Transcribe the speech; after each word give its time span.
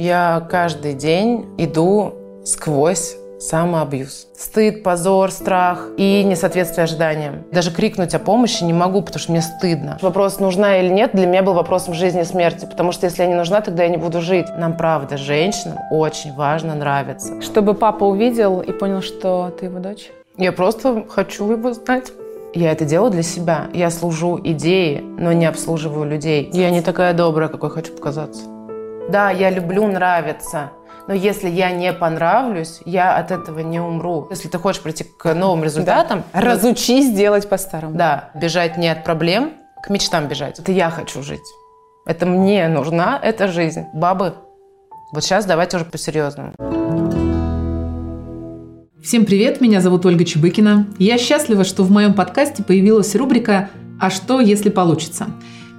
Я 0.00 0.46
каждый 0.48 0.94
день 0.94 1.44
иду 1.58 2.14
сквозь 2.46 3.16
самоабьюз. 3.38 4.28
Стыд, 4.34 4.82
позор, 4.82 5.30
страх 5.30 5.88
и 5.98 6.24
несоответствие 6.24 6.84
ожиданиям. 6.84 7.44
Даже 7.52 7.70
крикнуть 7.70 8.14
о 8.14 8.18
помощи 8.18 8.64
не 8.64 8.72
могу, 8.72 9.02
потому 9.02 9.18
что 9.18 9.32
мне 9.32 9.42
стыдно. 9.42 9.98
Вопрос, 10.00 10.40
нужна 10.40 10.78
или 10.78 10.88
нет, 10.88 11.10
для 11.12 11.26
меня 11.26 11.42
был 11.42 11.52
вопросом 11.52 11.92
жизни 11.92 12.22
и 12.22 12.24
смерти. 12.24 12.64
Потому 12.64 12.92
что 12.92 13.04
если 13.04 13.24
я 13.24 13.28
не 13.28 13.34
нужна, 13.34 13.60
тогда 13.60 13.82
я 13.82 13.90
не 13.90 13.98
буду 13.98 14.22
жить. 14.22 14.46
Нам, 14.56 14.74
правда, 14.74 15.18
женщинам 15.18 15.76
очень 15.90 16.32
важно 16.32 16.74
нравиться. 16.74 17.42
Чтобы 17.42 17.74
папа 17.74 18.04
увидел 18.04 18.62
и 18.62 18.72
понял, 18.72 19.02
что 19.02 19.54
ты 19.60 19.66
его 19.66 19.80
дочь? 19.80 20.10
Я 20.38 20.52
просто 20.52 21.04
хочу 21.10 21.52
его 21.52 21.74
знать. 21.74 22.10
Я 22.54 22.72
это 22.72 22.86
делаю 22.86 23.10
для 23.10 23.22
себя. 23.22 23.68
Я 23.74 23.90
служу 23.90 24.40
идее, 24.42 25.02
но 25.02 25.32
не 25.32 25.44
обслуживаю 25.44 26.08
людей. 26.08 26.48
Я 26.54 26.70
не 26.70 26.80
такая 26.80 27.12
добрая, 27.12 27.50
какой 27.50 27.68
хочу 27.68 27.92
показаться. 27.92 28.44
Да, 29.10 29.32
я 29.32 29.50
люблю 29.50 29.88
нравиться, 29.88 30.70
но 31.08 31.14
если 31.14 31.48
я 31.48 31.72
не 31.72 31.92
понравлюсь, 31.92 32.80
я 32.84 33.16
от 33.16 33.32
этого 33.32 33.58
не 33.58 33.80
умру. 33.80 34.28
Если 34.30 34.46
ты 34.46 34.56
хочешь 34.56 34.80
прийти 34.80 35.02
к 35.02 35.34
новым 35.34 35.64
результатам... 35.64 36.22
Да. 36.32 36.40
Разучись 36.40 37.12
делать 37.12 37.48
по-старому. 37.48 37.96
Да, 37.96 38.30
бежать 38.36 38.76
не 38.76 38.86
от 38.88 39.02
проблем, 39.02 39.54
к 39.82 39.90
мечтам 39.90 40.28
бежать. 40.28 40.60
Это 40.60 40.70
я 40.70 40.90
хочу 40.90 41.24
жить. 41.24 41.40
Это 42.06 42.24
мне 42.24 42.68
нужна 42.68 43.18
эта 43.20 43.48
жизнь. 43.48 43.84
Бабы, 43.92 44.34
вот 45.12 45.24
сейчас 45.24 45.44
давайте 45.44 45.78
уже 45.78 45.86
по-серьезному. 45.86 46.52
Всем 49.02 49.24
привет, 49.24 49.60
меня 49.60 49.80
зовут 49.80 50.06
Ольга 50.06 50.24
Чебыкина. 50.24 50.86
Я 51.00 51.18
счастлива, 51.18 51.64
что 51.64 51.82
в 51.82 51.90
моем 51.90 52.14
подкасте 52.14 52.62
появилась 52.62 53.16
рубрика 53.16 53.70
«А 53.98 54.08
что, 54.08 54.38
если 54.38 54.70
получится?». 54.70 55.26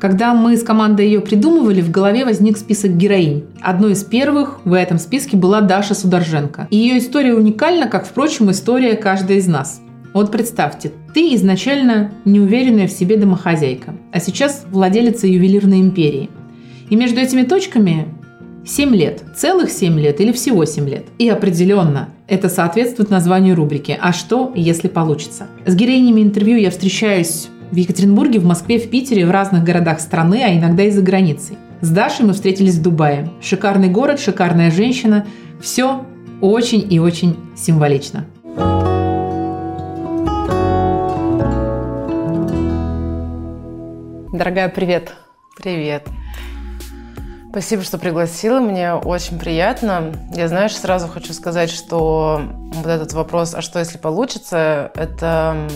Когда 0.02 0.34
мы 0.34 0.58
с 0.58 0.64
командой 0.64 1.06
ее 1.06 1.22
придумывали, 1.22 1.80
в 1.80 1.92
голове 1.92 2.26
возник 2.26 2.58
список 2.58 2.98
героинь. 2.98 3.44
Одной 3.62 3.92
из 3.92 4.04
первых 4.04 4.60
в 4.66 4.74
этом 4.74 4.98
списке 4.98 5.38
была 5.38 5.62
Даша 5.62 5.94
Сударженко. 5.94 6.68
Ее 6.72 6.98
история 6.98 7.36
уникальна, 7.36 7.88
как, 7.88 8.08
впрочем, 8.08 8.50
история 8.50 8.96
каждой 8.96 9.38
из 9.38 9.46
нас. 9.46 9.80
Вот 10.16 10.32
представьте, 10.32 10.92
ты 11.14 11.36
изначально 11.36 12.14
неуверенная 12.26 12.88
в 12.88 12.92
себе 12.92 13.16
домохозяйка, 13.16 13.94
а 14.12 14.20
сейчас 14.20 14.66
владелица 14.72 15.28
ювелирной 15.28 15.82
империи. 15.82 16.32
И 16.90 16.96
между 16.96 17.20
этими 17.20 17.44
точками 17.44 18.08
7 18.66 18.96
лет. 18.96 19.24
Целых 19.38 19.70
7 19.70 20.00
лет 20.00 20.20
или 20.20 20.32
всего 20.32 20.66
7 20.66 20.90
лет. 20.90 21.06
И 21.20 21.30
определенно, 21.30 22.10
это 22.28 22.50
соответствует 22.50 23.12
названию 23.12 23.56
рубрики 23.56 23.96
«А 24.02 24.14
что, 24.14 24.52
если 24.56 24.88
получится?». 24.88 25.46
С 25.68 25.76
героинями 25.76 26.22
интервью 26.22 26.58
я 26.58 26.72
встречаюсь 26.72 27.50
в 27.72 27.76
Екатеринбурге, 27.76 28.40
в 28.40 28.46
Москве, 28.46 28.78
в 28.78 28.90
Питере, 28.90 29.26
в 29.26 29.32
разных 29.32 29.64
городах 29.64 30.00
страны, 30.00 30.44
а 30.44 30.54
иногда 30.54 30.84
и 30.84 30.92
за 30.92 31.02
границей. 31.02 31.58
С 31.80 31.90
Дашей 31.90 32.26
мы 32.26 32.34
встретились 32.34 32.76
в 32.76 32.82
Дубае. 32.82 33.30
Шикарный 33.42 33.90
город, 33.90 34.20
шикарная 34.20 34.70
женщина. 34.70 35.26
Все 35.60 36.06
очень 36.42 36.86
и 36.92 37.00
очень 37.00 37.38
символично. 37.56 38.26
Дорогая, 44.34 44.70
привет. 44.70 45.14
Привет. 45.58 46.08
Спасибо, 47.52 47.84
что 47.84 47.98
пригласила. 47.98 48.62
Мне 48.62 48.94
очень 48.94 49.38
приятно. 49.38 50.14
Я, 50.34 50.48
знаешь, 50.48 50.74
сразу 50.74 51.10
хочу 51.10 51.34
сказать, 51.34 51.70
что 51.70 52.42
вот 52.76 52.88
этот 52.88 53.12
вопрос, 53.12 53.54
а 53.54 53.62
что 53.62 53.78
если 53.80 53.98
получится, 53.98 54.90
это 54.96 55.68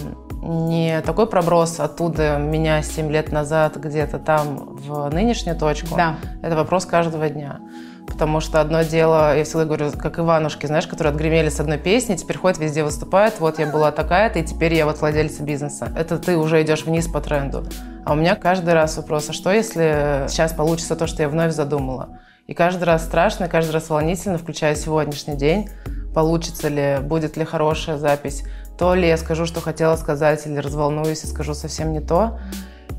не 0.42 1.02
такой 1.02 1.28
проброс 1.28 1.82
оттуда 1.82 2.38
меня 2.38 2.82
7 2.82 3.12
лет 3.12 3.34
назад 3.34 3.76
где-то 3.76 4.20
там 4.20 4.78
в 4.78 5.10
нынешнюю 5.10 5.58
точку. 5.58 5.98
Да. 5.98 6.16
Это 6.42 6.56
вопрос 6.56 6.86
каждого 6.86 7.28
дня. 7.28 7.60
Потому 8.08 8.40
что 8.40 8.62
одно 8.62 8.84
дело, 8.84 9.36
я 9.38 9.44
всегда 9.44 9.66
говорю, 9.66 9.92
как 9.92 10.20
Иванушки, 10.20 10.68
знаешь, 10.68 10.88
которые 10.88 11.12
отгремели 11.12 11.50
с 11.50 11.60
одной 11.60 11.78
песни, 11.78 12.16
теперь 12.16 12.38
ходят 12.38 12.60
везде 12.60 12.84
выступают, 12.84 13.40
вот 13.40 13.60
я 13.60 13.68
была 13.68 13.92
такая-то, 13.92 14.40
и 14.40 14.44
теперь 14.44 14.74
я 14.74 14.86
вот 14.86 15.00
владелица 15.02 15.44
бизнеса. 15.44 15.92
Это 15.98 16.18
ты 16.18 16.38
уже 16.38 16.62
идешь 16.62 16.86
вниз 16.86 17.08
по 17.08 17.20
тренду. 17.20 17.66
А 18.06 18.14
у 18.14 18.16
меня 18.16 18.36
каждый 18.36 18.74
раз 18.74 18.98
вопрос, 18.98 19.30
а 19.30 19.34
что 19.34 19.52
если 19.52 20.26
сейчас 20.30 20.54
получится 20.54 20.96
то, 20.96 21.08
что 21.08 21.24
я 21.24 21.30
вновь 21.30 21.54
задумала? 21.54 22.20
И 22.48 22.54
каждый 22.54 22.84
раз 22.84 23.04
страшно, 23.04 23.48
каждый 23.48 23.72
раз 23.72 23.90
волнительно, 23.90 24.38
включая 24.38 24.76
сегодняшний 24.76 25.36
день, 25.36 25.70
получится 26.14 26.68
ли, 26.68 27.00
будет 27.02 27.38
ли 27.38 27.44
хорошая 27.44 27.98
запись, 27.98 28.44
то 28.78 28.94
ли 28.94 29.08
я 29.08 29.18
скажу, 29.18 29.46
что 29.46 29.62
хотела 29.62 29.96
сказать, 29.96 30.46
или 30.46 30.58
разволнуюсь 30.58 31.24
и 31.24 31.28
скажу 31.28 31.54
совсем 31.54 31.92
не 31.92 32.02
то. 32.02 32.40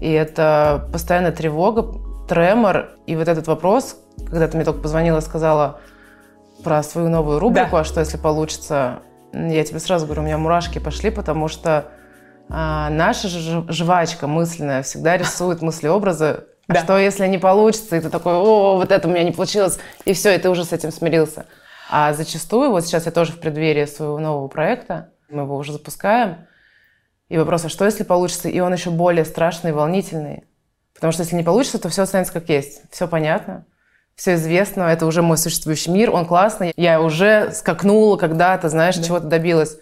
И 0.00 0.10
это 0.10 0.88
постоянная 0.92 1.32
тревога, 1.32 1.82
тремор. 2.26 2.90
И 3.06 3.16
вот 3.16 3.28
этот 3.28 3.46
вопрос, 3.46 3.96
когда 4.26 4.48
ты 4.48 4.56
мне 4.56 4.64
только 4.64 4.80
позвонила 4.80 5.18
и 5.18 5.22
сказала 5.22 5.80
про 6.64 6.82
свою 6.82 7.08
новую 7.08 7.38
рубрику, 7.38 7.72
да. 7.72 7.80
а 7.80 7.84
что 7.84 8.00
если 8.00 8.16
получится, 8.16 9.00
я 9.32 9.64
тебе 9.64 9.78
сразу 9.78 10.06
говорю, 10.06 10.22
у 10.22 10.24
меня 10.24 10.38
мурашки 10.38 10.78
пошли, 10.78 11.10
потому 11.10 11.48
что 11.48 11.86
а, 12.48 12.90
наша 12.90 13.28
жвачка 13.28 14.26
мысленная 14.26 14.82
всегда 14.82 15.16
рисует 15.16 15.62
мысли-образы. 15.62 16.44
А 16.68 16.72
да. 16.72 16.82
что 16.82 16.98
если 16.98 17.26
не 17.26 17.38
получится, 17.38 17.96
и 17.96 18.00
ты 18.00 18.10
такой, 18.10 18.34
о, 18.34 18.76
вот 18.76 18.90
это 18.90 19.06
у 19.06 19.10
меня 19.10 19.22
не 19.22 19.30
получилось, 19.30 19.78
и 20.04 20.12
все, 20.14 20.34
и 20.34 20.38
ты 20.38 20.50
уже 20.50 20.64
с 20.64 20.72
этим 20.72 20.90
смирился. 20.90 21.46
А 21.88 22.12
зачастую, 22.12 22.70
вот 22.70 22.84
сейчас 22.84 23.06
я 23.06 23.12
тоже 23.12 23.32
в 23.32 23.38
преддверии 23.38 23.84
своего 23.84 24.18
нового 24.18 24.48
проекта, 24.48 25.10
мы 25.28 25.42
его 25.42 25.56
уже 25.56 25.72
запускаем. 25.72 26.46
И 27.28 27.38
вопрос, 27.38 27.64
а 27.64 27.68
что 27.68 27.84
если 27.84 28.02
получится? 28.02 28.48
И 28.48 28.58
он 28.58 28.72
еще 28.72 28.90
более 28.90 29.24
страшный 29.24 29.70
и 29.70 29.74
волнительный. 29.74 30.44
Потому 30.96 31.12
что 31.12 31.22
если 31.22 31.36
не 31.36 31.42
получится, 31.42 31.78
то 31.78 31.88
все 31.88 32.02
останется 32.02 32.32
как 32.32 32.48
есть. 32.48 32.82
Все 32.90 33.06
понятно, 33.06 33.64
все 34.16 34.34
известно, 34.34 34.84
это 34.84 35.06
уже 35.06 35.22
мой 35.22 35.36
существующий 35.36 35.90
мир, 35.90 36.10
он 36.10 36.24
классный. 36.24 36.72
Я 36.76 37.00
уже 37.00 37.52
скакнула 37.52 38.16
когда-то, 38.16 38.70
знаешь, 38.70 38.96
да. 38.96 39.02
чего-то 39.02 39.26
добилась. 39.26 39.78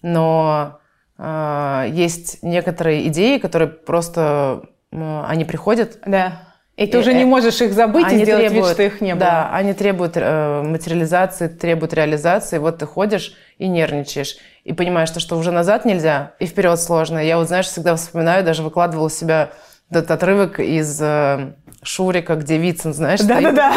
Но 0.00 0.80
э, 1.18 1.86
есть 1.90 2.42
некоторые 2.42 3.06
идеи, 3.08 3.38
которые 3.38 3.68
просто, 3.68 4.62
э, 4.92 5.24
они 5.28 5.44
приходят. 5.44 5.98
Да. 6.06 6.42
И 6.76 6.86
ты 6.86 6.96
и, 6.96 7.00
уже 7.00 7.12
не 7.12 7.24
можешь 7.24 7.60
их 7.60 7.72
забыть 7.72 8.12
и 8.12 8.22
сделать 8.22 8.48
требуют, 8.48 8.66
вид, 8.66 8.74
что 8.74 8.82
их 8.82 9.00
не 9.00 9.14
было. 9.14 9.20
Да, 9.20 9.50
они 9.52 9.74
требуют 9.74 10.12
э, 10.16 10.62
материализации, 10.62 11.48
требуют 11.48 11.92
реализации. 11.92 12.58
Вот 12.58 12.78
ты 12.78 12.86
ходишь 12.86 13.34
и 13.58 13.68
нервничаешь 13.68 14.36
и 14.64 14.72
понимаешь, 14.72 15.08
что, 15.08 15.20
что 15.20 15.38
уже 15.38 15.52
назад 15.52 15.84
нельзя, 15.84 16.32
и 16.38 16.46
вперед 16.46 16.80
сложно. 16.80 17.18
Я 17.18 17.38
вот, 17.38 17.46
знаешь, 17.46 17.66
всегда 17.66 17.94
вспоминаю, 17.96 18.44
даже 18.44 18.62
выкладывала 18.62 19.10
себя 19.10 19.50
этот 19.90 20.10
отрывок 20.10 20.58
из 20.58 21.00
э, 21.00 21.52
Шурика, 21.82 22.34
где 22.34 22.58
Вицин, 22.58 22.92
знаешь, 22.92 23.20
Да-да-да. 23.20 23.72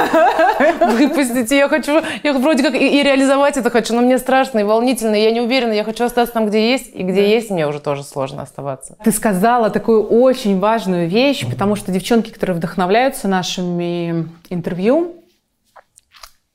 Выпустите, 0.94 1.58
я 1.58 1.70
хочу, 1.70 2.02
я 2.24 2.34
вроде 2.34 2.64
как 2.64 2.74
и, 2.74 3.00
и 3.00 3.04
реализовать 3.04 3.58
это 3.58 3.70
хочу, 3.70 3.94
но 3.94 4.02
мне 4.02 4.18
страшно 4.18 4.60
и 4.60 4.64
волнительно, 4.64 5.16
и 5.16 5.24
я 5.24 5.32
не 5.32 5.42
уверена, 5.42 5.72
я 5.72 5.84
хочу 5.84 6.06
остаться 6.06 6.34
там, 6.34 6.48
где 6.48 6.72
есть, 6.72 6.90
и 6.94 7.04
где 7.04 7.22
да. 7.22 7.28
есть, 7.28 7.52
мне 7.52 7.68
уже 7.68 7.80
тоже 7.80 8.04
сложно 8.04 8.42
оставаться. 8.42 8.98
Ты 9.04 9.12
сказала 9.12 9.70
такую 9.70 10.04
очень 10.04 10.60
важную 10.60 11.08
вещь, 11.08 11.46
потому 11.48 11.76
что 11.76 11.92
девчонки, 11.92 12.32
которые 12.32 12.58
вдохновляются 12.58 13.28
нашими 13.28 14.28
интервью, 14.50 15.16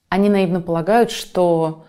они 0.08 0.28
наивно 0.28 0.60
полагают, 0.60 1.12
что 1.12 1.84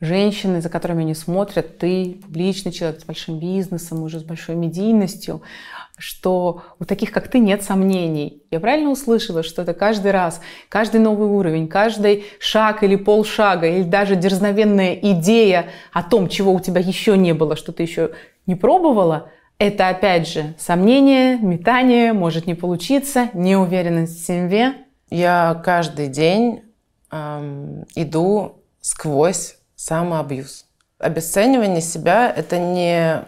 женщины, 0.00 0.60
за 0.60 0.68
которыми 0.68 1.02
они 1.02 1.14
смотрят, 1.14 1.78
ты 1.78 2.20
публичный 2.22 2.72
человек 2.72 3.00
с 3.00 3.04
большим 3.04 3.38
бизнесом, 3.38 4.02
уже 4.02 4.20
с 4.20 4.24
большой 4.24 4.54
медийностью, 4.54 5.42
что 6.00 6.62
у 6.78 6.84
таких, 6.84 7.12
как 7.12 7.28
ты, 7.28 7.38
нет 7.38 7.62
сомнений. 7.62 8.42
Я 8.50 8.58
правильно 8.58 8.90
услышала, 8.90 9.42
что 9.42 9.62
это 9.62 9.74
каждый 9.74 10.10
раз, 10.10 10.40
каждый 10.68 11.00
новый 11.00 11.28
уровень, 11.28 11.68
каждый 11.68 12.24
шаг 12.38 12.82
или 12.82 12.96
полшага, 12.96 13.66
или 13.66 13.82
даже 13.82 14.16
дерзновенная 14.16 14.94
идея 14.94 15.66
о 15.92 16.02
том, 16.02 16.28
чего 16.28 16.52
у 16.52 16.60
тебя 16.60 16.80
еще 16.80 17.16
не 17.16 17.34
было, 17.34 17.54
что 17.54 17.72
ты 17.72 17.82
еще 17.82 18.12
не 18.46 18.54
пробовала, 18.54 19.30
это 19.58 19.90
опять 19.90 20.26
же 20.26 20.54
сомнение, 20.58 21.36
метание, 21.36 22.14
может 22.14 22.46
не 22.46 22.54
получиться, 22.54 23.28
неуверенность 23.34 24.22
в 24.22 24.26
себе. 24.26 24.72
Я 25.10 25.60
каждый 25.62 26.08
день 26.08 26.62
эм, 27.10 27.84
иду 27.94 28.62
сквозь 28.80 29.58
самоабьюз. 29.76 30.64
Обесценивание 30.98 31.82
себя– 31.82 32.32
это 32.36 32.58
не 32.58 33.24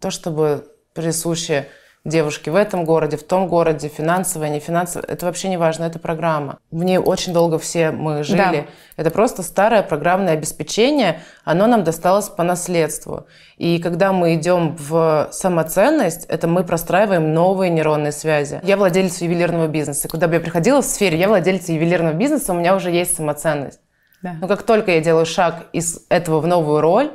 то, 0.00 0.10
чтобы 0.10 0.68
присуще 0.94 1.66
девушки 2.04 2.50
в 2.50 2.56
этом 2.56 2.84
городе, 2.84 3.16
в 3.16 3.22
том 3.22 3.46
городе, 3.46 3.88
финансовое, 3.88 4.48
не 4.48 4.60
финансовое. 4.60 5.06
Это 5.06 5.26
вообще 5.26 5.48
не 5.48 5.56
важно, 5.56 5.84
это 5.84 5.98
программа. 5.98 6.58
В 6.70 6.82
ней 6.82 6.98
очень 6.98 7.32
долго 7.32 7.58
все 7.58 7.90
мы 7.92 8.24
жили. 8.24 8.38
Да. 8.38 8.64
Это 8.96 9.10
просто 9.10 9.42
старое 9.42 9.82
программное 9.82 10.32
обеспечение, 10.32 11.20
оно 11.44 11.66
нам 11.66 11.84
досталось 11.84 12.28
по 12.28 12.42
наследству. 12.42 13.26
И 13.56 13.78
когда 13.78 14.12
мы 14.12 14.34
идем 14.34 14.76
в 14.76 15.28
самоценность, 15.30 16.26
это 16.26 16.48
мы 16.48 16.64
простраиваем 16.64 17.32
новые 17.32 17.70
нейронные 17.70 18.12
связи. 18.12 18.60
Я 18.64 18.76
владелец 18.76 19.20
ювелирного 19.20 19.68
бизнеса. 19.68 20.08
Куда 20.08 20.26
бы 20.26 20.34
я 20.34 20.40
приходила 20.40 20.82
в 20.82 20.84
сфере, 20.84 21.18
я 21.18 21.28
владелец 21.28 21.68
ювелирного 21.68 22.14
бизнеса, 22.14 22.52
у 22.52 22.56
меня 22.56 22.74
уже 22.74 22.90
есть 22.90 23.16
самоценность. 23.16 23.80
Да. 24.22 24.34
Но 24.40 24.48
как 24.48 24.62
только 24.62 24.92
я 24.92 25.00
делаю 25.00 25.26
шаг 25.26 25.66
из 25.72 26.00
этого 26.08 26.40
в 26.40 26.46
новую 26.46 26.80
роль, 26.80 27.10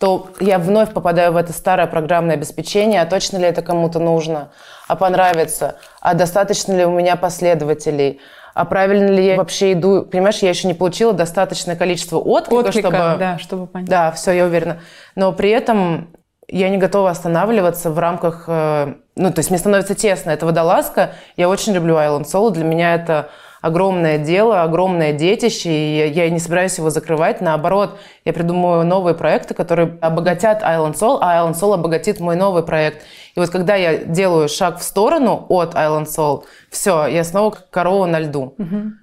то 0.00 0.30
я 0.40 0.58
вновь 0.58 0.92
попадаю 0.92 1.32
в 1.32 1.36
это 1.36 1.52
старое 1.52 1.86
программное 1.86 2.34
обеспечение, 2.34 3.02
а 3.02 3.06
точно 3.06 3.36
ли 3.36 3.44
это 3.44 3.62
кому-то 3.62 3.98
нужно, 3.98 4.50
а 4.88 4.96
понравится, 4.96 5.76
а 6.00 6.14
достаточно 6.14 6.72
ли 6.72 6.84
у 6.86 6.90
меня 6.90 7.16
последователей, 7.16 8.20
а 8.54 8.64
правильно 8.64 9.10
ли 9.10 9.26
я 9.26 9.36
вообще 9.36 9.74
иду? 9.74 10.02
Понимаешь, 10.02 10.38
я 10.38 10.48
еще 10.48 10.66
не 10.66 10.74
получила 10.74 11.12
достаточное 11.12 11.76
количество 11.76 12.16
отклика, 12.18 12.68
Отклика, 12.68 12.88
чтобы... 12.88 13.16
да, 13.18 13.38
чтобы 13.38 13.66
понять. 13.66 13.88
Да, 13.88 14.10
все, 14.10 14.32
я 14.32 14.46
уверена. 14.46 14.80
Но 15.14 15.32
при 15.32 15.50
этом 15.50 16.08
я 16.48 16.68
не 16.68 16.78
готова 16.78 17.10
останавливаться 17.10 17.90
в 17.90 17.98
рамках... 17.98 18.44
э, 18.48 18.94
Ну, 19.14 19.32
то 19.32 19.38
есть 19.38 19.50
мне 19.50 19.58
становится 19.58 19.94
тесно. 19.94 20.30
Это 20.32 20.46
водолазка. 20.46 21.12
Я 21.36 21.48
очень 21.48 21.72
люблю 21.74 21.94
Island 21.94 22.24
Solo. 22.24 22.50
Для 22.50 22.64
меня 22.64 22.96
это 22.96 23.28
огромное 23.60 24.18
дело, 24.18 24.62
огромное 24.62 25.12
детище, 25.12 25.70
и 25.70 26.08
я- 26.12 26.30
не 26.30 26.38
собираюсь 26.38 26.78
его 26.78 26.90
закрывать. 26.90 27.40
Наоборот, 27.40 27.98
я 28.24 28.32
придумываю 28.32 28.84
новые 28.86 29.14
проекты, 29.14 29.54
которые 29.54 29.98
обогатят 30.00 30.62
Island 30.62 30.94
Soul, 30.94 31.18
а 31.20 31.36
Island 31.44 31.54
Soul 31.60 31.74
обогатит 31.74 32.20
мой 32.20 32.36
новый 32.36 32.62
проект. 32.62 33.02
И 33.36 33.40
вот 33.40 33.50
когда 33.50 33.74
я 33.76 33.96
делаю 33.96 34.48
шаг 34.48 34.78
в 34.78 34.82
сторону 34.82 35.46
от 35.48 35.74
Island 35.74 36.06
Soul, 36.06 36.44
все, 36.70 37.06
я 37.06 37.22
снова 37.24 37.50
как 37.50 37.70
корова 37.70 38.06
на 38.06 38.18
льду. 38.20 38.54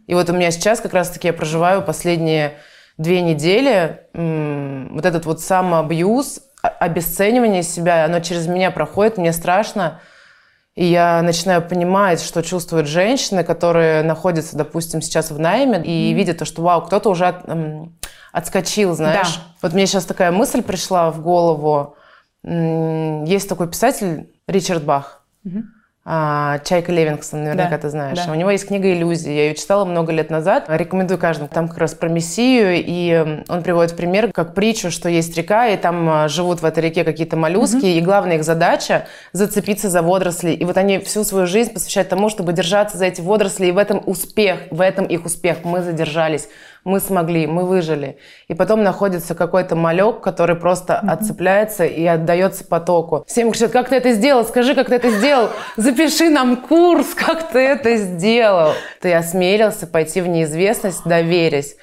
И 0.07 0.13
вот 0.13 0.29
у 0.29 0.33
меня 0.33 0.51
сейчас 0.51 0.79
как 0.81 0.93
раз-таки 0.93 1.27
я 1.27 1.33
проживаю 1.33 1.81
последние 1.81 2.53
две 2.97 3.21
недели 3.21 3.99
вот 4.13 5.05
этот 5.05 5.25
вот 5.25 5.39
самоабьюз, 5.41 6.39
о- 6.63 6.67
обесценивание 6.69 7.61
себя, 7.61 8.05
оно 8.05 8.19
через 8.21 8.47
меня 8.47 8.71
проходит, 8.71 9.17
мне 9.19 9.31
страшно. 9.33 9.99
И 10.77 10.85
я 10.85 11.23
начинаю 11.23 11.61
понимать, 11.63 12.21
что 12.21 12.43
чувствуют 12.43 12.87
женщины, 12.87 13.43
которые 13.43 14.03
находятся, 14.03 14.55
допустим, 14.55 15.01
сейчас 15.01 15.31
в 15.31 15.39
найме 15.39 15.81
и 15.83 16.13
видят 16.13 16.37
то, 16.37 16.45
что, 16.45 16.61
вау, 16.61 16.83
кто-то 16.85 17.09
уже 17.09 17.25
от- 17.25 17.49
м, 17.49 17.95
отскочил, 18.31 18.93
знаешь. 18.95 19.35
Да. 19.37 19.41
Вот 19.63 19.73
мне 19.73 19.87
сейчас 19.87 20.05
такая 20.05 20.31
мысль 20.31 20.61
пришла 20.61 21.09
в 21.09 21.19
голову. 21.21 21.95
Есть 22.43 23.49
такой 23.49 23.67
писатель 23.67 24.29
Ричард 24.47 24.83
Бах. 24.83 25.23
А, 25.45 25.49
Чайка 26.07 26.93
Левингстон, 26.93 27.43
наверняка 27.43 27.71
Да, 27.71 27.77
ты 27.79 27.89
знаешь. 27.89 28.17
да. 28.17 28.31
У 28.31 28.35
него 28.35 28.49
есть 28.49 28.65
книга 28.65 28.89
«Иллюзии». 28.93 29.29
Я 29.29 29.47
ее 29.49 29.55
читала 29.55 29.83
много 29.83 30.13
лет 30.13 30.29
назад. 30.29 30.63
Рекомендую 30.69 31.17
каждому. 31.17 31.49
Там 31.49 31.67
как 31.67 31.79
раз 31.79 31.95
про 31.95 32.07
Мессию, 32.07 32.81
и 32.85 33.43
он 33.49 33.61
приводит 33.61 33.97
пример, 33.97 34.31
как 34.31 34.53
притчу, 34.53 34.89
что 34.89 35.09
есть 35.09 35.35
река, 35.35 35.67
и 35.67 35.75
там 35.75 36.09
а, 36.09 36.27
живут 36.29 36.61
в 36.61 36.65
этой 36.65 36.81
реке 36.81 37.03
какие-то 37.03 37.35
моллюски, 37.35 37.85
и 37.85 37.99
главная 37.99 38.37
их 38.37 38.45
задача– 38.45 39.05
зацепиться 39.33 39.89
за 39.89 40.01
водоросли. 40.01 40.51
И 40.51 40.63
вот 40.63 40.77
они 40.77 40.99
всю 40.99 41.25
свою 41.25 41.45
жизнь 41.45 41.73
посвящают 41.73 42.07
тому, 42.07 42.29
чтобы 42.29 42.53
держаться 42.53 42.97
за 42.97 43.05
эти 43.05 43.19
водоросли, 43.19 43.67
и 43.67 43.71
в 43.71 43.77
этом 43.77 44.01
успех, 44.05 44.59
в 44.71 44.79
этом 44.79 45.05
их 45.05 45.25
успех. 45.25 45.57
Мы 45.65 45.81
задержались, 45.81 46.47
мы 46.87 47.01
смогли, 47.01 47.47
мы 47.47 47.65
выжили. 47.65 48.17
И 48.47 48.53
потом 48.53 48.81
находится 48.81 49.35
какой-то 49.35 49.75
малек, 49.75 50.21
который 50.21 50.55
просто 50.55 50.97
отцепляется 50.97 51.83
и 51.83 52.05
отдается 52.05 52.63
потоку. 52.63 53.25
Всем 53.27 53.51
кричат, 53.51 53.71
как 53.71 53.89
ты 53.89 53.97
это 53.97 54.13
сделал? 54.13 54.45
Скажи, 54.45 54.73
как 54.73 54.87
ты 54.87 54.95
это 54.95 55.09
сделал? 55.09 55.49
Запиши 55.75 56.29
нам 56.29 56.55
курс, 56.55 57.07
как 57.13 57.51
ты 57.51 57.59
это 57.59 57.97
сделал. 57.97 58.71
Ты 59.01 59.13
осмелился 59.13 59.85
пойти 59.85 60.21
в 60.21 60.29
неизвестность, 60.29 61.03
доверясь. 61.03 61.75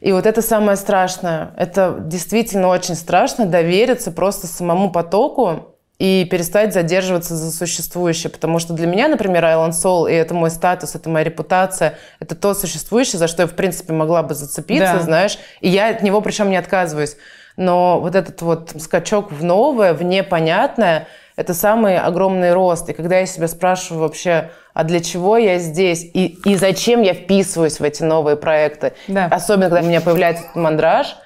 И 0.00 0.10
вот 0.10 0.26
это 0.26 0.42
самое 0.42 0.76
страшное. 0.76 1.52
Это 1.56 1.96
действительно 2.00 2.66
очень 2.66 2.96
страшно 2.96 3.46
довериться 3.46 4.10
просто 4.10 4.48
самому 4.48 4.90
потоку 4.90 5.75
и 5.98 6.26
перестать 6.30 6.74
задерживаться 6.74 7.34
за 7.36 7.50
существующее. 7.50 8.30
Потому 8.30 8.58
что 8.58 8.74
для 8.74 8.86
меня, 8.86 9.08
например, 9.08 9.44
Island 9.44 9.70
Soul, 9.70 10.10
и 10.10 10.14
это 10.14 10.34
мой 10.34 10.50
статус, 10.50 10.94
это 10.94 11.08
моя 11.08 11.24
репутация, 11.24 11.94
это 12.20 12.34
то 12.34 12.52
существующее, 12.54 13.18
за 13.18 13.28
что 13.28 13.42
я, 13.42 13.46
в 13.48 13.54
принципе, 13.54 13.92
могла 13.92 14.22
бы 14.22 14.34
зацепиться, 14.34 14.94
Да. 14.94 15.00
знаешь, 15.00 15.38
и 15.60 15.68
я 15.68 15.88
от 15.88 16.02
него 16.02 16.20
причем 16.20 16.50
не 16.50 16.56
отказываюсь. 16.56 17.16
Но 17.56 18.00
вот 18.00 18.14
этот 18.14 18.42
вот 18.42 18.72
скачок 18.78 19.32
в 19.32 19.42
новое, 19.42 19.94
в 19.94 20.02
непонятное, 20.02 21.06
это 21.36 21.54
самый 21.54 21.98
огромный 21.98 22.52
рост. 22.52 22.88
И 22.90 22.92
когда 22.92 23.18
я 23.18 23.26
себя 23.26 23.48
спрашиваю 23.48 24.02
вообще, 24.02 24.50
а 24.74 24.84
для 24.84 25.00
чего 25.00 25.38
я 25.38 25.58
здесь 25.58 26.02
и, 26.04 26.38
и 26.44 26.56
зачем 26.56 27.00
я 27.00 27.14
вписываюсь 27.14 27.80
в 27.80 27.82
эти 27.84 28.02
новые 28.02 28.36
проекты, 28.36 28.92
Да. 29.08 29.26
особенно 29.30 29.70
когда 29.70 29.80
у 29.82 29.88
меня 29.88 30.02
появляется 30.02 30.44
этот 30.44 30.56
мандраж, 30.56 31.16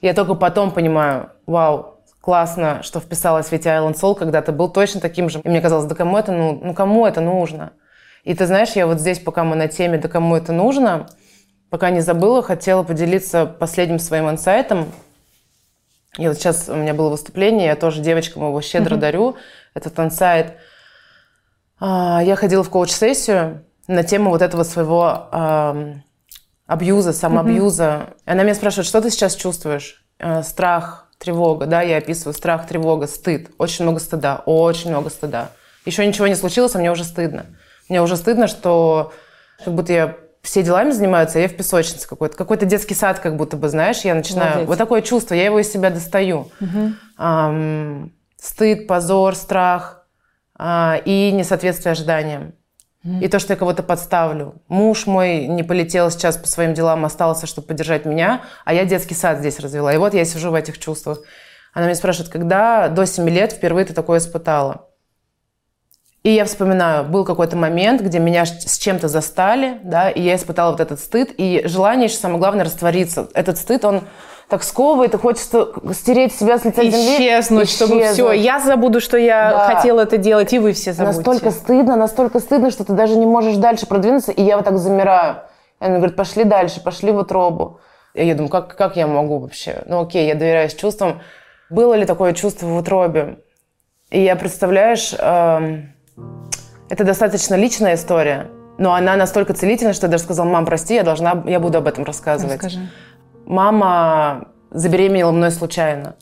я 0.00 0.14
только 0.14 0.34
потом 0.34 0.70
понимаю, 0.70 1.30
вау, 1.46 1.91
классно, 2.22 2.82
что 2.82 3.00
вписалась 3.00 3.48
в 3.48 3.52
эти 3.52 3.68
Island 3.68 3.94
Soul, 4.00 4.14
когда 4.14 4.40
ты 4.40 4.52
был 4.52 4.70
точно 4.70 5.00
таким 5.00 5.28
же. 5.28 5.40
И 5.40 5.48
мне 5.48 5.60
казалось, 5.60 5.86
да 5.86 5.94
кому 5.94 6.16
это, 6.16 6.32
ну, 6.32 6.58
ну 6.62 6.72
кому 6.72 7.04
это 7.04 7.20
нужно? 7.20 7.72
И 8.22 8.32
ты 8.34 8.46
знаешь, 8.46 8.70
я 8.70 8.86
вот 8.86 9.00
здесь, 9.00 9.18
пока 9.18 9.42
мы 9.42 9.56
на 9.56 9.66
теме, 9.66 9.98
да 9.98 10.08
кому 10.08 10.36
это 10.36 10.52
нужно, 10.52 11.08
пока 11.68 11.90
не 11.90 12.00
забыла, 12.00 12.42
хотела 12.42 12.84
поделиться 12.84 13.44
последним 13.44 13.98
своим 13.98 14.30
инсайтом. 14.30 14.86
И 16.16 16.28
вот 16.28 16.36
сейчас 16.36 16.68
у 16.68 16.76
меня 16.76 16.94
было 16.94 17.10
выступление, 17.10 17.66
я 17.66 17.76
тоже 17.76 18.00
девочкам 18.00 18.46
его 18.46 18.60
щедро 18.60 18.96
дарю, 18.96 19.36
этот 19.74 19.98
инсайт. 19.98 20.54
А, 21.80 22.22
Я 22.22 22.36
ходила 22.36 22.62
в 22.62 22.70
коуч-сессию 22.70 23.64
на 23.88 24.04
тему 24.04 24.30
вот 24.30 24.42
этого 24.42 24.62
своего 24.62 25.28
абьюза, 26.66 27.12
самоабьюза. 27.12 28.10
И 28.24 28.30
Она 28.30 28.44
меня 28.44 28.54
спрашивает, 28.54 28.86
что 28.86 29.00
ты 29.02 29.10
сейчас 29.10 29.34
чувствуешь? 29.34 30.06
Э, 30.18 30.42
Страх, 30.42 31.01
тревога, 31.22 31.66
да, 31.66 31.82
я 31.82 31.98
описываю 31.98 32.34
страх, 32.34 32.66
тревога, 32.66 33.06
стыд. 33.06 33.50
Очень 33.58 33.84
много 33.84 34.00
стыда, 34.00 34.42
очень 34.44 34.90
много 34.90 35.08
стыда. 35.08 35.50
Еще 35.84 36.06
ничего 36.06 36.26
не 36.26 36.34
случилось, 36.34 36.74
а 36.74 36.78
мне 36.78 36.90
уже 36.90 37.04
стыдно. 37.04 37.46
Мне 37.88 38.02
уже 38.02 38.16
стыдно, 38.16 38.48
что 38.48 39.12
как 39.64 39.74
будто 39.74 39.92
я 39.92 40.16
все 40.42 40.62
делами 40.62 40.90
занимаются, 40.90 41.38
а 41.38 41.42
я 41.42 41.48
в 41.48 41.56
песочнице 41.56 42.08
какой-то. 42.08 42.36
Какой-то 42.36 42.66
детский 42.66 42.94
сад, 42.94 43.20
как 43.20 43.36
будто 43.36 43.56
бы, 43.56 43.68
знаешь, 43.68 44.00
я 44.00 44.14
начинаю... 44.14 44.50
Молодец. 44.50 44.68
Вот 44.68 44.78
такое 44.78 45.02
чувство, 45.02 45.34
я 45.34 45.44
его 45.44 45.60
из 45.60 45.70
себя 45.72 45.90
достаю. 45.90 46.50
Ам, 47.16 48.12
стыд, 48.36 48.88
позор, 48.88 49.36
страх 49.36 50.06
а, 50.56 51.00
и 51.04 51.30
несоответствие 51.30 51.92
ожиданиям. 51.92 52.54
И 53.04 53.26
то, 53.26 53.40
что 53.40 53.52
я 53.52 53.56
кого-то 53.56 53.82
подставлю. 53.82 54.62
Муж 54.68 55.06
мой 55.06 55.48
не 55.48 55.64
полетел 55.64 56.08
сейчас 56.10 56.36
по 56.36 56.46
своим 56.46 56.72
делам, 56.72 57.04
остался, 57.04 57.48
чтобы 57.48 57.66
поддержать 57.66 58.04
меня, 58.04 58.42
а 58.64 58.74
я 58.74 58.84
детский 58.84 59.14
сад 59.14 59.40
здесь 59.40 59.58
развела. 59.58 59.92
И 59.92 59.96
вот 59.96 60.14
я 60.14 60.24
сижу 60.24 60.52
в 60.52 60.54
этих 60.54 60.78
чувствах. 60.78 61.18
Она 61.72 61.86
меня 61.86 61.96
спрашивает, 61.96 62.30
когда 62.30 62.88
до 62.88 63.04
7 63.04 63.28
лет 63.28 63.52
впервые 63.52 63.86
ты 63.86 63.92
такое 63.92 64.20
испытала? 64.20 64.88
И 66.22 66.30
я 66.30 66.44
вспоминаю, 66.44 67.04
был 67.04 67.24
какой-то 67.24 67.56
момент, 67.56 68.00
где 68.00 68.20
меня 68.20 68.46
с 68.46 68.78
чем-то 68.78 69.08
застали, 69.08 69.80
да, 69.82 70.08
и 70.08 70.22
я 70.22 70.36
испытала 70.36 70.70
вот 70.70 70.80
этот 70.80 71.00
стыд, 71.00 71.34
и 71.36 71.62
желание 71.64 72.06
еще 72.06 72.16
самое 72.16 72.38
главное 72.38 72.64
раствориться. 72.64 73.28
Этот 73.34 73.58
стыд, 73.58 73.84
он 73.84 74.02
так 74.52 74.62
сковывает, 74.64 75.14
и 75.14 75.16
хочется 75.16 75.68
стереть 75.94 76.34
себя 76.34 76.58
с 76.58 76.64
лица 76.66 76.82
земли. 76.82 77.16
Исчезнуть, 77.16 77.70
чтобы 77.70 78.02
все. 78.02 78.32
Я 78.32 78.60
забуду, 78.60 79.00
что 79.00 79.16
я 79.16 79.50
Да. 79.50 79.74
хотела 79.74 80.02
это 80.02 80.18
делать, 80.18 80.52
и 80.52 80.58
вы 80.58 80.74
все 80.74 80.92
забудете. 80.92 81.16
Настолько 81.16 81.50
стыдно, 81.50 81.96
настолько 81.96 82.38
стыдно, 82.38 82.70
что 82.70 82.84
ты 82.84 82.92
даже 82.92 83.16
не 83.16 83.24
можешь 83.24 83.56
дальше 83.56 83.86
продвинуться, 83.86 84.30
и 84.30 84.42
я 84.42 84.56
вот 84.56 84.66
так 84.66 84.76
замираю. 84.76 85.36
И 85.80 85.86
она 85.86 85.96
говорит, 85.96 86.16
пошли 86.16 86.44
дальше, 86.44 86.82
пошли 86.82 87.12
в 87.12 87.16
утробу. 87.16 87.80
И 88.12 88.26
я 88.26 88.34
думаю, 88.34 88.50
как, 88.50 88.76
как 88.76 88.96
я 88.96 89.06
могу 89.06 89.38
вообще? 89.38 89.84
Ну 89.86 90.02
окей, 90.02 90.28
я 90.28 90.34
доверяюсь 90.34 90.74
чувствам. 90.74 91.22
Было 91.70 91.94
ли 91.94 92.04
такое 92.04 92.34
чувство 92.34 92.66
в 92.66 92.76
утробе? 92.76 93.38
И 94.10 94.20
я, 94.20 94.36
представляешь, 94.36 95.14
эм, 95.18 95.94
это 96.90 97.04
достаточно 97.04 97.54
личная 97.54 97.94
история, 97.94 98.50
но 98.76 98.92
она 98.92 99.16
настолько 99.16 99.54
целительна, 99.54 99.94
что 99.94 100.08
я 100.08 100.10
даже 100.10 100.24
сказала, 100.24 100.46
мам, 100.46 100.66
прости, 100.66 100.94
я 100.94 101.04
должна, 101.04 101.42
я 101.46 101.58
буду 101.58 101.78
об 101.78 101.86
этом 101.86 102.04
рассказывать. 102.04 102.56
Расскажи. 102.56 102.80
Мама 103.46 104.48
забеременела 104.70 105.32
мной 105.32 105.50
случайно. 105.50 106.14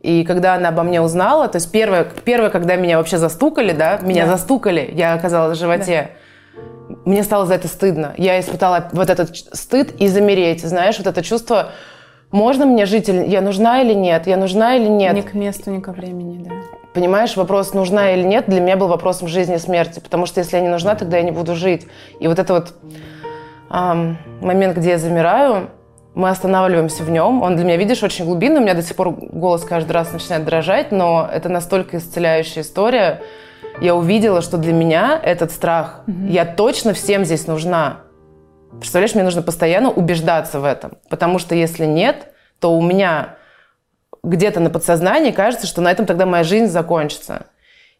И 0.00 0.24
когда 0.24 0.54
она 0.54 0.70
обо 0.70 0.82
мне 0.82 1.00
узнала, 1.00 1.46
то 1.48 1.56
есть 1.56 1.70
первое, 1.70 2.04
первое 2.24 2.50
когда 2.50 2.74
меня 2.76 2.98
вообще 2.98 3.18
застукали, 3.18 3.72
да, 3.72 3.98
меня 4.02 4.26
Да. 4.26 4.32
застукали, 4.32 4.90
я 4.92 5.14
оказалась 5.14 5.56
в 5.56 5.60
животе, 5.60 6.10
мне 7.04 7.22
стало 7.22 7.46
за 7.46 7.54
это 7.54 7.68
стыдно. 7.68 8.12
Я 8.16 8.40
испытала 8.40 8.88
вот 8.92 9.10
этот 9.10 9.36
стыд 9.36 9.92
и 10.00 10.08
замереть, 10.08 10.62
знаешь, 10.62 10.98
вот 10.98 11.06
это 11.06 11.22
чувство, 11.22 11.70
можно 12.32 12.66
мне 12.66 12.86
жить, 12.86 13.08
или 13.08 13.24
я 13.26 13.40
нужна 13.42 13.82
или 13.82 13.94
нет, 13.94 14.26
я 14.26 14.36
нужна 14.36 14.74
или 14.76 14.88
нет. 14.88 15.14
Ни 15.14 15.20
к 15.20 15.34
месту, 15.34 15.70
ни 15.70 15.80
ко 15.80 15.92
времени, 15.92 16.42
да. 16.44 16.54
Понимаешь, 16.94 17.36
вопрос, 17.36 17.72
нужна 17.72 18.12
или 18.12 18.22
нет, 18.22 18.46
для 18.48 18.60
меня 18.60 18.76
был 18.76 18.88
вопросом 18.88 19.28
жизни 19.28 19.54
и 19.54 19.58
смерти. 19.58 20.00
Потому 20.00 20.26
что 20.26 20.40
если 20.40 20.56
я 20.56 20.62
не 20.62 20.68
нужна, 20.68 20.94
тогда 20.94 21.18
я 21.18 21.22
не 21.22 21.30
буду 21.30 21.54
жить. 21.54 21.86
И 22.20 22.26
вот 22.28 22.38
это 22.38 22.54
вот 22.54 22.74
ам, 23.70 24.18
момент, 24.40 24.76
где 24.76 24.90
я 24.90 24.98
замираю, 24.98 25.70
мы 26.14 26.28
останавливаемся 26.28 27.04
в 27.04 27.10
нем. 27.10 27.42
Он 27.42 27.56
для 27.56 27.64
меня, 27.64 27.76
видишь, 27.76 28.02
очень 28.02 28.24
глубинный. 28.24 28.60
У 28.60 28.62
меня 28.62 28.74
до 28.74 28.82
сих 28.82 28.96
пор 28.96 29.10
голос 29.10 29.64
каждый 29.64 29.92
раз 29.92 30.12
начинает 30.12 30.44
дрожать, 30.44 30.92
но 30.92 31.28
это 31.32 31.48
настолько 31.48 31.96
исцеляющая 31.96 32.62
история. 32.62 33.22
Я 33.80 33.94
увидела, 33.94 34.42
что 34.42 34.58
для 34.58 34.72
меня 34.72 35.18
этот 35.22 35.50
страх, 35.50 36.02
я 36.06 36.44
точно 36.44 36.92
всем 36.92 37.24
здесь 37.24 37.46
нужна. 37.46 38.00
Представляешь, 38.72 39.14
мне 39.14 39.24
нужно 39.24 39.42
постоянно 39.42 39.90
убеждаться 39.90 40.60
в 40.60 40.64
этом. 40.64 40.98
Потому 41.08 41.38
что 41.38 41.54
если 41.54 41.86
нет, 41.86 42.32
то 42.60 42.76
у 42.76 42.82
меня 42.82 43.36
где-то 44.22 44.60
на 44.60 44.70
подсознании 44.70 45.30
кажется, 45.30 45.66
что 45.66 45.80
на 45.80 45.90
этом 45.90 46.06
тогда 46.06 46.26
моя 46.26 46.44
жизнь 46.44 46.66
закончится. 46.66 47.46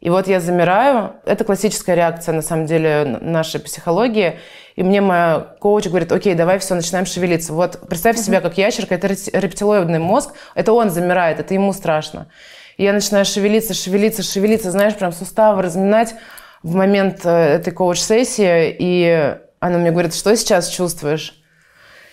И 0.02 0.10
вот 0.10 0.26
я 0.26 0.40
замираю. 0.40 1.12
Это 1.24 1.44
классическая 1.44 1.94
реакция, 1.94 2.34
на 2.34 2.42
самом 2.42 2.66
деле, 2.66 3.18
нашей 3.20 3.60
психологии. 3.60 4.40
И 4.74 4.82
мне 4.82 5.00
моя 5.00 5.54
коуч 5.60 5.86
говорит, 5.86 6.10
окей, 6.10 6.34
давай 6.34 6.58
все, 6.58 6.74
начинаем 6.74 7.06
шевелиться. 7.06 7.52
Вот 7.52 7.78
представь 7.88 8.18
себя 8.18 8.40
как 8.40 8.58
ящерка, 8.58 8.96
это 8.96 9.06
репти- 9.06 9.30
рептилоидный 9.32 10.00
мозг, 10.00 10.32
это 10.56 10.72
он 10.72 10.90
замирает, 10.90 11.38
это 11.38 11.54
ему 11.54 11.72
страшно. 11.72 12.26
И 12.78 12.82
я 12.82 12.92
начинаю 12.92 13.24
шевелиться, 13.24 13.74
шевелиться, 13.74 14.24
шевелиться, 14.24 14.72
знаешь, 14.72 14.96
прям 14.96 15.12
суставы 15.12 15.62
разминать 15.62 16.16
в 16.64 16.74
момент 16.74 17.20
э, 17.24 17.30
этой 17.30 17.72
коуч-сессии. 17.72 18.74
И 18.76 19.36
она 19.60 19.78
мне 19.78 19.92
говорит, 19.92 20.16
что 20.16 20.34
сейчас 20.36 20.68
чувствуешь? 20.68 21.40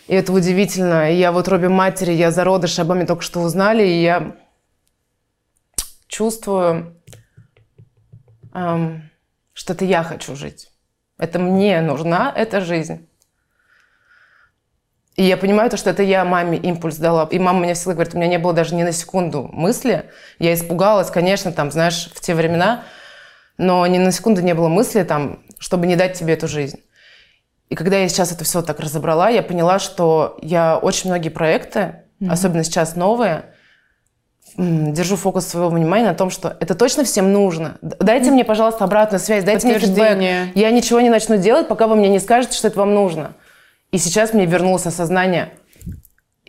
И 0.07 0.13
это 0.13 0.31
удивительно. 0.31 1.11
И 1.11 1.15
я 1.15 1.31
вот 1.31 1.47
робе 1.47 1.69
матери, 1.69 2.11
я 2.11 2.29
зародыш, 2.29 2.77
обо 2.77 2.93
мне 2.93 3.07
только 3.07 3.23
что 3.23 3.39
узнали, 3.39 3.83
и 3.83 4.03
я 4.03 4.35
чувствую, 6.09 6.98
эм, 8.59 9.09
что 9.53 9.73
это 9.73 9.85
я 9.85 10.03
хочу 10.03 10.35
жить. 10.35 10.69
Это 11.17 11.39
мне 11.39 11.81
нужна 11.81 12.31
эта 12.35 12.61
жизнь. 12.61 13.07
И 15.15 15.23
я 15.23 15.35
понимаю 15.35 15.69
то, 15.69 15.75
что 15.75 15.89
это 15.89 16.01
я 16.01 16.23
маме 16.23 16.57
импульс 16.57 16.95
дала. 16.95 17.27
И 17.29 17.39
мама 17.39 17.59
мне 17.59 17.73
всегда 17.73 17.93
говорит, 17.93 18.15
у 18.15 18.17
меня 18.17 18.27
не 18.27 18.39
было 18.39 18.53
даже 18.53 18.73
ни 18.73 18.83
на 18.83 18.93
секунду 18.93 19.49
мысли. 19.51 20.09
Я 20.39 20.53
испугалась, 20.53 21.11
конечно, 21.11 21.51
там, 21.51 21.71
знаешь, 21.71 22.09
в 22.15 22.21
те 22.21 22.33
времена, 22.33 22.85
но 23.57 23.85
ни 23.85 23.97
на 23.97 24.13
секунду 24.13 24.41
не 24.41 24.53
было 24.53 24.69
мысли, 24.69 25.03
там, 25.03 25.43
чтобы 25.59 25.87
не 25.87 25.97
дать 25.97 26.17
тебе 26.17 26.35
эту 26.35 26.47
жизнь. 26.47 26.79
И 27.67 27.75
когда 27.75 27.97
я 27.97 28.07
сейчас 28.07 28.31
это 28.31 28.45
все 28.45 28.61
так 28.61 28.79
разобрала, 28.79 29.29
я 29.29 29.43
поняла, 29.43 29.77
что 29.79 30.39
я 30.41 30.77
очень 30.77 31.09
многие 31.09 31.29
проекты, 31.29 31.79
mm-hmm. 32.21 32.31
особенно 32.31 32.63
сейчас 32.63 32.95
новые, 32.95 33.53
держу 34.59 35.15
фокус 35.15 35.47
своего 35.47 35.69
внимания 35.69 36.05
на 36.05 36.13
том, 36.13 36.29
что 36.29 36.55
это 36.59 36.75
точно 36.75 37.03
всем 37.03 37.31
нужно. 37.31 37.77
Дайте 37.81 38.29
мне, 38.31 38.43
пожалуйста, 38.43 38.83
обратную 38.83 39.19
связь, 39.19 39.43
дайте 39.43 39.67
мне 39.67 39.79
фидбэк. 39.79 40.55
Я 40.55 40.71
ничего 40.71 40.99
не 41.01 41.09
начну 41.09 41.37
делать, 41.37 41.67
пока 41.67 41.87
вы 41.87 41.95
мне 41.95 42.09
не 42.09 42.19
скажете, 42.19 42.57
что 42.57 42.67
это 42.67 42.79
вам 42.79 42.93
нужно. 42.93 43.31
И 43.91 43.97
сейчас 43.97 44.33
мне 44.33 44.45
вернулось 44.45 44.85
осознание, 44.85 45.49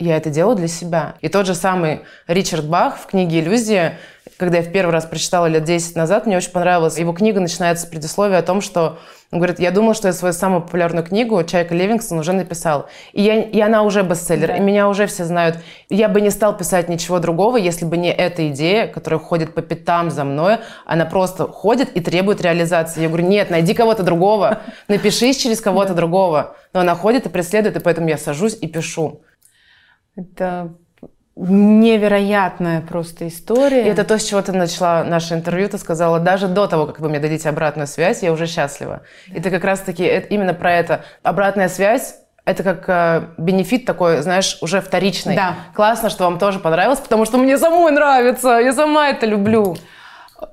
я 0.03 0.17
это 0.17 0.29
делаю 0.29 0.55
для 0.55 0.67
себя. 0.67 1.15
И 1.21 1.29
тот 1.29 1.45
же 1.45 1.55
самый 1.55 2.01
Ричард 2.27 2.65
Бах 2.65 2.97
в 2.97 3.05
книге 3.07 3.39
«Иллюзия», 3.39 3.97
когда 4.37 4.57
я 4.57 4.63
в 4.63 4.71
первый 4.71 4.91
раз 4.91 5.05
прочитала 5.05 5.45
лет 5.45 5.63
10 5.63 5.95
назад, 5.95 6.25
мне 6.25 6.37
очень 6.37 6.51
понравилось. 6.51 6.97
Его 6.97 7.13
книга 7.13 7.39
начинается 7.39 7.85
с 7.85 7.89
предисловия 7.89 8.39
о 8.39 8.41
том, 8.41 8.61
что 8.61 8.97
он 9.31 9.39
говорит, 9.39 9.59
я 9.59 9.71
думал, 9.71 9.93
что 9.93 10.09
я 10.09 10.13
свою 10.13 10.33
самую 10.33 10.61
популярную 10.61 11.05
книгу 11.05 11.41
«Чайка 11.43 11.73
Ливингстон» 11.73 12.19
уже 12.19 12.33
написал. 12.33 12.87
И, 13.13 13.21
я, 13.21 13.41
и 13.41 13.59
она 13.61 13.83
уже 13.83 14.01
бестселлер, 14.03 14.49
да. 14.49 14.57
и 14.57 14.59
меня 14.59 14.89
уже 14.89 15.07
все 15.07 15.23
знают. 15.23 15.59
Я 15.89 16.09
бы 16.09 16.19
не 16.19 16.29
стал 16.31 16.57
писать 16.57 16.89
ничего 16.89 17.19
другого, 17.19 17.55
если 17.55 17.85
бы 17.85 17.95
не 17.95 18.11
эта 18.11 18.49
идея, 18.49 18.87
которая 18.87 19.21
ходит 19.21 19.53
по 19.53 19.61
пятам 19.61 20.11
за 20.11 20.25
мной. 20.25 20.57
Она 20.85 21.05
просто 21.05 21.47
ходит 21.47 21.95
и 21.95 22.01
требует 22.01 22.41
реализации. 22.41 23.03
Я 23.03 23.07
говорю, 23.07 23.25
нет, 23.27 23.49
найди 23.49 23.73
кого-то 23.73 24.03
другого, 24.03 24.59
напишись 24.89 25.37
через 25.37 25.61
кого-то 25.61 25.93
другого. 25.93 26.57
Но 26.73 26.81
она 26.81 26.95
ходит 26.95 27.25
и 27.25 27.29
преследует, 27.29 27.77
и 27.77 27.79
поэтому 27.79 28.09
я 28.09 28.17
сажусь 28.17 28.57
и 28.59 28.67
пишу. 28.67 29.21
Это 30.21 30.73
невероятная 31.35 32.81
просто 32.81 33.27
история. 33.27 33.85
И 33.85 33.89
это 33.89 34.03
то, 34.03 34.19
с 34.19 34.23
чего 34.23 34.41
ты 34.41 34.51
начала 34.51 35.03
наше 35.03 35.33
интервью. 35.33 35.69
Ты 35.69 35.77
сказала, 35.77 36.19
даже 36.19 36.47
до 36.47 36.67
того, 36.67 36.85
как 36.85 36.99
вы 36.99 37.09
мне 37.09 37.19
дадите 37.19 37.49
обратную 37.49 37.87
связь, 37.87 38.21
я 38.21 38.31
уже 38.31 38.47
счастлива. 38.47 39.01
И 39.27 39.39
ты 39.39 39.49
как 39.49 39.63
раз-таки 39.63 40.05
именно 40.29 40.53
про 40.53 40.73
это. 40.73 41.05
Обратная 41.23 41.69
связь 41.69 42.15
это 42.43 42.63
как 42.63 42.85
э, 42.87 43.27
benefit 43.37 43.85
такой, 43.85 44.21
знаешь, 44.21 44.57
уже 44.61 44.81
вторичный. 44.81 45.35
Да. 45.35 45.55
Классно, 45.75 46.09
что 46.09 46.23
вам 46.23 46.39
тоже 46.39 46.59
понравилось, 46.59 46.99
потому 46.99 47.25
что 47.25 47.37
мне 47.37 47.57
самой 47.57 47.91
нравится, 47.91 48.59
я 48.59 48.73
сама 48.73 49.09
это 49.09 49.27
люблю. 49.27 49.77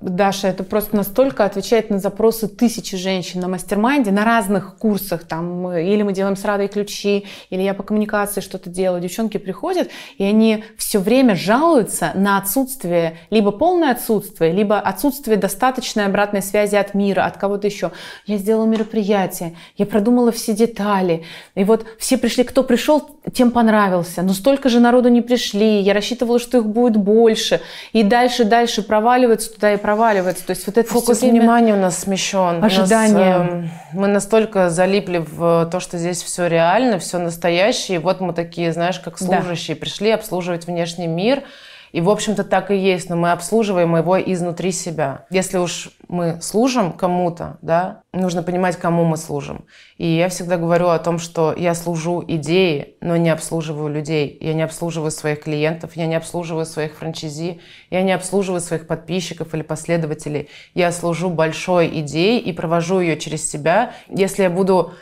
Даша, 0.00 0.48
это 0.48 0.64
просто 0.64 0.96
настолько 0.96 1.44
отвечает 1.44 1.88
на 1.88 1.98
запросы 1.98 2.46
тысячи 2.46 2.96
женщин 2.96 3.40
на 3.40 3.48
mastermind 3.48 4.00
е, 4.00 4.10
на 4.10 4.24
разных 4.24 4.76
курсах, 4.76 5.24
там, 5.24 5.72
или 5.72 6.02
мы 6.02 6.12
делаем 6.12 6.36
с 6.36 6.44
Радой 6.44 6.68
ключи, 6.68 7.26
или 7.48 7.62
я 7.62 7.72
по 7.72 7.82
коммуникации 7.82 8.40
что-то 8.40 8.68
делаю. 8.68 9.00
Девчонки 9.00 9.38
приходят, 9.38 9.88
и 10.18 10.24
они 10.24 10.64
все 10.76 10.98
время 10.98 11.34
жалуются 11.34 12.12
на 12.14 12.36
отсутствие, 12.36 13.18
либо 13.30 13.50
полное 13.50 13.92
отсутствие, 13.92 14.52
либо 14.52 14.78
отсутствие 14.78 15.38
достаточной 15.38 16.04
обратной 16.04 16.42
связи 16.42 16.76
от 16.76 16.92
мира, 16.94 17.24
от 17.24 17.38
кого-то 17.38 17.66
еще. 17.66 17.90
Я 18.26 18.36
сделала 18.36 18.66
мероприятие, 18.66 19.56
я 19.76 19.86
продумала 19.86 20.32
все 20.32 20.52
детали, 20.52 21.24
и 21.54 21.64
вот 21.64 21.86
все 21.98 22.18
пришли, 22.18 22.44
кто 22.44 22.62
пришел, 22.62 23.18
тем 23.32 23.50
понравился, 23.50 24.22
но 24.22 24.34
столько 24.34 24.68
же 24.68 24.80
народу 24.80 25.08
не 25.08 25.22
пришли, 25.22 25.80
я 25.80 25.94
рассчитывала, 25.94 26.38
что 26.38 26.58
их 26.58 26.66
будет 26.66 26.96
больше, 26.96 27.60
и 27.92 28.02
дальше, 28.02 28.44
дальше 28.44 28.82
проваливаются 28.82 29.52
туда 29.52 29.72
и 29.72 29.77
проваливается. 29.78 30.44
То 30.44 30.50
есть 30.50 30.66
вот 30.66 30.78
это 30.78 30.88
Фокус 30.90 31.20
время... 31.20 31.40
внимания 31.40 31.74
у 31.74 31.78
нас 31.78 31.98
смещен. 31.98 32.62
Ожидание. 32.62 33.38
Нас, 33.38 33.48
э, 33.48 33.68
мы 33.92 34.08
настолько 34.08 34.70
залипли 34.70 35.18
в 35.18 35.68
то, 35.70 35.80
что 35.80 35.98
здесь 35.98 36.22
все 36.22 36.46
реально, 36.46 36.98
все 36.98 37.18
настоящее. 37.18 37.96
И 37.96 38.00
вот 38.00 38.20
мы 38.20 38.32
такие, 38.32 38.72
знаешь, 38.72 38.98
как 38.98 39.18
служащие, 39.18 39.74
да. 39.76 39.80
пришли 39.80 40.10
обслуживать 40.10 40.66
внешний 40.66 41.06
мир– 41.06 41.42
и, 41.92 42.00
в 42.00 42.10
общем-то, 42.10 42.44
так 42.44 42.70
и 42.70 42.76
есть, 42.76 43.08
но 43.08 43.16
мы 43.16 43.32
обслуживаем 43.32 43.96
его 43.96 44.20
изнутри 44.20 44.72
себя. 44.72 45.24
Если 45.30 45.58
уж 45.58 45.90
мы 46.08 46.40
служим 46.40 46.92
кому-то, 46.92 47.58
да, 47.60 48.02
нужно 48.12 48.42
понимать, 48.42 48.76
кому 48.76 49.04
мы 49.04 49.16
служим. 49.16 49.66
И 49.98 50.06
я 50.06 50.28
всегда 50.30 50.56
говорю 50.56 50.88
о 50.88 50.98
том, 50.98 51.18
что 51.18 51.54
я 51.56 51.74
служу 51.74 52.24
идее, 52.26 52.94
но 53.00 53.16
не 53.16 53.28
обслуживаю 53.28 53.92
людей. 53.92 54.36
Я 54.40 54.54
не 54.54 54.62
обслуживаю 54.62 55.10
своих 55.10 55.42
клиентов, 55.42 55.96
я 55.96 56.06
не 56.06 56.14
обслуживаю 56.14 56.64
своих 56.64 56.96
франчайзи, 56.96 57.60
я 57.90 58.02
не 58.02 58.12
обслуживаю 58.12 58.60
своих 58.60 58.86
подписчиков 58.86 59.54
или 59.54 59.62
последователей. 59.62 60.48
Я 60.74 60.92
служу 60.92 61.28
большой 61.28 62.00
идее 62.00 62.40
и 62.40 62.52
провожу 62.52 63.00
ее 63.00 63.18
через 63.18 63.48
себя. 63.48 63.92
Если 64.08 64.44
я 64.44 64.50
буду 64.50 64.94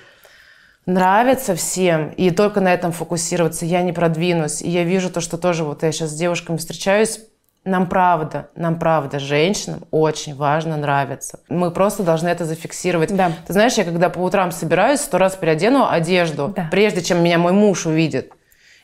нравится 0.86 1.54
всем, 1.54 2.10
и 2.10 2.30
только 2.30 2.60
на 2.60 2.75
этом 2.75 2.92
фокусироваться, 2.92 3.64
я 3.64 3.82
не 3.82 3.92
продвинусь. 3.92 4.60
И 4.62 4.68
я 4.68 4.82
вижу 4.82 5.10
то, 5.10 5.20
что 5.20 5.38
тоже 5.38 5.62
вот 5.62 5.82
я 5.82 5.92
сейчас 5.92 6.10
с 6.10 6.14
девушками 6.14 6.56
встречаюсь, 6.56 7.20
нам 7.66 7.88
правда, 7.88 8.49
нам 8.54 8.78
правда, 8.78 9.18
женщинам 9.18 9.85
очень 9.90 10.35
важно 10.35 10.76
нравиться. 10.76 11.40
Мы 11.49 11.70
просто 11.70 12.04
должны 12.04 12.28
это 12.28 12.44
зафиксировать. 12.44 13.14
Да. 13.14 13.32
Ты 13.46 13.52
знаешь, 13.52 13.75
я 13.75 13.85
когда 13.85 14.08
по 14.08 14.20
утрам 14.20 14.52
собираюсь, 14.52 15.00
сто 15.00 15.18
раз 15.18 15.35
переодену 15.35 15.87
одежду, 15.88 16.54
да. 16.54 16.68
прежде 16.70 17.02
чем 17.02 17.23
меня 17.23 17.38
мой 17.38 17.52
муж 17.52 17.87
увидит. 17.87 18.32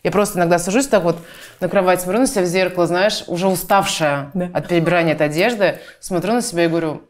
Я 0.03 0.11
просто 0.11 0.39
иногда 0.39 0.59
сажусь 0.59 0.89
так 0.89 1.05
вот 1.05 1.17
на 1.61 1.69
кровать, 1.69 2.01
смотрю 2.01 2.23
на 2.23 2.27
себя 2.27 2.43
в 2.43 2.47
зеркало, 2.47 2.89
знаешь, 2.89 3.23
уже 3.29 3.47
уставшая 3.47 4.33
да. 4.35 4.51
от 4.53 4.67
перебирания 4.67 5.15
этой 5.15 5.29
одежды, 5.29 5.79
смотрю 6.01 6.33
на 6.35 6.43
себя 6.43 6.65
и 6.65 6.69
говорю, 6.69 7.03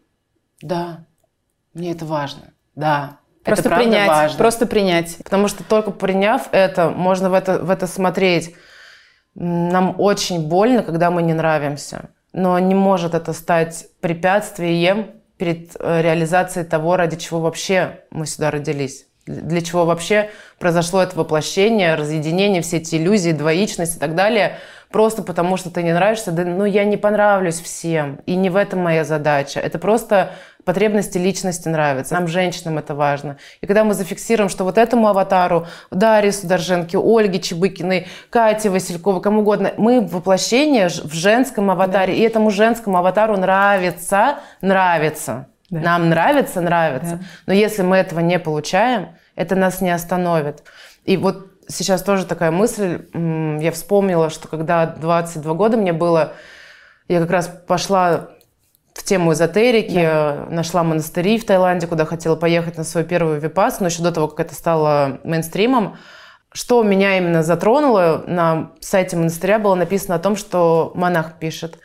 да, 0.61 1.07
мне 1.73 1.93
это 1.93 2.05
важно, 2.05 2.53
да, 2.75 3.17
Просто 3.45 3.71
это 3.71 3.77
принять, 3.77 4.09
важно. 4.09 4.39
просто 4.39 4.67
принять. 4.67 5.17
Потому 5.25 5.49
что 5.49 5.65
только 5.65 5.91
приняв 5.91 6.49
это, 6.53 6.91
можно 6.91 7.29
в 7.29 7.35
это, 7.35 7.59
в 7.59 7.71
это 7.71 7.89
смотреть. 7.89 8.55
Нам 9.35 9.95
очень 9.99 10.49
больно, 10.49 10.83
когда 10.83 11.11
мы 11.11 11.23
не 11.23 11.33
нравимся. 11.33 12.11
Но 12.33 12.59
не 12.59 12.75
может 12.75 13.15
это 13.15 13.33
стать 13.33 13.87
препятствием 14.01 15.11
перед 15.37 15.77
э, 15.79 16.03
реализацией 16.03 16.65
того, 16.65 16.97
ради 16.97 17.17
чего 17.17 17.41
вообще 17.41 18.01
мы 18.11 18.27
сюда 18.27 18.51
родились. 18.51 19.07
Для 19.27 19.61
чего 19.61 19.85
вообще 19.85 20.31
произошло 20.59 21.03
это 21.03 21.17
воплощение, 21.17 21.95
разъединение, 21.95 22.61
все 22.63 22.79
эти 22.79 22.97
иллюзии, 22.97 23.33
двоичность 23.33 23.97
и 23.97 23.99
так 23.99 24.15
далее– 24.15 24.59
просто 24.93 25.23
потому, 25.23 25.57
что 25.57 25.71
ты 25.71 25.83
не 25.83 25.93
нравишься, 25.93 26.31
да, 26.31 26.45
ну, 26.45 26.65
я 26.65 26.85
не 26.85 26.97
понравлюсь 26.97 27.61
всем, 27.61 28.21
и 28.27 28.37
не 28.37 28.51
в 28.51 28.57
этом 28.57 28.81
моя 28.81 29.05
задача. 29.05 29.59
Это 29.59 29.79
просто 29.79 30.33
потребности 30.65 31.19
личности 31.19 31.69
нравятся. 31.69 32.15
Нам, 32.15 32.29
женщинам, 32.29 32.79
это 32.79 32.95
важно. 32.95 33.37
И 33.61 33.67
когда 33.67 33.85
мы 33.85 33.95
зафиксируем, 33.95 34.49
что 34.49 34.65
вот 34.65 34.79
этому 34.79 35.09
аватару, 35.09 35.67
Дарье 35.91 36.33
Сударженке, 36.33 36.99
Ольге 36.99 37.41
Чебыкиной, 37.41 38.07
Кате 38.31 38.71
Васильковой, 38.71 39.21
кому 39.21 39.41
угодно, 39.41 39.73
мы 39.77 40.01
воплощение 40.01 40.89
в 40.89 41.13
женском 41.13 41.71
аватаре, 41.71 42.13
да. 42.13 42.19
и 42.19 42.23
этому 42.23 42.51
женскому 42.51 42.99
аватару 42.99 43.37
нравится, 43.37 44.41
нравится. 44.61 45.47
Да. 45.71 45.81
Нам 45.81 46.11
нравится, 46.11 46.61
нравится. 46.61 47.17
Да. 47.17 47.25
Но 47.47 47.53
если 47.55 47.83
мы 47.83 47.97
этого 47.97 48.21
не 48.21 48.39
получаем, 48.39 49.17
это 49.35 49.57
нас 49.57 49.81
не 49.81 49.91
остановит. 49.91 50.63
И 51.05 51.17
вот 51.17 51.47
сейчас 51.69 52.03
тоже 52.03 52.27
такая 52.27 52.51
мысль, 52.51 53.07
я 53.15 53.73
вспомнила, 53.73 54.31
что 54.31 54.49
когда 54.49 54.87
22 54.87 55.55
года 55.55 55.77
мне 55.77 55.93
было, 55.93 56.35
я 57.09 57.21
как 57.21 57.31
раз 57.31 57.51
пошла 57.67 58.29
в 58.95 59.03
тему 59.03 59.33
эзотерики, 59.33 59.95
да. 59.95 60.47
нашла 60.51 60.83
монастыри 60.83 61.39
в 61.39 61.45
Таиланде, 61.45 61.87
куда 61.87 62.05
хотела 62.05 62.37
поехать 62.37 62.77
на 62.77 62.85
свою 62.85 63.07
первую 63.07 63.41
випас, 63.41 63.81
но 63.81 63.87
еще 63.87 64.03
до 64.03 64.13
того, 64.13 64.29
как 64.29 64.47
это 64.47 64.55
стало 64.55 65.21
мейнстримом. 65.25 65.97
Что 66.53 66.83
меня 66.83 67.17
именно 67.17 67.43
затронуло, 67.43 68.25
на 68.27 68.73
сайте 68.81 69.17
монастыря 69.17 69.59
было 69.59 69.75
написано 69.75 70.17
о 70.17 70.19
том, 70.19 70.37
что 70.37 70.93
монах 70.95 71.39
пишет, 71.39 71.79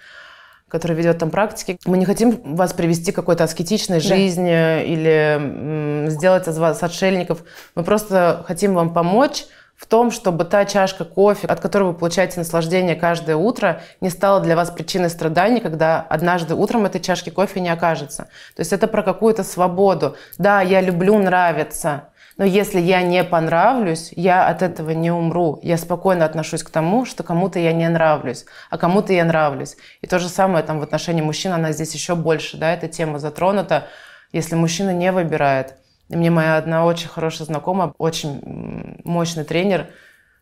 который 0.67 0.97
ведет 0.97 1.19
там 1.19 1.29
практики. 1.29 1.79
Мы 1.85 1.97
не 1.97 2.03
хотим 2.03 2.55
вас 2.55 2.73
привести 2.73 3.13
к 3.13 3.15
какой-то 3.15 3.45
аскетичной 3.45 4.01
жизни 4.01 4.49
да. 4.49 4.81
или 4.81 6.09
сделать 6.09 6.49
из 6.49 6.57
вас 6.57 6.83
отшельников. 6.83 7.43
Мы 7.75 7.83
просто 7.83 8.43
хотим 8.45 8.73
вам 8.73 8.93
помочь 8.93 9.45
в 9.77 9.85
том, 9.85 10.09
чтобы 10.09 10.43
та 10.43 10.65
чашка 10.65 11.05
кофе, 11.05 11.47
от 11.47 11.59
которой 11.59 11.83
вы 11.83 11.93
получаете 11.93 12.39
наслаждение 12.39 12.95
каждое 12.95 13.35
утро, 13.35 13.81
не 14.01 14.09
стала 14.09 14.39
для 14.39 14.55
вас 14.55 14.71
причиной 14.71 15.09
страданий, 15.09 15.61
когда 15.61 16.01
однажды 16.01 16.55
утром 16.55 16.85
этой 16.85 16.99
чашки 16.99 17.29
кофе 17.29 17.59
не 17.61 17.69
окажется. 17.69 18.23
То 18.55 18.61
есть 18.61 18.73
это 18.73 18.87
про 18.87 19.03
какую-то 19.03 19.43
свободу. 19.43 20.17
Да, 20.39 20.61
я 20.61 20.81
люблю 20.81 21.17
нравиться, 21.19 22.09
но 22.37 22.45
если 22.45 22.79
я 22.79 23.03
не 23.03 23.23
понравлюсь, 23.23 24.11
я 24.15 24.47
от 24.47 24.63
этого 24.63 24.91
не 24.91 25.11
умру. 25.11 25.59
Я 25.61 25.77
спокойно 25.77 26.25
отношусь 26.25 26.63
к 26.63 26.71
тому, 26.71 27.05
что 27.05 27.21
кому-то 27.23 27.59
я 27.59 27.71
не 27.71 27.87
нравлюсь, 27.87 28.45
а 28.71 28.79
кому-то 28.79 29.13
я 29.13 29.25
нравлюсь. 29.25 29.77
И 30.01 30.07
то 30.07 30.17
же 30.17 30.27
самое 30.27 30.63
там 30.63 30.79
в 30.79 30.83
отношении 30.83 31.21
мужчин, 31.21 31.51
она 31.51 31.71
здесь 31.71 31.93
еще 31.93 32.15
больше, 32.15 32.57
да, 32.57 32.73
эта 32.73 32.87
тема 32.87 33.19
затронута. 33.19 33.87
Если 34.31 34.55
мужчина 34.55 34.91
не 34.91 35.11
выбирает, 35.11 35.75
мне 36.09 36.29
моя 36.29 36.57
одна 36.57 36.85
очень 36.85 37.09
хорошая 37.09 37.45
знакомая, 37.45 37.93
очень 37.97 39.01
мощный 39.03 39.43
тренер 39.43 39.87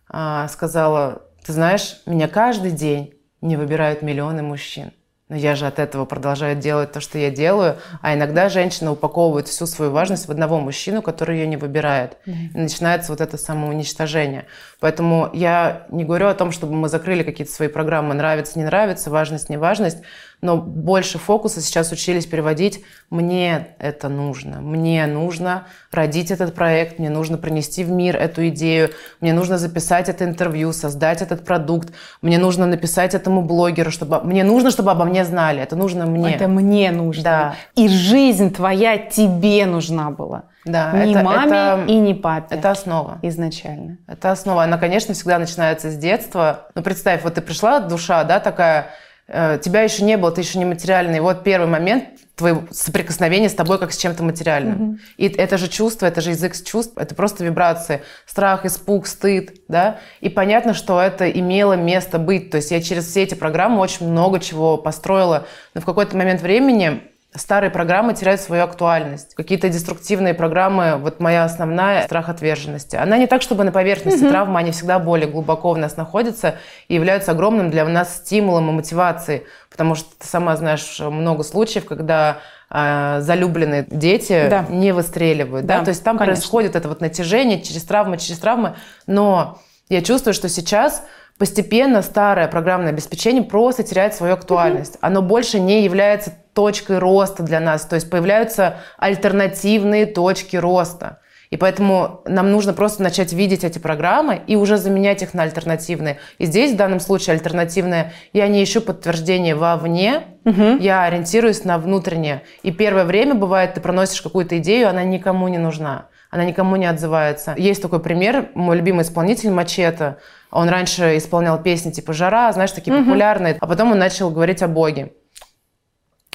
а, 0.10 0.48
сказала, 0.48 1.24
ты 1.46 1.54
знаешь, 1.54 2.02
меня 2.06 2.28
каждый 2.28 2.72
день 2.72 3.14
не 3.42 3.56
выбирают 3.58 4.02
миллионы 4.02 4.44
мужчин. 4.44 4.92
Но 5.28 5.36
я 5.36 5.56
же 5.56 5.66
от 5.66 5.80
этого 5.80 6.06
продолжаю 6.06 6.56
делать 6.56 6.92
то, 6.92 7.00
что 7.00 7.18
я 7.18 7.32
делаю. 7.32 7.78
А 8.04 8.14
иногда 8.14 8.48
женщина 8.48 8.92
упаковывает 8.92 9.48
всю 9.48 9.66
свою 9.66 9.90
важность 9.90 10.28
в 10.28 10.32
одного 10.32 10.60
мужчину, 10.60 11.02
который 11.02 11.40
ее 11.40 11.48
не 11.48 11.58
выбирает. 11.58 12.18
Mm-hmm. 12.28 12.50
И 12.54 12.58
начинается 12.58 13.12
вот 13.12 13.22
это 13.22 13.36
самоуничтожение. 13.36 14.46
Поэтому 14.80 15.32
я 15.34 15.88
не 15.90 16.04
говорю 16.04 16.28
о 16.28 16.36
том, 16.36 16.52
чтобы 16.52 16.74
мы 16.74 16.90
закрыли 16.90 17.24
какие-то 17.24 17.52
свои 17.52 17.70
программы 17.70 18.14
нравится, 18.14 18.60
не 18.60 18.66
нравится, 18.66 19.10
важность, 19.10 19.50
не 19.50 19.58
важность 19.58 19.98
но 20.46 20.58
больше 20.58 21.18
фокуса 21.18 21.60
сейчас 21.60 21.92
учились 21.92 22.26
переводить 22.26 22.84
«мне 23.10 23.76
это 23.80 24.08
нужно», 24.08 24.62
«мне 24.62 25.06
нужно 25.08 25.66
родить 25.92 26.32
этот 26.32 26.54
проект», 26.54 27.00
«мне 27.00 27.10
нужно 27.10 27.38
принести 27.38 27.84
в 27.84 27.90
мир 27.90 28.16
эту 28.16 28.48
идею», 28.50 28.92
«мне 29.22 29.34
нужно 29.34 29.58
записать 29.58 30.08
это 30.08 30.24
интервью», 30.24 30.72
«создать 30.72 31.22
этот 31.22 31.44
продукт», 31.44 31.90
«мне 32.22 32.38
нужно 32.38 32.66
написать 32.66 33.16
этому 33.16 33.42
блогеру», 33.42 33.92
чтобы 33.92 34.22
«мне 34.24 34.44
нужно, 34.44 34.72
чтобы 34.72 34.92
обо 34.92 35.06
мне 35.06 35.26
знали», 35.26 35.62
это 35.62 35.76
нужно 35.76 36.06
мне. 36.06 36.36
Это 36.36 36.48
мне 36.48 36.92
нужно. 36.92 37.24
Да. 37.24 37.56
И 37.76 37.88
жизнь 37.90 38.54
твоя 38.54 38.98
тебе 38.98 39.66
нужна 39.66 40.12
была. 40.12 40.44
Да, 40.66 40.92
не 40.94 41.12
это, 41.12 41.24
маме 41.24 41.58
это, 41.58 41.84
и 41.88 41.96
не 41.96 42.14
папе. 42.16 42.56
Это 42.56 42.72
основа. 42.72 43.20
Изначально. 43.22 43.98
Это 44.08 44.32
основа. 44.32 44.64
Она, 44.64 44.78
конечно, 44.78 45.14
всегда 45.14 45.38
начинается 45.38 45.92
с 45.92 45.96
детства. 45.96 46.68
Ну, 46.74 46.82
представь, 46.82 47.24
вот 47.24 47.36
ты 47.36 47.42
пришла, 47.42 47.80
душа, 47.80 48.24
да, 48.24 48.40
такая, 48.40 48.88
тебя 49.28 49.82
еще 49.82 50.04
не 50.04 50.18
было, 50.18 50.32
ты 50.32 50.42
еще 50.42 50.60
не 50.60 50.66
материальный. 50.66 51.20
Вот 51.20 51.44
первый 51.44 51.68
момент 51.68 52.06
твоего 52.36 52.64
соприкосновения 52.70 53.50
с 53.50 53.54
тобой 53.54 53.80
как 53.80 53.94
с 53.94 53.98
чем-то 53.98 54.24
материальным. 54.24 54.76
Mm-hmm. 54.76 55.00
И 55.18 55.28
это 55.30 55.58
же 55.58 55.68
чувство, 55.68 56.06
это 56.06 56.22
же 56.22 56.32
язык 56.32 56.54
чувств, 56.64 56.94
это 56.98 57.16
просто 57.16 57.44
вибрации. 57.44 58.02
Страх, 58.26 58.66
испуг, 58.66 59.08
стыд, 59.08 59.62
да? 59.68 60.00
И 60.20 60.30
понятно, 60.30 60.74
что 60.74 61.00
это 61.00 61.30
имело 61.30 61.74
место 61.74 62.20
быть. 62.20 62.52
То 62.52 62.58
есть 62.58 62.72
я 62.72 62.82
через 62.82 63.08
все 63.08 63.24
эти 63.24 63.36
программы 63.36 63.80
очень 63.80 64.10
много 64.10 64.40
чего 64.40 64.78
построила. 64.78 65.48
Но 65.74 65.82
в 65.82 65.86
какой-то 65.86 66.18
момент 66.18 66.42
времени 66.42 67.04
старые 67.36 67.70
программы 67.70 68.14
теряют 68.14 68.42
свою 68.42 68.64
актуальность. 68.64 69.36
Какие-то 69.36 69.70
деструктивные 69.70 70.34
программы, 70.34 70.98
вот 70.98 71.20
моя 71.20 71.44
основная 71.44 72.04
страх 72.04 72.30
отверженности. 72.30 72.96
Она 72.96 73.18
не 73.18 73.28
так, 73.28 73.42
чтобы 73.42 73.64
на 73.64 73.72
поверхности 73.72 74.24
mm-hmm. 74.24 74.30
травмы, 74.30 74.60
они 74.60 74.72
всегда 74.72 75.00
более 75.00 75.28
глубоко 75.28 75.72
в 75.72 75.78
нас 75.78 75.98
находятся 75.98 76.56
и 76.88 76.96
являются 76.96 77.32
огромным 77.32 77.70
для 77.70 77.86
нас 77.86 78.18
стимулом 78.18 78.70
и 78.70 78.74
мотивацией. 78.74 79.44
Потому 79.70 79.96
что 79.96 80.10
ты 80.18 80.28
сама 80.28 80.56
знаешь 80.56 81.00
много 81.00 81.44
случаев, 81.44 81.86
когда 81.86 82.38
э, 82.70 83.20
залюбленные 83.22 83.86
дети 83.90 84.48
да. 84.50 84.66
не 84.70 84.94
выстреливают. 84.94 85.66
Да. 85.66 85.80
Да? 85.80 85.86
То 85.86 85.90
есть 85.90 86.04
там 86.04 86.18
конечно. 86.18 86.36
происходит 86.36 86.76
это 86.76 86.88
вот 86.88 87.02
натяжение 87.02 87.62
через 87.62 87.84
травмы, 87.84 88.18
через 88.18 88.40
травмы. 88.40 88.76
Но 89.08 89.60
я 89.90 90.02
чувствую, 90.02 90.34
что 90.34 90.50
сейчас 90.50 91.04
постепенно 91.38 92.02
старое 92.02 92.48
программное 92.48 92.92
обеспечение 92.92 93.44
просто 93.44 93.84
теряет 93.84 94.14
свою 94.14 94.34
актуальность. 94.34 94.98
Оно 95.02 95.22
больше 95.22 95.60
не 95.60 95.84
является 95.84 96.34
точкой 96.54 97.00
роста 97.00 97.44
для 97.44 97.60
нас. 97.60 97.86
То 97.86 97.96
есть 97.96 98.10
появляются 98.10 98.78
альтернативные 98.98 100.06
точки 100.06 100.56
роста. 100.56 101.20
И 101.52 101.58
поэтому 101.58 102.22
нам 102.26 102.52
нужно 102.52 102.74
просто 102.74 103.04
начать 103.04 103.32
видеть 103.32 103.64
эти 103.64 103.78
программы 103.78 104.42
и 104.48 104.56
уже 104.56 104.78
заменять 104.78 105.22
их 105.22 105.34
на 105.34 105.44
альтернативные. 105.44 106.18
И 106.38 106.46
здесь 106.46 106.74
в 106.74 106.76
данном 106.76 107.00
случае 107.00 107.36
альтернативные 107.36 108.14
я 108.34 108.48
не 108.48 108.64
ищу 108.64 108.82
подтверждения 108.82 109.56
вовне, 109.56 110.24
угу. 110.44 110.78
я 110.80 111.04
ориентируюсь 111.04 111.64
на 111.64 111.78
внутреннее. 111.78 112.42
И 112.64 112.72
первое 112.72 113.06
время 113.06 113.36
бывает, 113.36 113.76
ты 113.76 113.82
проносишь 113.82 114.22
какую-то 114.22 114.58
идею, 114.58 114.90
она 114.90 115.04
никому 115.04 115.48
не 115.48 115.60
нужна, 115.60 116.08
она 116.36 116.44
никому 116.44 116.76
не 116.76 116.86
отзывается. 116.86 117.56
Есть 117.58 117.82
такой 117.82 118.00
пример, 118.00 118.50
мой 118.56 118.76
любимый 118.76 119.04
исполнитель 119.04 119.52
Мачете, 119.52 120.18
он 120.52 120.68
раньше 120.68 121.16
исполнял 121.18 121.62
песни 121.62 121.92
типа 121.92 122.12
«Жара», 122.12 122.52
знаешь, 122.52 122.72
такие 122.72 122.94
угу. 122.94 123.06
популярные, 123.06 123.58
а 123.60 123.68
потом 123.68 123.94
он 123.94 123.98
начал 123.98 124.30
говорить 124.30 124.62
о 124.62 124.68
Боге. 124.68 125.14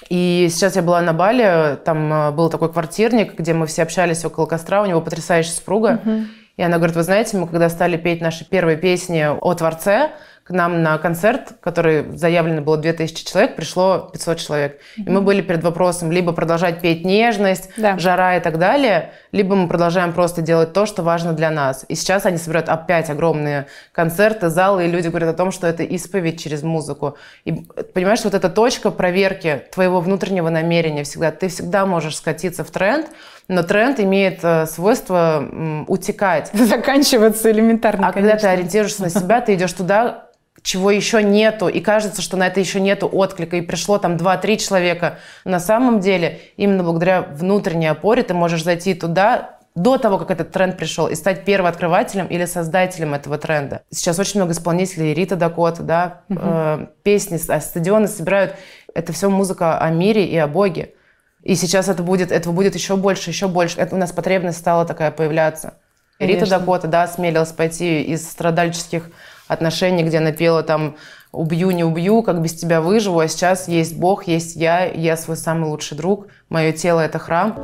И 0.08 0.48
сейчас 0.50 0.76
я 0.76 0.82
была 0.82 1.02
на 1.02 1.12
Бали, 1.12 1.76
там 1.84 2.12
э, 2.12 2.30
был 2.30 2.48
такой 2.48 2.72
квартирник, 2.72 3.38
где 3.38 3.52
мы 3.52 3.66
все 3.66 3.82
общались 3.82 4.24
около 4.24 4.46
костра, 4.46 4.82
у 4.82 4.86
него 4.86 5.02
потрясающая 5.02 5.52
супруга. 5.52 6.00
Uh-huh. 6.02 6.24
И 6.56 6.62
она 6.62 6.78
говорит, 6.78 6.96
вы 6.96 7.02
знаете, 7.02 7.36
мы 7.36 7.46
когда 7.46 7.68
стали 7.68 7.98
петь 7.98 8.22
наши 8.22 8.48
первые 8.48 8.78
песни 8.78 9.22
о 9.22 9.54
Творце, 9.54 10.12
к 10.50 10.52
нам 10.52 10.82
на 10.82 10.98
концерт, 10.98 11.52
который 11.60 12.16
заявлено 12.16 12.60
было 12.60 12.76
2000 12.76 13.24
человек, 13.24 13.54
пришло 13.54 14.10
500 14.12 14.38
человек. 14.38 14.80
И 14.96 15.08
мы 15.08 15.20
были 15.20 15.42
перед 15.42 15.62
вопросом 15.62 16.10
либо 16.10 16.32
продолжать 16.32 16.80
петь 16.80 17.04
нежность, 17.04 17.70
да. 17.76 17.96
жара 18.00 18.36
и 18.36 18.40
так 18.40 18.58
далее, 18.58 19.12
либо 19.30 19.54
мы 19.54 19.68
продолжаем 19.68 20.12
просто 20.12 20.42
делать 20.42 20.72
то, 20.72 20.86
что 20.86 21.04
важно 21.04 21.34
для 21.34 21.50
нас. 21.50 21.84
И 21.86 21.94
сейчас 21.94 22.26
они 22.26 22.36
собирают 22.36 22.68
опять 22.68 23.10
огромные 23.10 23.68
концерты, 23.92 24.48
залы, 24.48 24.86
и 24.86 24.90
люди 24.90 25.06
говорят 25.06 25.28
о 25.28 25.34
том, 25.34 25.52
что 25.52 25.68
это 25.68 25.84
исповедь 25.84 26.42
через 26.42 26.64
музыку. 26.64 27.16
И 27.44 27.52
понимаешь, 27.94 28.24
вот 28.24 28.34
эта 28.34 28.48
точка 28.48 28.90
проверки 28.90 29.62
твоего 29.70 30.00
внутреннего 30.00 30.48
намерения 30.50 31.04
всегда. 31.04 31.30
Ты 31.30 31.46
всегда 31.46 31.86
можешь 31.86 32.16
скатиться 32.16 32.64
в 32.64 32.72
тренд, 32.72 33.06
но 33.46 33.62
тренд 33.62 34.00
имеет 34.00 34.40
э, 34.42 34.66
свойство 34.66 35.84
утекать. 35.86 36.50
Заканчиваться 36.52 37.52
элементарно, 37.52 38.08
А 38.08 38.12
конечно. 38.12 38.32
когда 38.32 38.48
ты 38.48 38.52
ориентируешься 38.52 39.02
на 39.02 39.10
себя, 39.10 39.40
ты 39.40 39.54
идешь 39.54 39.72
туда, 39.74 40.26
чего 40.62 40.90
еще 40.90 41.22
нету, 41.22 41.68
и 41.68 41.80
кажется, 41.80 42.22
что 42.22 42.36
на 42.36 42.46
это 42.46 42.60
еще 42.60 42.80
нету 42.80 43.08
отклика, 43.08 43.56
и 43.56 43.60
пришло 43.60 43.98
там 43.98 44.16
2-3 44.16 44.56
человека. 44.56 45.18
На 45.44 45.60
самом 45.60 46.00
деле, 46.00 46.40
именно 46.56 46.82
благодаря 46.82 47.22
внутренней 47.22 47.88
опоре 47.88 48.22
ты 48.22 48.34
можешь 48.34 48.62
зайти 48.62 48.94
туда, 48.94 49.60
до 49.74 49.98
того, 49.98 50.18
как 50.18 50.30
этот 50.30 50.50
тренд 50.50 50.76
пришел, 50.76 51.06
и 51.06 51.14
стать 51.14 51.44
первооткрывателем 51.44 52.26
или 52.26 52.44
создателем 52.44 53.14
этого 53.14 53.38
тренда. 53.38 53.82
Сейчас 53.90 54.18
очень 54.18 54.40
много 54.40 54.52
исполнителей, 54.52 55.14
Рита 55.14 55.36
Дакота, 55.36 55.82
да, 55.82 56.20
угу. 56.28 56.40
э, 56.42 56.86
песни, 57.02 57.38
а 57.48 57.60
стадионы 57.60 58.08
собирают. 58.08 58.56
Это 58.94 59.12
все 59.12 59.30
музыка 59.30 59.78
о 59.78 59.90
мире 59.90 60.26
и 60.26 60.36
о 60.36 60.48
Боге. 60.48 60.94
И 61.42 61.54
сейчас 61.54 61.88
это 61.88 62.02
будет, 62.02 62.32
этого 62.32 62.52
будет 62.52 62.74
еще 62.74 62.96
больше, 62.96 63.30
еще 63.30 63.48
больше. 63.48 63.78
Это 63.78 63.94
у 63.94 63.98
нас 63.98 64.12
потребность 64.12 64.58
стала 64.58 64.84
такая 64.84 65.10
появляться. 65.10 65.74
Конечно. 66.18 66.44
Рита 66.44 66.50
Дакота, 66.50 66.86
да, 66.86 67.06
смелилась 67.06 67.52
пойти 67.52 68.02
из 68.02 68.28
страдальческих 68.28 69.10
отношений, 69.50 70.04
где 70.04 70.18
она 70.18 70.30
пела 70.32 70.62
там 70.62 70.94
«убью, 71.32 71.72
не 71.72 71.82
убью, 71.84 72.22
как 72.22 72.40
без 72.40 72.54
тебя 72.54 72.80
выживу», 72.80 73.18
а 73.18 73.28
сейчас 73.28 73.66
есть 73.66 73.98
Бог, 73.98 74.28
есть 74.28 74.54
я, 74.56 74.84
я 74.84 75.16
свой 75.16 75.36
самый 75.36 75.68
лучший 75.68 75.96
друг, 75.96 76.28
мое 76.48 76.72
тело– 76.72 77.00
это 77.08 77.18
храм. 77.18 77.54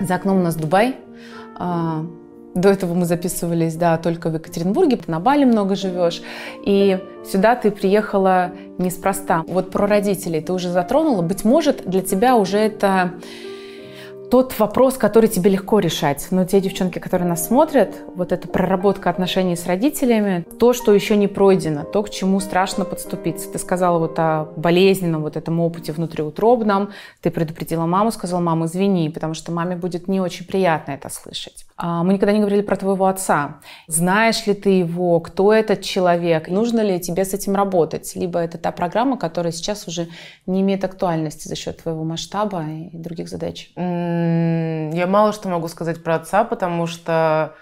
За 0.00 0.14
окном 0.14 0.38
у 0.38 0.42
нас 0.42 0.54
Дубай. 0.54 0.96
А, 1.58 2.06
до 2.54 2.68
этого 2.68 2.94
мы 2.94 3.04
записывались, 3.04 3.74
да, 3.74 3.98
только 3.98 4.30
в 4.30 4.34
Екатеринбурге, 4.34 4.98
на 5.08 5.20
Бали 5.20 5.44
много 5.44 5.74
живешь. 5.74 6.22
И 6.64 6.98
сюда 7.30 7.56
ты 7.56 7.70
приехала 7.70 8.52
неспроста. 8.78 9.44
Вот 9.48 9.70
про 9.70 9.86
родителей 9.86 10.40
ты 10.40 10.52
уже 10.52 10.70
затронула. 10.70 11.22
Быть 11.22 11.44
может, 11.44 11.88
для 11.88 12.00
тебя 12.00 12.36
уже 12.36 12.58
это 12.58 13.12
тот 14.30 14.56
вопрос, 14.58 14.96
который 14.96 15.28
тебе 15.28 15.50
легко 15.50 15.80
решать. 15.80 16.28
Но 16.30 16.44
те 16.44 16.60
девчонки, 16.60 16.98
которые 17.00 17.28
нас 17.28 17.46
смотрят, 17.46 17.96
вот 18.14 18.30
эта 18.30 18.46
проработка 18.46 19.10
отношений 19.10 19.56
с 19.56 19.66
родителями, 19.66 20.44
то, 20.58 20.72
что 20.72 20.94
еще 20.94 21.16
не 21.16 21.26
пройдено, 21.26 21.82
то, 21.82 22.02
к 22.02 22.10
чему 22.10 22.38
страшно 22.38 22.84
подступиться. 22.84 23.50
Ты 23.50 23.58
сказала 23.58 23.98
вот 23.98 24.18
о 24.18 24.48
болезненном 24.56 25.22
вот 25.22 25.36
этом 25.36 25.58
опыте 25.58 25.92
внутриутробном, 25.92 26.90
ты 27.20 27.30
предупредила 27.30 27.86
маму, 27.86 28.12
сказала, 28.12 28.40
мама, 28.40 28.66
извини, 28.66 29.10
потому 29.10 29.34
что 29.34 29.50
маме 29.50 29.74
будет 29.74 30.06
не 30.06 30.20
очень 30.20 30.46
приятно 30.46 30.92
это 30.92 31.08
слышать. 31.08 31.66
А, 31.76 32.04
мы 32.04 32.12
никогда 32.12 32.32
не 32.32 32.40
говорили 32.40 32.62
про 32.62 32.76
твоего 32.76 33.06
отца. 33.06 33.60
Знаешь 33.88 34.46
ли 34.46 34.54
ты 34.54 34.70
его? 34.70 35.18
Кто 35.20 35.52
этот 35.52 35.82
человек? 35.82 36.48
Нужно 36.48 36.80
ли 36.80 37.00
тебе 37.00 37.24
с 37.24 37.34
этим 37.34 37.56
работать? 37.56 38.12
Либо 38.14 38.38
это 38.38 38.58
та 38.58 38.70
программа, 38.70 39.16
которая 39.16 39.52
сейчас 39.52 39.88
уже 39.88 40.08
не 40.46 40.60
имеет 40.60 40.84
актуальности 40.84 41.48
за 41.48 41.56
счет 41.56 41.82
твоего 41.82 42.04
масштаба 42.04 42.64
и 42.68 42.96
других 42.96 43.28
задач? 43.28 43.72
Я 44.92 45.06
мало 45.06 45.32
что 45.32 45.48
могу 45.48 45.68
сказать 45.68 46.02
про 46.02 46.16
отца, 46.16 46.44
потому 46.44 46.86
что 46.86 47.54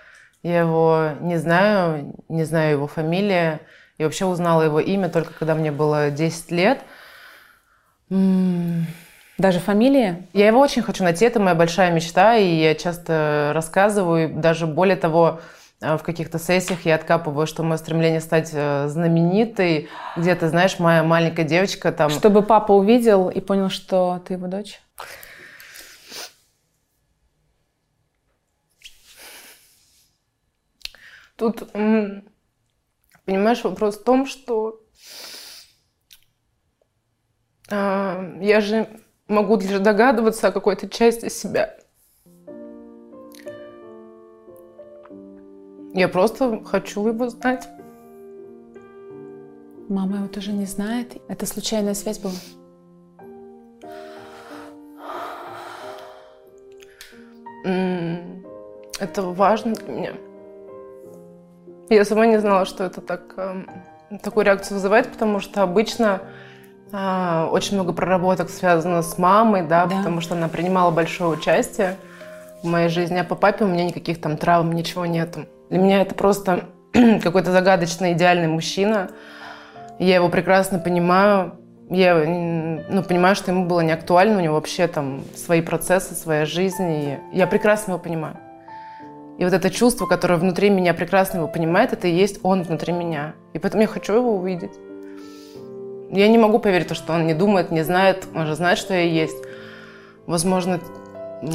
я 0.42 0.61
его 0.61 1.11
не 1.21 1.37
знаю, 1.37 2.14
не 2.29 2.44
знаю 2.44 2.73
его 2.73 2.87
фамилии. 2.87 3.59
Я 3.99 4.05
вообще 4.05 4.27
узнала 4.27 4.62
его 4.62 4.81
имя 4.81 5.09
только 5.09 5.33
когда 5.35 5.55
мне 5.55 5.73
было 5.73 6.11
10 6.11 6.51
лет. 6.53 6.81
Даже 9.38 9.61
фамилия? 9.61 10.27
Я 10.33 10.49
его 10.49 10.61
очень 10.61 10.83
хочу 10.83 11.05
найти, 11.05 11.25
это 11.25 11.38
моя 11.38 11.55
большая 11.55 11.92
мечта, 11.92 12.37
и 12.37 12.57
я 12.57 12.75
часто 12.75 13.53
рассказываю, 13.55 14.35
даже 14.35 14.66
более 14.66 14.97
того, 14.97 15.40
э, 15.81 15.97
в 15.97 16.03
каких-то 16.03 16.40
сессиях 16.40 16.85
я 16.85 16.97
откапываю, 16.97 17.47
что 17.47 17.62
мое 17.62 17.79
стремление 17.79 18.21
стать 18.21 18.51
э, 18.53 18.88
знаменитой, 18.88 19.88
где-то, 20.16 20.49
знаешь, 20.49 20.81
моя 20.81 21.05
маленькая 21.05 21.44
девочка 21.44 21.92
там... 21.92 22.11
Чтобы 22.11 22.42
папа 22.42 22.73
увидел 22.73 23.29
и 23.29 23.40
понял, 23.40 23.71
что 23.71 24.21
ты 24.27 24.35
его 24.35 24.49
дочь? 24.49 24.81
Тут, 31.38 31.70
понимаешь, 33.24 33.62
вопрос 33.62 33.96
в 33.96 34.03
том, 34.03 34.27
что 34.27 34.81
э, 37.70 38.38
я 38.40 38.61
же 38.61 38.88
могу 39.29 39.57
лишь 39.57 39.79
догадываться 39.79 40.48
о 40.48 40.53
какой-то 40.53 40.88
части 40.88 41.29
себя. 41.29 41.79
Я 45.94 46.09
просто 46.09 46.64
хочу 46.64 47.07
его 47.07 47.29
знать. 47.29 47.68
Мама 49.88 50.16
его 50.16 50.27
тоже 50.27 50.53
не 50.53 50.66
знает. 50.66 51.22
Это 51.29 51.46
случайная 51.46 51.94
связь 51.94 52.18
была? 52.18 52.33
Это 58.98 59.22
важно 59.22 59.74
для 59.74 59.92
меня. 59.92 60.28
Я 61.90 62.05
сама 62.05 62.27
не 62.27 62.38
знала, 62.38 62.66
что 62.66 62.85
это 62.85 63.01
так, 63.01 63.22
эм, 63.37 63.68
такую 64.22 64.44
реакцию 64.44 64.77
вызывает, 64.77 65.11
потому 65.11 65.40
что 65.40 65.62
обычно 65.62 66.20
э, 66.92 67.48
очень 67.51 67.74
много 67.74 67.94
проработок 67.94 68.51
связано 68.51 69.03
с 69.03 69.16
мамой, 69.16 69.62
да, 69.62 69.87
да, 69.87 69.96
потому 69.96 70.20
что 70.20 70.35
она 70.35 70.48
принимала 70.48 70.90
большое 70.90 71.31
участие 71.31 71.96
в 72.62 72.66
моей 72.66 72.88
жизни, 72.88 73.16
а 73.16 73.24
по 73.24 73.35
папе 73.35 73.64
у 73.64 73.68
меня 73.68 73.85
никаких 73.85 74.20
там 74.20 74.37
травм, 74.37 74.72
ничего 74.72 75.07
нету. 75.07 75.46
Для 75.70 75.79
меня 75.79 76.03
это 76.03 76.14
просто 76.14 76.64
какой-то 77.22 77.53
загадочный 77.53 78.12
идеальный 78.12 78.48
мужчина. 78.48 79.11
Я 79.98 80.16
его 80.16 80.29
прекрасно 80.29 80.79
понимаю. 80.79 81.55
Я 81.88 82.14
ну, 82.16 83.03
понимаю, 83.03 83.35
что 83.35 83.51
ему 83.51 83.64
было 83.64 83.81
не 83.81 83.92
актуально, 83.92 84.37
у 84.37 84.40
него 84.40 84.55
вообще 84.57 84.87
там 84.88 85.22
свои 85.35 85.62
процессы, 85.62 86.14
своя 86.14 86.44
жизнь. 86.44 86.90
И 86.90 87.18
я 87.33 87.46
прекрасно 87.46 87.92
его 87.92 87.98
понимаю. 87.98 88.37
И 89.38 89.44
вот 89.44 89.53
это 89.53 89.70
чувство, 89.70 90.07
которое 90.07 90.37
внутри 90.37 90.68
меня 90.68 90.92
прекрасно 90.92 91.38
его 91.38 91.48
понимает, 91.48 91.92
это 91.92 92.09
и 92.09 92.12
есть 92.12 92.40
он 92.42 92.64
внутри 92.64 92.92
меня. 92.92 93.35
И 93.53 93.61
поэтому 93.61 93.83
я 93.83 93.88
хочу 93.88 94.14
его 94.14 94.37
увидеть. 94.37 94.72
Я 96.11 96.27
не 96.29 96.38
могу 96.38 96.59
поверить, 96.59 96.92
что 96.96 97.12
он 97.12 97.27
не 97.27 97.35
думает, 97.35 97.70
не 97.70 97.85
знает. 97.85 98.27
Он 98.35 98.46
же 98.46 98.57
знает, 98.57 98.79
что 98.79 98.94
я 98.94 99.03
есть. 99.03 99.37
Возможно, 100.27 100.81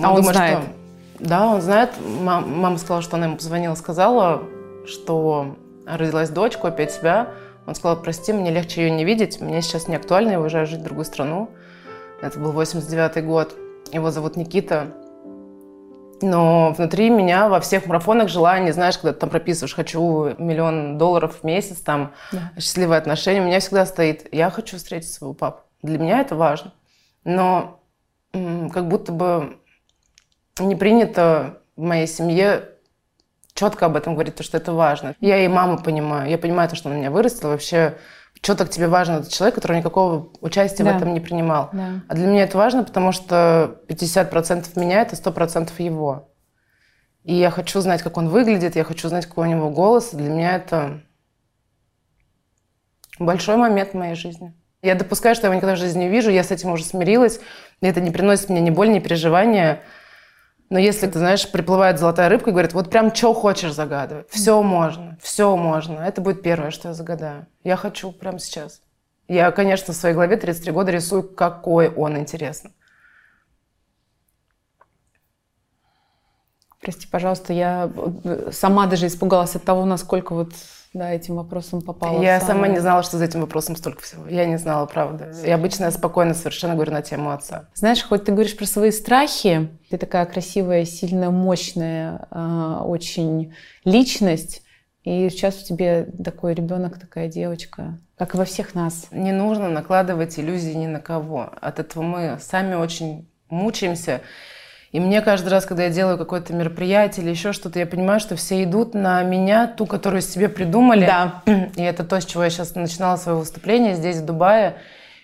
а 0.02 0.12
он 0.12 0.16
думает, 0.16 0.36
знает. 0.36 0.60
Что... 0.60 1.28
Да, 1.28 1.48
он 1.48 1.62
знает. 1.62 1.90
Мам, 2.22 2.58
мама 2.58 2.78
сказала, 2.78 3.02
что 3.02 3.18
она 3.18 3.26
ему 3.26 3.36
позвонила, 3.36 3.76
сказала, 3.76 4.44
что 4.86 5.58
родилась 5.86 6.30
дочь, 6.30 6.56
копия 6.56 6.86
тебя. 6.86 7.32
Он 7.66 7.76
сказал, 7.76 8.02
прости, 8.02 8.32
мне 8.32 8.50
легче 8.50 8.84
ее 8.84 8.92
не 8.92 9.04
видеть, 9.04 9.42
мне 9.42 9.62
сейчас 9.62 9.88
не 9.88 9.96
актуально, 9.96 10.32
я 10.32 10.42
уезжаю 10.42 10.68
жить 10.68 10.80
в 10.80 10.84
другую 10.84 11.06
страну. 11.06 11.50
Это 12.22 12.40
был 12.40 12.52
89 12.54 13.26
год. 13.26 13.56
Его 13.92 14.10
зовут 14.12 14.38
Никита. 14.38 14.88
Но 16.24 16.74
внутри 16.78 17.10
меня 17.10 17.50
во 17.50 17.60
всех 17.60 17.86
марафонах 17.86 18.30
желание, 18.30 18.72
знаешь, 18.72 18.98
когда 18.98 19.12
ты 19.12 19.20
там 19.20 19.30
прописываешь, 19.30 19.76
хочу 19.76 20.34
миллион 20.38 20.98
долларов 20.98 21.40
в 21.42 21.44
месяц, 21.44 21.82
там, 21.82 22.14
да. 22.32 22.54
счастливые 22.58 22.98
отношения, 22.98 23.42
у 23.42 23.46
меня 23.46 23.60
всегда 23.60 23.86
стоит, 23.86 24.34
я 24.34 24.50
хочу 24.50 24.78
встретить 24.78 25.12
своего 25.12 25.34
папу. 25.34 25.64
Для 25.82 25.98
меня 25.98 26.22
это 26.22 26.36
важно. 26.38 26.74
Но 27.26 27.82
как 28.32 28.88
будто 28.88 29.12
бы 29.12 29.58
не 30.60 30.78
принято 30.78 31.60
в 31.76 31.82
моей 31.82 32.08
семье 32.08 32.70
четко 33.54 33.88
об 33.88 33.98
этом 33.98 34.14
говорить, 34.14 34.36
то, 34.36 34.44
что 34.44 34.56
это 34.56 34.72
важно. 34.72 35.16
Я 35.20 35.44
и 35.44 35.48
маму 35.50 35.78
понимаю. 35.78 36.30
Я 36.30 36.38
понимаю 36.38 36.70
то, 36.70 36.78
что 36.78 36.90
она 36.90 37.00
меня 37.00 37.12
вырастила. 37.12 37.50
Вообще 37.50 37.98
что 38.44 38.56
так 38.56 38.70
тебе 38.70 38.90
важен 38.90 39.16
этот 39.16 39.32
человек, 39.32 39.56
который 39.56 39.78
никакого 39.78 40.30
участия 40.42 40.84
да. 40.84 40.94
в 40.94 40.98
этом 40.98 41.14
не 41.14 41.22
принимал. 41.22 41.70
Да. 41.72 42.02
А 42.10 42.14
для 42.14 42.28
меня 42.28 42.44
это 42.44 42.58
важно, 42.58 42.84
потому 42.84 43.14
что 43.14 43.80
50% 43.88 44.78
меня– 44.78 45.02
это 45.04 45.16
100% 45.16 45.72
его. 45.78 46.30
И 47.24 47.34
я 47.34 47.52
хочу 47.52 47.80
знать, 47.80 48.04
как 48.04 48.18
он 48.18 48.28
выглядит, 48.28 48.76
я 48.76 48.84
хочу 48.84 49.08
знать, 49.08 49.28
какой 49.28 49.48
у 49.48 49.52
него 49.52 49.70
голос. 49.70 50.10
Для 50.12 50.30
меня 50.30 50.58
это 50.58 51.02
большой 53.18 53.56
момент 53.56 53.92
в 53.92 53.94
моей 53.94 54.16
жизни. 54.16 54.54
Я 54.82 54.96
допускаю, 54.96 55.36
что 55.36 55.46
я 55.46 55.48
его 55.48 55.56
никогда 55.56 55.78
в 55.78 55.80
жизни 55.80 56.04
не 56.04 56.10
вижу, 56.10 56.30
я 56.30 56.44
с 56.44 56.52
этим 56.52 56.74
уже 56.74 56.84
смирилась. 56.84 57.40
И 57.80 57.88
это 57.88 58.02
не 58.02 58.12
приносит 58.12 58.50
мне 58.50 58.60
ни 58.60 58.72
боли, 58.72 58.90
ни 58.90 59.00
переживания. 59.00 59.80
Но 60.70 60.80
если, 60.80 61.08
ты 61.08 61.20
знаешь, 61.20 61.52
приплывает 61.52 62.00
золотая 62.00 62.30
рыбка 62.30 62.50
и 62.50 62.54
говорит, 62.54 62.74
вот 62.74 62.90
прям 62.90 63.14
что 63.14 63.34
хочешь 63.34 63.74
загадывать, 63.74 64.30
все 64.30 64.62
можно, 64.64 65.18
все 65.22 65.56
можно, 65.56 66.00
это 66.00 66.22
будет 66.22 66.42
первое, 66.42 66.72
что 66.72 66.90
я 66.90 66.94
загадаю. 66.94 67.46
Я 67.64 67.76
хочу 67.76 68.12
прямо 68.12 68.40
сейчас. 68.40 68.82
Я, 69.28 69.52
конечно, 69.52 69.94
в 69.94 69.98
своей 69.98 70.16
голове 70.16 70.36
33 70.36 70.72
года 70.72 70.92
рисую, 70.92 71.24
какой 71.24 71.90
он 71.90 72.18
интересный. 72.18 72.72
Прости, 76.82 77.08
пожалуйста, 77.08 77.54
я 77.54 77.90
сама 78.52 78.88
даже 78.88 79.08
испугалась 79.08 79.56
от 79.56 79.64
того, 79.64 79.86
насколько 79.86 80.34
вот 80.34 80.54
да, 80.94 81.12
этим 81.12 81.36
вопросом 81.36 81.82
попала. 81.82 82.22
Я 82.22 82.40
сама... 82.40 82.54
сама 82.54 82.68
не 82.68 82.80
знала, 82.80 83.04
что 83.04 83.18
за 83.18 83.26
этим 83.26 83.42
вопросом 83.42 83.76
столько 83.76 84.04
всего. 84.04 84.28
Я 84.28 84.46
не 84.46 84.58
знала, 84.58 84.86
правда. 84.86 85.32
И 85.44 85.50
обычно 85.50 85.86
я 85.86 85.92
спокойно 85.92 86.34
совершенно 86.34 86.76
говорю 86.76 86.92
на 86.92 87.02
тему 87.02 87.32
отца. 87.32 87.66
Знаешь, 87.74 88.04
хоть 88.04 88.26
ты 88.26 88.32
говоришь 88.32 88.56
про 88.56 88.66
свои 88.66 88.92
страхи, 88.92 89.70
ты 89.90 89.98
такая 89.98 90.26
красивая, 90.26 90.86
сильная, 90.86 91.32
мощная, 91.32 92.28
э, 92.30 92.78
очень 92.86 93.56
личность, 93.86 94.62
и 95.04 95.30
сейчас 95.30 95.62
у 95.62 95.66
тебя 95.66 96.06
такой 96.24 96.54
ребенок, 96.54 96.98
такая 97.00 97.28
девочка, 97.28 98.00
как 98.18 98.36
и 98.36 98.38
во 98.38 98.46
всех 98.46 98.74
нас. 98.74 99.08
Не 99.12 99.34
нужно 99.34 99.70
накладывать 99.70 100.40
иллюзии 100.40 100.74
ни 100.74 100.88
на 100.88 101.02
кого. 101.02 101.52
От 101.60 101.80
этого 101.80 102.04
мы 102.04 102.38
сами 102.40 102.76
очень 102.76 103.28
мучаемся. 103.50 104.22
И 104.94 105.00
мне 105.00 105.22
каждый 105.22 105.50
раз, 105.50 105.66
когда 105.66 105.86
я 105.86 105.90
делаю 105.90 106.20
какое-то 106.20 106.54
мероприятие 106.54 107.26
или 107.26 107.32
еще 107.32 107.52
что-то, 107.52 107.80
я 107.80 107.88
понимаю, 107.88 108.20
что 108.20 108.36
все 108.36 108.64
идут 108.64 108.94
на 108.94 109.24
меня, 109.24 109.66
ту, 109.66 109.88
которую 109.88 110.22
себе 110.22 110.50
придумали. 110.50 111.08
Да. 111.08 111.42
И 111.76 111.82
это 111.82 112.04
то, 112.04 112.22
с 112.22 112.26
чего 112.26 112.44
я 112.44 112.52
сейчас 112.52 112.76
начинала 112.76 113.18
свое 113.18 113.40
выступление 113.40 113.96
здесь, 113.96 114.18
в 114.18 114.26
Дубае. 114.26 114.76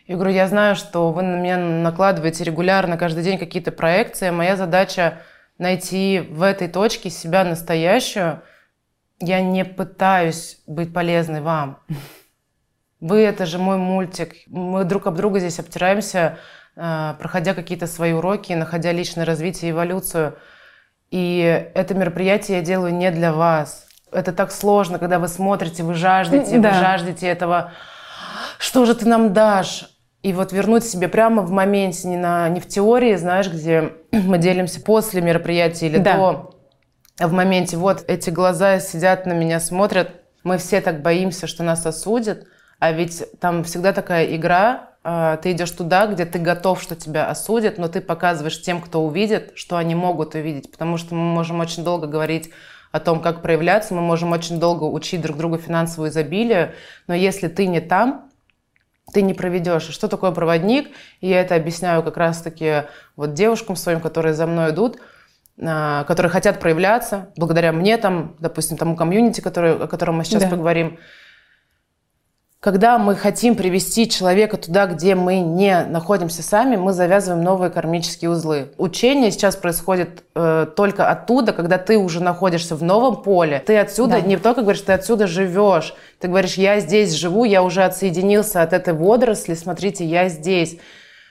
Я 0.08 0.16
говорю, 0.16 0.32
я 0.32 0.48
знаю, 0.48 0.76
что 0.76 1.12
вы 1.12 1.22
на 1.22 1.36
меня 1.36 1.58
накладываете 1.58 2.44
регулярно, 2.44 2.98
каждый 2.98 3.24
день 3.24 3.38
какие-то 3.38 3.72
проекции. 3.72 4.32
Моя 4.32 4.56
задача 4.56 5.20
найти 5.60 6.20
в 6.32 6.42
этой 6.42 6.68
точке 6.68 7.12
себя 7.12 7.44
настоящую. 7.44 8.42
Я 9.20 9.40
не 9.42 9.64
пытаюсь 9.64 10.64
быть 10.66 10.92
полезной 10.92 11.42
вам. 11.42 11.78
Вы— 13.00 13.20
это 13.22 13.46
же 13.46 13.60
мой 13.60 13.78
мультик. 13.78 14.34
Мы 14.48 14.84
друг 14.84 15.06
об 15.06 15.16
друга 15.16 15.38
здесь 15.38 15.60
обтираемся 15.60 16.40
проходя 17.20 17.54
какие-то 17.54 17.88
свои 17.88 18.14
уроки, 18.14 18.54
находя 18.54 18.92
личное 18.92 19.26
развитие, 19.26 19.72
эволюцию. 19.72 20.38
И 21.12 21.70
это 21.74 21.94
мероприятие 21.94 22.60
я 22.60 22.64
делаю 22.64 22.94
не 22.94 23.12
для 23.12 23.34
вас. 23.34 23.88
Это 24.12 24.32
так 24.32 24.52
сложно, 24.52 24.98
когда 24.98 25.20
вы 25.20 25.28
смотрите, 25.28 25.84
вы 25.84 25.94
жаждете, 25.94 26.58
да. 26.60 26.70
вы 26.70 26.80
жаждете 26.80 27.28
этого. 27.28 27.74
Что 28.58 28.86
же 28.86 28.96
ты 28.96 29.08
нам 29.08 29.34
дашь? 29.34 29.90
И 30.22 30.34
вот 30.34 30.52
вернуть 30.52 30.84
себе 30.84 31.08
прямо 31.08 31.42
в 31.42 31.52
моменте, 31.52 32.08
не, 32.08 32.18
на, 32.18 32.50
не 32.50 32.60
в 32.60 32.68
теории, 32.68 33.16
знаешь, 33.16 33.50
где 33.50 33.94
мы 34.12 34.38
делимся 34.38 34.82
после 34.82 35.22
мероприятия 35.22 35.88
или 35.88 35.98
да. 35.98 36.16
до, 36.16 36.56
а 37.20 37.28
в 37.28 37.34
моменте, 37.34 37.78
вот 37.78 38.04
эти 38.08 38.30
глаза 38.30 38.80
сидят 38.80 39.26
на 39.26 39.34
меня, 39.34 39.60
смотрят, 39.60 40.12
мы 40.44 40.58
все 40.58 40.82
так 40.82 41.02
боимся, 41.02 41.48
что 41.48 41.64
нас 41.64 41.86
осудят, 41.86 42.46
а 42.80 42.92
ведь 42.92 43.24
там 43.40 43.64
всегда 43.64 43.94
такая 43.94 44.36
игра, 44.36 44.89
ты 45.42 45.52
идешь 45.54 45.72
туда, 45.72 46.08
где 46.08 46.26
ты 46.26 46.40
готов, 46.40 46.82
что 46.82 46.96
тебя 46.96 47.28
осудят, 47.28 47.78
но 47.78 47.88
ты 47.88 48.02
показываешь 48.02 48.62
тем, 48.62 48.82
кто 48.82 49.04
увидит, 49.04 49.52
что 49.56 49.78
они 49.78 49.96
могут 49.96 50.36
увидеть. 50.36 50.72
Потому 50.72 50.98
что 50.98 51.16
мы 51.16 51.22
можем 51.22 51.60
очень 51.60 51.84
долго 51.84 52.08
говорить 52.08 52.50
о 52.92 53.00
том, 53.00 53.22
как 53.22 53.42
проявляться, 53.42 53.94
мы 53.94 54.02
можем 54.02 54.32
очень 54.32 54.60
долго 54.60 54.84
учить 54.84 55.22
друг 55.22 55.38
друга 55.38 55.58
финансовую 55.58 56.10
изобилие, 56.10 56.74
но 57.08 57.14
если 57.14 57.48
ты 57.48 57.68
не 57.68 57.82
там, 57.82 58.30
ты 59.14 59.22
не 59.22 59.34
проведешь. 59.34 59.90
Что 59.90 60.08
такое 60.08 60.32
проводник? 60.32 60.90
И 61.22 61.30
я 61.30 61.42
это 61.42 61.56
объясняю 61.56 62.04
как 62.04 62.18
раз-таки 62.18 62.84
вот 63.16 63.34
девушкам 63.34 63.76
своим, 63.76 64.02
которые 64.02 64.34
за 64.34 64.46
мной 64.46 64.72
идут, 64.72 65.00
а, 65.62 66.04
которые 66.06 66.32
хотят 66.32 66.60
проявляться, 66.60 67.30
благодаря 67.36 67.72
мне, 67.72 67.98
там, 67.98 68.36
допустим, 68.40 68.78
тому 68.78 68.96
комьюнити, 68.96 69.42
который, 69.42 69.76
о 69.76 69.88
котором 69.88 70.18
мы 70.18 70.26
сейчас 70.26 70.44
да. 70.44 70.50
поговорим. 70.50 71.00
Когда 72.62 72.98
мы 72.98 73.16
хотим 73.16 73.56
привести 73.56 74.10
человека 74.10 74.58
туда, 74.58 74.86
где 74.86 75.16
мы 75.16 75.40
не 75.40 75.86
находимся 75.86 76.44
сами, 76.44 76.76
мы 76.76 76.92
завязываем 76.92 77.42
новые 77.42 77.72
кармические 77.72 78.32
узлы. 78.32 78.74
Учение 78.78 79.32
сейчас 79.32 79.56
происходит 79.56 80.26
э, 80.36 80.68
только 80.76 81.10
оттуда, 81.10 81.54
когда 81.54 81.78
ты 81.78 81.98
уже 81.98 82.22
находишься 82.22 82.76
в 82.76 82.84
новом 82.84 83.24
поле. 83.24 83.64
Ты 83.66 83.78
отсюда 83.78 84.20
да. 84.20 84.22
не 84.22 84.36
только 84.36 84.62
говоришь, 84.62 84.82
ты 84.82 84.92
отсюда 84.92 85.26
живешь. 85.26 85.94
Ты 86.20 86.28
говоришь, 86.28 86.56
я 86.56 86.82
здесь 86.82 87.14
живу, 87.14 87.46
я 87.46 87.64
уже 87.64 87.82
отсоединился 87.84 88.62
от 88.62 88.74
этой 88.74 88.94
водоросли, 88.94 89.54
смотрите, 89.54 90.04
я 90.04 90.28
здесь 90.28 90.76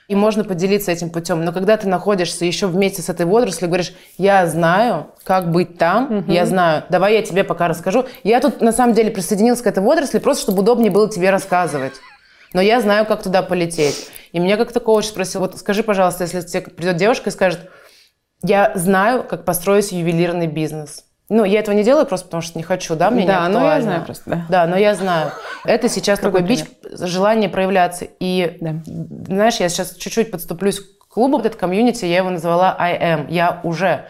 и 0.09 0.15
можно 0.15 0.43
поделиться 0.43 0.91
этим 0.91 1.11
путем. 1.11 1.45
Но 1.45 1.53
когда 1.53 1.77
ты 1.77 1.87
находишься 1.87 2.43
еще 2.43 2.65
вместе 2.65 3.03
с 3.03 3.09
этой 3.09 3.27
водорослью, 3.27 3.69
говоришь, 3.69 3.93
я 4.17 4.47
знаю, 4.47 5.11
как 5.23 5.51
быть 5.51 5.77
там, 5.77 6.17
угу. 6.19 6.31
я 6.31 6.47
знаю, 6.47 6.83
давай 6.89 7.13
я 7.13 7.21
тебе 7.21 7.43
пока 7.43 7.67
расскажу. 7.67 8.05
Я 8.23 8.39
тут 8.39 8.59
на 8.59 8.71
самом 8.71 8.95
деле 8.95 9.11
присоединился 9.11 9.63
к 9.63 9.67
этой 9.67 9.83
водоросли 9.83 10.17
просто, 10.17 10.43
чтобы 10.43 10.63
удобнее 10.63 10.91
было 10.91 11.07
тебе 11.09 11.29
рассказывать. 11.29 11.93
Но 12.53 12.61
я 12.61 12.81
знаю, 12.81 13.05
как 13.05 13.21
туда 13.21 13.43
полететь. 13.43 14.09
И 14.31 14.39
меня 14.39 14.57
как-то 14.57 14.79
коуч 14.79 15.05
спросил, 15.05 15.41
вот 15.41 15.55
скажи, 15.59 15.83
пожалуйста, 15.83 16.23
если 16.23 16.41
тебе 16.41 16.61
придет 16.63 16.97
девушка 16.97 17.29
и 17.29 17.31
скажет, 17.31 17.69
я 18.41 18.71
знаю, 18.73 19.23
как 19.23 19.45
построить 19.45 19.91
ювелирный 19.91 20.47
бизнес. 20.47 21.05
Ну, 21.29 21.43
я 21.43 21.59
этого 21.59 21.75
не 21.75 21.83
делаю 21.83 22.07
просто 22.07 22.25
потому, 22.25 22.41
что 22.41 22.57
не 22.57 22.63
хочу, 22.63 22.95
да, 22.95 23.11
мне 23.11 23.27
да, 23.27 23.47
не 23.47 23.53
но 23.53 23.63
я 23.63 23.81
знаю 23.81 24.03
просто, 24.03 24.23
да. 24.29 24.45
Да, 24.49 24.67
но 24.67 24.77
я 24.77 24.95
знаю. 24.95 25.31
Это 25.63 25.87
сейчас 25.87 26.19
Другой 26.19 26.41
такой 26.41 26.55
бич, 26.55 26.65
желание 26.91 27.49
проявляться. 27.49 28.07
И, 28.19 28.57
да. 28.59 28.75
знаешь, 29.27 29.57
я 29.57 29.69
сейчас 29.69 29.95
чуть-чуть 29.95 30.31
подступлюсь 30.31 30.79
к 30.79 31.07
клубу, 31.07 31.39
этот 31.39 31.55
комьюнити, 31.55 32.05
я 32.05 32.17
его 32.17 32.31
назвала 32.31 32.75
I 32.79 32.97
am, 32.97 33.27
я 33.29 33.61
уже. 33.63 34.05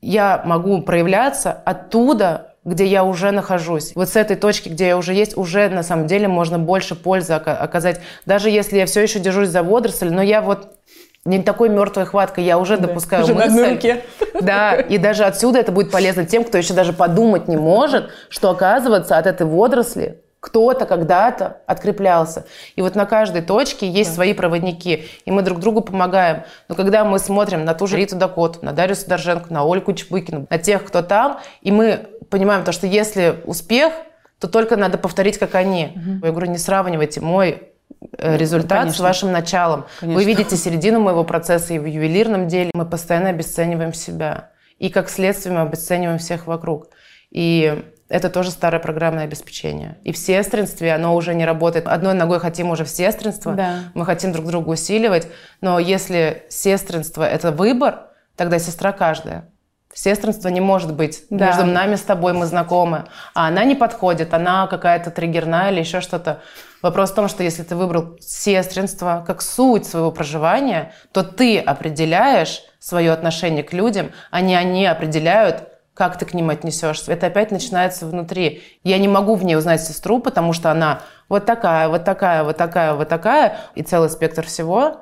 Я 0.00 0.42
могу 0.44 0.82
проявляться 0.82 1.50
оттуда, 1.52 2.54
где 2.64 2.86
я 2.86 3.02
уже 3.02 3.32
нахожусь. 3.32 3.92
Вот 3.96 4.08
с 4.08 4.14
этой 4.14 4.36
точки, 4.36 4.68
где 4.68 4.88
я 4.88 4.96
уже 4.96 5.14
есть, 5.14 5.36
уже 5.36 5.68
на 5.68 5.82
самом 5.82 6.06
деле 6.06 6.28
можно 6.28 6.58
больше 6.58 6.94
пользы 6.94 7.32
оказать. 7.32 8.00
Даже 8.26 8.48
если 8.48 8.76
я 8.76 8.86
все 8.86 9.02
еще 9.02 9.18
держусь 9.18 9.48
за 9.48 9.64
водоросль, 9.64 10.10
но 10.10 10.22
я 10.22 10.40
вот 10.40 10.77
не 11.24 11.42
такой 11.42 11.68
мертвой 11.68 12.06
хваткой, 12.06 12.44
я 12.44 12.58
уже 12.58 12.76
да, 12.76 12.86
допускаю 12.86 13.24
уже 13.24 13.34
мысль. 13.34 13.74
руке. 13.74 14.04
Да, 14.40 14.74
и 14.74 14.98
даже 14.98 15.24
отсюда 15.24 15.58
это 15.58 15.72
будет 15.72 15.90
полезно 15.90 16.24
тем, 16.24 16.44
кто 16.44 16.58
еще 16.58 16.74
даже 16.74 16.92
подумать 16.92 17.48
не 17.48 17.56
может, 17.56 18.10
что 18.28 18.50
оказывается 18.50 19.18
от 19.18 19.26
этой 19.26 19.46
водоросли 19.46 20.22
кто-то 20.40 20.86
когда-то 20.86 21.58
откреплялся. 21.66 22.46
И 22.76 22.82
вот 22.82 22.94
на 22.94 23.06
каждой 23.06 23.42
точке 23.42 23.88
есть 23.88 24.10
да. 24.10 24.14
свои 24.14 24.34
проводники, 24.34 25.06
и 25.24 25.30
мы 25.30 25.42
друг 25.42 25.58
другу 25.58 25.80
помогаем. 25.80 26.44
Но 26.68 26.74
когда 26.74 27.04
мы 27.04 27.18
смотрим 27.18 27.64
на 27.64 27.74
ту 27.74 27.86
же 27.86 27.96
Риту 27.96 28.16
Дакоту, 28.16 28.60
на 28.62 28.72
Дарью 28.72 28.94
Сидорженко, 28.94 29.52
на 29.52 29.64
Ольгу 29.64 29.92
Чебыкину, 29.92 30.46
на 30.48 30.58
тех, 30.58 30.84
кто 30.84 31.02
там, 31.02 31.40
и 31.60 31.72
мы 31.72 32.06
понимаем 32.30 32.64
то, 32.64 32.72
что 32.72 32.86
если 32.86 33.40
успех, 33.46 33.92
то 34.38 34.46
только 34.46 34.76
надо 34.76 34.98
повторить, 34.98 35.38
как 35.38 35.56
они. 35.56 35.92
Угу. 35.96 36.26
Я 36.26 36.30
говорю, 36.30 36.50
не 36.52 36.58
сравнивайте 36.58 37.20
мой 37.20 37.67
результат 38.18 38.86
ну, 38.86 38.92
с 38.92 39.00
вашим 39.00 39.32
началом. 39.32 39.86
Конечно. 40.00 40.18
Вы 40.18 40.24
видите 40.24 40.56
середину 40.56 41.00
моего 41.00 41.24
процесса, 41.24 41.74
и 41.74 41.78
в 41.78 41.86
ювелирном 41.86 42.48
деле 42.48 42.70
мы 42.74 42.86
постоянно 42.86 43.30
обесцениваем 43.30 43.92
себя. 43.92 44.50
И 44.78 44.90
как 44.90 45.08
следствие 45.08 45.54
мы 45.54 45.62
обесцениваем 45.62 46.18
всех 46.18 46.46
вокруг. 46.46 46.88
И 47.30 47.82
это 48.08 48.30
тоже 48.30 48.50
старое 48.50 48.80
программное 48.80 49.24
обеспечение. 49.24 49.98
И 50.02 50.12
в 50.12 50.18
сестринстве 50.18 50.94
оно 50.94 51.14
уже 51.14 51.34
не 51.34 51.44
работает. 51.44 51.86
Одной 51.86 52.14
ногой 52.14 52.40
хотим 52.40 52.70
уже 52.70 52.84
в 52.84 52.88
сестринство, 52.88 53.54
да. 53.54 53.84
мы 53.94 54.04
хотим 54.06 54.32
друг 54.32 54.46
друга 54.46 54.70
усиливать, 54.70 55.28
но 55.60 55.78
если 55.78 56.44
сестринство– 56.48 57.22
это 57.28 57.52
выбор, 57.52 58.06
тогда 58.36 58.58
сестра 58.58 58.92
каждая. 58.92 59.50
Сестринство 59.94 60.48
не 60.48 60.60
может 60.60 60.94
быть. 60.94 61.24
Да. 61.30 61.46
Между 61.46 61.64
нами 61.64 61.96
с 61.96 62.02
тобой 62.02 62.32
мы 62.32 62.46
знакомы, 62.46 63.06
а 63.34 63.48
она 63.48 63.64
не 63.64 63.74
подходит, 63.74 64.32
она 64.32 64.66
какая-то 64.66 65.10
триггерная 65.10 65.70
или 65.70 65.80
еще 65.80 66.00
что-то. 66.00 66.40
Вопрос 66.82 67.10
в 67.10 67.14
том, 67.14 67.28
что 67.28 67.42
если 67.42 67.62
ты 67.64 67.74
выбрал 67.74 68.16
сестринство 68.20 69.24
как 69.26 69.42
суть 69.42 69.86
своего 69.86 70.12
проживания, 70.12 70.92
то 71.12 71.24
ты 71.24 71.58
определяешь 71.58 72.62
свое 72.78 73.10
отношение 73.12 73.64
к 73.64 73.72
людям, 73.72 74.12
а 74.30 74.40
не 74.40 74.54
они 74.54 74.86
определяют 74.86 75.68
как 75.94 76.16
ты 76.16 76.24
к 76.24 76.32
ним 76.32 76.48
отнесешься. 76.48 77.12
Это 77.12 77.26
опять 77.26 77.50
начинается 77.50 78.06
внутри. 78.06 78.62
Я 78.84 78.98
не 78.98 79.08
могу 79.08 79.34
в 79.34 79.44
ней 79.44 79.56
узнать 79.56 79.82
сестру, 79.82 80.20
потому 80.20 80.52
что 80.52 80.70
она 80.70 81.00
вот 81.28 81.44
такая, 81.44 81.88
вот 81.88 82.04
такая, 82.04 82.44
вот 82.44 82.56
такая, 82.56 82.94
вот 82.94 83.08
такая, 83.08 83.58
и 83.74 83.82
целый 83.82 84.08
спектр 84.08 84.46
всего. 84.46 85.00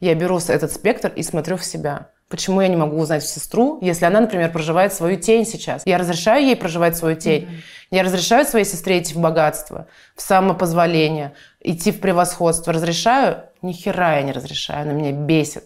Я 0.00 0.14
беру 0.14 0.38
этот 0.38 0.72
спектр 0.72 1.12
и 1.14 1.22
смотрю 1.22 1.58
в 1.58 1.64
себя. 1.64 2.11
Почему 2.32 2.62
я 2.62 2.68
не 2.68 2.76
могу 2.76 2.96
узнать 2.96 3.22
сестру, 3.26 3.78
если 3.82 4.06
она, 4.06 4.20
например, 4.20 4.50
проживает 4.50 4.94
свою 4.94 5.18
тень 5.18 5.44
сейчас? 5.44 5.82
Я 5.84 5.98
разрешаю 5.98 6.42
ей 6.42 6.56
проживать 6.56 6.96
свою 6.96 7.14
тень. 7.14 7.42
Mm-hmm. 7.42 7.88
Я 7.90 8.02
разрешаю 8.04 8.46
своей 8.46 8.64
сестре 8.64 9.00
идти 9.00 9.12
в 9.12 9.18
богатство, 9.18 9.86
в 10.16 10.22
самопозволение, 10.22 11.34
идти 11.60 11.92
в 11.92 12.00
превосходство. 12.00 12.72
Разрешаю? 12.72 13.42
Ни 13.60 13.72
хера 13.72 14.16
я 14.16 14.22
не 14.22 14.32
разрешаю, 14.32 14.80
она 14.80 14.92
меня 14.92 15.12
бесит. 15.12 15.64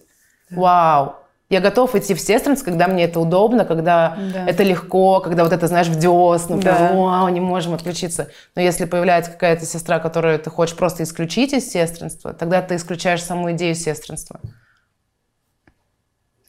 Да. 0.51 0.61
Вау! 0.61 1.15
Я 1.51 1.61
готов 1.61 1.95
идти 1.95 2.15
в 2.15 2.21
сестринство, 2.21 2.65
когда 2.65 2.89
мне 2.89 3.05
это 3.05 3.21
удобно, 3.21 3.65
когда 3.65 4.19
да. 4.35 4.49
это 4.49 4.65
легко, 4.65 5.21
когда 5.21 5.45
вот 5.45 5.53
это, 5.53 5.69
знаешь, 5.69 5.87
в 5.87 5.97
десну, 5.97 6.61
да. 6.61 6.91
вау, 6.93 7.29
не 7.29 7.39
можем 7.39 7.75
отключиться. 7.75 8.29
Но 8.57 8.63
если 8.63 8.87
появляется 8.87 9.31
какая-то 9.31 9.65
сестра, 9.67 10.01
которую 10.01 10.37
ты 10.41 10.51
хочешь 10.51 10.75
просто 10.75 11.05
исключить 11.05 11.53
из 11.53 11.71
сестринства, 11.71 12.33
тогда 12.33 12.61
ты 12.61 12.75
исключаешь 12.75 13.23
саму 13.23 13.53
идею 13.53 13.77
сестринства. 13.77 14.41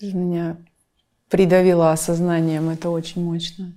Меня 0.01 0.57
придавило 1.29 1.91
осознанием, 1.91 2.69
это 2.69 2.89
очень 2.89 3.23
мощно. 3.23 3.73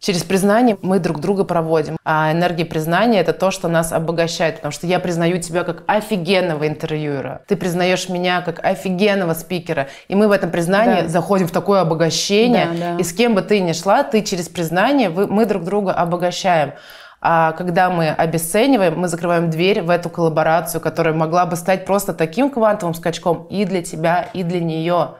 Через 0.00 0.22
признание 0.22 0.78
мы 0.80 1.00
друг 1.00 1.18
друга 1.20 1.42
проводим. 1.42 1.96
А 2.04 2.30
энергия 2.32 2.64
признания– 2.64 3.18
это 3.20 3.32
то, 3.32 3.50
что 3.50 3.66
нас 3.66 3.92
обогащает. 3.92 4.56
Потому 4.56 4.70
что 4.70 4.86
я 4.86 5.00
признаю 5.00 5.40
тебя 5.40 5.64
как 5.64 5.82
офигенного 5.88 6.68
интервьюера. 6.68 7.42
Ты 7.48 7.56
признаешь 7.56 8.08
меня 8.08 8.40
как 8.42 8.64
офигенного 8.64 9.34
спикера. 9.34 9.88
И 10.06 10.14
мы 10.14 10.28
в 10.28 10.30
этом 10.30 10.52
признании 10.52 11.02
да. 11.02 11.08
заходим 11.08 11.48
в 11.48 11.50
такое 11.50 11.80
обогащение. 11.80 12.66
Да, 12.66 12.94
да. 12.94 12.96
И 12.98 13.02
с 13.02 13.12
кем 13.12 13.34
бы 13.34 13.42
ты 13.42 13.58
ни 13.58 13.72
шла, 13.72 14.04
ты 14.04 14.22
через 14.22 14.48
признание, 14.48 15.10
вы, 15.10 15.26
мы 15.26 15.46
друг 15.46 15.64
друга 15.64 15.92
обогащаем. 15.92 16.74
А 17.20 17.52
когда 17.52 17.90
мы 17.90 18.08
обесцениваем, 18.08 18.98
мы 18.98 19.08
закрываем 19.08 19.50
дверь 19.50 19.82
в 19.82 19.90
эту 19.90 20.08
коллаборацию, 20.08 20.80
которая 20.80 21.14
могла 21.14 21.46
бы 21.46 21.56
стать 21.56 21.84
просто 21.84 22.14
таким 22.14 22.50
квантовым 22.50 22.94
скачком 22.94 23.46
и 23.50 23.64
для 23.64 23.82
тебя, 23.82 24.28
и 24.32 24.42
для 24.42 24.60
нее. 24.60 25.14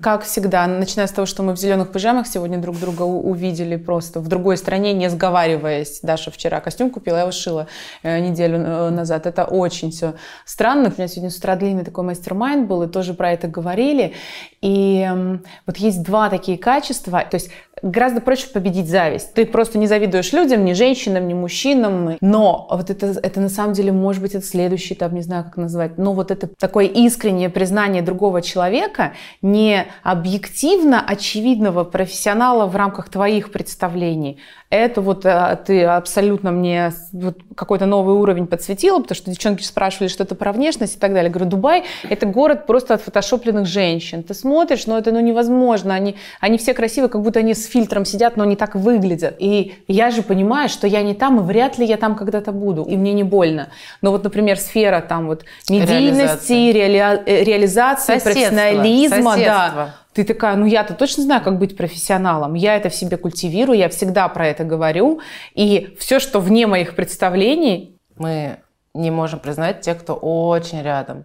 Как 0.00 0.22
всегда, 0.22 0.68
начиная 0.68 1.08
с 1.08 1.10
того, 1.10 1.26
что 1.26 1.42
мы 1.42 1.54
в 1.54 1.58
зеленых 1.58 1.90
пижамах 1.90 2.28
сегодня 2.28 2.58
друг 2.58 2.78
друга 2.78 3.02
увидели 3.02 3.74
просто 3.74 4.20
в 4.20 4.28
другой 4.28 4.56
стране, 4.56 4.92
не 4.92 5.10
сговариваясь. 5.10 5.98
Даша 6.02 6.30
вчера 6.30 6.60
костюм 6.60 6.90
купила, 6.90 7.16
я 7.16 7.22
его 7.22 7.32
шила 7.32 7.66
э, 8.04 8.20
неделю 8.20 8.58
э, 8.58 8.90
назад. 8.90 9.26
Это 9.26 9.44
очень 9.44 9.90
все 9.90 10.14
странно. 10.44 10.88
У 10.88 10.92
меня 10.92 11.08
сегодня 11.08 11.30
с 11.30 11.36
утра 11.38 11.56
длинный 11.56 11.84
такой 11.84 12.04
мастер-майнд 12.04 12.68
был, 12.68 12.84
и 12.84 12.86
тоже 12.86 13.12
про 13.12 13.32
это 13.32 13.48
говорили. 13.48 14.14
И 14.60 15.04
э, 15.04 15.38
вот 15.66 15.78
есть 15.78 16.04
два 16.04 16.30
такие 16.30 16.58
качества. 16.58 17.24
То 17.28 17.34
есть 17.34 17.50
гораздо 17.82 18.20
проще 18.20 18.48
победить 18.48 18.88
зависть. 18.88 19.34
Ты 19.34 19.46
просто 19.46 19.78
не 19.78 19.86
завидуешь 19.86 20.32
людям, 20.32 20.64
ни 20.64 20.72
женщинам, 20.72 21.28
ни 21.28 21.34
мужчинам. 21.34 22.16
Но 22.20 22.66
вот 22.70 22.90
это, 22.90 23.06
это 23.22 23.40
на 23.40 23.48
самом 23.48 23.72
деле, 23.72 23.92
может 23.92 24.22
быть, 24.22 24.34
это 24.34 24.44
следующий 24.44 24.94
этап, 24.94 25.12
не 25.12 25.22
знаю, 25.22 25.44
как 25.44 25.56
назвать. 25.56 25.98
Но 25.98 26.12
вот 26.12 26.30
это 26.30 26.46
такое 26.46 26.86
искреннее 26.86 27.50
признание 27.50 28.02
другого 28.02 28.42
человека, 28.42 29.12
не 29.42 29.86
объективно 30.02 31.00
очевидного 31.00 31.84
профессионала 31.84 32.66
в 32.66 32.76
рамках 32.76 33.08
твоих 33.08 33.52
представлений, 33.52 34.38
это 34.70 35.00
вот 35.00 35.24
э, 35.24 35.58
ты 35.64 35.84
абсолютно 35.84 36.50
мне 36.50 36.92
вот 37.12 37.38
какой-то 37.54 37.86
новый 37.86 38.14
уровень 38.16 38.46
подсветила, 38.46 38.98
потому 38.98 39.16
что 39.16 39.30
девчонки 39.30 39.62
спрашивали 39.62 40.08
что-то 40.08 40.34
про 40.34 40.52
внешность 40.52 40.96
и 40.96 40.98
так 40.98 41.12
далее. 41.12 41.28
Я 41.28 41.30
говорю, 41.30 41.50
Дубай– 41.50 41.84
это 42.08 42.26
город 42.26 42.66
просто 42.66 42.94
от 42.94 43.00
фотошопленных 43.00 43.66
женщин. 43.66 44.22
Ты 44.22 44.34
смотришь, 44.34 44.86
но 44.86 44.98
это 44.98 45.10
ну, 45.10 45.20
невозможно. 45.20 45.94
Они, 45.94 46.16
они 46.40 46.58
все 46.58 46.74
красивые, 46.74 47.08
как 47.08 47.22
будто 47.22 47.38
они 47.38 47.54
с 47.54 47.66
фильтром 47.68 48.04
сидят, 48.04 48.36
но 48.36 48.44
они 48.44 48.56
так 48.56 48.74
выглядят. 48.74 49.36
И 49.38 49.76
я 49.86 50.10
же 50.10 50.22
понимаю, 50.22 50.68
что 50.68 50.86
я 50.86 51.02
не 51.02 51.14
там, 51.14 51.40
и 51.40 51.42
вряд 51.42 51.78
ли 51.78 51.86
я 51.86 51.96
там 51.96 52.16
когда-то 52.16 52.52
буду, 52.52 52.82
и 52.82 52.96
мне 52.96 53.12
не 53.12 53.24
больно. 53.24 53.68
Но 54.02 54.10
вот, 54.10 54.24
например, 54.24 54.58
сфера 54.58 55.00
там 55.00 55.26
вот 55.26 55.44
медийности, 55.68 56.72
реали... 56.72 57.22
Э, 57.26 57.44
реализации, 57.44 58.14
Соседство. 58.14 58.30
профессионализма, 58.30 59.32
Соседство. 59.32 59.72
да 59.74 59.94
ты 60.18 60.24
такая, 60.24 60.56
ну 60.56 60.66
я-то 60.66 60.94
точно 60.94 61.22
знаю, 61.22 61.42
как 61.44 61.60
быть 61.60 61.76
профессионалом. 61.76 62.54
Я 62.54 62.74
это 62.74 62.88
в 62.88 62.94
себе 62.94 63.16
культивирую, 63.16 63.78
я 63.78 63.88
всегда 63.88 64.26
про 64.28 64.48
это 64.48 64.64
говорю. 64.64 65.20
И 65.54 65.94
все, 66.00 66.18
что 66.18 66.40
вне 66.40 66.66
моих 66.66 66.96
представлений... 66.96 67.94
Мы 68.16 68.56
не 68.94 69.12
можем 69.12 69.38
признать 69.38 69.80
тех, 69.80 70.00
кто 70.00 70.14
очень 70.14 70.82
рядом. 70.82 71.24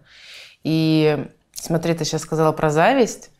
И 0.62 1.26
смотри, 1.54 1.94
ты 1.94 2.04
сейчас 2.04 2.22
сказала 2.22 2.52
про 2.52 2.70
зависть. 2.70 3.30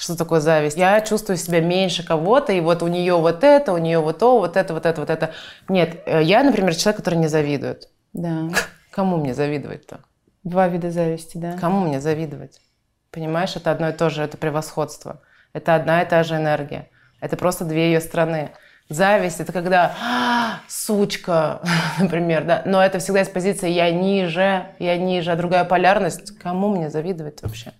Что 0.00 0.16
такое 0.16 0.40
зависть? 0.40 0.78
Я 0.78 0.98
чувствую 1.02 1.36
себя 1.36 1.60
меньше 1.60 2.02
кого-то, 2.02 2.54
и 2.54 2.60
вот 2.60 2.82
у 2.82 2.88
нее 2.88 3.16
вот 3.18 3.44
это, 3.44 3.74
у 3.74 3.76
нее 3.76 3.98
вот 3.98 4.18
то, 4.18 4.38
вот 4.38 4.56
это, 4.56 4.72
вот 4.72 4.86
это, 4.86 4.98
вот 4.98 5.10
это. 5.10 5.32
Нет, 5.68 6.00
э, 6.06 6.22
я, 6.22 6.42
например, 6.42 6.74
человек, 6.74 6.96
который 6.96 7.16
не 7.16 7.28
завидует. 7.28 7.90
Да. 8.14 8.48
Кому 8.92 9.18
мне 9.18 9.34
завидовать-то? 9.34 10.00
Два 10.42 10.68
вида 10.68 10.90
зависти, 10.90 11.36
да. 11.36 11.52
Кому 11.58 11.80
мне 11.80 12.00
завидовать? 12.00 12.62
Понимаешь, 13.10 13.56
это 13.56 13.70
одно 13.72 13.90
и 13.90 13.92
то 13.92 14.08
же, 14.08 14.22
это 14.22 14.38
превосходство. 14.38 15.20
Это 15.52 15.74
одна 15.74 16.00
и 16.00 16.08
та 16.08 16.22
же 16.22 16.36
энергия. 16.36 16.88
Это 17.20 17.36
просто 17.36 17.66
две 17.66 17.92
ее 17.92 18.00
стороны. 18.00 18.52
Зависть– 18.88 19.40
это 19.40 19.52
когда 19.52 19.94
а, 20.02 20.60
сучка, 20.66 21.60
например, 22.00 22.44
да. 22.44 22.62
Но 22.64 22.82
это 22.82 23.00
всегда 23.00 23.20
из 23.20 23.28
позиции 23.28 23.68
«я 23.68 23.90
ниже», 23.90 24.64
«я 24.78 24.96
ниже», 24.96 25.30
а 25.30 25.36
другая 25.36 25.66
полярность. 25.66 26.38
Кому 26.38 26.68
мне 26.74 26.88
завидовать 26.88 27.42
вообще? 27.42 27.74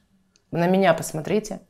На 0.51 0.67
меня 0.67 0.93
посмотрите. 0.93 1.61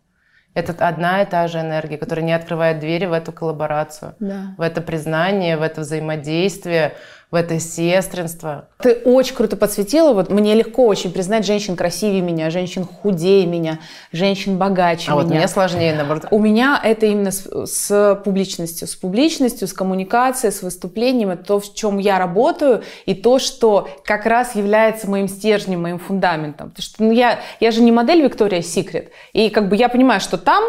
Это 0.54 0.72
одна 0.86 1.22
и 1.22 1.26
та 1.26 1.46
же 1.46 1.60
энергия, 1.60 1.96
которая 1.96 2.24
не 2.24 2.32
открывает 2.32 2.80
двери 2.80 3.06
в 3.06 3.12
эту 3.12 3.32
коллаборацию, 3.32 4.14
да. 4.18 4.54
в 4.58 4.62
это 4.62 4.80
признание, 4.80 5.56
в 5.56 5.62
это 5.62 5.82
взаимодействие, 5.82 6.94
в 7.30 7.36
это 7.36 7.60
сестринство. 7.60 8.66
Ты 8.78 8.94
очень 9.04 9.36
круто 9.36 9.56
подсветила. 9.56 10.12
Вот 10.12 10.30
мне 10.30 10.54
легко 10.54 10.86
очень 10.86 11.12
признать 11.12 11.46
женщин 11.46 11.76
красивее 11.76 12.22
меня, 12.22 12.50
женщин 12.50 12.84
худее 12.84 13.46
меня, 13.46 13.78
женщин 14.10 14.58
богаче 14.58 15.12
а 15.12 15.12
меня. 15.12 15.20
А 15.20 15.22
вот 15.22 15.32
мне 15.32 15.48
сложнее, 15.48 15.94
наоборот. 15.94 16.26
У 16.32 16.40
меня 16.40 16.80
это 16.82 17.06
именно 17.06 17.30
с, 17.30 17.66
с 17.66 18.20
публичностью. 18.24 18.88
С 18.88 18.96
публичностью, 18.96 19.68
с 19.68 19.72
коммуникацией, 19.72 20.52
с 20.52 20.62
выступлением. 20.62 21.30
Это 21.30 21.44
то, 21.44 21.60
в 21.60 21.72
чем 21.74 21.98
я 21.98 22.18
работаю, 22.18 22.82
и 23.06 23.14
то, 23.14 23.38
что 23.38 23.88
как 24.04 24.26
раз 24.26 24.56
является 24.56 25.08
моим 25.08 25.28
стержнем, 25.28 25.82
моим 25.82 26.00
фундаментом. 26.00 26.70
Потому 26.70 26.82
что 26.82 27.02
ну, 27.04 27.12
я, 27.12 27.38
я 27.60 27.70
же 27.70 27.80
не 27.80 27.92
модель 27.92 28.22
Виктория 28.22 28.62
Секрет. 28.62 29.10
И 29.32 29.50
как 29.50 29.68
бы 29.68 29.76
я 29.76 29.88
понимаю, 29.88 30.20
что 30.20 30.36
там 30.36 30.64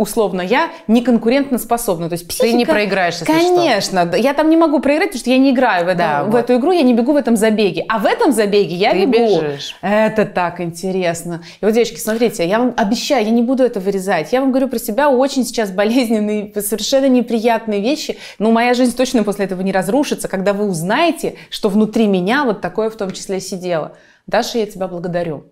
условно 0.00 0.40
я 0.40 0.70
не 0.86 1.02
конкурентно 1.02 1.58
способна. 1.58 2.08
То 2.08 2.14
есть 2.14 2.26
психика, 2.26 2.48
Ты 2.50 2.52
не 2.54 2.64
проиграешь, 2.64 3.14
если 3.20 3.26
Конечно, 3.26 4.06
что. 4.06 4.16
я 4.16 4.32
там 4.34 4.48
не 4.48 4.56
могу 4.56 4.80
проиграть, 4.80 5.10
потому 5.10 5.20
что 5.20 5.30
я 5.30 5.38
не 5.38 5.50
играю 5.50 5.84
в, 5.84 5.88
этом, 5.88 5.98
Да, 5.98 6.24
в 6.24 6.30
вот. 6.30 6.38
эту 6.38 6.56
игру, 6.56 6.72
я 6.72 6.82
не 6.82 6.94
бегу 6.94 7.12
в 7.12 7.16
этом 7.16 7.36
забеге. 7.36 7.84
А 7.88 7.98
в 7.98 8.06
этом 8.06 8.32
забеге 8.32 8.74
я 8.74 8.92
Ты 8.92 9.04
бегу. 9.04 9.40
бежишь. 9.42 9.76
Это 9.82 10.24
так 10.24 10.60
интересно. 10.60 11.42
И 11.60 11.64
вот, 11.64 11.74
девочки, 11.74 11.98
смотрите, 11.98 12.46
я 12.48 12.58
вам 12.58 12.74
обещаю, 12.76 13.24
я 13.24 13.30
не 13.30 13.42
буду 13.42 13.62
это 13.62 13.78
вырезать. 13.78 14.32
Я 14.32 14.40
вам 14.40 14.50
говорю 14.50 14.68
про 14.68 14.78
себя 14.78 15.10
очень 15.10 15.44
сейчас 15.44 15.70
болезненные, 15.70 16.52
совершенно 16.62 17.06
неприятные 17.06 17.80
вещи. 17.80 18.16
Но 18.38 18.50
моя 18.50 18.72
жизнь 18.74 18.96
точно 18.96 19.22
после 19.22 19.44
этого 19.44 19.60
не 19.60 19.72
разрушится, 19.72 20.28
когда 20.28 20.54
вы 20.54 20.66
узнаете, 20.66 21.34
что 21.50 21.68
внутри 21.68 22.06
меня 22.06 22.44
вот 22.44 22.60
такое 22.62 22.88
в 22.88 22.96
том 22.96 23.10
числе 23.10 23.40
сидело. 23.40 23.92
Даша, 24.26 24.58
я 24.58 24.66
тебя 24.66 24.88
благодарю. 24.88 25.44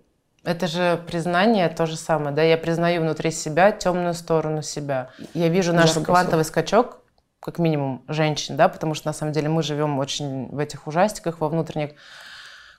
Это 0.43 0.67
же 0.67 1.01
признание 1.07 1.67
то 1.69 1.85
же 1.85 1.97
самое, 1.97 2.33
да? 2.33 2.41
Я 2.41 2.57
признаю 2.57 3.01
внутри 3.01 3.31
себя 3.31 3.71
темную 3.71 4.13
сторону 4.13 4.61
себя. 4.61 5.09
Я 5.33 5.49
вижу 5.49 5.73
наш 5.73 5.93
Жарко 5.93 6.05
квантовый 6.05 6.45
скачок, 6.45 6.99
как 7.41 7.59
минимум, 7.59 8.03
женщин, 8.07 8.55
да, 8.55 8.69
потому 8.69 8.93
что 8.93 9.07
на 9.07 9.13
самом 9.13 9.33
деле 9.33 9.49
мы 9.49 9.63
живем 9.63 9.99
очень 9.99 10.47
в 10.47 10.59
этих 10.59 10.87
ужастиках, 10.87 11.41
во 11.41 11.49
внутренних. 11.49 11.91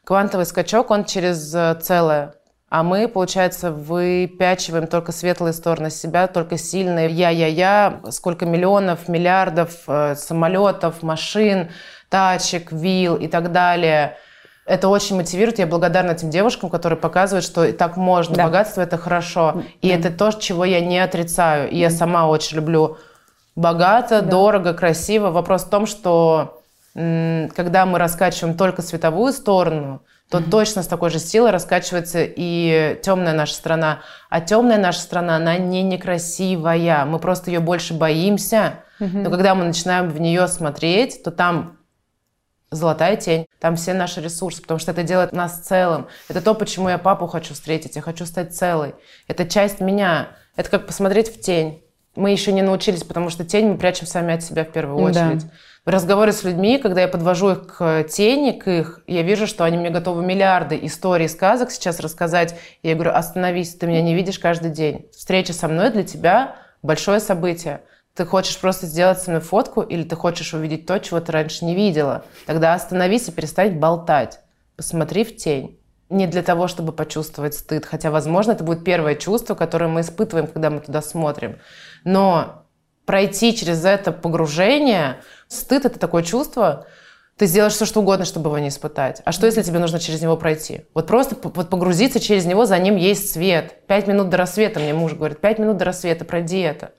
Квантовый 0.05 0.46
скачок, 0.46 0.90
он 0.90 1.05
через 1.05 1.55
э, 1.55 1.79
целое. 1.83 2.35
А 2.70 2.83
мы, 2.83 3.09
получается, 3.09 3.70
выпячиваем 3.73 4.87
только 4.87 5.12
светлые 5.12 5.53
стороны 5.53 5.90
себя, 5.90 6.29
только 6.29 6.57
сильные. 6.57 7.11
Я-я-я, 7.11 8.01
сколько 8.11 8.46
миллионов, 8.46 9.09
миллиардов 9.09 9.83
э, 9.87 10.14
самолетов, 10.14 11.03
машин, 11.03 11.70
тачек, 12.09 12.73
вил 12.73 13.16
и 13.16 13.29
так 13.29 13.53
далее– 13.53 14.16
это 14.70 14.88
очень 14.88 15.16
мотивирует. 15.16 15.59
Я 15.59 15.66
благодарна 15.66 16.14
тем 16.14 16.30
девушкам, 16.30 16.70
которые 16.70 16.96
показывают, 16.96 17.44
что 17.44 17.72
так 17.72 17.96
можно. 17.96 18.37
Да. 18.37 18.44
Богатство 18.44 18.80
это 18.83 18.98
хорошо. 18.98 19.64
И 19.83 19.88
это 19.88 20.11
то, 20.11 20.30
чего 20.30 20.64
я 20.64 20.80
не 20.80 21.00
отрицаю. 21.00 21.68
И 21.68 21.76
я 21.76 21.90
сама 21.90 22.28
очень 22.28 22.59
люблю 22.59 22.96
богато, 23.56 24.22
дорого, 24.22 24.72
красиво. 24.72 25.30
Вопрос 25.30 25.64
в 25.64 25.70
том, 25.70 25.87
что 25.87 26.62
когда 26.94 27.85
мы 27.85 27.98
раскачиваем 27.98 28.56
только 28.56 28.83
световую 28.83 29.33
сторону, 29.33 30.02
то 30.30 30.40
точно 30.40 30.85
с 30.85 30.87
такой 30.87 31.11
же 31.11 31.18
силой 31.18 31.50
раскачивается 31.50 32.20
и 32.24 32.96
темная 33.02 33.33
наша 33.33 33.54
страна. 33.54 33.98
А 34.28 34.40
темная 34.40 34.78
наша 34.78 35.00
страна, 35.00 35.35
она 35.35 35.59
не 35.59 35.83
некрасивая. 35.83 37.04
Мы 37.06 37.18
просто 37.18 37.50
ее 37.50 37.59
больше 37.59 37.94
боимся. 37.94 38.74
Но 39.00 39.30
когда 39.30 39.56
мы 39.56 39.64
начинаем 39.64 40.11
в 40.11 40.20
нее 40.20 40.46
смотреть, 40.46 41.24
то 41.24 41.33
там 41.33 41.79
золотая 42.70 43.16
тень. 43.16 43.46
Там 43.59 43.76
все 43.76 43.92
наши 43.92 44.20
ресурсы, 44.20 44.62
потому 44.62 44.78
что 44.78 44.92
это 44.92 45.02
делает 45.02 45.33
нас 45.33 45.59
целым. 45.61 46.06
Это 46.28 46.40
то, 46.40 46.54
почему 46.54 46.88
я 46.88 46.98
папу 46.98 47.26
хочу 47.26 47.54
встретить, 47.54 47.96
я 47.96 48.02
хочу 48.02 48.26
стать 48.26 48.54
целой. 48.54 48.94
Это 49.28 49.46
часть 49.48 49.80
меня. 49.80 50.28
Это 50.56 50.70
как 50.70 50.87
посмотреть 50.87 51.35
в 51.35 51.40
тень. 51.40 51.83
Мы 52.16 52.30
еще 52.33 52.52
не 52.52 52.62
научились, 52.62 53.04
потому 53.04 53.30
что 53.30 53.44
тень 53.44 53.68
мы 53.68 53.78
прячем 53.78 54.06
сами 54.06 54.35
от 54.35 54.42
себя 54.42 54.64
в 54.64 54.70
первую 54.72 55.12
Да. 55.12 55.28
очередь. 55.28 55.46
В 55.87 55.88
разговоре 55.88 56.33
с 56.33 56.42
людьми, 56.44 56.76
когда 56.78 57.00
я 57.00 57.09
подвожу 57.09 57.52
их 57.52 57.66
к 57.78 58.04
тени, 58.04 58.50
к 58.50 58.68
их, 58.68 59.00
я 59.06 59.22
вижу, 59.22 59.46
что 59.46 59.64
они 59.64 59.78
мне 59.78 59.88
готовы 59.90 60.22
миллиарды 60.22 60.78
историй, 60.83 61.28
сказок 61.28 61.70
сейчас 61.70 62.00
рассказать. 62.00 62.54
Я 62.83 62.94
говорю, 62.94 63.12
остановись, 63.14 63.74
ты 63.76 63.87
меня 63.87 64.02
не 64.02 64.14
видишь 64.14 64.38
каждый 64.38 64.70
день. 64.70 65.06
Встреча 65.16 65.52
со 65.54 65.68
мной 65.68 65.90
для 65.90 66.02
тебя 66.02 66.56
большое 66.83 67.18
событие. 67.20 67.80
Ты 68.20 68.26
хочешь 68.26 68.59
просто 68.59 68.85
сделать 68.85 69.18
со 69.18 69.30
мной 69.30 69.40
фотку 69.40 69.80
или 69.80 70.02
ты 70.02 70.14
хочешь 70.14 70.52
увидеть 70.52 70.85
то, 70.85 70.98
чего 70.98 71.20
ты 71.20 71.33
раньше 71.33 71.64
не 71.64 71.74
видела? 71.74 72.26
Тогда 72.44 72.74
остановись 72.74 73.28
и 73.28 73.33
перестань 73.33 73.78
болтать. 73.78 74.40
Посмотри 74.76 75.24
в 75.24 75.35
тень. 75.38 75.80
Не 76.11 76.26
для 76.26 76.42
того, 76.42 76.68
чтобы 76.68 76.92
почувствовать 76.92 77.54
стыд, 77.54 77.87
хотя, 77.87 78.11
возможно, 78.11 78.52
это 78.52 78.62
будет 78.62 78.85
первое 78.85 79.14
чувство, 79.14 79.54
которое 79.54 79.87
мы 79.87 80.02
испытываем, 80.02 80.48
когда 80.48 80.68
мы 80.68 80.80
туда 80.80 81.00
смотрим. 81.00 81.61
Но 82.04 82.66
пройти 83.06 83.56
через 83.56 83.87
это 83.87 84.12
погружение, 84.12 85.22
стыд– 85.48 85.85
это 85.87 85.98
такое 85.98 86.22
чувство, 86.22 86.87
ты 87.38 87.46
сделаешь 87.46 87.72
все, 87.72 87.87
что 87.87 88.00
угодно, 88.00 88.26
чтобы 88.26 88.50
его 88.50 88.59
не 88.59 88.68
испытать. 88.68 89.22
А 89.24 89.33
что, 89.33 89.46
если 89.46 89.62
тебе 89.62 89.78
нужно 89.78 89.98
через 89.98 90.20
него 90.20 90.37
пройти? 90.37 90.83
Вот 90.92 91.06
просто 91.06 91.37
вот 91.42 91.70
погрузиться 91.70 92.20
через 92.20 92.44
него, 92.44 92.66
за 92.66 92.78
ним 92.78 92.96
есть 92.96 93.33
свет. 93.33 93.87
Пять 93.87 94.06
минут 94.06 94.28
до 94.28 94.37
рассвета, 94.37 94.78
мне 94.78 94.92
муж 94.92 95.14
говорит, 95.14 95.40
пять 95.40 95.59
минут 95.59 95.78
до 95.78 95.87
рассвета, 95.87 96.26
пройди 96.26 96.59
это. 96.59 96.92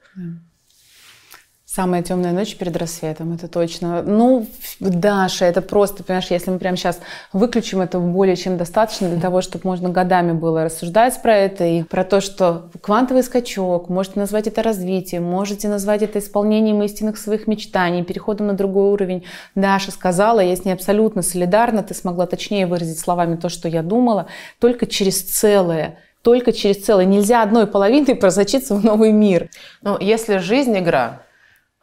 Самая 1.73 2.03
темная 2.03 2.33
ночь 2.33 2.57
перед 2.57 2.75
рассветом, 2.75 3.31
это 3.31 3.47
точно. 3.47 4.01
Ну, 4.01 4.45
Даша, 4.81 5.45
это 5.45 5.61
просто, 5.61 6.03
понимаешь, 6.03 6.27
если 6.29 6.51
мы 6.51 6.59
прямо 6.59 6.75
сейчас 6.75 6.99
выключим, 7.31 7.79
это 7.79 7.97
более 7.97 8.35
чем 8.35 8.57
достаточно 8.57 9.07
для 9.07 9.21
того, 9.21 9.39
чтобы 9.39 9.69
можно 9.69 9.87
годами 9.87 10.33
было 10.33 10.65
рассуждать 10.65 11.21
про 11.21 11.33
это 11.33 11.63
и 11.63 11.83
про 11.83 12.03
то, 12.03 12.19
что 12.19 12.69
квантовый 12.81 13.23
скачок, 13.23 13.87
можете 13.87 14.19
назвать 14.19 14.47
это 14.47 14.61
развитием, 14.61 15.23
можете 15.23 15.69
назвать 15.69 16.01
это 16.01 16.19
исполнением 16.19 16.83
истинных 16.83 17.17
своих 17.17 17.47
мечтаний, 17.47 18.03
переходом 18.03 18.47
на 18.47 18.53
другой 18.53 18.91
уровень. 18.91 19.23
Даша 19.55 19.91
сказала, 19.91 20.41
я 20.41 20.53
с 20.53 20.65
ней 20.65 20.73
абсолютно 20.73 21.21
солидарна, 21.21 21.83
ты 21.83 21.93
смогла 21.93 22.25
точнее 22.25 22.67
выразить 22.67 22.99
словами 22.99 23.37
то, 23.37 23.47
что 23.47 23.69
я 23.69 23.81
думала, 23.81 24.27
только 24.59 24.87
через 24.87 25.21
целое 25.21 25.97
только 26.21 26.51
через 26.51 26.83
целое. 26.83 27.05
Нельзя 27.05 27.41
одной 27.41 27.65
половиной 27.65 28.13
просочиться 28.13 28.75
в 28.75 28.83
новый 28.85 29.11
мир. 29.11 29.49
Ну, 29.81 29.97
если 29.99 30.37
жизнь 30.37 30.77
игра, 30.77 31.23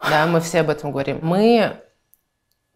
да, 0.01 0.25
мы 0.25 0.39
все 0.41 0.61
об 0.61 0.69
этом 0.69 0.91
говорим, 0.91 1.19
мы 1.21 1.77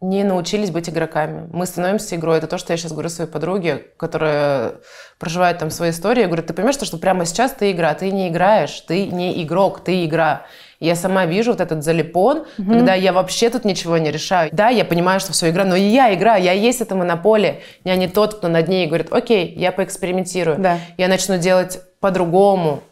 не 0.00 0.22
научились 0.22 0.70
быть 0.70 0.88
игроками. 0.88 1.48
Мы 1.52 1.66
становимся 1.66 2.16
игрой. 2.16 2.38
Это 2.38 2.46
то, 2.46 2.58
что 2.58 2.72
я 2.72 2.76
сейчас 2.76 2.92
говорю 2.92 3.08
своей 3.08 3.30
подруге, 3.30 3.86
которая 3.96 4.74
проживает 5.18 5.58
там 5.58 5.70
свои 5.70 5.90
истории. 5.90 6.22
Я 6.22 6.26
говорю, 6.26 6.42
ты 6.42 6.52
понимаешь, 6.52 6.76
что 6.76 6.98
прямо 6.98 7.24
сейчас 7.24 7.52
ты 7.52 7.70
игра, 7.70 7.94
ты 7.94 8.10
не 8.10 8.28
играешь, 8.28 8.80
ты 8.80 9.06
не 9.06 9.42
игрок, 9.42 9.82
ты 9.82 10.04
игра. 10.04 10.42
Я 10.80 10.96
сама 10.96 11.24
вижу 11.24 11.52
вот 11.52 11.60
этот 11.60 11.82
залипон, 11.82 12.44
когда 12.56 12.94
я 12.94 13.12
вообще 13.12 13.48
тут 13.48 13.64
ничего 13.64 13.96
не 13.96 14.10
решаю. 14.10 14.50
Да, 14.52 14.68
я 14.68 14.84
понимаю, 14.84 15.20
что 15.20 15.32
все 15.32 15.48
игра, 15.48 15.64
но 15.64 15.76
и 15.76 15.82
я 15.82 16.12
игра, 16.12 16.36
я 16.36 16.52
есть 16.52 16.82
эта 16.82 16.94
монополия. 16.94 17.60
Я 17.84 17.96
не 17.96 18.08
тот, 18.08 18.34
кто 18.34 18.48
над 18.48 18.68
ней 18.68 18.86
говорит, 18.86 19.10
окей, 19.10 19.54
я 19.54 19.72
поэкспериментирую. 19.72 20.58
Да. 20.58 20.78
Я 20.98 21.08
начну 21.08 21.38
делать 21.38 21.80
по-другому. 22.00 22.82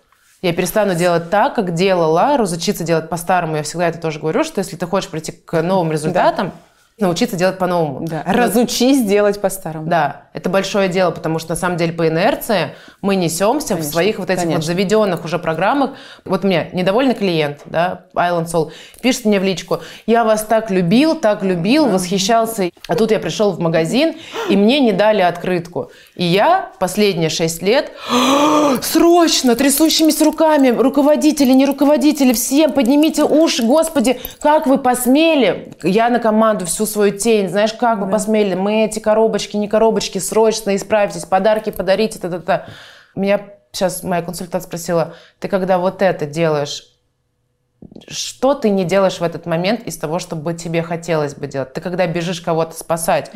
Я 0.42 0.52
перестану 0.52 0.96
делать 0.96 1.30
так, 1.30 1.54
как 1.54 1.72
делала, 1.72 2.36
разучиться 2.36 2.82
делать 2.82 3.08
по-старому. 3.08 3.56
Я 3.56 3.62
всегда 3.62 3.88
это 3.88 3.98
тоже 3.98 4.18
говорю, 4.18 4.42
что 4.42 4.58
если 4.58 4.76
ты 4.76 4.86
хочешь 4.86 5.08
прийти 5.08 5.30
к 5.30 5.62
новым 5.62 5.92
результатам, 5.92 6.52
научиться 6.98 7.36
делать 7.36 7.58
по-новому. 7.58 8.06
Да. 8.06 8.22
Разучись 8.26 9.04
делать 9.04 9.40
по-старому. 9.40 9.86
да, 9.86 10.22
это 10.32 10.48
большое 10.48 10.88
дело, 10.88 11.10
потому 11.10 11.38
что 11.38 11.50
на 11.50 11.56
самом 11.56 11.76
деле 11.76 11.92
по 11.92 12.08
инерции 12.08 12.74
мы 13.00 13.16
несемся 13.16 13.74
в 13.74 13.78
Конечно, 13.78 13.92
своих 13.92 14.18
вот 14.18 14.30
этих 14.30 14.44
вот 14.44 14.52
конечно. 14.52 14.72
заведенных 14.72 15.24
уже 15.24 15.38
программах. 15.38 15.92
Вот 16.24 16.44
мне 16.44 16.70
недовольный 16.72 17.14
клиент, 17.14 17.60
да, 17.66 18.06
Island 18.14 18.46
Soul, 18.46 18.70
пишет 19.02 19.24
мне 19.24 19.40
в 19.40 19.44
личку, 19.44 19.80
я 20.06 20.24
вас 20.24 20.44
так 20.44 20.70
любил, 20.70 21.16
так 21.16 21.42
любил, 21.42 21.86
восхищался. 21.88 22.70
А 22.88 22.94
тут 22.94 23.10
я 23.10 23.18
пришел 23.18 23.52
в 23.52 23.60
магазин, 23.60 24.14
и 24.48 24.56
мне 24.56 24.80
не 24.80 24.92
дали 24.92 25.22
открытку. 25.22 25.90
И 26.14 26.24
я 26.24 26.72
последние 26.78 27.30
шесть 27.30 27.62
лет 27.62 27.92
срочно, 28.82 29.56
трясущимися 29.56 30.24
руками, 30.24 30.68
руководители, 30.70 31.52
не 31.52 31.66
руководители, 31.66 32.32
всем 32.32 32.72
поднимите 32.72 33.24
уши, 33.24 33.62
господи, 33.64 34.20
как 34.40 34.66
вы 34.66 34.78
посмели? 34.78 35.74
Я 35.82 36.08
на 36.10 36.18
команду 36.18 36.66
всю 36.66 36.81
свою 36.86 37.16
тень, 37.16 37.48
знаешь, 37.48 37.72
как 37.72 37.98
вы 37.98 38.10
посмели? 38.10 38.54
Мы 38.54 38.84
эти 38.84 38.98
коробочки, 38.98 39.56
не 39.56 39.68
коробочки, 39.68 40.18
срочно 40.18 40.74
исправьтесь, 40.76 41.24
подарки 41.24 41.70
подарите, 41.70 42.18
та-та-та. 42.18 42.66
Меня 43.14 43.40
сейчас 43.72 44.02
моя 44.02 44.22
консультант 44.22 44.64
спросила, 44.64 45.14
ты 45.40 45.48
когда 45.48 45.78
вот 45.78 46.02
это 46.02 46.26
делаешь, 46.26 46.88
что 48.08 48.54
ты 48.54 48.70
не 48.70 48.84
делаешь 48.84 49.18
в 49.18 49.22
этот 49.22 49.46
момент 49.46 49.82
из 49.86 49.96
того, 49.96 50.18
что 50.18 50.36
бы 50.36 50.54
тебе 50.54 50.82
хотелось 50.82 51.34
бы 51.34 51.46
делать? 51.46 51.72
Ты 51.72 51.80
когда 51.80 52.06
бежишь 52.06 52.40
кого-то 52.40 52.76
спасать, 52.76 53.30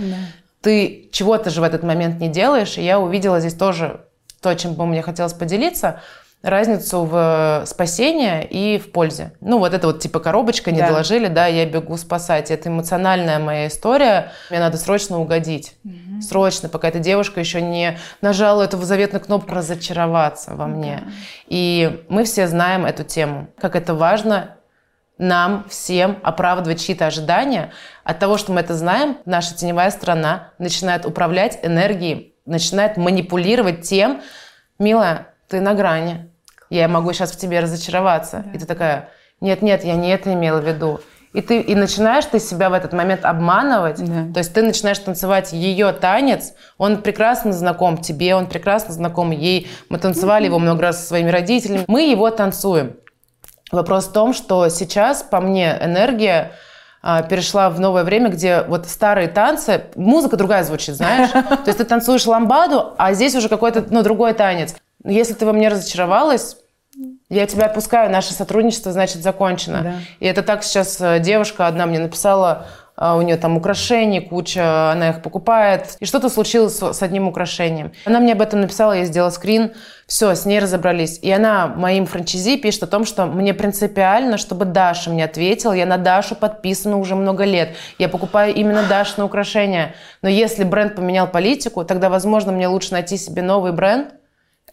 ты 0.60 1.08
чего-то 1.12 1.50
же 1.50 1.60
в 1.60 1.64
этот 1.64 1.82
момент 1.82 2.20
не 2.20 2.28
делаешь, 2.28 2.78
и 2.78 2.84
я 2.84 2.98
увидела 3.00 3.40
здесь 3.40 3.54
тоже 3.54 4.02
то, 4.40 4.54
чем 4.54 4.74
бы 4.74 4.86
мне 4.86 5.02
хотелось 5.02 5.32
поделиться, 5.32 6.00
разницу 6.42 7.04
в 7.04 7.64
спасении 7.66 8.44
и 8.44 8.78
в 8.78 8.92
пользе. 8.92 9.32
Ну, 9.40 9.58
вот 9.58 9.74
это 9.74 9.88
вот 9.88 9.98
типа 10.00 10.20
коробочка, 10.20 10.70
не 10.70 10.80
Да. 10.80 10.88
доложили, 10.88 11.28
да, 11.28 11.46
я 11.46 11.66
бегу 11.66 11.96
спасать. 11.96 12.50
Это 12.50 12.68
эмоциональная 12.68 13.38
моя 13.38 13.66
история. 13.66 14.32
Мне 14.50 14.60
надо 14.60 14.76
срочно 14.76 15.18
угодить. 15.18 15.76
Срочно, 16.20 16.68
пока 16.68 16.88
эта 16.88 16.98
девушка 16.98 17.40
еще 17.40 17.60
не 17.60 17.98
нажала 18.20 18.62
эту 18.62 18.78
заветную 18.78 19.22
кнопку 19.24 19.54
разочароваться 19.54 20.54
во 20.54 20.66
мне. 20.66 21.02
И 21.46 22.04
мы 22.08 22.24
все 22.24 22.46
знаем 22.46 22.86
эту 22.86 23.02
тему, 23.04 23.48
как 23.58 23.74
это 23.76 23.94
важно 23.94 24.56
нам 25.18 25.64
всем 25.68 26.18
оправдывать 26.22 26.80
чьи-то 26.80 27.06
ожидания. 27.06 27.72
От 28.04 28.18
того, 28.18 28.36
что 28.36 28.52
мы 28.52 28.60
это 28.60 28.74
знаем, 28.74 29.18
наша 29.24 29.54
теневая 29.54 29.90
сторона 29.90 30.52
начинает 30.58 31.06
управлять 31.06 31.58
энергией, 31.62 32.34
начинает 32.44 32.96
манипулировать 32.98 33.82
тем, 33.82 34.20
милая, 34.78 35.28
ты 35.48 35.60
на 35.60 35.74
грани, 35.74 36.30
я 36.70 36.88
могу 36.88 37.12
сейчас 37.12 37.32
в 37.32 37.38
тебе 37.38 37.60
разочароваться. 37.60 38.44
И 38.52 38.58
ты 38.58 38.66
такая, 38.66 39.10
нет-нет, 39.40 39.84
я 39.84 39.94
не 39.94 40.10
это 40.10 40.32
имела 40.32 40.60
в 40.60 40.66
виду. 40.66 41.00
И 41.32 41.42
ты 41.42 41.60
и 41.60 41.74
начинаешь 41.74 42.24
ты 42.24 42.40
себя 42.40 42.70
в 42.70 42.72
этот 42.72 42.94
момент 42.94 43.24
обманывать. 43.24 43.98
Да. 43.98 44.32
То 44.32 44.38
есть 44.38 44.54
ты 44.54 44.62
начинаешь 44.62 44.98
танцевать 44.98 45.52
ее 45.52 45.92
танец. 45.92 46.54
Он 46.78 47.02
прекрасно 47.02 47.52
знаком 47.52 47.98
тебе, 47.98 48.34
он 48.34 48.46
прекрасно 48.46 48.94
знаком 48.94 49.32
ей. 49.32 49.68
Мы 49.90 49.98
танцевали 49.98 50.46
его 50.46 50.58
много 50.58 50.82
раз 50.82 51.00
со 51.00 51.08
своими 51.08 51.28
родителями. 51.28 51.84
Мы 51.88 52.10
его 52.10 52.30
танцуем. 52.30 52.96
Вопрос 53.70 54.06
в 54.06 54.12
том, 54.12 54.32
что 54.32 54.68
сейчас, 54.68 55.22
по 55.22 55.40
мне, 55.40 55.76
энергия 55.82 56.52
а, 57.02 57.22
перешла 57.22 57.68
в 57.68 57.80
новое 57.80 58.04
время, 58.04 58.30
где 58.30 58.62
вот 58.62 58.86
старые 58.86 59.28
танцы, 59.28 59.84
музыка 59.94 60.36
другая 60.36 60.64
звучит, 60.64 60.94
знаешь? 60.94 61.30
То 61.32 61.62
есть 61.66 61.78
ты 61.78 61.84
танцуешь 61.84 62.24
ламбаду, 62.26 62.94
а 62.96 63.12
здесь 63.12 63.34
уже 63.34 63.48
какой-то, 63.48 63.84
ну, 63.90 64.02
другой 64.02 64.32
танец. 64.32 64.74
Если 65.06 65.34
ты 65.34 65.46
во 65.46 65.52
мне 65.52 65.68
разочаровалась, 65.68 66.56
я 67.28 67.46
тебя 67.46 67.66
отпускаю, 67.66 68.10
наше 68.10 68.32
сотрудничество, 68.32 68.92
значит, 68.92 69.22
закончено. 69.22 69.82
Да. 69.82 69.94
И 70.20 70.26
это 70.26 70.42
так 70.42 70.64
сейчас 70.64 71.00
э, 71.00 71.18
девушка 71.20 71.66
одна 71.66 71.84
мне 71.86 71.98
написала, 71.98 72.66
а, 72.96 73.16
у 73.16 73.22
нее 73.22 73.36
там 73.36 73.56
украшений 73.58 74.20
куча, 74.20 74.92
она 74.92 75.10
их 75.10 75.22
покупает. 75.22 75.96
И 76.00 76.06
что-то 76.06 76.30
случилось 76.30 76.80
с 76.80 77.02
одним 77.02 77.28
украшением. 77.28 77.92
Она 78.06 78.20
мне 78.20 78.32
об 78.32 78.40
этом 78.40 78.62
написала, 78.62 78.92
я 78.92 79.04
сделала 79.04 79.30
скрин, 79.30 79.72
все, 80.06 80.34
с 80.34 80.46
ней 80.46 80.60
разобрались. 80.60 81.18
И 81.20 81.30
она 81.30 81.66
моим 81.66 82.06
франчайзи 82.06 82.56
пишет 82.56 82.84
о 82.84 82.86
том, 82.86 83.04
что 83.04 83.26
мне 83.26 83.52
принципиально, 83.52 84.38
чтобы 84.38 84.64
Даша 84.64 85.10
мне 85.10 85.24
ответила. 85.24 85.74
Я 85.74 85.84
на 85.84 85.98
Дашу 85.98 86.36
подписана 86.36 86.96
уже 86.96 87.14
много 87.14 87.44
лет. 87.44 87.76
Я 87.98 88.08
покупаю 88.08 88.54
именно 88.54 88.82
Дашины 88.88 89.26
украшения. 89.26 89.94
Но 90.22 90.30
если 90.30 90.64
бренд 90.64 90.94
поменял 90.94 91.26
политику, 91.26 91.84
тогда, 91.84 92.08
возможно, 92.08 92.52
мне 92.52 92.66
лучше 92.66 92.92
найти 92.92 93.18
себе 93.18 93.42
новый 93.42 93.72
бренд. 93.72 94.14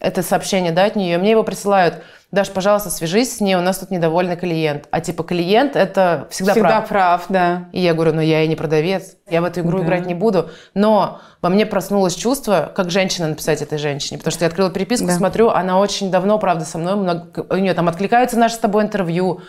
Это 0.00 0.22
сообщение, 0.22 0.72
да, 0.72 0.84
от 0.84 0.96
нее. 0.96 1.18
Мне 1.18 1.30
его 1.30 1.44
присылают 1.44 2.02
Даш, 2.34 2.50
пожалуйста, 2.50 2.90
свяжись 2.90 3.36
с 3.36 3.40
ней, 3.40 3.54
у 3.54 3.60
нас 3.60 3.78
тут 3.78 3.92
недовольный 3.92 4.34
клиент. 4.34 4.88
А 4.90 5.00
типа 5.00 5.22
клиент 5.22 5.76
это 5.76 6.26
всегда, 6.30 6.50
всегда 6.50 6.68
прав. 6.80 6.88
прав, 6.88 7.24
да. 7.28 7.68
И 7.70 7.80
я 7.80 7.94
говорю, 7.94 8.12
ну 8.12 8.20
я 8.20 8.42
и 8.42 8.48
не 8.48 8.56
продавец, 8.56 9.14
я 9.30 9.40
в 9.40 9.44
эту 9.44 9.60
игру 9.60 9.78
да. 9.78 9.84
играть 9.84 10.06
не 10.06 10.14
буду. 10.14 10.50
Но 10.74 11.20
во 11.42 11.48
мне 11.48 11.64
проснулось 11.64 12.16
чувство, 12.16 12.72
как 12.74 12.90
женщина 12.90 13.28
написать 13.28 13.62
этой 13.62 13.78
женщине. 13.78 14.18
Потому 14.18 14.32
что 14.32 14.44
я 14.44 14.48
открыла 14.48 14.70
переписку, 14.70 15.06
да. 15.06 15.12
смотрю, 15.12 15.50
она 15.50 15.78
очень 15.78 16.10
давно, 16.10 16.40
правда, 16.40 16.64
со 16.64 16.76
мной, 16.76 16.96
много, 16.96 17.46
у 17.48 17.56
нее 17.56 17.72
там 17.72 17.88
откликаются 17.88 18.36
наши 18.36 18.56
с 18.56 18.58
тобой 18.58 18.82
интервью. 18.82 19.40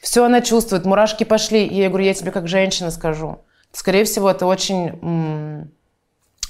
Все 0.00 0.24
она 0.24 0.42
чувствует, 0.42 0.84
мурашки 0.84 1.24
пошли. 1.24 1.66
И 1.66 1.74
я 1.74 1.88
говорю, 1.88 2.04
я 2.04 2.14
тебе 2.14 2.30
как 2.30 2.46
женщина 2.46 2.92
скажу. 2.92 3.40
Скорее 3.72 4.04
всего, 4.04 4.30
это 4.30 4.46
очень 4.46 5.72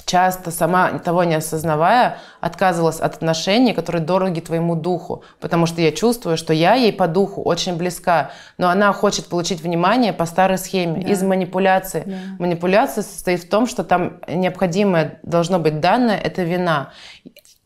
часто 0.06 0.50
сама 0.50 0.98
того 0.98 1.24
не 1.24 1.34
осознавая 1.36 2.18
отказывалась 2.40 3.00
от 3.00 3.14
отношений, 3.14 3.72
которые 3.72 4.02
дороги 4.02 4.40
твоему 4.40 4.74
духу, 4.74 5.24
потому 5.40 5.66
что 5.66 5.80
я 5.80 5.92
чувствую, 5.92 6.36
что 6.36 6.52
я 6.52 6.74
ей 6.74 6.92
по 6.92 7.06
духу 7.06 7.42
очень 7.42 7.76
близка, 7.76 8.30
но 8.58 8.68
она 8.68 8.92
хочет 8.92 9.26
получить 9.26 9.60
внимание 9.60 10.12
по 10.12 10.26
старой 10.26 10.58
схеме, 10.58 11.02
да. 11.02 11.12
из 11.12 11.22
манипуляции. 11.22 12.02
Да. 12.06 12.16
Манипуляция 12.38 13.02
состоит 13.02 13.44
в 13.44 13.48
том, 13.48 13.66
что 13.66 13.84
там 13.84 14.20
необходимое 14.28 15.20
должно 15.22 15.58
быть 15.58 15.80
данное, 15.80 16.18
это 16.18 16.42
вина. 16.42 16.90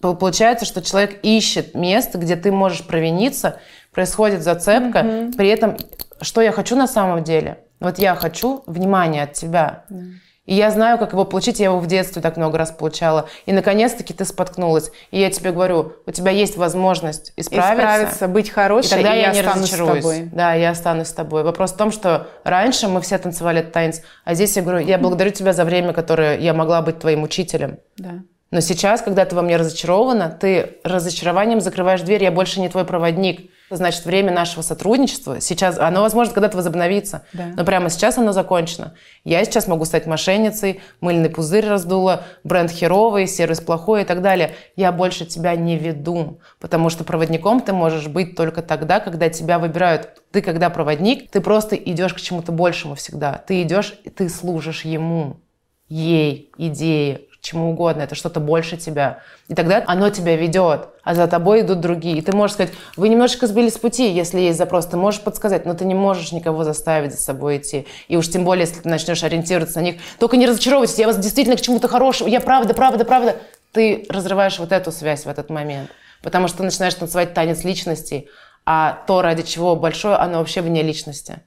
Получается, 0.01 0.66
что 0.66 0.82
человек 0.82 1.20
ищет 1.22 1.74
место, 1.74 2.18
где 2.18 2.37
ты 2.37 2.53
можешь 2.53 2.87
провиниться, 2.87 3.61
происходит 3.93 4.43
зацепка, 4.43 4.99
угу. 4.99 5.32
при 5.37 5.49
этом 5.49 5.76
что 6.20 6.41
я 6.41 6.53
хочу 6.53 6.76
на 6.76 6.87
самом 6.87 7.24
деле? 7.24 7.59
Вот 7.80 7.99
я 7.99 8.14
хочу 8.14 8.62
внимания 8.66 9.24
от 9.24 9.34
тебя. 9.34 9.84
Да. 9.89 10.05
И 10.47 10.55
я 10.55 10.70
знаю, 10.70 10.99
как 10.99 11.12
его 11.12 11.24
получить. 11.24 11.59
Я 11.61 11.66
его 11.66 11.78
в 11.78 11.86
детстве 11.86 12.22
так 12.22 12.36
много 12.36 12.57
раз 12.57 12.70
получала. 12.70 13.28
И 13.44 13.53
наконец-таки 13.53 14.14
ты 14.14 14.24
споткнулась. 14.24 14.90
И 15.11 15.20
я 15.20 15.30
тебе 15.30 15.53
говорю, 15.53 15.92
у 16.07 16.11
тебя 16.12 16.30
есть 16.30 16.57
возможность 16.57 17.32
исправиться. 17.36 17.82
Исправиться, 17.82 18.28
быть 18.28 18.51
хорошей, 18.51 18.86
и 18.86 18.90
тогда 18.90 19.14
и 19.14 19.20
я, 19.20 19.26
я 19.26 19.32
не 19.32 19.42
разочаруюсь. 19.42 19.99
С 19.99 20.03
тобой. 20.03 20.30
Да, 20.32 20.55
я 20.55 20.70
останусь 20.70 21.09
с 21.09 21.12
тобой. 21.12 21.42
Вопрос 21.42 21.72
в 21.72 21.76
том, 21.76 21.90
что 21.90 22.28
раньше 22.44 22.88
мы 22.88 23.01
все 23.01 23.18
танцевали 23.18 23.61
этот 23.61 23.72
танец, 23.72 24.03
а 24.24 24.34
здесь 24.34 24.57
я 24.57 24.62
говорю, 24.62 24.86
я 24.86 24.99
благодарю 24.99 25.32
тебя 25.32 25.53
за 25.53 25.64
время, 25.64 25.92
которое 25.92 26.38
я 26.38 26.55
могла 26.55 26.80
быть 26.80 26.99
твоим 27.01 27.24
учителем. 27.24 27.78
Да. 27.97 28.22
Но 28.53 28.61
сейчас, 28.61 29.03
когда 29.03 29.24
ты 29.24 29.34
во 29.34 29.42
мне 29.42 29.57
разочарована, 29.57 30.30
ты 30.30 30.78
разочарованием 30.84 31.61
закрываешь 31.61 32.03
дверь, 32.03 32.22
я 32.22 32.30
больше 32.30 32.61
не 32.61 32.68
твой 32.68 32.84
проводник. 32.84 33.51
Значит, 33.69 34.05
время 34.05 34.33
нашего 34.33 34.62
сотрудничества 34.62 35.41
сейчас, 35.41 35.79
оно, 35.79 36.03
возможно, 36.03 36.33
когда-то 36.33 36.57
возобновится, 36.57 37.25
да. 37.33 37.47
но 37.57 37.64
прямо 37.64 37.91
сейчас 37.91 38.17
оно 38.17 38.33
закончено. 38.33 38.95
Я 39.25 39.45
сейчас 39.45 39.67
могу 39.67 39.85
стать 39.85 40.07
мошенницей, 40.07 40.81
мыльный 41.01 41.31
пузырь 41.31 41.67
раздула, 41.67 42.25
бренд 42.45 42.71
херовый, 42.71 43.27
сервис 43.27 43.61
плохой 43.61 44.03
и 44.03 44.05
так 44.05 44.23
далее. 44.23 44.55
Я 44.77 44.93
больше 44.93 45.27
тебя 45.27 45.57
не 45.57 45.77
веду, 45.77 46.39
потому 46.61 46.91
что 46.91 47.03
проводником 47.03 47.61
ты 47.61 47.73
можешь 47.73 48.07
быть 48.07 48.37
только 48.37 48.62
тогда, 48.62 49.01
когда 49.01 49.29
тебя 49.29 49.59
выбирают. 49.59 50.23
Ты, 50.31 50.43
когда 50.43 50.71
проводник, 50.71 51.31
ты 51.31 51.41
просто 51.41 51.75
идешь 51.75 52.14
к 52.14 52.21
чему-то 52.21 52.53
большему 52.53 52.95
всегда. 52.95 53.43
Ты 53.47 53.62
идешь, 53.62 53.99
ты 54.17 54.29
служишь 54.29 54.85
ему, 54.85 55.41
ей, 55.89 56.53
идее, 56.57 57.23
чему 57.47 57.70
угодно, 57.70 58.03
это 58.03 58.14
что-то 58.14 58.40
больше 58.40 58.76
тебя. 58.76 59.20
И 59.49 59.55
тогда 59.55 59.82
оно 59.86 60.11
тебя 60.11 60.36
ведет, 60.36 60.88
а 61.05 61.14
за 61.14 61.28
тобой 61.28 61.61
идут 61.61 61.80
другие. 61.80 62.18
И 62.18 62.20
ты 62.20 62.34
можешь 62.34 62.55
сказать, 62.55 62.72
вы 62.97 63.09
немножечко 63.09 63.47
сбились 63.47 63.74
с 63.74 63.78
пути, 63.78 64.11
если 64.11 64.40
есть 64.40 64.59
запрос, 64.59 64.86
ты 64.86 64.97
можешь 64.97 65.20
подсказать, 65.20 65.64
но 65.64 65.74
ты 65.74 65.84
не 65.84 65.94
можешь 65.94 66.32
никого 66.32 66.64
заставить 66.64 67.12
за 67.12 67.18
собой 67.18 67.59
идти. 67.59 67.86
И 68.09 68.16
уж 68.16 68.28
тем 68.28 68.44
более, 68.44 68.66
если 68.66 68.80
ты 68.80 68.88
начнешь 68.88 69.22
ориентироваться 69.22 69.78
на 69.78 69.84
них, 69.84 69.97
только 70.18 70.36
не 70.36 70.47
разочаровывайтесь, 70.47 70.99
я 70.99 71.07
вас 71.07 71.18
действительно 71.18 71.57
к 71.57 71.61
чему-то 71.61 71.88
хорошему, 71.88 72.28
я 72.28 72.40
правда, 72.40 72.74
правда, 72.74 73.05
правда. 73.05 73.36
Ты 73.72 74.07
разрываешь 74.09 74.59
вот 74.59 74.72
эту 74.72 74.90
связь 74.90 75.24
в 75.24 75.28
этот 75.28 75.49
момент, 75.49 75.90
потому 76.22 76.49
что 76.49 76.59
ты 76.59 76.64
начинаешь 76.64 76.94
танцевать 76.94 77.34
танец 77.34 77.62
личностей, 77.62 78.28
а 78.64 79.05
то, 79.07 79.22
ради 79.22 79.42
чего 79.42 79.76
большое, 79.76 80.16
оно 80.16 80.38
вообще 80.38 80.62
вне 80.62 80.82
личности. 80.82 81.42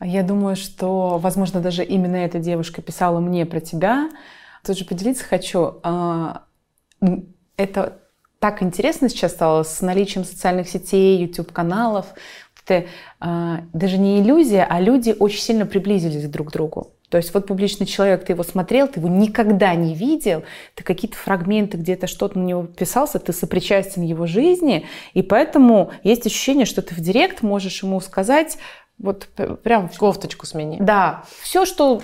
Я 0.00 0.22
думаю, 0.22 0.54
что, 0.54 1.18
возможно, 1.18 1.60
даже 1.60 1.82
именно 1.82 2.16
эта 2.16 2.38
девушка 2.38 2.82
писала 2.82 3.18
мне 3.18 3.44
про 3.44 3.60
тебя, 3.60 4.08
тоже 4.64 4.84
поделиться 4.84 5.24
хочу. 5.24 5.80
А, 5.82 6.44
это 7.56 7.98
так 8.38 8.62
интересно 8.62 9.08
сейчас 9.08 9.32
стало 9.32 9.62
с 9.62 9.80
наличием 9.80 10.24
социальных 10.24 10.68
сетей, 10.68 11.18
YouTube-каналов. 11.18 12.06
Это 12.64 12.86
а, 13.20 13.62
даже 13.72 13.98
не 13.98 14.20
иллюзия, 14.20 14.66
а 14.68 14.80
люди 14.80 15.14
очень 15.18 15.40
сильно 15.40 15.66
приблизились 15.66 16.28
друг 16.28 16.48
к 16.48 16.52
другу. 16.52 16.92
То 17.08 17.16
есть 17.16 17.32
вот 17.32 17.46
публичный 17.46 17.86
человек, 17.86 18.26
ты 18.26 18.32
его 18.32 18.42
смотрел, 18.42 18.86
ты 18.86 19.00
его 19.00 19.08
никогда 19.08 19.74
не 19.74 19.94
видел, 19.94 20.44
ты 20.74 20.84
какие-то 20.84 21.16
фрагменты, 21.16 21.78
где-то 21.78 22.06
что-то 22.06 22.38
на 22.38 22.44
него 22.44 22.64
писался, 22.64 23.18
ты 23.18 23.32
сопричастен 23.32 24.02
его 24.02 24.26
жизни, 24.26 24.86
и 25.14 25.22
поэтому 25.22 25.90
есть 26.02 26.26
ощущение, 26.26 26.66
что 26.66 26.82
ты 26.82 26.94
в 26.94 27.00
директ 27.00 27.42
можешь 27.42 27.82
ему 27.82 28.00
сказать 28.00 28.58
вот 28.98 29.28
прям 29.62 29.88
кофточку 29.88 30.44
смени. 30.44 30.78
Да, 30.80 31.22
все, 31.40 31.64
что 31.64 32.02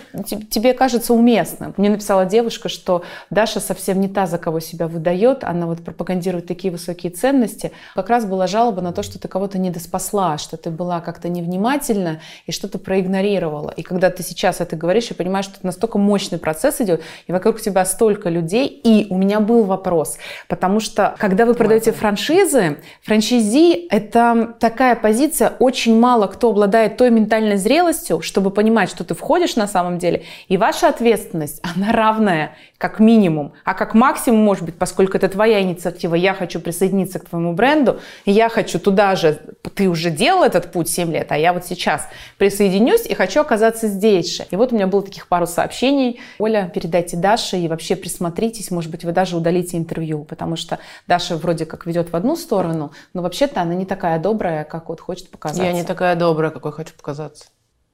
тебе 0.51 0.74
кажется 0.74 1.12
уместным. 1.12 1.74
Мне 1.76 1.90
написала 1.90 2.24
девушка, 2.24 2.68
что 2.68 3.03
Даша 3.30 3.59
совсем 3.59 4.01
не 4.01 4.09
та, 4.09 4.26
за 4.26 4.38
кого 4.38 4.61
себя 4.61 4.86
выдает, 4.86 5.42
она 5.42 5.66
вот 5.66 5.82
пропагандирует 5.82 6.47
такие 6.47 6.70
высокие 6.70 7.11
ценности. 7.11 7.72
Как 7.95 8.09
раз 8.09 8.24
была 8.24 8.47
жалоба 8.47 8.80
на 8.80 8.92
то, 8.92 9.03
что 9.03 9.18
ты 9.18 9.26
кого-то 9.26 9.59
не 9.59 9.70
доспасла, 9.70 10.38
что 10.38 10.57
ты 10.57 10.70
была 10.70 11.01
как-то 11.01 11.28
невнимательна 11.28 12.20
и 12.47 12.53
что-то 12.53 12.78
проигнорировала. 12.78 13.70
И 13.70 13.82
когда 13.82 14.11
ты 14.11 14.22
сейчас 14.22 14.61
это 14.61 14.76
говоришь, 14.76 15.09
я 15.09 15.16
понимаю, 15.16 15.42
что 15.42 15.55
это 15.55 15.66
настолько 15.66 15.99
мощный 15.99 16.38
процесс 16.38 16.80
идет, 16.80 17.03
и 17.26 17.32
вокруг 17.32 17.61
тебя 17.61 17.84
столько 17.84 18.28
людей. 18.28 18.68
И 18.68 19.09
у 19.11 19.16
меня 19.16 19.40
был 19.40 19.64
вопрос, 19.64 20.18
потому 20.49 20.78
что 20.78 21.16
когда 21.18 21.45
вы 21.45 21.55
продаете 21.55 21.90
франшизы, 21.90 22.78
франшизи 23.03 23.88
это 23.88 24.55
такая 24.61 24.95
позиция, 24.95 25.55
очень 25.59 25.99
мало 25.99 26.28
кто 26.28 26.51
обладает 26.51 26.84
обладает 26.85 26.97
той 26.97 27.11
ментальной 27.11 27.57
зрелостью, 27.57 28.20
чтобы 28.20 28.51
понимать, 28.51 28.91
что 28.91 29.05
ты 29.05 29.14
входишь 29.14 29.57
на 29.57 29.66
самом 29.66 29.99
деле, 29.99 30.22
и 30.49 30.57
ваша 30.57 30.89
ответственность, 30.89 31.61
она 31.76 31.93
равная 31.93 32.57
как 32.78 33.01
минимум, 33.01 33.53
а 33.64 33.72
как 33.72 33.95
максимум 33.95 34.41
может 34.45 34.64
быть, 34.64 34.74
поскольку 34.74 35.16
это 35.16 35.28
твоя 35.28 35.62
инициатива, 35.62 36.14
я 36.14 36.35
хочу 36.35 36.61
присоединиться 36.61 37.18
к 37.18 37.28
твоему 37.28 37.55
бренду, 37.55 38.01
я 38.26 38.49
хочу 38.49 38.78
туда 38.78 39.16
же, 39.16 39.39
ты 39.74 39.89
уже 39.89 40.11
делал 40.11 40.43
этот 40.43 40.70
путь 40.70 40.89
7 40.89 41.11
лет, 41.12 41.32
а 41.32 41.39
я 41.39 41.53
вот 41.53 41.64
сейчас 41.64 42.07
присоединюсь 42.37 43.07
и 43.07 43.14
хочу 43.14 43.41
оказаться 43.41 43.89
здесь 43.89 44.37
же. 44.37 44.45
И 44.51 44.57
вот 44.57 44.72
у 44.72 44.74
меня 44.74 44.87
было 44.87 45.03
таких 45.03 45.28
пару 45.28 45.47
сообщений. 45.47 46.20
Оля, 46.39 46.70
передайте 46.74 47.16
Даше 47.16 47.57
и 47.57 47.68
вообще 47.68 47.97
присмотритесь, 47.97 48.70
может 48.70 48.91
быть, 48.91 49.05
вы 49.05 49.12
даже 49.12 49.37
удалите 49.37 49.78
интервью, 49.78 50.24
потому 50.24 50.57
что 50.57 50.78
Даша 51.07 51.37
вроде 51.37 51.64
как 51.64 51.87
ведет 51.87 52.12
в 52.12 52.16
одну 52.16 52.37
сторону, 52.37 52.93
но 53.14 53.22
вообще-то 53.22 53.62
она 53.62 53.74
не 53.74 53.87
такая 53.87 54.18
добрая, 54.18 54.64
как 54.64 54.91
вот 54.91 55.01
хочет 55.01 55.30
показаться. 55.30 55.64
Я 55.64 55.72
не 55.72 55.85
такая 55.85 56.16
добрая, 56.16 56.51
какой 56.51 56.72
хочу 56.75 56.95
показаться. 56.95 57.47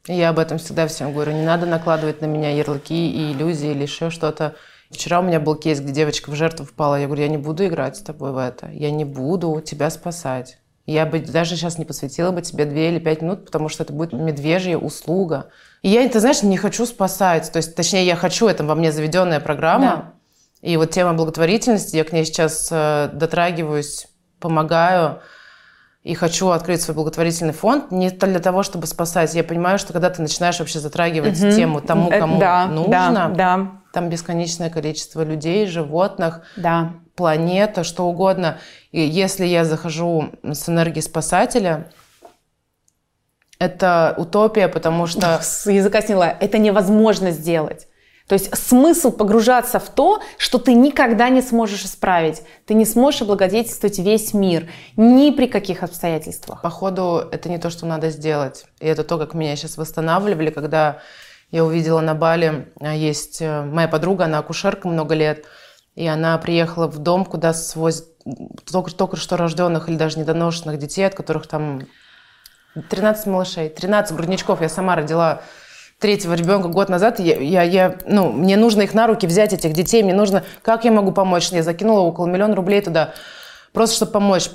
Я 0.07 0.31
об 0.31 0.39
этом 0.39 0.59
всегда 0.59 0.87
всем 0.87 1.13
говорю. 1.13 1.33
Не 1.33 1.45
надо 1.45 1.67
накладывать 1.67 2.21
на 2.21 2.27
меня 2.27 2.51
ярлыки 2.51 3.11
и 3.11 3.33
иллюзии 3.33 3.71
или 3.71 3.83
еще 3.83 4.11
что-то. 4.11 4.57
Вчера 4.91 5.21
у 5.21 5.23
меня 5.23 5.39
был 5.39 5.55
кейс, 5.55 5.81
где 5.81 5.93
девочка 5.93 6.31
в 6.31 6.35
жертву 6.35 6.65
впала. 6.65 6.99
Я 6.99 7.07
говорю, 7.07 7.23
я 7.23 7.29
не 7.29 7.39
буду 7.39 7.65
играть 7.67 7.97
с 7.97 8.01
тобой 8.01 8.33
в 8.33 8.39
это. 8.39 8.69
Я 8.73 8.91
не 8.91 9.05
буду 9.05 9.61
тебя 9.61 9.89
спасать. 9.91 10.59
Я 10.87 11.07
бы 11.07 11.21
даже 11.21 11.55
сейчас 11.55 11.79
не 11.79 11.85
посвятила 11.85 12.33
бы 12.33 12.43
тебе 12.43 12.65
две 12.65 12.89
или 12.89 12.99
пять 12.99 13.23
минут, 13.23 13.45
потому 13.45 13.69
что 13.69 13.85
это 13.85 13.93
будет 13.93 14.13
медвежья 14.13 14.77
услуга. 14.77 15.51
И 15.83 15.89
я, 15.89 16.09
ты 16.09 16.19
знаешь, 16.19 16.43
не 16.43 16.57
хочу 16.57 16.87
спасать. 16.87 17.53
То 17.53 17.59
есть, 17.59 17.77
точнее, 17.77 18.05
я 18.05 18.17
хочу, 18.17 18.49
это 18.49 18.65
во 18.65 18.75
мне 18.75 18.91
заведенная 18.91 19.39
программа. 19.39 19.87
Да. 19.87 20.15
И 20.63 20.77
вот 20.77 20.91
тема 20.91 21.15
благотворительности, 21.15 21.97
я 21.97 22.05
к 22.05 22.13
ней 22.13 22.25
сейчас 22.25 22.69
э, 22.73 23.11
дотрагиваюсь, 23.13 24.09
помогаю. 24.41 25.21
И 26.03 26.15
хочу 26.15 26.49
открыть 26.49 26.81
свой 26.81 26.95
благотворительный 26.95 27.53
фонд 27.53 27.91
не 27.91 28.09
для 28.11 28.41
того, 28.41 28.63
чтобы 28.63 28.87
спасать. 28.87 29.35
Я 29.35 29.45
понимаю, 29.45 29.79
что 29.79 29.93
когда 29.93 30.09
ты 30.09 30.23
начинаешь 30.23 30.59
вообще 30.59 30.79
затрагивать 30.79 31.43
угу. 31.43 31.53
тему 31.53 31.81
тому, 31.81 32.11
Э, 32.11 32.19
кому 32.19 32.39
да, 32.39 32.67
нужно, 32.67 32.91
Да, 32.91 33.29
да, 33.29 33.71
там 33.93 34.09
бесконечное 34.09 34.71
количество 34.71 35.23
людей, 35.23 35.67
животных, 35.67 36.43
да. 36.57 36.93
планета, 37.17 37.85
что 37.85 38.07
угодно. 38.07 38.59
И 38.93 39.01
если 39.01 39.45
я 39.45 39.65
захожу 39.65 40.31
с 40.43 40.69
энергией 40.69 41.03
спасателя, 41.03 41.91
это 43.59 44.15
утопия, 44.17 44.69
потому 44.69 45.07
что... 45.07 45.39
С 45.43 45.71
языка 45.71 46.01
сняла. 46.01 46.35
Это 46.41 46.57
невозможно 46.57 47.31
сделать. 47.31 47.89
То 48.31 48.35
есть 48.35 48.57
смысл 48.57 49.11
погружаться 49.11 49.81
в 49.81 49.91
то, 49.91 50.21
что 50.39 50.59
ты 50.59 50.73
никогда 50.73 51.31
не 51.31 51.43
сможешь 51.43 51.85
исправить. 51.85 52.43
Ты 52.65 52.75
не 52.75 52.85
сможешь 52.85 53.23
облагодетельствовать 53.23 53.99
весь 53.99 54.33
мир 54.35 54.71
ни 54.97 55.33
при 55.33 55.49
каких 55.49 55.83
обстоятельствах. 55.83 56.63
Походу, 56.63 57.29
это 57.33 57.49
не 57.49 57.59
то, 57.59 57.71
что 57.71 57.87
надо 57.87 58.09
сделать. 58.11 58.67
И 58.79 58.87
это 58.87 59.03
то, 59.03 59.19
как 59.19 59.35
меня 59.35 59.57
сейчас 59.57 59.77
восстанавливали, 59.77 60.51
когда 60.51 60.99
я 61.51 61.65
увидела 61.65 62.01
на 62.01 62.15
Бали, 62.15 62.73
а, 62.79 62.95
есть 62.95 63.43
э, 63.43 63.65
моя 63.65 63.89
подруга, 63.89 64.27
она 64.27 64.39
акушерка 64.39 64.87
много 64.87 65.17
лет, 65.17 65.45
и 65.97 66.07
она 66.07 66.39
приехала 66.39 66.87
в 66.87 66.99
дом, 66.99 67.25
куда 67.25 67.53
свозят 67.53 68.07
только, 68.71 68.93
только 68.93 69.17
что 69.17 69.39
рожденных 69.39 69.89
или 69.89 69.97
даже 69.97 70.21
недоношенных 70.21 70.79
детей, 70.79 71.03
от 71.03 71.17
которых 71.17 71.49
там 71.49 71.81
13 72.91 73.27
малышей, 73.27 73.71
13 73.71 74.17
грудничков. 74.17 74.61
Я 74.61 74.69
сама 74.69 74.95
родила 74.95 75.43
третьего 76.01 76.35
ребенка 76.35 76.69
год 76.69 76.89
назад, 76.89 77.21
я, 77.21 77.37
я, 77.37 77.63
я, 77.63 77.99
ну, 78.07 78.33
мне 78.33 78.57
нужно 78.57 78.83
их 78.83 78.95
на 78.95 79.07
руки 79.07 79.27
взять, 79.27 79.53
этих 79.53 79.73
детей, 79.75 80.03
мне 80.03 80.15
нужно, 80.15 80.43
как 80.63 80.85
я 80.85 80.91
могу 80.91 81.13
помочь? 81.13 81.51
Я 81.53 81.63
закинула 81.63 82.01
около 82.01 82.27
миллиона 82.27 82.57
рублей 82.57 82.81
туда, 82.81 83.13
просто 83.73 83.97
чтобы 83.97 84.13
помочь. 84.13 84.51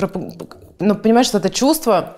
Ну, 0.79 0.95
понимаешь, 0.95 1.27
что 1.27 1.37
это 1.37 1.49
чувство, 1.49 2.17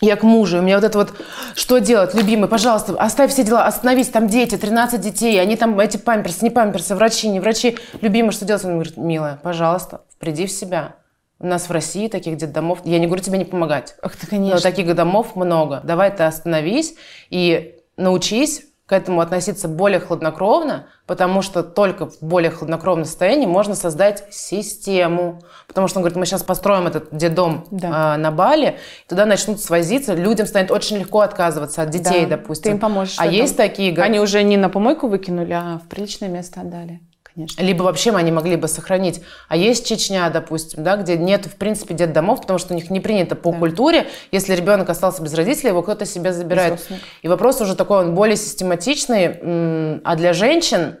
я 0.00 0.16
к 0.16 0.22
мужу, 0.22 0.58
у 0.58 0.62
меня 0.62 0.76
вот 0.76 0.84
это 0.84 0.98
вот, 0.98 1.12
что 1.54 1.78
делать, 1.78 2.14
любимый, 2.14 2.48
пожалуйста, 2.48 2.94
оставь 2.98 3.30
все 3.30 3.44
дела, 3.44 3.66
остановись, 3.66 4.08
там 4.08 4.28
дети, 4.28 4.56
13 4.56 5.00
детей, 5.00 5.40
они 5.40 5.56
там, 5.56 5.78
эти 5.78 5.98
памперсы, 5.98 6.42
не 6.42 6.50
памперсы, 6.50 6.94
врачи, 6.94 7.28
не 7.28 7.40
врачи, 7.40 7.78
любимый, 8.00 8.32
что 8.32 8.44
делать? 8.44 8.64
Он 8.64 8.72
говорит, 8.72 8.96
милая, 8.96 9.38
пожалуйста, 9.42 10.00
приди 10.18 10.46
в 10.46 10.50
себя. 10.50 10.96
У 11.40 11.46
нас 11.46 11.68
в 11.68 11.72
России 11.72 12.08
таких 12.08 12.36
детдомов, 12.36 12.80
я 12.84 12.98
не 12.98 13.06
говорю 13.06 13.22
тебе 13.22 13.38
не 13.38 13.44
помогать, 13.44 13.96
Ах, 14.02 14.16
ты, 14.16 14.26
конечно. 14.26 14.56
но 14.56 14.60
таких 14.60 14.94
домов 14.94 15.36
много. 15.36 15.80
Давай 15.84 16.10
ты 16.14 16.22
остановись 16.22 16.94
и 17.28 17.73
научись 17.96 18.62
к 18.86 18.92
этому 18.92 19.22
относиться 19.22 19.66
более 19.66 19.98
хладнокровно, 19.98 20.86
потому 21.06 21.40
что 21.40 21.62
только 21.62 22.06
в 22.06 22.18
более 22.20 22.50
хладнокровном 22.50 23.06
состоянии 23.06 23.46
можно 23.46 23.74
создать 23.74 24.24
систему. 24.30 25.40
Потому 25.66 25.88
что 25.88 25.98
он 25.98 26.02
говорит, 26.02 26.18
мы 26.18 26.26
сейчас 26.26 26.42
построим 26.42 26.86
этот 26.86 27.08
детдом 27.16 27.66
Да. 27.70 28.14
э, 28.14 28.18
на 28.18 28.30
Бали, 28.30 28.76
туда 29.08 29.24
начнут 29.24 29.58
свозиться, 29.60 30.12
людям 30.14 30.46
станет 30.46 30.70
очень 30.70 30.98
легко 30.98 31.20
отказываться 31.20 31.80
от 31.80 31.88
детей, 31.90 32.26
Да, 32.26 32.36
допустим. 32.36 32.64
Ты 32.64 32.70
им 32.72 32.78
поможешь. 32.78 33.16
А 33.18 33.26
есть 33.26 33.56
такие... 33.56 33.96
Они 33.96 34.20
уже 34.20 34.42
не 34.42 34.58
на 34.58 34.68
помойку 34.68 35.08
выкинули, 35.08 35.52
а 35.52 35.80
в 35.82 35.88
приличное 35.88 36.28
место 36.28 36.60
отдали. 36.60 37.00
Конечно. 37.34 37.62
Либо 37.62 37.82
вообще 37.82 38.14
они 38.14 38.30
могли 38.30 38.56
бы 38.56 38.68
сохранить. 38.68 39.20
А 39.48 39.56
есть 39.56 39.86
Чечня, 39.86 40.30
допустим, 40.30 40.84
да, 40.84 40.96
где 40.96 41.16
нет, 41.16 41.46
в 41.46 41.56
принципе, 41.56 41.92
детдомов, 41.94 42.42
потому 42.42 42.58
что 42.58 42.74
у 42.74 42.76
них 42.76 42.90
не 42.90 43.00
принято 43.00 43.34
по 43.34 43.50
Да. 43.52 43.58
культуре. 43.58 44.06
Если 44.30 44.54
ребенок 44.54 44.88
остался 44.88 45.20
без 45.22 45.34
родителей, 45.34 45.70
его 45.70 45.82
кто-то 45.82 46.06
себе 46.06 46.32
забирает. 46.32 46.80
И 47.22 47.28
вопрос 47.28 47.60
уже 47.60 47.74
такой, 47.74 48.00
он 48.04 48.14
более 48.14 48.36
систематичный. 48.36 50.00
А 50.04 50.14
для 50.16 50.32
женщин, 50.32 50.96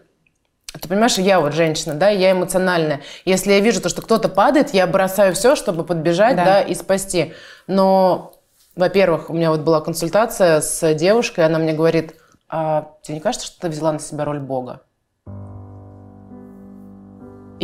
ты 0.80 0.88
понимаешь, 0.88 1.18
я 1.18 1.40
вот 1.40 1.52
женщина, 1.52 1.94
да, 1.94 2.08
я 2.08 2.32
эмоциональная. 2.32 3.00
Если 3.24 3.52
я 3.52 3.60
вижу 3.60 3.80
то, 3.80 3.88
что 3.88 4.02
кто-то 4.02 4.28
падает, 4.28 4.74
я 4.74 4.88
бросаю 4.88 5.34
все, 5.34 5.54
чтобы 5.54 5.84
подбежать, 5.84 6.34
Да. 6.34 6.44
да, 6.44 6.60
и 6.62 6.74
спасти. 6.74 7.32
Но, 7.68 8.34
во-первых, 8.74 9.30
у 9.30 9.34
меня 9.34 9.50
вот 9.50 9.60
была 9.60 9.80
консультация 9.80 10.60
с 10.60 10.94
девушкой, 10.94 11.46
она 11.46 11.60
мне 11.60 11.72
говорит, 11.74 12.16
а 12.48 12.88
тебе 13.02 13.14
не 13.14 13.20
кажется, 13.20 13.46
что 13.46 13.60
ты 13.60 13.68
взяла 13.68 13.92
на 13.92 14.00
себя 14.00 14.24
роль 14.24 14.40
Бога? 14.40 14.80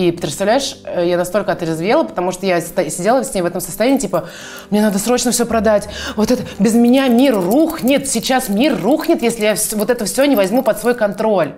И 0.01 0.13
представляешь, 0.13 0.79
э, 0.85 1.07
я 1.09 1.19
настолько 1.19 1.53
отрезвела, 1.53 2.05
потому 2.05 2.33
что 2.33 2.47
я 2.47 2.61
сидела 2.61 3.23
с 3.23 3.35
ней 3.35 3.43
в 3.43 3.47
этом 3.47 3.61
состоянии, 3.61 3.99
типа, 3.99 4.29
мне 4.71 4.81
надо 4.81 4.99
срочно 4.99 5.31
все 5.31 5.45
продать. 5.45 5.89
Вот 6.17 6.31
это, 6.31 6.43
без 6.59 6.75
меня 6.75 7.09
мир 7.09 7.35
рухнет, 7.39 8.09
сейчас 8.09 8.49
мир 8.49 8.81
рухнет, 8.81 9.23
если 9.23 9.45
я 9.45 9.55
вот 9.75 9.91
это 9.91 10.07
все 10.07 10.25
не 10.25 10.37
возьму 10.37 10.63
под 10.63 10.79
свой 10.79 10.95
контроль. 10.95 11.53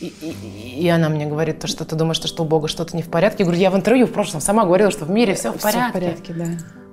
И, 0.00 0.06
и- 0.20 0.80
и 0.84 0.88
она 0.88 1.08
мне 1.08 1.26
говорит, 1.26 1.60
то, 1.60 1.68
что 1.68 1.84
ты 1.84 1.94
думаешь, 1.94 2.18
то, 2.18 2.26
что 2.28 2.42
у 2.42 2.46
Бога 2.46 2.66
что-то 2.66 2.96
не 2.96 3.02
в 3.02 3.08
порядке. 3.08 3.38
Я 3.40 3.44
говорю, 3.46 3.60
я 3.60 3.70
в 3.70 3.76
интервью 3.76 4.06
в 4.06 4.12
прошлом 4.12 4.40
сама 4.40 4.64
говорила, 4.64 4.90
что 4.90 5.04
в 5.04 5.10
мире 5.10 5.34
все 5.34 5.52
в 5.52 5.60
порядке. 5.60 5.90
в 5.90 5.92
порядке, 5.92 6.32
да. 6.34 6.44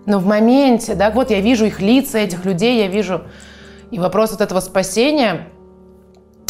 Но 0.05 0.19
в 0.19 0.25
моменте, 0.27 0.93
да, 0.93 1.09
вот 1.09 1.31
я 1.31 1.39
вижу 1.41 1.65
их 1.65 1.81
лица, 1.81 2.19
этих 2.19 2.45
людей, 2.45 2.79
я 2.79 2.87
вижу. 2.87 3.23
И 3.89 3.97
вопрос 3.99 4.31
вот 4.31 4.41
этого 4.41 4.59
спасения, 4.59 5.47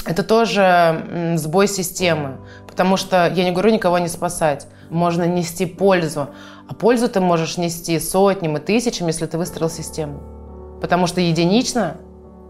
это 0.05 0.23
тоже 0.23 1.33
сбой 1.35 1.67
системы. 1.67 2.37
Потому 2.75 2.97
что 2.97 3.31
я 3.33 3.45
не 3.45 3.51
говорю 3.51 3.71
никого 3.71 3.99
не 3.99 4.09
спасать. 4.09 4.67
Можно 4.89 5.23
нести 5.23 5.65
пользу. 5.65 6.27
А 6.67 6.73
пользу 6.73 7.07
ты 7.07 7.21
можешь 7.21 7.55
нести 7.55 7.97
сотням 7.99 8.57
и 8.57 8.59
тысячам, 8.59 9.07
если 9.07 9.27
ты 9.27 9.37
выстроил 9.37 9.69
систему. 9.69 10.19
Потому 10.81 11.07
что 11.07 11.21
единично 11.21 11.95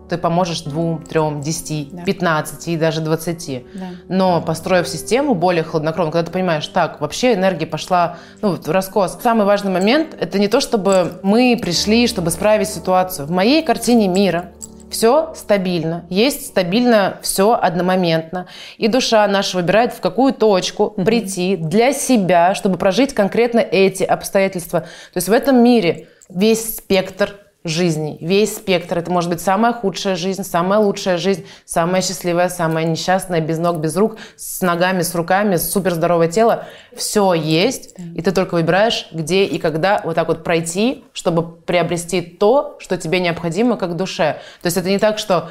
ты 0.09 0.17
поможешь 0.17 0.61
двум, 0.61 1.03
трем, 1.03 1.41
десяти, 1.41 1.89
Да. 1.91 2.03
пятнадцати 2.03 2.71
и 2.71 2.78
даже 2.78 3.01
двадцати. 3.01 3.65
Да. 3.73 3.86
Но 4.07 4.41
построив 4.41 4.88
систему 4.88 5.36
более 5.36 5.63
хладнокровно, 5.63 6.11
когда 6.11 6.26
ты 6.26 6.32
понимаешь, 6.32 6.67
так, 6.67 7.01
вообще 7.01 7.34
энергия 7.34 7.65
пошла 7.65 8.17
ну, 8.41 8.55
в 8.55 8.69
раскос. 8.69 9.19
Самый 9.21 9.45
важный 9.45 9.71
момент– 9.71 10.15
это 10.19 10.39
не 10.39 10.47
то, 10.47 10.59
чтобы 10.59 11.19
мы 11.23 11.57
пришли, 11.61 12.07
чтобы 12.07 12.30
исправить 12.30 12.69
ситуацию. 12.69 13.28
В 13.28 13.32
моей 13.32 13.63
картине 13.63 14.07
мира 14.07 14.51
все 14.95 15.33
стабильно, 15.35 16.05
есть 16.09 16.47
стабильно 16.47 17.19
все 17.21 17.53
одномоментно. 17.53 18.47
И 18.77 18.87
душа 18.87 19.27
наша 19.27 19.57
выбирает, 19.57 19.91
в 19.91 19.99
какую 19.99 20.33
точку 20.33 20.91
прийти 20.91 21.57
для 21.57 21.91
себя, 21.91 22.55
чтобы 22.55 22.77
прожить 22.77 23.13
конкретно 23.13 23.59
эти 23.59 24.03
обстоятельства. 24.03 24.81
То 24.81 25.17
есть 25.17 25.27
в 25.27 25.33
этом 25.33 25.61
мире 25.61 26.07
весь 26.29 26.77
спектр 26.77 27.35
жизней, 27.66 28.18
весь 28.22 28.55
спектр. 28.55 28.97
Это 28.99 29.11
может 29.11 29.30
быть 29.30 29.41
самая 29.41 29.74
худшая 29.74 30.16
жизнь, 30.16 30.43
самая 30.43 30.80
лучшая 30.80 31.18
жизнь, 31.18 31.45
самая 31.66 32.01
счастливая, 32.01 32.47
самая 32.47 32.86
несчастная, 32.86 33.41
без 33.41 33.57
ног, 33.57 33.78
без 33.78 33.97
рук, 33.97 34.18
с 34.38 34.61
ногами, 34.61 35.01
с 35.01 35.13
руками, 35.16 35.55
с 35.57 35.72
суперздоровое 35.72 36.28
тело. 36.28 36.66
Все 36.95 37.34
есть, 37.34 37.95
и 38.16 38.22
ты 38.22 38.32
только 38.32 38.53
выбираешь, 38.55 39.07
где 39.11 39.43
и 39.45 39.57
когда 39.57 40.01
вот 40.03 40.16
так 40.16 40.28
вот 40.28 40.43
пройти, 40.43 41.03
чтобы 41.11 41.43
приобрести 41.43 42.22
то, 42.22 42.78
что 42.80 42.97
тебе 42.97 43.20
необходимо 43.20 43.78
как 43.78 43.95
душе. 43.95 44.38
То 44.61 44.68
есть 44.68 44.78
это 44.78 44.88
не 44.89 44.99
так, 44.99 45.18
что 45.18 45.49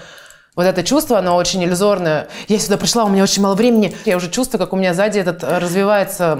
вот 0.56 0.66
это 0.66 0.84
чувство, 0.84 1.18
оно 1.18 1.34
очень 1.34 1.64
иллюзорное. 1.64 2.28
Я 2.46 2.60
сюда 2.60 2.76
пришла, 2.76 3.04
у 3.04 3.08
меня 3.08 3.24
очень 3.24 3.42
мало 3.42 3.56
времени. 3.56 3.92
Я 4.04 4.16
уже 4.16 4.30
чувствую, 4.30 4.60
как 4.60 4.72
у 4.72 4.76
меня 4.76 4.94
сзади 4.94 5.18
этот 5.18 5.42
э, 5.42 5.58
развивается 5.58 6.38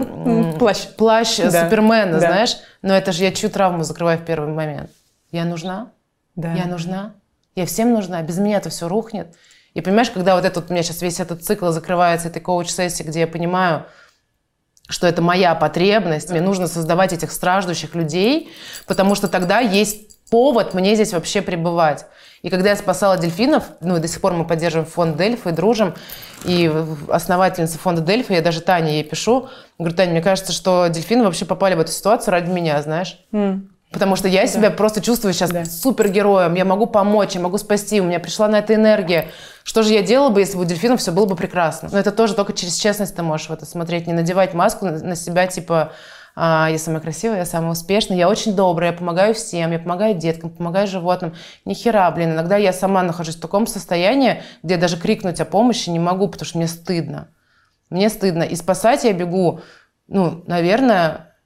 Плащ. 0.57 0.87
плащ 0.97 1.39
Да. 1.39 1.65
Супермена, 1.65 2.13
Да. 2.13 2.21
знаешь. 2.21 2.57
Но 2.81 2.95
это 2.95 3.11
же 3.11 3.25
я 3.25 3.33
чью 3.33 3.51
травму 3.51 3.83
закрываю 3.83 4.19
в 4.21 4.25
первый 4.25 4.53
момент. 4.55 4.89
Я 5.35 5.45
нужна? 5.45 5.91
Да. 6.37 6.55
Я 6.55 6.67
нужна? 6.67 7.15
Я 7.57 7.67
всем 7.67 7.93
нужна? 7.93 8.23
Без 8.23 8.39
меня 8.39 8.59
это 8.59 8.71
все 8.71 8.87
рухнет. 8.87 9.35
И 9.75 9.81
понимаешь, 9.81 10.11
когда 10.11 10.37
вот 10.37 10.45
этот 10.45 10.71
у 10.71 10.73
меня 10.73 10.85
сейчас 10.85 11.03
весь 11.03 11.19
этот 11.19 11.43
цикл 11.45 11.71
закрывается, 11.71 12.29
этой 12.29 12.41
коуч-сессии, 12.41 13.03
где 13.03 13.21
я 13.21 13.27
понимаю, 13.27 13.85
что 14.89 15.09
это 15.09 15.23
моя 15.23 15.57
потребность, 15.57 16.31
мне 16.31 16.41
нужно 16.41 16.69
создавать 16.69 17.13
этих 17.13 17.33
страждущих 17.33 17.97
людей, 17.97 18.49
потому 18.87 19.17
что 19.17 19.27
тогда 19.27 19.59
есть 19.59 20.25
повод 20.31 20.73
мне 20.73 20.95
здесь 20.95 21.13
вообще 21.13 21.43
пребывать. 21.43 22.07
И 22.43 22.49
когда 22.49 22.71
я 22.71 22.77
спасала 22.77 23.19
дельфинов, 23.19 23.65
ну 23.81 23.97
и 23.97 24.01
до 24.01 24.07
сих 24.07 24.21
пор 24.21 24.35
мы 24.35 24.47
поддерживаем 24.47 24.89
фонд 24.89 25.17
Дельфа 25.17 25.51
и 25.51 25.53
дружим, 25.53 25.95
и 26.45 26.73
основательница 27.09 27.79
фонда 27.79 28.03
Дельфа, 28.03 28.35
я 28.35 28.41
даже 28.41 28.61
Тане 28.61 28.93
ей 28.93 29.05
пишу, 29.05 29.49
говорю, 29.81 29.97
Таня, 29.97 30.13
мне 30.13 30.23
кажется, 30.23 30.53
что 30.53 30.87
дельфины 30.87 31.25
вообще 31.25 31.45
попали 31.45 31.75
в 31.75 31.81
эту 31.81 31.91
ситуацию 31.91 32.31
ради 32.31 32.51
меня, 32.51 32.81
знаешь? 32.83 33.19
М. 33.33 33.74
Потому 33.95 34.17
что 34.17 34.27
я 34.27 34.49
себя 34.49 34.73
просто 34.73 35.01
чувствую 35.01 35.33
сейчас 35.33 35.51
Да. 35.53 35.65
супергероем, 35.65 36.55
я 36.55 36.65
могу 36.65 36.87
помочь, 36.87 37.37
я 37.37 37.41
могу 37.41 37.59
спасти, 37.59 38.01
у 38.01 38.05
меня 38.05 38.19
пришла 38.19 38.49
на 38.49 38.57
это 38.59 38.75
энергия. 38.75 39.29
Что 39.63 39.85
же 39.85 39.95
я 39.95 40.03
делала 40.03 40.31
бы, 40.31 40.41
если 40.41 40.57
бы 40.57 40.63
у 40.63 40.67
дельфинов 40.67 41.01
все 41.01 41.13
было 41.13 41.27
бы 41.27 41.37
прекрасно? 41.37 41.89
Но 41.93 41.99
это 41.99 42.11
тоже 42.11 42.35
только 42.35 42.53
через 42.53 42.75
честность 42.75 43.15
ты 43.15 43.23
можешь 43.23 43.49
в 43.49 43.53
это 43.53 43.65
смотреть, 43.65 44.09
не 44.09 44.13
надевать 44.13 44.53
маску 44.53 44.87
на, 44.87 45.15
себя, 45.15 45.47
типа, 45.47 45.93
«А, 46.35 46.69
я 46.69 46.79
самая 46.79 47.01
красивая, 47.01 47.39
я 47.39 47.45
самая 47.47 47.71
успешная, 47.71 48.17
я 48.17 48.29
очень 48.29 48.57
добрая, 48.57 48.91
я 48.91 48.99
помогаю 48.99 49.33
всем, 49.33 49.71
я 49.71 49.79
помогаю 49.79 50.17
деткам, 50.17 50.51
помогаю 50.51 50.89
животным. 50.89 51.33
Ни 51.65 51.75
хера, 51.75 52.11
блин, 52.11 52.33
иногда 52.33 52.57
я 52.57 52.73
сама 52.73 53.05
нахожусь 53.05 53.37
в 53.37 53.41
таком 53.41 53.69
состоянии, 53.69 54.43
где 54.65 54.77
даже 54.77 54.97
крикнуть 54.97 55.41
о 55.41 55.45
помощи 55.45 55.91
не 55.91 56.01
могу, 56.01 56.27
потому 56.27 56.47
что 56.49 56.59
мне 56.59 56.67
стыдно. 56.67 57.29
Мне 57.91 58.09
стыдно. 58.09 58.43
И 58.43 58.57
спасать 58.57 59.05
я 59.05 59.13
бегу, 59.13 59.61
ну, 60.09 60.43
наверное, 60.49 61.37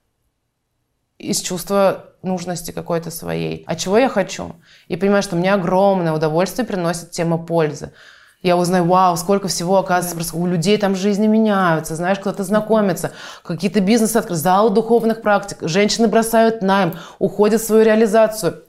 из 1.18 1.42
чувства 1.42 2.07
нужности 2.23 2.71
какой-то 2.71 3.11
своей. 3.11 3.64
А 3.66 3.77
чего 3.77 3.99
я 3.99 4.09
хочу? 4.09 4.57
И 4.89 4.97
понимаю, 4.97 5.23
что 5.23 5.37
мне 5.37 5.53
огромное 5.53 6.12
удовольствие 6.12 6.66
приносит 6.66 7.11
тема 7.11 7.39
пользы. 7.39 7.93
Я 8.43 8.57
узнаю, 8.57 8.85
вау, 8.85 9.16
сколько 9.16 9.49
всего, 9.49 9.79
оказывается, 9.79 10.37
у 10.37 10.47
людей 10.47 10.79
там 10.79 10.95
жизни 10.95 11.27
меняются, 11.27 11.97
знаешь, 11.97 12.21
кто-то 12.21 12.45
знакомится, 12.45 13.11
какие-то 13.43 13.81
бизнесы 13.81 14.16
открыты, 14.16 14.41
зал 14.41 14.71
духовных 14.71 15.23
практик, 15.23 15.59
женщины 15.62 16.07
бросают 16.07 16.62
найм, 16.62 16.95
уходят 17.19 17.61
в 17.61 17.66
свою 17.66 17.85
реализацию. 17.85 18.62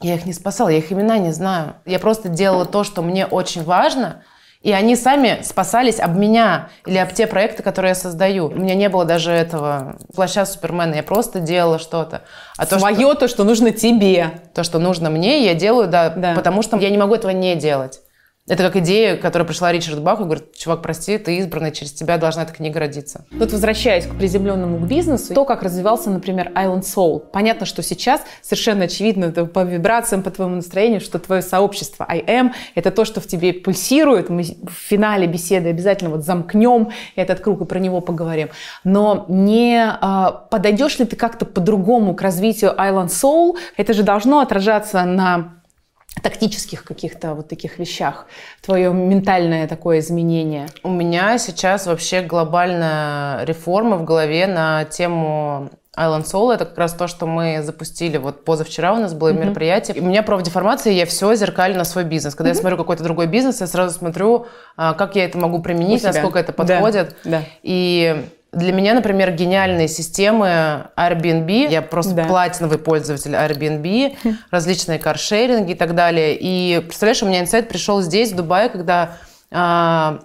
Я 0.00 0.14
их 0.14 0.26
не 0.26 0.32
спасала, 0.32 0.68
я 0.68 0.78
их 0.78 0.92
имена 0.92 1.18
не 1.18 1.32
знаю. 1.32 1.74
Я 1.86 1.98
просто 1.98 2.28
делала 2.28 2.64
то, 2.64 2.84
что 2.84 3.02
мне 3.02 3.26
очень 3.26 3.64
важно, 3.64 4.22
и 4.62 4.72
они 4.72 4.94
сами 4.94 5.40
спасались 5.42 6.00
об 6.00 6.16
меня 6.16 6.68
или 6.84 6.98
об 6.98 7.12
те 7.12 7.26
проекты, 7.26 7.62
которые 7.62 7.90
я 7.90 7.94
создаю. 7.94 8.48
У 8.48 8.56
меня 8.56 8.74
не 8.74 8.90
было 8.90 9.06
даже 9.06 9.32
этого 9.32 9.96
плаща 10.14 10.44
Супермена. 10.44 10.94
Я 10.94 11.02
просто 11.02 11.40
делала 11.40 11.78
что-то. 11.78 12.22
А 12.58 12.66
то, 12.66 12.78
Свое, 12.78 12.98
что, 12.98 13.14
то, 13.14 13.28
что 13.28 13.44
нужно 13.44 13.70
тебе. 13.70 14.32
То, 14.54 14.62
что 14.62 14.78
нужно 14.78 15.08
мне, 15.08 15.46
я 15.46 15.54
делаю, 15.54 15.88
да, 15.88 16.10
да, 16.10 16.34
потому 16.34 16.60
что 16.60 16.76
я 16.76 16.90
не 16.90 16.98
могу 16.98 17.14
этого 17.14 17.30
не 17.30 17.54
делать. 17.54 18.00
Это 18.50 18.64
как 18.64 18.74
идея, 18.78 19.16
которая 19.16 19.46
пришла 19.46 19.70
Ричарду 19.70 20.02
Баху, 20.02 20.24
говорит, 20.24 20.56
чувак, 20.56 20.82
прости, 20.82 21.18
ты 21.18 21.36
избранный, 21.36 21.70
через 21.70 21.92
тебя 21.92 22.18
должна 22.18 22.42
эта 22.42 22.52
книга 22.52 22.80
родиться. 22.80 23.24
Тут 23.30 23.52
возвращаясь 23.52 24.06
к 24.06 24.16
приземленному 24.16 24.78
к 24.78 24.88
бизнесу, 24.88 25.32
то, 25.32 25.44
как 25.44 25.62
развивался, 25.62 26.10
например, 26.10 26.50
Island 26.56 26.82
Soul. 26.82 27.20
Понятно, 27.20 27.64
что 27.64 27.84
сейчас 27.84 28.22
совершенно 28.42 28.86
очевидно 28.86 29.26
это 29.26 29.44
по 29.44 29.62
вибрациям, 29.62 30.24
по 30.24 30.32
твоему 30.32 30.56
настроению, 30.56 31.00
что 31.00 31.20
твое 31.20 31.42
сообщество 31.42 32.04
I 32.08 32.24
am– 32.26 32.50
это 32.74 32.90
то, 32.90 33.04
что 33.04 33.20
в 33.20 33.28
тебе 33.28 33.52
пульсирует. 33.52 34.30
Мы 34.30 34.42
в 34.42 34.72
финале 34.72 35.28
беседы 35.28 35.68
обязательно 35.68 36.10
вот 36.10 36.24
замкнем 36.24 36.90
этот 37.14 37.38
круг 37.38 37.60
и 37.60 37.64
про 37.66 37.78
него 37.78 38.00
поговорим. 38.00 38.48
Но 38.82 39.26
не 39.28 39.80
а, 39.80 40.32
подойдешь 40.50 40.98
ли 40.98 41.04
ты 41.04 41.14
как-то 41.14 41.46
по-другому 41.46 42.16
к 42.16 42.20
развитию 42.20 42.74
Island 42.76 43.10
Soul? 43.10 43.56
Это 43.76 43.92
же 43.92 44.02
должно 44.02 44.40
отражаться 44.40 45.04
на 45.04 45.59
тактических 46.22 46.84
каких-то 46.84 47.34
вот 47.34 47.48
таких 47.48 47.78
вещах, 47.78 48.26
твое 48.62 48.92
ментальное 48.92 49.66
такое 49.68 50.00
изменение? 50.00 50.66
У 50.82 50.90
меня 50.90 51.38
сейчас 51.38 51.86
вообще 51.86 52.22
глобальная 52.22 53.44
реформа 53.44 53.96
в 53.96 54.04
голове 54.04 54.46
на 54.46 54.84
тему 54.84 55.70
Island 55.96 56.24
Soul 56.24 56.54
это 56.54 56.66
как 56.66 56.78
раз 56.78 56.94
то, 56.94 57.08
что 57.08 57.26
мы 57.26 57.62
запустили. 57.62 58.16
Вот 58.16 58.44
позавчера 58.44 58.92
у 58.94 58.96
нас 58.96 59.12
было 59.12 59.30
mm-hmm. 59.30 59.44
мероприятие. 59.44 59.96
И 59.96 60.00
у 60.00 60.04
меня 60.04 60.22
профдеформация, 60.22 60.92
я 60.92 61.04
все 61.04 61.34
зеркалю 61.34 61.76
на 61.76 61.84
свой 61.84 62.04
бизнес. 62.04 62.34
Когда 62.34 62.50
mm-hmm. 62.50 62.54
я 62.54 62.60
смотрю 62.60 62.78
какой-то 62.78 63.02
другой 63.02 63.26
бизнес, 63.26 63.60
я 63.60 63.66
сразу 63.66 63.98
смотрю, 63.98 64.46
а, 64.76 64.94
как 64.94 65.16
я 65.16 65.24
это 65.24 65.36
могу 65.38 65.60
применить, 65.60 66.02
насколько 66.02 66.38
это 66.38 66.52
подходит. 66.52 67.16
Да. 67.24 67.30
Да. 67.30 67.42
И 67.62 68.24
для 68.52 68.72
меня, 68.72 68.94
например, 68.94 69.30
гениальные 69.32 69.86
системы 69.86 70.88
Airbnb. 70.96 71.70
Я 71.70 71.82
просто 71.82 72.14
да. 72.14 72.24
платиновый 72.24 72.78
пользователь 72.78 73.32
Airbnb, 73.32 74.16
различные 74.50 74.98
каршеринги 74.98 75.72
и 75.72 75.74
так 75.74 75.94
далее. 75.94 76.36
И 76.38 76.80
представляешь, 76.80 77.22
у 77.22 77.26
меня 77.26 77.40
инсайт 77.40 77.68
пришел 77.68 78.02
здесь, 78.02 78.32
в 78.32 78.36
Дубае, 78.36 78.68
когда 78.68 79.12
а, 79.52 80.20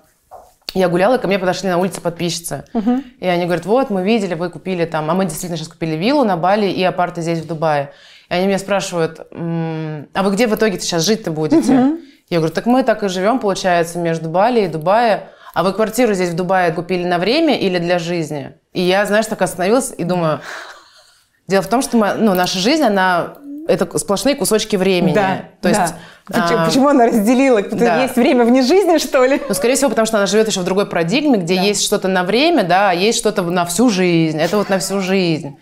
я 0.74 0.90
гуляла, 0.90 1.16
и 1.16 1.22
ко 1.22 1.28
мне 1.28 1.38
подошли 1.38 1.70
на 1.70 1.78
улице 1.78 2.02
подписчицы. 2.02 2.66
Угу. 2.74 3.04
И 3.20 3.28
они 3.28 3.46
говорят, 3.46 3.66
вот, 3.66 3.90
мы 3.92 4.04
видели, 4.04 4.34
вы 4.34 4.50
купили 4.50 4.86
там, 4.86 5.10
а 5.12 5.14
мы 5.14 5.26
действительно 5.26 5.58
сейчас 5.58 5.70
купили 5.70 5.96
виллу 5.96 6.24
на 6.24 6.36
Бали 6.36 6.66
и 6.66 6.84
апарты 6.84 7.22
здесь, 7.22 7.40
в 7.40 7.48
Дубае. 7.48 7.92
И 8.30 8.34
они 8.34 8.48
меня 8.48 8.58
спрашивают, 8.58 9.20
а 9.32 10.24
вы 10.24 10.32
где 10.32 10.48
в 10.48 10.56
итоге 10.56 10.80
сейчас 10.80 11.04
жить-то 11.04 11.30
будете? 11.30 11.74
Угу. 11.74 11.98
Я 12.30 12.40
говорю, 12.40 12.54
так 12.54 12.66
мы 12.66 12.82
так 12.82 13.04
и 13.04 13.08
живем, 13.08 13.40
получается, 13.40 14.00
между 14.00 14.30
Бали 14.30 14.62
и 14.62 14.68
Дубае. 14.68 15.30
А 15.56 15.64
вы 15.64 15.72
квартиру 15.72 16.14
здесь 16.14 16.32
в 16.32 16.36
Дубае 16.36 16.74
купили 16.74 17.06
на 17.06 17.18
время 17.18 17.58
или 17.58 17.80
для 17.80 17.98
жизни? 17.98 18.52
И 18.74 18.82
я, 18.82 19.06
знаешь, 19.06 19.26
так 19.26 19.42
остановилась 19.42 19.94
и 19.98 20.04
думаю, 20.04 20.42
дело 21.48 21.64
в 21.64 21.68
том, 21.68 21.82
что 21.82 21.96
мы, 21.96 22.14
ну, 22.16 22.34
наша 22.34 22.60
жизнь, 22.60 22.84
она 22.84 23.36
это 23.66 23.98
сплошные 23.98 24.36
кусочки 24.36 24.76
времени. 24.76 25.14
Да, 25.14 25.46
То 25.62 25.70
есть, 25.70 25.80
да. 25.80 25.96
Почему, 26.26 26.60
а, 26.60 26.66
почему 26.66 26.88
она 26.90 27.06
разделила? 27.06 27.62
Да. 27.62 28.02
Есть 28.02 28.18
время 28.18 28.44
вне 28.44 28.64
жизни, 28.64 28.98
что 28.98 29.24
ли? 29.24 29.42
Ну, 29.48 29.56
скорее 29.56 29.76
всего, 29.76 29.90
потому 29.90 30.06
что 30.06 30.18
она 30.18 30.26
живет 30.26 30.46
еще 30.48 30.60
в 30.60 30.66
другой 30.66 30.88
парадигме, 30.88 31.38
где 31.38 31.56
да. 31.56 31.62
есть 31.62 31.84
что-то 31.86 32.10
на 32.10 32.26
время, 32.26 32.66
да, 32.66 32.90
а 32.90 32.94
есть 32.94 33.18
что-то 33.18 33.42
на 33.44 33.66
всю 33.66 33.90
жизнь. 33.90 34.38
Это 34.42 34.58
вот 34.58 34.68
на 34.68 34.80
всю 34.80 35.00
жизнь. 35.00 35.58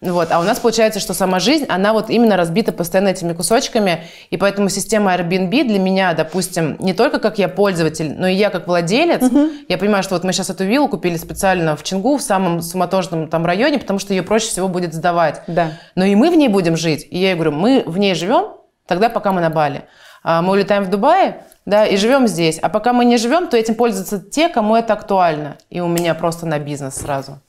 Вот. 0.00 0.30
А 0.30 0.40
у 0.40 0.42
нас 0.42 0.58
получается, 0.58 1.00
что 1.00 1.14
сама 1.14 1.40
жизнь, 1.40 1.64
она 1.68 1.92
вот 1.92 2.10
именно 2.10 2.36
разбита 2.36 2.72
постоянно 2.72 3.08
этими 3.08 3.32
кусочками, 3.32 4.04
и 4.30 4.36
поэтому 4.36 4.68
система 4.68 5.14
Airbnb 5.14 5.64
для 5.64 5.78
меня, 5.78 6.12
допустим, 6.12 6.76
не 6.78 6.92
только 6.92 7.18
как 7.18 7.38
я 7.38 7.48
пользователь, 7.48 8.14
но 8.16 8.26
и 8.26 8.34
я 8.34 8.50
как 8.50 8.66
владелец, 8.66 9.22
угу. 9.22 9.48
я 9.68 9.78
понимаю, 9.78 10.02
что 10.02 10.14
вот 10.14 10.24
мы 10.24 10.32
сейчас 10.32 10.50
эту 10.50 10.64
виллу 10.64 10.88
купили 10.88 11.16
специально 11.16 11.76
в 11.76 11.82
Чингу, 11.82 12.18
в 12.18 12.22
самом 12.22 12.60
суматошном 12.60 13.28
там 13.28 13.46
районе, 13.46 13.78
потому 13.78 13.98
что 13.98 14.12
ее 14.12 14.22
проще 14.22 14.48
всего 14.48 14.68
будет 14.68 14.92
сдавать. 14.92 15.42
Да. 15.46 15.72
Но 15.94 16.04
и 16.04 16.14
мы 16.14 16.30
в 16.30 16.36
ней 16.36 16.48
будем 16.48 16.76
жить. 16.76 17.06
И 17.10 17.18
я 17.18 17.28
ей 17.28 17.34
говорю, 17.34 17.52
мы 17.52 17.82
в 17.86 17.96
ней 17.96 18.14
живем, 18.14 18.54
тогда 18.86 19.08
пока 19.08 19.32
мы 19.32 19.40
на 19.40 19.48
Бали. 19.48 19.84
А 20.22 20.42
мы 20.42 20.52
улетаем 20.52 20.84
в 20.84 20.90
Дубае, 20.90 21.44
да, 21.64 21.86
и 21.86 21.96
живем 21.96 22.26
здесь. 22.26 22.58
А 22.58 22.68
пока 22.68 22.92
мы 22.92 23.04
не 23.04 23.16
живем, 23.16 23.48
то 23.48 23.56
этим 23.56 23.76
пользуются 23.76 24.20
те, 24.20 24.48
кому 24.48 24.76
это 24.76 24.92
актуально. 24.92 25.56
И 25.70 25.80
у 25.80 25.86
меня 25.86 26.14
просто 26.14 26.46
на 26.46 26.58
бизнес 26.58 26.96
сразу 26.96 27.40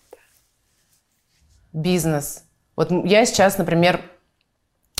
бизнес. 1.78 2.44
Вот 2.76 2.92
я 3.06 3.26
сейчас, 3.26 3.58
например, 3.58 4.02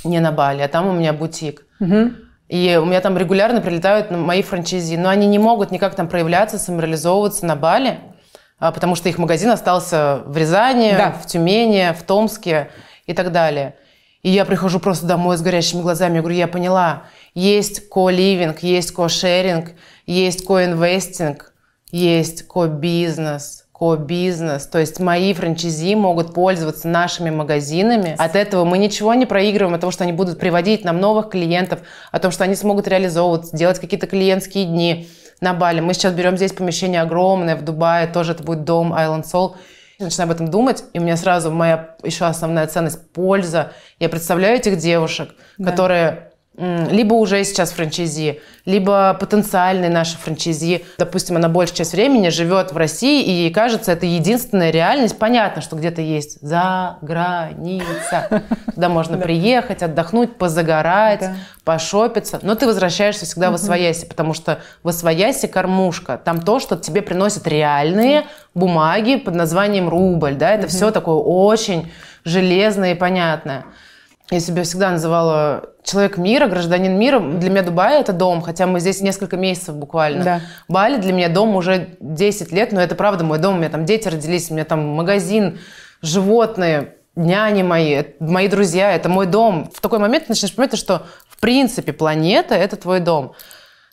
не 0.04 0.20
на 0.20 0.32
Бали, 0.32 0.62
а 0.62 0.68
там 0.68 0.88
у 0.88 0.94
меня 0.94 1.14
бутик. 1.14 1.66
Угу. 1.80 2.12
И 2.50 2.80
у 2.82 2.86
меня 2.86 3.02
там 3.02 3.18
регулярно 3.18 3.62
прилетают 3.62 4.10
мои 4.10 4.42
франчайзи, 4.42 4.96
но 4.96 5.10
они 5.10 5.28
не 5.28 5.38
могут 5.38 5.72
никак 5.72 5.96
там 5.96 6.08
проявляться, 6.08 6.58
самореализовываться 6.58 7.46
на 7.46 7.56
Бали, 7.56 8.00
а, 8.58 8.72
потому 8.72 8.96
что 8.96 9.10
их 9.10 9.18
магазин 9.18 9.50
остался 9.50 10.22
в 10.26 10.38
Рязани, 10.38 10.94
да. 10.98 11.12
в 11.12 11.26
Тюмени, 11.26 11.94
в 11.94 12.04
Томске 12.04 12.70
и 13.06 13.14
так 13.14 13.32
далее. 13.32 13.76
И 14.22 14.30
я 14.30 14.46
прихожу 14.46 14.80
просто 14.80 15.06
домой 15.06 15.38
с 15.38 15.42
горящими 15.42 15.82
глазами. 15.82 16.16
Я 16.16 16.22
говорю, 16.22 16.38
я 16.38 16.48
поняла, 16.48 17.04
есть 17.34 17.90
ко-ливинг, 17.90 18.60
есть 18.60 18.92
ко-шеринг, 18.92 19.72
есть 20.06 20.46
ко-инвестинг, 20.46 21.54
есть 21.92 22.48
ко-бизнес, 22.48 23.67
ко-бизнес, 23.78 24.66
то 24.66 24.80
есть 24.80 25.00
мои 25.00 25.34
франчайзи 25.34 25.96
могут 25.96 26.34
пользоваться 26.34 26.88
нашими 26.88 27.30
магазинами. 27.30 28.16
От 28.18 28.36
этого 28.36 28.66
мы 28.66 28.78
ничего 28.80 29.14
не 29.14 29.26
проигрываем, 29.26 29.76
от 29.76 29.82
того, 29.82 29.92
что 29.92 30.04
они 30.04 30.14
будут 30.14 30.40
приводить 30.40 30.84
нам 30.84 31.00
новых 31.00 31.30
клиентов, 31.30 31.82
о 32.12 32.20
том, 32.20 32.32
что 32.32 32.44
они 32.44 32.56
смогут 32.56 32.88
реализовываться, 32.88 33.56
делать 33.56 33.80
какие-то 33.80 34.08
клиентские 34.08 34.66
дни 34.66 35.08
на 35.42 35.54
Бали. 35.54 35.80
Мы 35.80 35.94
сейчас 35.94 36.14
берем 36.14 36.38
здесь 36.38 36.54
помещение 36.54 37.02
огромное 37.02 37.56
в 37.56 37.64
Дубае, 37.64 38.08
тоже 38.08 38.32
это 38.32 38.44
будет 38.44 38.64
дом 38.64 38.94
Island 38.94 39.26
Soul. 39.32 39.56
Я 40.00 40.06
начинаю 40.06 40.30
об 40.30 40.36
этом 40.36 40.50
думать, 40.50 40.84
и 40.94 41.00
у 41.00 41.04
меня 41.04 41.18
сразу 41.18 41.52
моя 41.52 41.96
еще 42.04 42.26
основная 42.26 42.68
ценность– 42.68 43.12
польза. 43.14 43.74
Я 44.00 44.10
представляю 44.10 44.58
этих 44.58 44.78
девушек, 44.78 45.30
да. 45.58 45.70
которые 45.70 46.32
либо 46.58 47.14
уже 47.14 47.44
сейчас 47.44 47.72
франчайзи, 47.72 48.42
либо 48.66 49.16
потенциальные 49.20 49.92
наши 49.92 50.18
франчайзи. 50.18 50.86
Допустим, 50.98 51.36
она 51.36 51.50
большую 51.50 51.78
часть 51.78 51.94
времени 51.94 52.30
живет 52.30 52.72
в 52.72 52.78
России, 52.78 53.24
и 53.24 53.32
ей 53.32 53.54
кажется, 53.54 53.92
это 53.92 54.08
единственная 54.08 54.72
реальность. 54.72 55.20
Понятно, 55.20 55.62
что 55.62 55.76
где-то 55.76 56.02
есть 56.02 56.40
за 56.42 56.98
граница. 57.02 58.44
Туда 58.74 58.90
можно 58.90 59.20
приехать, 59.20 59.84
отдохнуть, 59.84 60.36
позагорать, 60.38 61.30
пошопиться. 61.64 62.40
Но 62.42 62.56
ты 62.56 62.66
возвращаешься 62.66 63.26
всегда 63.26 63.52
в 63.52 63.54
Освояси, 63.54 64.08
потому 64.08 64.34
что 64.34 64.60
в 64.82 64.88
Освояси 64.88 65.46
кормушка. 65.46 66.20
Там 66.24 66.42
то, 66.42 66.60
что 66.60 66.76
тебе 66.76 67.04
приносят 67.04 67.48
реальные 67.48 68.26
бумаги 68.56 69.18
под 69.18 69.36
названием 69.36 69.90
рубль. 69.90 70.34
Да? 70.34 70.56
Это 70.56 70.66
все 70.66 70.90
такое 70.90 71.18
очень 71.18 71.92
железное 72.26 72.94
и 72.94 72.96
понятное. 72.96 73.66
Я 74.30 74.42
себя 74.42 74.64
всегда 74.64 74.92
называла 74.92 75.70
человек 75.84 76.18
мира, 76.18 76.48
гражданин 76.48 77.00
мира. 77.00 77.20
Для 77.20 77.50
меня 77.50 77.64
Дубай– 77.64 78.00
это 78.02 78.12
дом, 78.12 78.42
хотя 78.42 78.68
мы 78.68 78.82
здесь 78.82 79.00
несколько 79.00 79.38
месяцев 79.38 79.76
буквально. 79.76 80.24
Да. 80.24 80.42
Бали 80.68 80.98
для 80.98 81.14
меня 81.14 81.30
дом 81.30 81.56
уже 81.56 81.96
10 82.02 82.52
лет, 82.52 82.74
но 82.74 82.82
это 82.82 82.96
правда 82.96 83.24
мой 83.24 83.40
дом. 83.40 83.56
У 83.56 83.58
меня 83.60 83.70
там 83.70 83.86
дети 83.86 84.10
родились, 84.10 84.52
у 84.52 84.54
меня 84.54 84.66
там 84.66 84.86
магазин, 84.86 85.60
животные, 86.02 86.96
няни 87.16 87.64
мои, 87.64 88.04
мои 88.20 88.50
друзья, 88.50 88.92
это 88.92 89.08
мой 89.08 89.28
дом. 89.28 89.72
В 89.74 89.80
такой 89.80 90.00
момент 90.00 90.26
ты 90.26 90.34
начинаешь 90.34 90.56
понимать, 90.56 90.78
что 90.78 91.04
в 91.30 91.40
принципе 91.40 91.94
планета– 91.94 92.56
это 92.56 92.76
твой 92.76 93.00
дом. 93.00 93.32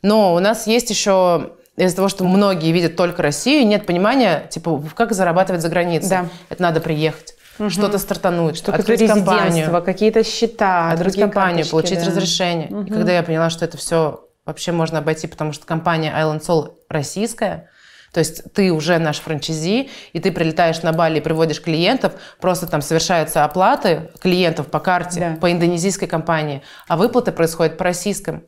Но 0.02 0.34
у 0.34 0.40
нас 0.40 0.66
есть 0.66 0.90
еще 0.90 1.52
из-за 1.76 1.94
того, 1.94 2.08
что 2.08 2.24
многие 2.24 2.72
видят 2.72 2.96
только 2.96 3.22
Россию, 3.22 3.68
нет 3.68 3.86
понимания, 3.86 4.48
типа, 4.50 4.82
как 4.96 5.12
зарабатывать 5.12 5.62
за 5.62 5.68
границей. 5.68 6.10
Да. 6.10 6.26
Это 6.48 6.60
надо 6.60 6.80
приехать 6.80 7.34
угу. 7.58 7.70
что-то 7.70 7.98
стартануть, 7.98 8.56
что 8.56 8.72
открыть 8.72 9.06
компанию, 9.06 9.82
какие-то 9.82 10.24
счета, 10.24 10.90
открыть 10.90 11.18
компанию, 11.18 11.66
получить 11.66 12.00
да. 12.00 12.06
разрешение. 12.06 12.68
Угу. 12.68 12.82
И 12.82 12.90
когда 12.90 13.12
я 13.12 13.22
поняла, 13.22 13.50
что 13.50 13.64
это 13.64 13.76
все 13.76 14.28
вообще 14.44 14.72
можно 14.72 14.98
обойти, 14.98 15.26
потому 15.26 15.52
что 15.52 15.66
компания 15.66 16.12
Island 16.16 16.40
Soul 16.40 16.74
российская, 16.88 17.68
то 18.12 18.20
есть 18.20 18.52
ты 18.52 18.72
уже 18.72 18.98
наш 18.98 19.18
франчайзи, 19.18 19.90
и 20.12 20.20
ты 20.20 20.30
прилетаешь 20.30 20.82
на 20.82 20.92
Бали 20.92 21.18
и 21.18 21.20
приводишь 21.20 21.60
клиентов, 21.60 22.12
просто 22.40 22.68
там 22.68 22.80
совершаются 22.80 23.44
оплаты 23.44 24.12
клиентов 24.20 24.68
по 24.68 24.78
карте, 24.78 25.20
да. 25.20 25.40
по 25.40 25.50
индонезийской 25.50 26.06
компании, 26.06 26.62
а 26.86 26.96
выплаты 26.96 27.32
происходят 27.32 27.76
по 27.76 27.84
российским. 27.84 28.44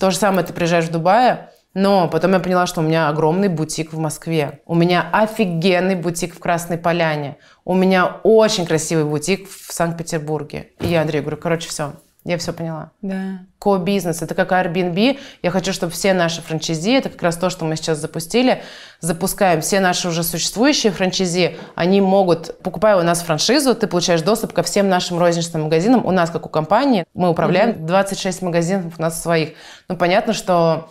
То 0.00 0.10
же 0.10 0.16
самое 0.16 0.46
ты 0.46 0.52
приезжаешь 0.54 0.86
в 0.86 0.92
Дубае, 0.92 1.50
но 1.74 2.08
потом 2.08 2.32
я 2.32 2.40
поняла, 2.40 2.66
что 2.66 2.80
у 2.80 2.84
меня 2.84 3.08
огромный 3.08 3.48
бутик 3.48 3.92
в 3.92 3.98
Москве. 3.98 4.60
У 4.66 4.74
меня 4.74 5.08
офигенный 5.12 5.94
бутик 5.94 6.34
в 6.34 6.38
Красной 6.38 6.76
Поляне. 6.78 7.36
У 7.64 7.74
меня 7.74 8.20
очень 8.24 8.66
красивый 8.66 9.04
бутик 9.04 9.48
в 9.48 9.72
Санкт-Петербурге. 9.72 10.70
И 10.80 10.88
я 10.88 11.02
Андрею 11.02 11.24
говорю, 11.24 11.38
короче, 11.38 11.68
все, 11.68 11.94
Я 12.24 12.38
все 12.38 12.52
поняла. 12.52 12.92
Да. 13.00 13.40
Ко-бизнес, 13.58 14.22
это 14.22 14.34
как 14.34 14.52
Airbnb. 14.52 15.18
Я 15.42 15.50
хочу, 15.50 15.72
чтобы 15.72 15.92
все 15.92 16.12
наши 16.12 16.42
франчайзи, 16.42 16.98
это 16.98 17.08
как 17.08 17.22
раз 17.22 17.36
то, 17.36 17.50
что 17.50 17.64
мы 17.64 17.76
сейчас 17.76 17.98
запустили, 17.98 18.62
запускаем 19.00 19.60
все 19.60 19.80
наши 19.80 20.08
уже 20.08 20.22
существующие 20.22 20.92
франчайзи, 20.92 21.56
они 21.74 22.00
могут, 22.00 22.58
покупая 22.62 22.96
у 22.96 23.02
нас 23.02 23.22
франшизу, 23.22 23.74
ты 23.74 23.86
получаешь 23.86 24.22
доступ 24.22 24.52
ко 24.52 24.62
всем 24.62 24.88
нашим 24.88 25.18
розничным 25.18 25.62
магазинам. 25.62 26.04
У 26.04 26.10
нас, 26.12 26.30
как 26.30 26.46
у 26.46 26.48
компании, 26.48 27.06
мы 27.14 27.30
управляем 27.30 27.86
26 27.86 28.42
магазинов 28.42 28.98
у 28.98 29.02
нас 29.02 29.20
своих. 29.20 29.54
Ну, 29.88 29.96
понятно, 29.96 30.32
что 30.32 30.90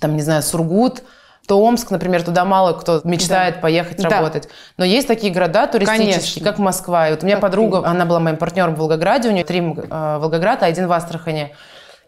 там, 0.00 0.16
не 0.16 0.22
знаю, 0.22 0.42
Сургут, 0.42 1.02
Томск, 1.46 1.90
например, 1.92 2.22
туда 2.24 2.44
мало 2.44 2.72
кто 2.72 3.00
мечтает 3.04 3.56
Да. 3.56 3.60
поехать 3.60 3.98
Да. 4.02 4.08
работать. 4.08 4.48
Но 4.76 4.84
есть 4.84 5.06
такие 5.06 5.32
города 5.32 5.66
туристические, 5.68 6.14
Конечно. 6.16 6.44
как 6.44 6.58
Москва. 6.58 7.08
И 7.08 7.10
вот 7.12 7.22
у 7.22 7.26
меня 7.26 7.36
Как 7.36 7.42
подруга, 7.42 7.82
ты. 7.82 7.86
она 7.86 8.04
была 8.04 8.18
моим 8.18 8.36
партнером 8.36 8.74
в 8.74 8.78
Волгограде, 8.78 9.28
у 9.28 9.32
нее 9.32 9.44
три 9.44 9.60
э, 9.60 10.18
Волгограда, 10.18 10.66
один 10.66 10.88
в 10.88 10.92
Астрахани. 10.92 11.54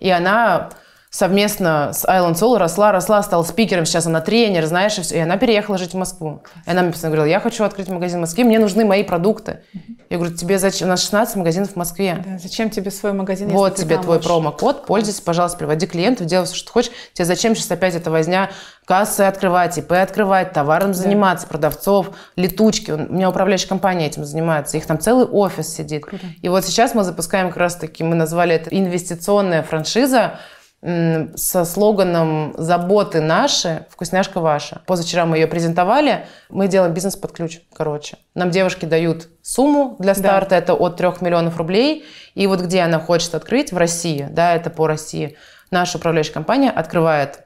И 0.01 0.11
она 0.11 0.70
совместно 1.19 1.91
с 1.93 2.05
Island 2.05 2.35
Soul 2.35 2.59
росла, 2.59 2.93
росла, 2.93 3.25
стала 3.25 3.43
спикером, 3.43 3.87
сейчас 3.87 4.07
она 4.07 4.21
тренер, 4.21 4.66
знаешь, 4.66 4.97
и 4.99 5.03
все. 5.03 5.16
И 5.16 5.19
она 5.19 5.37
переехала 5.37 5.77
жить 5.77 5.93
в 5.93 5.97
Москву. 5.97 6.43
И 6.64 6.71
она 6.71 6.83
мне 6.83 6.93
постоянно 6.93 7.16
говорила, 7.16 7.33
я 7.33 7.41
хочу 7.41 7.64
открыть 7.64 7.89
магазин 7.89 8.19
в 8.19 8.21
Москве, 8.21 8.45
мне 8.45 8.61
нужны 8.61 8.85
мои 8.85 9.03
продукты. 9.03 9.62
Я 10.11 10.16
говорю, 10.16 10.37
тебе 10.37 10.61
зачем? 10.61 10.87
У 10.87 10.91
нас 10.91 11.03
16 11.03 11.35
магазинов 11.35 11.73
в 11.73 11.77
Москве. 11.77 12.25
Да, 12.25 12.39
Зачем 12.39 12.71
тебе 12.71 12.93
свой 12.93 13.12
магазин, 13.12 13.49
Вот 13.49 13.75
тебе 13.75 13.97
твой 13.97 14.19
можешь? 14.19 14.27
промокод, 14.27 14.87
пользуйся, 14.87 15.21
пожалуйста, 15.21 15.59
приводи 15.59 15.89
клиентов, 15.89 16.27
делай 16.27 16.47
все, 16.47 16.55
что 16.55 16.71
хочешь. 16.71 16.93
Тебе 17.14 17.25
зачем 17.25 17.57
сейчас 17.57 17.71
опять 17.73 17.97
эта 17.97 18.12
возня 18.12 18.51
кассы 18.87 19.23
открывать, 19.23 19.77
ИП 19.77 19.93
открывать, 19.93 20.53
товаром 20.53 20.95
заниматься, 20.95 21.49
продавцов, 21.49 22.11
летучки. 22.37 22.93
У 22.93 22.97
меня 22.97 23.29
управляющая 23.29 23.69
компания 23.69 24.07
этим 24.07 24.25
занимается, 24.25 24.77
их 24.77 24.87
там 24.87 25.01
целый 25.01 25.27
офис 25.27 25.75
сидит. 25.75 26.05
И 26.43 26.49
вот 26.49 26.64
сейчас 26.64 26.95
мы 26.95 27.03
запускаем 27.03 27.49
как 27.49 27.59
раз-таки, 27.59 28.05
мы 28.05 28.14
назвали 28.14 28.55
это 28.55 28.71
инвестиционная 28.71 29.64
франшиза, 29.64 30.39
со 30.81 31.64
слоганом 31.64 32.55
«Заботы 32.57 33.20
наши, 33.20 33.87
вкусняшка 33.91 34.39
ваша». 34.41 34.83
Позавчера 34.87 35.26
мы 35.26 35.37
ее 35.39 35.49
презентовали. 35.49 36.26
Мы 36.51 36.68
делаем 36.68 36.95
бизнес 36.95 37.16
под 37.16 37.33
ключ, 37.33 37.61
короче. 37.74 38.16
Нам 38.35 38.51
девушки 38.51 38.85
дают 38.85 39.29
сумму 39.43 39.97
для 39.99 40.14
Да. 40.14 40.20
старта, 40.20 40.55
это 40.55 40.74
от 40.74 40.97
3 40.97 41.20
миллионов 41.20 41.57
рублей. 41.57 42.05
И 42.35 42.47
вот 42.47 42.61
где 42.61 42.83
она 42.83 43.01
хочет 43.01 43.35
открыть, 43.35 43.72
в 43.72 43.76
России, 43.76 44.29
да, 44.31 44.55
это 44.55 44.70
по 44.70 44.87
России, 44.87 45.37
наша 45.72 45.99
управляющая 45.99 46.33
компания 46.35 46.70
открывает 46.70 47.41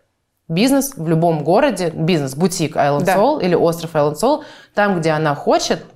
бизнес 0.48 0.92
в 0.94 1.08
любом 1.08 1.42
городе, 1.42 1.90
бизнес-бутик 1.94 2.76
Island 2.76 3.04
Да. 3.04 3.16
Soul 3.16 3.42
или 3.42 3.54
остров 3.54 3.94
Island 3.94 4.16
Soul, 4.22 4.42
там, 4.74 5.00
где 5.00 5.10
она 5.10 5.34
хочет, 5.34 5.86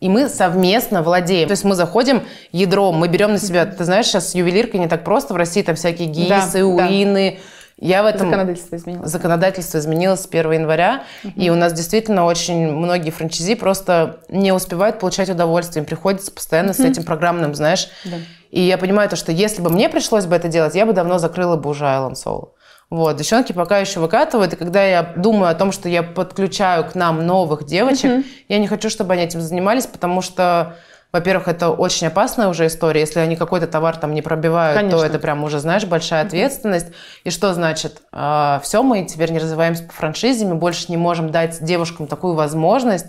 и 0.00 0.08
мы 0.08 0.28
совместно 0.28 1.02
владеем. 1.02 1.46
То 1.46 1.52
есть 1.52 1.64
мы 1.64 1.74
заходим 1.74 2.22
ядром, 2.52 2.96
мы 2.96 3.08
берем 3.08 3.32
на 3.32 3.38
себя, 3.38 3.66
ты 3.66 3.84
знаешь, 3.84 4.06
сейчас 4.06 4.34
ювелирка 4.34 4.78
не 4.78 4.88
так 4.88 5.04
просто, 5.04 5.34
в 5.34 5.36
России 5.36 5.62
там 5.62 5.76
всякие 5.76 6.08
Да, 6.08 6.40
ГИСы, 6.40 6.58
да. 6.58 6.66
УИНы. 6.66 7.38
Я 7.78 8.02
в 8.02 8.06
этом... 8.06 8.28
Законодательство 8.28 8.76
изменилось. 8.76 9.10
Законодательство 9.10 9.78
изменилось 9.78 10.20
с 10.20 10.26
1 10.26 10.52
января, 10.52 11.04
и 11.34 11.48
у 11.48 11.54
нас 11.54 11.72
действительно 11.72 12.26
очень 12.26 12.70
многие 12.70 13.10
франчайзи 13.10 13.54
просто 13.54 14.20
не 14.28 14.52
успевают 14.52 14.98
получать 14.98 15.30
удовольствие, 15.30 15.82
им 15.82 15.86
приходится 15.86 16.30
постоянно 16.30 16.74
с 16.74 16.80
этим 16.80 17.04
программным, 17.04 17.54
знаешь. 17.54 17.88
Да. 18.04 18.16
И 18.50 18.60
я 18.60 18.76
понимаю 18.76 19.08
то, 19.08 19.16
что 19.16 19.32
если 19.32 19.62
бы 19.62 19.70
мне 19.70 19.88
пришлось 19.88 20.26
бы 20.26 20.36
это 20.36 20.48
делать, 20.48 20.74
я 20.74 20.84
бы 20.84 20.92
давно 20.92 21.18
закрыла 21.18 21.56
бы 21.56 21.70
уже 21.70 21.84
Island 21.84 22.14
Soul. 22.14 22.48
Вот, 22.90 23.16
девчонки 23.16 23.52
пока 23.52 23.78
еще 23.78 24.00
выкатывают, 24.00 24.52
и 24.52 24.56
когда 24.56 24.82
я 24.82 25.04
думаю 25.16 25.52
о 25.52 25.54
том, 25.54 25.70
что 25.70 25.88
я 25.88 26.02
подключаю 26.02 26.84
к 26.84 26.96
нам 26.96 27.24
новых 27.24 27.64
девочек, 27.64 28.26
я 28.48 28.58
не 28.58 28.66
хочу, 28.66 28.90
чтобы 28.90 29.12
они 29.12 29.22
этим 29.22 29.40
занимались, 29.40 29.86
потому 29.86 30.22
что, 30.22 30.74
во-первых, 31.12 31.46
это 31.46 31.70
очень 31.70 32.08
опасная 32.08 32.48
уже 32.48 32.66
история. 32.66 33.02
Если 33.02 33.20
они 33.20 33.36
какой-то 33.36 33.68
товар 33.68 33.96
там 33.96 34.12
не 34.12 34.22
пробивают, 34.22 34.76
Конечно. 34.76 34.98
то 34.98 35.04
это 35.04 35.20
прям 35.20 35.44
уже, 35.44 35.60
знаешь, 35.60 35.84
большая 35.84 36.26
ответственность. 36.26 36.88
И 37.22 37.30
что 37.30 37.54
значит? 37.54 38.02
все, 38.10 38.82
мы 38.82 39.04
теперь 39.04 39.30
не 39.30 39.38
развиваемся 39.38 39.84
по 39.84 39.92
франшизе, 39.92 40.46
мы 40.46 40.56
больше 40.56 40.86
не 40.88 40.96
можем 40.96 41.30
дать 41.30 41.62
девушкам 41.62 42.08
такую 42.08 42.34
возможность, 42.34 43.06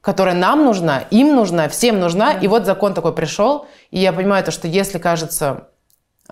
которая 0.00 0.36
нам 0.36 0.64
нужна, 0.64 1.00
им 1.10 1.34
нужна, 1.34 1.68
всем 1.68 1.98
нужна. 1.98 2.34
И 2.34 2.46
вот 2.46 2.64
закон 2.64 2.94
такой 2.94 3.12
пришел, 3.12 3.66
и 3.90 3.98
я 3.98 4.12
понимаю 4.12 4.44
то, 4.44 4.52
что 4.52 4.68
если 4.68 4.98
кажется, 4.98 5.46
а, 5.48 5.66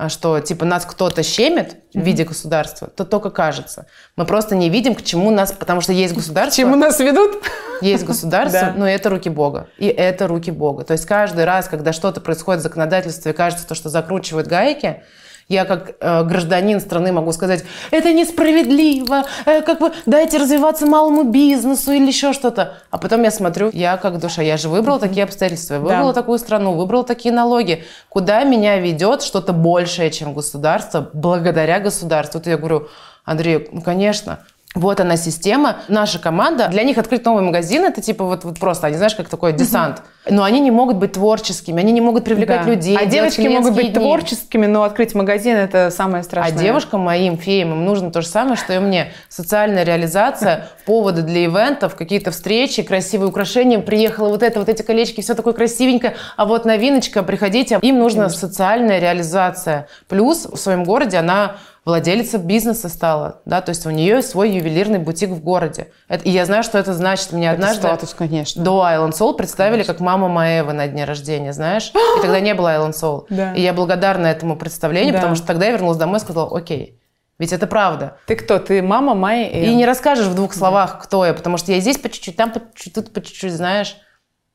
что 0.08 0.40
типа 0.40 0.64
нас 0.64 0.84
кто-то 0.84 1.22
щемит 1.22 1.76
в 1.94 2.00
виде 2.00 2.24
государства, 2.24 2.88
то 2.88 3.04
только 3.04 3.30
кажется. 3.30 3.86
Мы 4.16 4.26
просто 4.26 4.56
не 4.56 4.68
видим, 4.68 4.94
к 4.94 5.02
чему 5.02 5.30
нас, 5.30 5.52
потому 5.52 5.80
что 5.80 5.92
есть 5.92 6.14
государство, 6.14 6.62
Чему 6.62 6.76
нас 6.76 6.98
ведут? 6.98 7.42
есть 7.80 8.04
государство, 8.04 8.60
Да. 8.60 8.74
но 8.76 8.88
это 8.88 9.08
руки 9.10 9.28
Бога. 9.28 9.68
И 9.78 9.86
это 9.86 10.26
руки 10.26 10.50
Бога. 10.50 10.84
То 10.84 10.92
есть 10.92 11.06
каждый 11.06 11.44
раз, 11.44 11.68
когда 11.68 11.92
что-то 11.92 12.20
происходит 12.20 12.60
в 12.60 12.64
законодательстве, 12.64 13.32
кажется, 13.32 13.66
то, 13.66 13.74
что 13.74 13.88
закручивают 13.88 14.48
гайки, 14.48 15.02
я 15.48 15.64
как 15.64 15.94
э, 16.00 16.24
гражданин 16.24 16.80
страны 16.80 17.12
могу 17.12 17.32
сказать, 17.32 17.64
это 17.90 18.12
несправедливо, 18.12 19.24
э, 19.46 19.62
как 19.62 19.80
бы 19.80 19.92
дайте 20.06 20.38
развиваться 20.38 20.86
малому 20.86 21.24
бизнесу 21.24 21.92
или 21.92 22.06
еще 22.06 22.32
что-то. 22.32 22.74
А 22.90 22.98
потом 22.98 23.22
я 23.22 23.30
смотрю, 23.30 23.70
я 23.72 23.96
как 23.96 24.18
душа, 24.18 24.42
я 24.42 24.56
же 24.56 24.68
выбрала 24.68 24.98
такие 24.98 25.24
обстоятельства, 25.24 25.74
я 25.74 25.80
выбрала 25.80 26.12
Да. 26.12 26.20
такую 26.20 26.38
страну, 26.38 26.72
выбрала 26.74 27.04
такие 27.04 27.34
налоги. 27.34 27.84
Куда 28.08 28.44
меня 28.44 28.78
ведет 28.78 29.22
что-то 29.22 29.52
большее, 29.52 30.10
чем 30.10 30.34
государство, 30.34 31.08
благодаря 31.12 31.80
государству? 31.80 32.38
Вот 32.38 32.46
я 32.46 32.56
говорю, 32.56 32.88
Андрей, 33.24 33.68
ну 33.72 33.80
конечно, 33.80 34.40
вот 34.74 34.98
она 35.00 35.16
система, 35.16 35.76
наша 35.88 36.18
команда. 36.18 36.66
Для 36.68 36.82
них 36.82 36.98
открыть 36.98 37.24
новый 37.24 37.42
магазин 37.44 37.84
это 37.84 38.00
типа 38.02 38.24
вот, 38.24 38.44
вот 38.44 38.58
просто, 38.58 38.88
они 38.88 38.96
знаешь, 38.96 39.14
как 39.14 39.28
такой 39.28 39.52
десант. 39.52 40.02
Но 40.28 40.42
они 40.42 40.58
не 40.60 40.70
могут 40.70 40.96
быть 40.96 41.12
творческими, 41.12 41.80
они 41.80 41.92
не 41.92 42.00
могут 42.00 42.24
привлекать 42.24 42.64
Да. 42.64 42.70
людей. 42.70 42.96
А 42.98 43.04
девочки 43.06 43.42
могут 43.46 43.74
быть 43.74 43.92
дни. 43.92 43.94
творческими, 43.94 44.66
но 44.66 44.82
открыть 44.82 45.14
магазин 45.14 45.54
это 45.56 45.90
самое 45.90 46.22
А 46.22 46.24
страшное. 46.24 46.58
девушкам 46.58 47.02
моим, 47.02 47.36
феям, 47.36 47.72
им 47.72 47.84
нужно 47.84 48.10
то 48.10 48.20
же 48.22 48.26
самое, 48.26 48.56
что 48.56 48.72
и 48.72 48.78
мне. 48.78 49.12
Социальная 49.28 49.84
реализация, 49.84 50.68
поводы 50.86 51.22
для 51.22 51.44
ивентов, 51.44 51.94
какие-то 51.94 52.30
встречи, 52.30 52.82
красивые 52.82 53.28
украшения. 53.28 53.78
Приехала 53.80 54.28
вот 54.28 54.42
это, 54.42 54.58
вот 54.58 54.68
эти 54.68 54.82
колечки, 54.82 55.20
все 55.20 55.34
такое 55.34 55.52
красивенькое. 55.52 56.16
А 56.36 56.46
вот 56.46 56.64
новиночка, 56.64 57.22
приходите. 57.22 57.78
Им 57.82 57.98
нужна 57.98 58.28
социальная 58.30 58.98
реализация. 58.98 59.88
Плюс 60.08 60.46
в 60.46 60.56
своем 60.56 60.84
городе 60.84 61.18
она 61.18 61.56
владелица 61.84 62.38
бизнеса 62.38 62.88
стала, 62.88 63.42
да, 63.44 63.60
то 63.60 63.70
есть 63.70 63.84
у 63.86 63.90
нее 63.90 64.22
свой 64.22 64.50
ювелирный 64.50 64.98
бутик 64.98 65.30
в 65.30 65.42
городе. 65.42 65.88
Это- 66.08 66.24
и 66.24 66.30
я 66.30 66.46
знаю, 66.46 66.62
что 66.62 66.78
это 66.78 66.94
значит. 66.94 67.32
Мне 67.32 67.46
Это 67.46 67.54
однажды 67.54 67.82
статус, 67.82 68.14
конечно. 68.14 68.62
до 68.62 68.82
Island 68.86 69.12
Soul 69.12 69.34
представили 69.36 69.82
как 69.82 70.00
мама 70.00 70.28
Маэвы 70.28 70.72
на 70.72 70.88
дне 70.88 71.04
рождения, 71.04 71.52
знаешь? 71.52 71.92
И 72.18 72.20
тогда 72.22 72.40
не 72.40 72.54
было 72.54 72.68
Island 72.76 72.92
Soul. 72.94 73.26
Да. 73.30 73.52
И 73.54 73.60
я 73.60 73.72
благодарна 73.72 74.26
этому 74.28 74.56
представлению, 74.56 75.12
Да. 75.12 75.18
потому 75.18 75.36
что 75.36 75.46
тогда 75.46 75.66
я 75.66 75.72
вернулась 75.72 75.98
домой 75.98 76.18
и 76.18 76.20
сказала, 76.20 76.56
окей, 76.56 77.00
ведь 77.38 77.52
это 77.52 77.66
правда. 77.66 78.16
Ты 78.26 78.36
кто? 78.36 78.58
Ты 78.58 78.80
мама 78.80 79.14
Майи. 79.14 79.64
И 79.66 79.74
не 79.74 79.84
расскажешь 79.86 80.26
в 80.28 80.34
двух 80.34 80.54
словах, 80.54 81.02
кто 81.02 81.26
я, 81.26 81.34
потому 81.34 81.56
что 81.58 81.72
я 81.72 81.80
здесь 81.80 81.98
по 81.98 82.08
чуть-чуть, 82.08 82.36
там 82.36 82.52
по 82.52 82.60
чуть-чуть, 82.60 82.94
тут 82.94 83.12
по 83.12 83.20
чуть-чуть, 83.20 83.52
знаешь. 83.52 83.96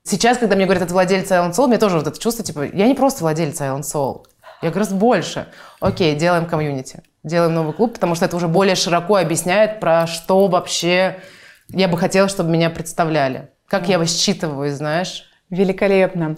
Сейчас, 0.04 0.38
когда 0.38 0.56
мне 0.56 0.66
говорят, 0.66 0.84
это 0.84 0.94
владелец 0.94 1.30
Island 1.30 1.52
Soul, 1.52 1.68
мне 1.68 1.78
тоже 1.78 1.98
вот 1.98 2.08
это 2.08 2.18
чувство, 2.18 2.44
типа, 2.44 2.64
я 2.74 2.88
не 2.88 2.96
просто 2.96 3.22
владелец 3.22 3.60
Island 3.62 3.82
Soul, 3.82 4.24
я 4.62 4.72
гораздо 4.72 4.96
больше. 4.96 5.48
Окей, 5.82 6.16
делаем 6.16 6.46
комьюнити, 6.46 7.04
делаем 7.24 7.54
новый 7.54 7.74
клуб, 7.74 7.94
потому 7.94 8.16
что 8.16 8.26
это 8.26 8.36
уже 8.36 8.48
более 8.48 8.76
широко 8.76 9.16
объясняет, 9.18 9.80
про 9.80 10.08
что 10.08 10.48
вообще 10.48 11.20
я 11.70 11.88
бы 11.88 11.98
хотела, 11.98 12.28
чтобы 12.28 12.50
меня 12.50 12.70
представляли. 12.70 13.50
Как 13.68 13.88
я 13.88 14.04
считываю, 14.06 14.72
знаешь. 14.72 15.26
Великолепно. 15.50 16.38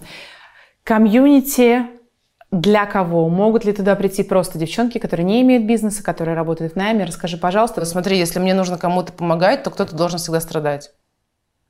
Комьюнити 0.84 1.86
для 2.50 2.84
кого? 2.84 3.28
Могут 3.28 3.64
ли 3.64 3.72
туда 3.72 3.94
прийти 3.96 4.22
просто 4.22 4.58
девчонки, 4.58 4.98
которые 4.98 5.24
не 5.24 5.40
имеют 5.42 5.64
бизнеса, 5.64 6.02
которые 6.02 6.34
работают 6.34 6.74
в 6.74 6.76
найме? 6.76 7.04
Расскажи, 7.04 7.38
пожалуйста. 7.38 7.84
Смотри, 7.86 8.18
если 8.18 8.38
мне 8.38 8.52
нужно 8.52 8.76
кому-то 8.76 9.12
помогать, 9.12 9.62
то 9.62 9.70
кто-то 9.70 9.96
должен 9.96 10.18
всегда 10.18 10.40
страдать. 10.40 10.90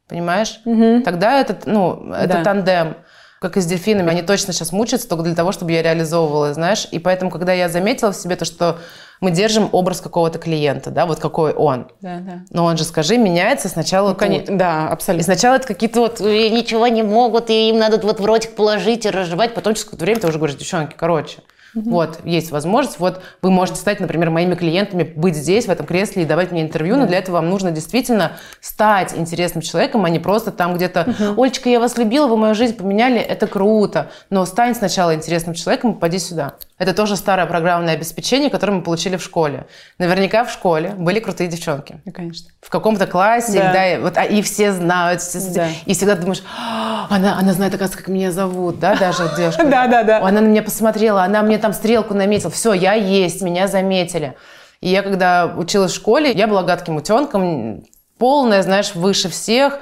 Понимаешь? 0.08 0.60
Мгм. 0.64 1.02
Тогда 1.02 1.40
это, 1.40 1.58
ну, 1.66 2.12
это 2.12 2.38
Да. 2.38 2.44
тандем. 2.44 2.96
Как 3.42 3.56
и 3.56 3.60
с 3.60 3.66
дельфинами. 3.66 4.08
Они 4.08 4.22
точно 4.22 4.52
сейчас 4.52 4.70
мучаются 4.70 5.08
только 5.08 5.24
для 5.24 5.34
того, 5.34 5.50
чтобы 5.50 5.72
я 5.72 5.82
реализовывала, 5.82 6.54
знаешь. 6.54 6.86
И 6.92 7.00
поэтому, 7.00 7.28
когда 7.28 7.52
я 7.52 7.68
заметила 7.68 8.12
в 8.12 8.16
себе 8.16 8.36
то, 8.36 8.44
что 8.44 8.78
мы 9.20 9.32
держим 9.32 9.68
образ 9.72 10.00
какого-то 10.00 10.38
клиента, 10.38 10.90
да, 10.90 11.06
вот 11.06 11.18
какой 11.18 11.52
он. 11.52 11.88
Да, 12.00 12.18
да. 12.20 12.42
Но 12.50 12.64
он 12.64 12.76
же, 12.76 12.84
скажи, 12.84 13.18
меняется 13.18 13.68
сначала 13.68 14.10
Ну, 14.10 14.14
конечно, 14.14 14.56
да, 14.56 14.86
И 14.88 14.92
абсолютно. 14.92 15.24
сначала 15.24 15.56
это 15.56 15.66
какие-то 15.66 16.00
вот 16.00 16.20
«Э, 16.20 16.48
ничего 16.50 16.86
не 16.86 17.02
могут, 17.02 17.50
и 17.50 17.68
им 17.70 17.78
надо 17.78 17.98
вот 18.06 18.20
в 18.20 18.24
ротик 18.24 18.54
положить 18.54 19.06
и 19.06 19.10
разжевать. 19.10 19.54
Потом 19.54 19.74
через 19.74 19.86
какое-то 19.86 20.04
время 20.04 20.20
ты 20.20 20.28
уже 20.28 20.38
говоришь, 20.38 20.56
девчонки, 20.56 20.94
короче, 20.96 21.38
вот, 21.74 22.20
есть 22.24 22.50
возможность, 22.50 22.98
вот 22.98 23.22
вы 23.40 23.50
можете 23.50 23.78
стать, 23.78 24.00
например, 24.00 24.30
моими 24.30 24.54
клиентами, 24.54 25.04
быть 25.04 25.36
здесь, 25.36 25.66
в 25.66 25.70
этом 25.70 25.86
кресле 25.86 26.22
и 26.22 26.26
давать 26.26 26.52
мне 26.52 26.62
интервью, 26.62 26.96
но 26.96 27.06
для 27.06 27.18
этого 27.18 27.36
вам 27.36 27.48
нужно 27.48 27.70
действительно 27.70 28.32
стать 28.60 29.16
интересным 29.16 29.62
человеком, 29.62 30.04
а 30.04 30.10
не 30.10 30.18
просто 30.18 30.50
там 30.50 30.74
где-то 30.74 31.14
«Олечка, 31.36 31.68
я 31.68 31.80
вас 31.80 31.96
любила, 31.96 32.26
вы 32.26 32.36
мою 32.36 32.54
жизнь 32.54 32.76
поменяли, 32.76 33.18
это 33.18 33.46
круто». 33.46 34.10
Но 34.30 34.44
стань 34.44 34.74
сначала 34.74 35.14
интересным 35.14 35.54
человеком 35.54 35.92
и 35.92 35.98
поди 35.98 36.18
сюда. 36.18 36.54
Это 36.82 36.94
тоже 36.94 37.14
старое 37.14 37.46
программное 37.46 37.94
обеспечение, 37.94 38.50
которое 38.50 38.72
мы 38.72 38.82
получили 38.82 39.16
в 39.16 39.22
школе. 39.22 39.66
Наверняка 39.98 40.42
в 40.42 40.50
школе 40.50 40.90
были 40.98 41.20
крутые 41.20 41.46
девчонки. 41.46 42.00
Ну, 42.04 42.10
конечно. 42.10 42.50
В 42.60 42.70
каком-то 42.70 43.06
классе, 43.06 43.52
Да. 43.60 43.72
да, 43.72 43.94
и, 43.94 43.98
вот, 44.00 44.16
а, 44.18 44.24
и 44.24 44.42
все 44.42 44.72
знают, 44.72 45.22
все- 45.22 45.38
Да. 45.54 45.68
и 45.86 45.94
всегда 45.94 46.16
думаешь, 46.16 46.42
«А, 46.58 47.06
она, 47.08 47.38
она 47.38 47.52
знает, 47.52 47.72
оказывается, 47.72 47.98
как 47.98 48.08
меня 48.08 48.32
зовут, 48.32 48.80
да, 48.80 48.96
даже 48.96 49.30
девушка. 49.36 49.62
Да, 49.70 49.86
да, 49.86 50.02
да. 50.02 50.18
Она 50.26 50.40
на 50.40 50.46
меня 50.46 50.62
посмотрела, 50.64 51.22
она 51.22 51.42
мне 51.42 51.58
там 51.58 51.72
стрелку 51.72 52.14
наметила, 52.14 52.50
все, 52.50 52.72
я 52.72 52.94
есть, 52.94 53.42
меня 53.42 53.68
заметили. 53.68 54.34
И 54.80 54.88
я, 54.88 55.02
когда 55.02 55.46
училась 55.46 55.92
в 55.92 55.94
школе, 55.94 56.32
я 56.32 56.48
была 56.48 56.64
гадким 56.64 56.96
утенком, 56.96 57.84
полная, 58.18 58.62
знаешь, 58.64 58.96
выше 58.96 59.28
всех. 59.28 59.78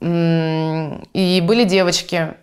И 0.00 1.42
были 1.46 1.64
девочки. 1.64 2.34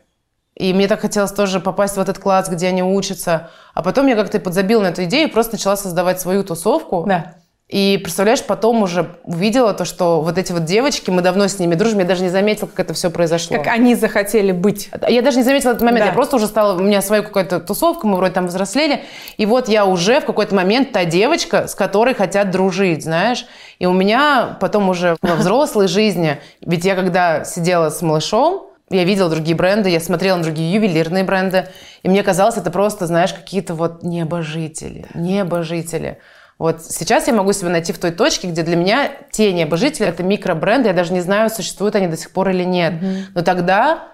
И 0.60 0.74
мне 0.74 0.88
так 0.88 1.00
хотелось 1.00 1.32
тоже 1.32 1.62
попасть 1.62 1.96
в 1.96 2.00
этот 2.00 2.20
класс, 2.20 2.50
где 2.50 2.68
они 2.68 2.84
учатся. 2.84 3.50
А 3.74 3.82
потом 3.82 4.08
я 4.08 4.16
как-то 4.16 4.40
подзабила 4.42 4.82
на 4.84 4.88
эту 4.88 5.06
идею 5.06 5.30
и 5.30 5.32
просто 5.32 5.54
начала 5.54 5.78
создавать 5.78 6.20
свою 6.20 6.44
тусовку. 6.44 7.06
Да. 7.08 7.36
И 7.70 8.00
представляешь, 8.04 8.44
потом 8.44 8.82
уже 8.82 9.20
увидела 9.24 9.76
то, 9.76 9.86
что 9.86 10.22
вот 10.22 10.40
эти 10.40 10.52
вот 10.52 10.66
девочки, 10.66 11.12
мы 11.12 11.22
давно 11.22 11.48
с 11.48 11.60
ними 11.60 11.76
дружим, 11.76 12.00
я 12.00 12.06
даже 12.06 12.24
не 12.24 12.30
заметила, 12.30 12.68
как 12.68 12.80
это 12.80 12.94
все 12.96 13.12
произошло. 13.12 13.58
Как 13.58 13.68
они 13.68 13.94
захотели 13.94 14.52
быть. 14.52 14.90
Я 15.08 15.22
даже 15.22 15.38
не 15.38 15.44
заметила 15.44 15.72
этот 15.72 15.84
момент, 15.84 16.00
Да. 16.00 16.06
я 16.08 16.12
просто 16.14 16.38
уже 16.38 16.48
стала, 16.48 16.76
у 16.76 16.84
меня 16.84 17.02
своя 17.04 17.22
какая-то 17.22 17.60
тусовка, 17.60 18.08
мы 18.08 18.18
вроде 18.18 18.34
там 18.34 18.48
взрослели, 18.48 19.04
и 19.38 19.46
вот 19.46 19.70
я 19.70 19.86
уже 19.86 20.20
в 20.20 20.26
какой-то 20.26 20.56
момент 20.56 20.92
та 20.92 21.06
девочка, 21.06 21.68
с 21.68 21.76
которой 21.76 22.16
хотят 22.16 22.50
дружить, 22.50 23.04
знаешь. 23.04 23.46
И 23.78 23.86
у 23.86 23.94
меня 23.94 24.58
потом 24.60 24.90
уже 24.90 25.16
во 25.22 25.36
взрослой 25.36 25.88
жизни, 25.88 26.40
ведь 26.62 26.86
я 26.86 26.96
когда 26.96 27.46
сидела 27.46 27.92
с 27.92 28.02
малышом, 28.02 28.69
я 28.90 29.04
видела 29.04 29.30
другие 29.30 29.56
бренды, 29.56 29.90
я 29.90 30.00
смотрела 30.00 30.38
на 30.38 30.44
другие 30.44 30.74
ювелирные 30.74 31.24
бренды, 31.24 31.68
и 32.04 32.10
мне 32.10 32.24
казалось, 32.24 32.58
это 32.58 32.72
просто, 32.72 33.08
знаешь, 33.08 33.34
какие-то 33.34 33.74
вот 33.76 34.04
небожители, 34.04 35.06
небожители. 35.14 36.20
Вот 36.58 36.84
сейчас 36.84 37.28
я 37.28 37.34
могу 37.34 37.54
себя 37.54 37.70
найти 37.70 37.94
в 37.94 38.00
той 38.00 38.12
точке, 38.12 38.50
где 38.50 38.64
для 38.64 38.76
меня 38.76 39.12
те 39.32 39.54
небожители– 39.54 40.08
это 40.08 40.24
микробренды, 40.24 40.90
я 40.90 40.94
даже 40.94 41.14
не 41.14 41.22
знаю, 41.22 41.50
существуют 41.50 41.96
они 41.96 42.08
до 42.08 42.18
сих 42.18 42.32
пор 42.32 42.50
или 42.50 42.64
нет. 42.64 42.96
Но 43.34 43.42
тогда 43.44 44.10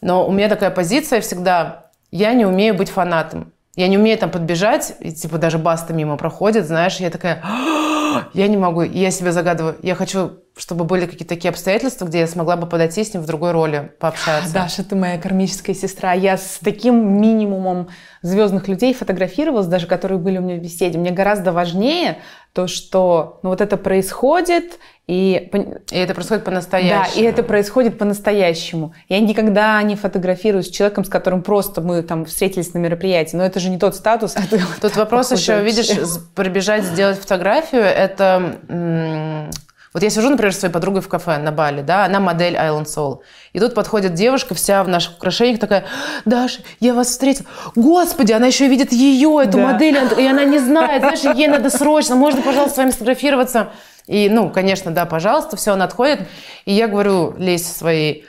но 0.00 0.26
у 0.26 0.32
меня 0.32 0.48
такая 0.48 0.70
позиция 0.70 1.20
всегда, 1.20 1.86
я 2.10 2.32
не 2.34 2.46
умею 2.46 2.74
быть 2.74 2.90
фанатом. 2.90 3.52
Я 3.76 3.88
не 3.88 3.98
умею 3.98 4.16
там 4.16 4.30
подбежать, 4.30 4.94
и 5.00 5.10
типа 5.10 5.38
даже 5.38 5.58
баста 5.58 5.92
мимо 5.92 6.16
проходит, 6.16 6.66
знаешь, 6.66 6.98
я 6.98 7.10
такая, 7.10 7.42
«А, 7.42 8.28
я 8.32 8.46
не 8.46 8.56
могу, 8.56 8.82
и 8.82 8.98
я 8.98 9.10
себе 9.10 9.32
загадываю, 9.32 9.76
я 9.82 9.96
хочу, 9.96 10.38
чтобы 10.56 10.84
были 10.84 11.06
какие-то 11.06 11.34
такие 11.34 11.50
обстоятельства, 11.50 12.04
где 12.04 12.20
я 12.20 12.26
смогла 12.28 12.56
бы 12.56 12.68
подойти 12.68 13.02
с 13.02 13.12
ним 13.12 13.22
в 13.22 13.26
другой 13.26 13.50
роли, 13.50 13.92
пообщаться. 13.98 14.52
Даша, 14.54 14.84
ты 14.84 14.94
моя 14.94 15.18
кармическая 15.18 15.74
сестра. 15.74 16.12
Я 16.12 16.36
с 16.36 16.60
таким 16.62 17.20
минимумом 17.20 17.88
звездных 18.22 18.68
людей 18.68 18.94
фотографировалась, 18.94 19.66
даже 19.66 19.86
которые 19.86 20.18
были 20.18 20.38
у 20.38 20.42
меня 20.42 20.56
в 20.56 20.62
беседе. 20.62 20.96
Мне 20.96 21.10
гораздо 21.10 21.50
важнее 21.50 22.18
то, 22.52 22.68
что 22.68 23.40
ну, 23.42 23.50
вот 23.50 23.60
это 23.60 23.76
происходит, 23.76 24.78
и 25.08 25.50
И 25.90 25.96
это 25.96 26.14
происходит 26.14 26.44
Да, 26.44 26.50
по-настоящему. 26.50 27.20
и 27.20 27.26
это 27.26 27.42
происходит 27.42 27.98
по-настоящему. 27.98 28.94
Я 29.08 29.18
никогда 29.18 29.82
не 29.82 29.96
фотографируюсь 29.96 30.68
с 30.68 30.70
человеком, 30.70 31.04
с 31.04 31.08
которым 31.08 31.42
просто 31.42 31.80
мы 31.80 32.00
там 32.02 32.24
встретились 32.24 32.72
на 32.74 32.78
мероприятии, 32.78 33.36
но 33.36 33.44
это 33.44 33.58
же 33.58 33.70
не 33.70 33.78
тот 33.78 33.96
статус. 33.96 34.36
Тут 34.80 34.94
вопрос 34.96 35.32
еще, 35.32 35.56
вообще. 35.56 35.64
видишь, 35.66 35.88
прибежать 36.36 36.84
сделать 36.84 37.18
фотографию, 37.18 37.82
это... 37.82 39.50
Вот 39.94 40.02
я 40.02 40.10
сижу, 40.10 40.28
например, 40.28 40.52
с 40.52 40.58
своей 40.58 40.74
подругой 40.74 41.02
в 41.02 41.08
кафе 41.08 41.38
на 41.38 41.52
Бали, 41.52 41.80
да, 41.80 42.04
она 42.04 42.18
модель 42.18 42.56
Island 42.56 42.86
Soul. 42.86 43.20
И 43.52 43.60
тут 43.60 43.74
подходит 43.74 44.14
девушка 44.14 44.52
вся 44.56 44.82
в 44.82 44.88
наших 44.88 45.16
украшениях, 45.16 45.60
такая, 45.60 45.84
Даша, 46.24 46.62
я 46.80 46.94
вас 46.94 47.08
встретила. 47.10 47.46
Господи, 47.76 48.32
она 48.32 48.48
еще 48.48 48.66
и 48.66 48.68
видит 48.68 48.92
ее, 48.92 49.38
эту 49.40 49.58
Да. 49.58 49.72
модель, 49.72 49.96
и 50.18 50.26
она 50.26 50.44
не 50.44 50.58
знает, 50.58 51.00
знаешь, 51.00 51.36
ей 51.38 51.46
надо 51.46 51.70
срочно, 51.70 52.16
можно, 52.16 52.42
пожалуйста, 52.42 52.74
с 52.74 52.78
вами 52.78 52.90
сфотографироваться? 52.90 53.68
И, 54.08 54.28
ну, 54.28 54.50
конечно, 54.50 54.90
да, 54.90 55.06
пожалуйста, 55.06 55.56
все, 55.56 55.72
она 55.74 55.84
отходит. 55.84 56.20
И 56.64 56.72
я 56.72 56.88
говорю 56.88 57.32
Лесе 57.38 57.72
своей, 57.72 58.26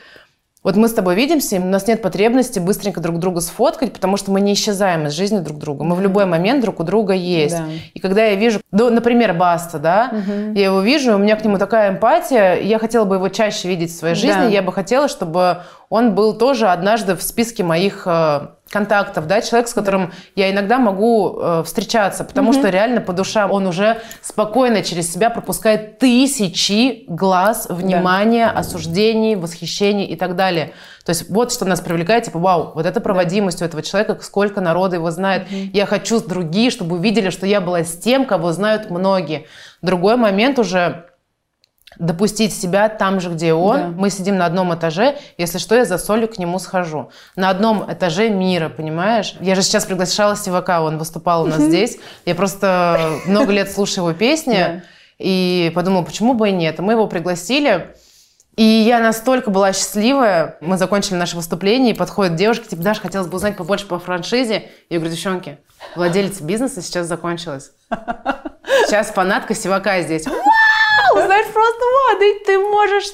вот 0.66 0.76
мы 0.78 0.88
с 0.88 0.94
тобой 0.94 1.14
видимся, 1.14 1.58
и 1.58 1.60
у 1.60 1.66
нас 1.66 1.86
нет 1.86 2.02
потребности 2.02 2.58
быстренько 2.58 3.00
друг 3.00 3.20
друга 3.20 3.40
сфоткать, 3.40 3.94
потому 3.94 4.18
что 4.18 4.32
мы 4.32 4.42
не 4.42 4.54
исчезаем 4.54 5.06
из 5.06 5.14
жизни 5.14 5.38
друг 5.38 5.60
друга. 5.60 5.84
Мы 5.84 5.96
в 5.96 6.02
любой 6.02 6.26
момент 6.26 6.62
друг 6.64 6.80
у 6.80 6.84
друга 6.84 7.14
есть. 7.14 7.56
Да. 7.56 7.66
И 7.94 8.00
когда 8.00 8.26
я 8.26 8.36
вижу, 8.36 8.60
ну, 8.72 8.90
например, 8.90 9.36
Баста, 9.36 9.78
да, 9.78 10.12
я 10.56 10.66
его 10.66 10.82
вижу, 10.82 11.14
у 11.14 11.18
меня 11.20 11.36
к 11.36 11.46
нему 11.46 11.60
такая 11.60 11.92
эмпатия, 11.92 12.56
я 12.56 12.80
хотела 12.80 13.06
бы 13.06 13.16
его 13.16 13.30
чаще 13.30 13.68
видеть 13.68 13.92
в 13.92 13.96
своей 13.96 14.16
жизни, 14.16 14.42
Да. 14.42 14.48
я 14.48 14.64
бы 14.64 14.74
хотела, 14.74 15.08
чтобы 15.08 15.60
он 15.90 16.16
был 16.16 16.34
тоже 16.34 16.68
однажды 16.70 17.16
в 17.16 17.22
списке 17.22 17.64
моих 17.64 18.08
э, 18.08 18.48
контактов, 18.70 19.28
да, 19.28 19.42
человек, 19.42 19.68
с 19.68 19.74
которым 19.74 20.12
я 20.36 20.52
иногда 20.52 20.80
могу 20.80 21.38
э, 21.40 21.64
встречаться, 21.66 22.24
потому 22.24 22.52
что 22.52 22.70
реально 22.70 23.00
по 23.00 23.14
душам 23.14 23.52
он 23.52 23.68
уже 23.68 24.02
спокойно 24.22 24.82
через 24.84 25.12
себя 25.12 25.30
пропускает 25.30 26.00
тысячи 26.00 27.06
глаз, 27.08 27.68
внимания, 27.70 28.48
осуждений, 28.48 29.36
восхищений 29.36 30.06
и 30.06 30.16
так 30.16 30.36
далее. 30.36 30.74
То 31.06 31.12
есть 31.12 31.30
вот 31.30 31.54
что 31.54 31.66
нас 31.66 31.82
привлекает, 31.82 32.24
типа, 32.24 32.40
вау, 32.40 32.72
вот 32.74 32.86
это 32.86 33.00
проводимость 33.00 33.62
у 33.62 33.66
этого 33.66 33.84
человека, 33.84 34.18
сколько 34.22 34.60
народа 34.60 34.96
его 34.96 35.12
знает. 35.12 35.48
Я 35.52 35.86
хочу 35.86 36.20
другие, 36.20 36.72
чтобы 36.72 36.96
увидели, 36.96 37.30
что 37.30 37.46
я 37.46 37.62
была 37.62 37.84
с 37.84 37.96
тем, 37.96 38.26
кого 38.26 38.52
знают 38.52 38.90
многие. 38.90 39.46
Другой 39.84 40.18
момент 40.18 40.58
уже 40.58 41.06
допустить 42.00 42.54
себя 42.54 42.90
там 42.90 43.20
же, 43.20 43.30
где 43.30 43.54
он. 43.54 43.78
Да. 43.78 43.88
Мы 43.88 44.10
сидим 44.10 44.38
на 44.38 44.46
одном 44.46 44.74
этаже, 44.74 45.18
если 45.38 45.58
что, 45.58 45.76
я 45.76 45.86
за 45.86 45.98
солью 45.98 46.28
к 46.28 46.38
нему 46.38 46.60
схожу. 46.60 47.10
На 47.36 47.50
одном 47.50 47.92
этаже 47.92 48.30
мира, 48.30 48.70
понимаешь? 48.70 49.36
Я 49.40 49.56
же 49.56 49.62
сейчас 49.62 49.86
приглашала 49.86 50.36
Сивака, 50.36 50.82
он 50.82 50.98
выступал 50.98 51.44
у 51.44 51.48
нас 51.48 51.62
здесь. 51.62 51.98
Я 52.26 52.36
просто 52.36 53.20
много 53.26 53.52
лет 53.52 53.72
слушаю 53.72 54.06
его 54.06 54.18
песни 54.18 54.84
и 55.18 55.72
подумала, 55.74 56.04
почему 56.04 56.34
бы 56.34 56.50
и 56.50 56.52
нет. 56.52 56.80
Мы 56.80 56.94
его 56.94 57.08
пригласили, 57.08 57.96
и 58.56 58.64
я 58.64 59.00
настолько 59.00 59.50
была 59.50 59.74
счастливая. 59.74 60.58
Мы 60.62 60.78
закончили 60.78 61.16
наше 61.16 61.36
выступление, 61.36 61.94
и 61.94 61.98
подходит 61.98 62.36
девушка, 62.36 62.68
типа, 62.68 62.82
Даша, 62.82 63.02
хотелось 63.02 63.28
бы 63.28 63.36
узнать 63.36 63.58
побольше 63.58 63.86
по 63.86 64.00
франшизе. 64.00 64.70
Я 64.90 64.98
говорю, 64.98 65.14
девчонки, 65.14 65.60
владелец 65.96 66.40
бизнеса 66.40 66.82
сейчас 66.82 67.08
закончилась. 67.08 67.72
Сейчас 68.88 69.08
фанатка 69.08 69.56
Сивака 69.56 70.02
здесь. 70.02 70.26
Знаешь, 71.24 71.48
просто 71.48 71.80
вот, 72.14 72.22
и 72.22 72.46
ты 72.46 72.60
можешь... 72.60 73.06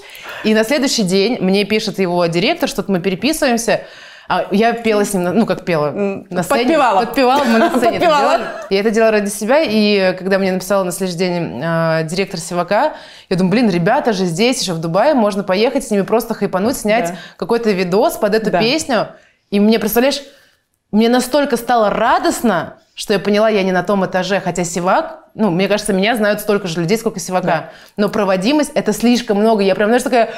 И 0.43 0.54
на 0.54 0.64
следующий 0.64 1.04
день 1.04 1.38
мне 1.41 1.64
пишет 1.66 1.99
его 1.99 2.26
директор, 2.26 2.68
что-то 2.70 2.91
мы 2.91 2.99
переписываемся. 2.99 3.82
А 4.28 4.47
я 4.52 4.72
пела 4.72 5.04
с 5.04 5.14
ним, 5.14 5.24
ну 5.24 5.45
как 5.45 5.66
пела, 5.66 5.91
на 5.91 6.43
сцене. 6.43 6.62
подпевала. 6.64 6.99
Подпевала, 7.06 7.43
мы 7.43 7.60
на 7.60 7.70
сцене 7.70 7.97
это 7.97 8.06
Подпевала. 8.06 8.38
делали. 8.38 8.49
Я 8.70 8.80
это 8.80 8.89
делала 8.91 9.12
ради 9.12 9.30
себя, 9.30 9.60
и 9.62 10.16
когда 10.18 10.38
мне 10.39 10.54
написала 10.54 10.84
на 10.84 10.91
следующий 10.93 11.18
день 11.20 11.62
э, 11.62 12.04
директор 12.06 12.39
Сивака, 12.39 12.93
я 13.30 13.36
думаю, 13.36 13.52
блин, 13.52 13.70
ребята 13.70 14.14
же 14.14 14.24
здесь, 14.26 14.62
еще 14.62 14.72
в 14.72 14.78
Дубае, 14.80 15.16
можно 15.16 15.43
поехать 15.43 15.86
с 15.86 15.91
ними 15.91 16.04
просто 16.04 16.34
хайпануть, 16.34 16.78
снять 16.78 17.10
Да. 17.10 17.16
какой-то 17.36 17.72
видос 17.72 18.16
под 18.16 18.34
эту 18.36 18.52
Да. 18.52 18.60
песню. 18.60 19.08
И 19.49 19.60
мне, 19.60 19.80
представляешь, 19.80 20.22
мне 20.92 21.10
настолько 21.10 21.58
стало 21.58 21.89
радостно, 21.89 22.78
что 22.94 23.14
я 23.14 23.20
поняла, 23.20 23.50
я 23.50 23.64
не 23.64 23.72
на 23.72 23.84
том 23.84 24.06
этаже, 24.06 24.39
хотя 24.42 24.64
Сивак, 24.64 25.26
ну, 25.34 25.50
мне 25.50 25.68
кажется, 25.68 25.94
меня 25.94 26.16
знают 26.16 26.42
столько 26.42 26.68
же 26.68 26.82
людей, 26.82 26.98
сколько 26.98 27.20
Сивака. 27.20 27.70
Но 27.96 28.10
проводимость– 28.10 28.72
это 28.76 28.92
слишком 28.92 29.38
много. 29.38 29.64
Я 29.64 29.76
прям, 29.76 29.89
знаешь, 29.89 30.04
такая... 30.04 30.32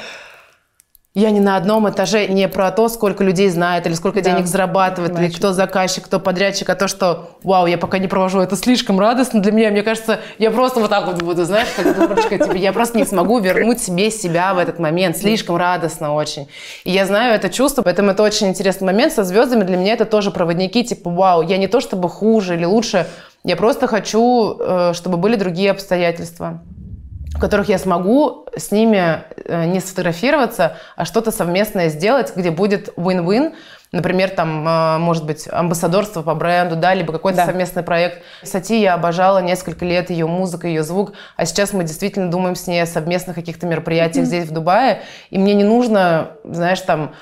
Я 1.16 1.30
не 1.30 1.38
на 1.38 1.56
одном 1.56 1.88
этаже 1.88 2.26
не 2.26 2.48
про 2.48 2.72
то, 2.72 2.88
сколько 2.88 3.22
людей 3.22 3.48
знает, 3.48 3.86
или 3.86 3.94
сколько 3.94 4.20
Да, 4.20 4.32
денег 4.32 4.46
зарабатывает, 4.46 5.16
или 5.16 5.28
кто 5.28 5.52
заказчик, 5.52 6.06
кто 6.06 6.18
подрядчик, 6.18 6.68
а 6.68 6.74
то, 6.74 6.88
что, 6.88 7.38
вау, 7.44 7.66
я 7.66 7.78
пока 7.78 7.98
не 7.98 8.08
провожу, 8.08 8.40
это 8.40 8.56
слишком 8.56 8.98
радостно 8.98 9.40
для 9.40 9.52
меня. 9.52 9.70
Мне 9.70 9.84
кажется, 9.84 10.18
я 10.38 10.50
просто 10.50 10.80
вот 10.80 10.90
так 10.90 11.06
вот 11.06 11.22
буду, 11.22 11.44
знаешь, 11.44 11.68
как 11.76 11.96
дурочка, 11.96 12.36
типа, 12.36 12.56
я 12.56 12.72
просто 12.72 12.98
не 12.98 13.04
смогу 13.04 13.38
вернуть 13.38 13.80
себе 13.80 14.10
себя 14.10 14.54
в 14.54 14.58
этот 14.58 14.80
момент. 14.80 15.16
Слишком 15.16 15.54
радостно 15.54 16.12
очень. 16.14 16.48
И 16.82 16.90
я 16.90 17.06
знаю 17.06 17.36
это 17.36 17.48
чувство, 17.48 17.82
поэтому 17.82 18.10
это 18.10 18.24
очень 18.24 18.48
интересный 18.48 18.86
момент 18.86 19.12
со 19.12 19.22
звездами. 19.22 19.62
Для 19.62 19.76
меня 19.76 19.92
это 19.92 20.06
тоже 20.06 20.32
проводники, 20.32 20.82
типа, 20.82 21.10
вау, 21.10 21.42
я 21.42 21.58
не 21.58 21.68
то 21.68 21.80
чтобы 21.80 22.08
хуже 22.08 22.56
или 22.56 22.64
лучше, 22.64 23.06
я 23.44 23.54
просто 23.54 23.86
хочу, 23.86 24.56
э, 24.58 24.92
чтобы 24.94 25.16
были 25.16 25.36
другие 25.36 25.70
обстоятельства 25.70 26.60
которых 27.44 27.68
я 27.68 27.76
смогу 27.76 28.46
с 28.56 28.70
ними 28.70 29.22
э, 29.44 29.66
не 29.66 29.80
сфотографироваться, 29.80 30.78
а 30.96 31.04
что-то 31.04 31.30
совместное 31.30 31.90
сделать, 31.90 32.32
где 32.34 32.50
будет 32.50 32.88
win-win. 32.96 33.52
Например, 33.92 34.30
там, 34.30 34.66
э, 34.66 34.96
может 34.96 35.26
быть, 35.26 35.46
амбассадорство 35.52 36.22
по 36.22 36.34
бренду, 36.34 36.74
да, 36.74 36.94
либо 36.94 37.12
какой-то 37.12 37.36
Да. 37.36 37.44
совместный 37.44 37.82
проект. 37.82 38.22
Сати 38.42 38.80
я 38.80 38.94
обожала 38.94 39.40
несколько 39.42 39.84
лет 39.84 40.08
ее 40.08 40.26
музыка, 40.26 40.68
ее 40.68 40.82
звук, 40.82 41.12
а 41.36 41.44
сейчас 41.44 41.74
мы 41.74 41.84
действительно 41.84 42.30
думаем 42.30 42.56
с 42.56 42.66
ней 42.66 42.82
о 42.82 42.86
совместных 42.86 43.36
каких-то 43.36 43.66
мероприятиях 43.66 44.24
здесь, 44.24 44.46
в 44.46 44.50
Дубае, 44.50 45.02
и 45.28 45.36
мне 45.36 45.52
не 45.52 45.64
нужно, 45.64 46.30
знаешь, 46.44 46.80
там, 46.80 47.12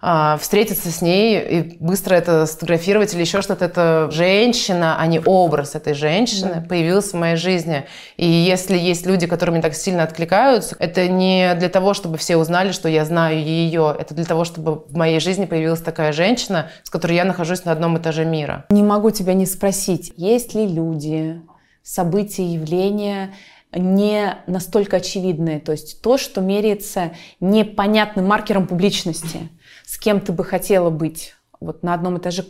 встретиться 0.00 0.90
с 0.90 1.02
ней 1.02 1.38
и 1.40 1.76
быстро 1.78 2.14
это 2.14 2.46
сфотографировать 2.46 3.12
или 3.12 3.20
еще 3.20 3.42
что-то. 3.42 3.66
Это 3.66 4.08
женщина, 4.10 4.96
а 4.98 5.06
не 5.06 5.20
образ 5.20 5.74
этой 5.74 5.92
женщины 5.92 6.54
да. 6.54 6.60
появился 6.66 7.16
в 7.16 7.20
моей 7.20 7.36
жизни. 7.36 7.84
И 8.16 8.26
если 8.26 8.78
есть 8.78 9.04
люди, 9.04 9.26
которые 9.26 9.54
мне 9.54 9.62
так 9.62 9.74
сильно 9.74 10.02
откликаются, 10.02 10.74
это 10.78 11.06
не 11.06 11.54
для 11.54 11.68
того, 11.68 11.92
чтобы 11.92 12.16
все 12.16 12.38
узнали, 12.38 12.72
что 12.72 12.88
я 12.88 13.04
знаю 13.04 13.42
ее. 13.42 13.94
Это 13.98 14.14
для 14.14 14.24
того, 14.24 14.44
чтобы 14.44 14.84
в 14.88 14.96
моей 14.96 15.20
жизни 15.20 15.44
появилась 15.44 15.80
такая 15.80 16.12
женщина, 16.12 16.70
с 16.82 16.88
которой 16.88 17.16
я 17.16 17.24
нахожусь 17.24 17.64
на 17.66 17.72
одном 17.72 17.98
этаже 17.98 18.24
мира. 18.24 18.64
Не 18.70 18.82
могу 18.82 19.10
тебя 19.10 19.34
не 19.34 19.44
спросить, 19.44 20.14
есть 20.16 20.54
ли 20.54 20.66
люди, 20.66 21.42
события, 21.82 22.46
явления, 22.46 23.34
не 23.72 24.36
настолько 24.46 24.96
очевидные, 24.96 25.60
то 25.60 25.72
есть 25.72 26.02
то, 26.02 26.18
что 26.18 26.40
меряется 26.40 27.12
непонятным 27.38 28.26
маркером 28.26 28.66
публичности 28.66 29.48
с 29.90 29.98
кем 29.98 30.20
ты 30.20 30.30
бы 30.30 30.44
хотела 30.44 30.88
быть? 30.88 31.34
Вот 31.58 31.82
на 31.82 31.94
одном 31.94 32.18
этаже. 32.18 32.44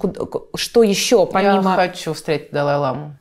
Что 0.55 0.83
еще 0.83 1.25
помимо... 1.25 1.71
Я 1.71 1.89
хочу 1.89 2.13
встретить 2.13 2.51
Далай-Ламу. 2.51 3.17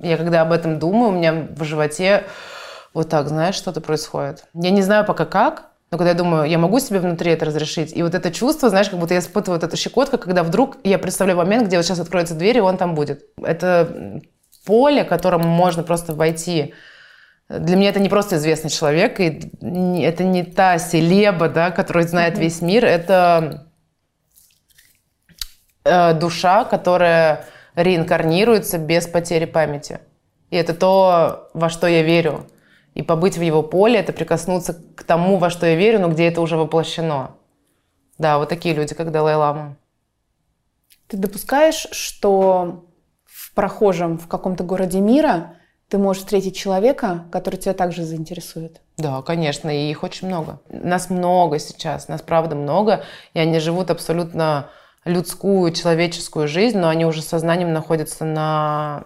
Я 0.00 0.16
когда 0.16 0.42
об 0.42 0.50
этом 0.50 0.80
думаю, 0.80 1.10
у 1.10 1.12
меня 1.12 1.46
в 1.54 1.62
животе 1.62 2.24
вот 2.92 3.08
так, 3.08 3.28
знаешь, 3.28 3.54
что-то 3.54 3.80
происходит. 3.80 4.44
Я 4.54 4.70
не 4.70 4.82
знаю 4.82 5.04
пока 5.04 5.24
как, 5.24 5.70
но 5.92 5.98
когда 5.98 6.10
я 6.10 6.16
думаю, 6.16 6.50
я 6.50 6.58
могу 6.58 6.80
себе 6.80 6.98
внутри 6.98 7.30
это 7.30 7.46
разрешить, 7.46 7.96
и 7.96 8.02
вот 8.02 8.14
это 8.16 8.32
чувство, 8.32 8.68
знаешь, 8.70 8.90
как 8.90 8.98
будто 8.98 9.14
я 9.14 9.20
испытываю 9.20 9.60
вот 9.60 9.64
эту 9.64 9.76
щекотку, 9.76 10.18
когда 10.18 10.42
вдруг 10.42 10.78
я 10.82 10.98
представляю 10.98 11.38
момент, 11.38 11.68
где 11.68 11.76
вот 11.76 11.86
сейчас 11.86 12.00
откроется 12.00 12.34
дверь, 12.34 12.58
и 12.58 12.60
он 12.60 12.76
там 12.76 12.96
будет. 12.96 13.24
Это 13.40 14.20
поле, 14.66 15.04
которому 15.04 15.46
можно 15.46 15.84
просто 15.84 16.12
войти 16.12 16.74
для 17.58 17.76
меня 17.76 17.90
это 17.90 18.00
не 18.00 18.08
просто 18.08 18.36
известный 18.36 18.70
человек, 18.70 19.20
и 19.20 19.52
это 20.02 20.24
не 20.24 20.42
та 20.42 20.78
селеба, 20.78 21.48
да, 21.48 21.70
которую 21.70 22.08
знает 22.08 22.38
весь 22.38 22.62
мир, 22.62 22.84
это 22.84 23.66
э, 25.84 26.14
душа, 26.14 26.64
которая 26.64 27.44
реинкарнируется 27.74 28.78
без 28.78 29.06
потери 29.06 29.44
памяти. 29.44 30.00
И 30.50 30.56
это 30.56 30.74
то, 30.74 31.50
во 31.54 31.68
что 31.68 31.86
я 31.86 32.02
верю. 32.02 32.46
И 32.94 33.02
побыть 33.02 33.38
в 33.38 33.42
его 33.42 33.62
поле, 33.62 33.98
это 33.98 34.12
прикоснуться 34.12 34.74
к 34.94 35.02
тому, 35.04 35.38
во 35.38 35.50
что 35.50 35.66
я 35.66 35.76
верю, 35.76 36.00
но 36.00 36.08
где 36.08 36.28
это 36.28 36.40
уже 36.40 36.56
воплощено. 36.56 37.36
Да, 38.18 38.38
вот 38.38 38.48
такие 38.50 38.74
люди, 38.74 38.94
как 38.94 39.10
Далай-Лама. 39.10 39.76
Ты 41.08 41.16
допускаешь, 41.16 41.88
что 41.90 42.86
в 43.24 43.54
прохожем 43.54 44.18
в 44.18 44.28
каком-то 44.28 44.64
городе 44.64 45.00
мира 45.00 45.56
ты 45.92 45.98
можешь 45.98 46.22
встретить 46.22 46.56
человека, 46.56 47.26
который 47.30 47.56
тебя 47.56 47.74
также 47.74 48.04
заинтересует. 48.04 48.80
Да, 48.96 49.20
конечно, 49.20 49.68
и 49.68 49.90
их 49.90 50.02
очень 50.02 50.26
много. 50.26 50.58
Нас 50.70 51.10
много 51.10 51.58
сейчас, 51.58 52.08
нас 52.08 52.22
правда 52.22 52.56
много, 52.56 53.04
и 53.34 53.38
они 53.38 53.58
живут 53.58 53.90
абсолютно 53.90 54.70
людскую, 55.04 55.70
человеческую 55.70 56.48
жизнь, 56.48 56.78
но 56.78 56.88
они 56.88 57.04
уже 57.04 57.20
сознанием 57.20 57.74
находятся 57.74 58.24
на 58.24 59.04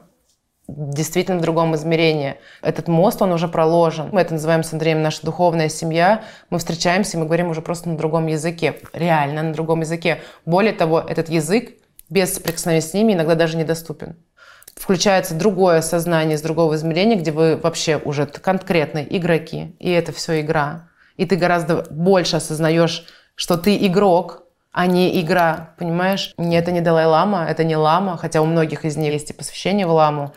действительно 0.69 1.39
в 1.39 1.43
другом 1.43 1.75
измерении. 1.75 2.37
Этот 2.63 2.87
мост, 2.87 3.21
он 3.21 3.33
уже 3.33 3.49
проложен. 3.49 4.11
Мы 4.13 4.21
это 4.21 4.35
называем 4.35 4.63
с 4.63 4.73
Андреем 4.73 5.03
наша 5.03 5.27
духовная 5.27 5.69
семья. 5.69 6.23
Мы 6.51 6.61
встречаемся, 6.61 7.19
мы 7.19 7.25
говорим 7.25 7.49
уже 7.49 7.63
просто 7.63 7.89
на 7.89 7.97
другом 7.97 8.29
языке. 8.29 8.77
Реально 8.93 9.43
на 9.43 9.53
другом 9.53 9.81
языке. 9.81 10.21
Более 10.45 10.73
того, 10.73 11.01
этот 11.01 11.31
язык 11.31 11.73
без 12.09 12.33
соприкосновения 12.33 12.87
с 12.87 12.95
ними 12.95 13.15
иногда 13.15 13.35
даже 13.35 13.57
недоступен 13.57 14.15
включается 14.77 15.35
другое 15.35 15.81
сознание 15.81 16.37
из 16.37 16.43
другого 16.43 16.75
измерения, 16.75 17.17
где 17.17 17.33
вы 17.33 17.57
вообще 17.57 17.97
уже 17.97 18.27
конкретные 18.27 19.17
игроки, 19.17 19.75
и 19.81 19.91
это 19.91 20.13
все 20.13 20.41
игра. 20.41 20.91
И 21.17 21.25
ты 21.25 21.37
гораздо 21.37 21.87
больше 21.91 22.37
осознаешь, 22.37 23.07
что 23.35 23.57
ты 23.57 23.77
игрок, 23.87 24.43
а 24.71 24.87
не 24.87 25.19
игра, 25.21 25.75
понимаешь? 25.79 26.35
Не, 26.37 26.59
это 26.59 26.71
не 26.71 26.83
Далай-Лама, 26.83 27.47
это 27.49 27.65
не 27.65 27.77
Лама, 27.77 28.19
хотя 28.19 28.43
у 28.43 28.45
многих 28.45 28.85
из 28.85 28.97
них 28.99 29.13
есть 29.13 29.31
и 29.31 29.33
посвящение 29.33 29.87
в 29.87 29.91
Ламу. 29.91 30.35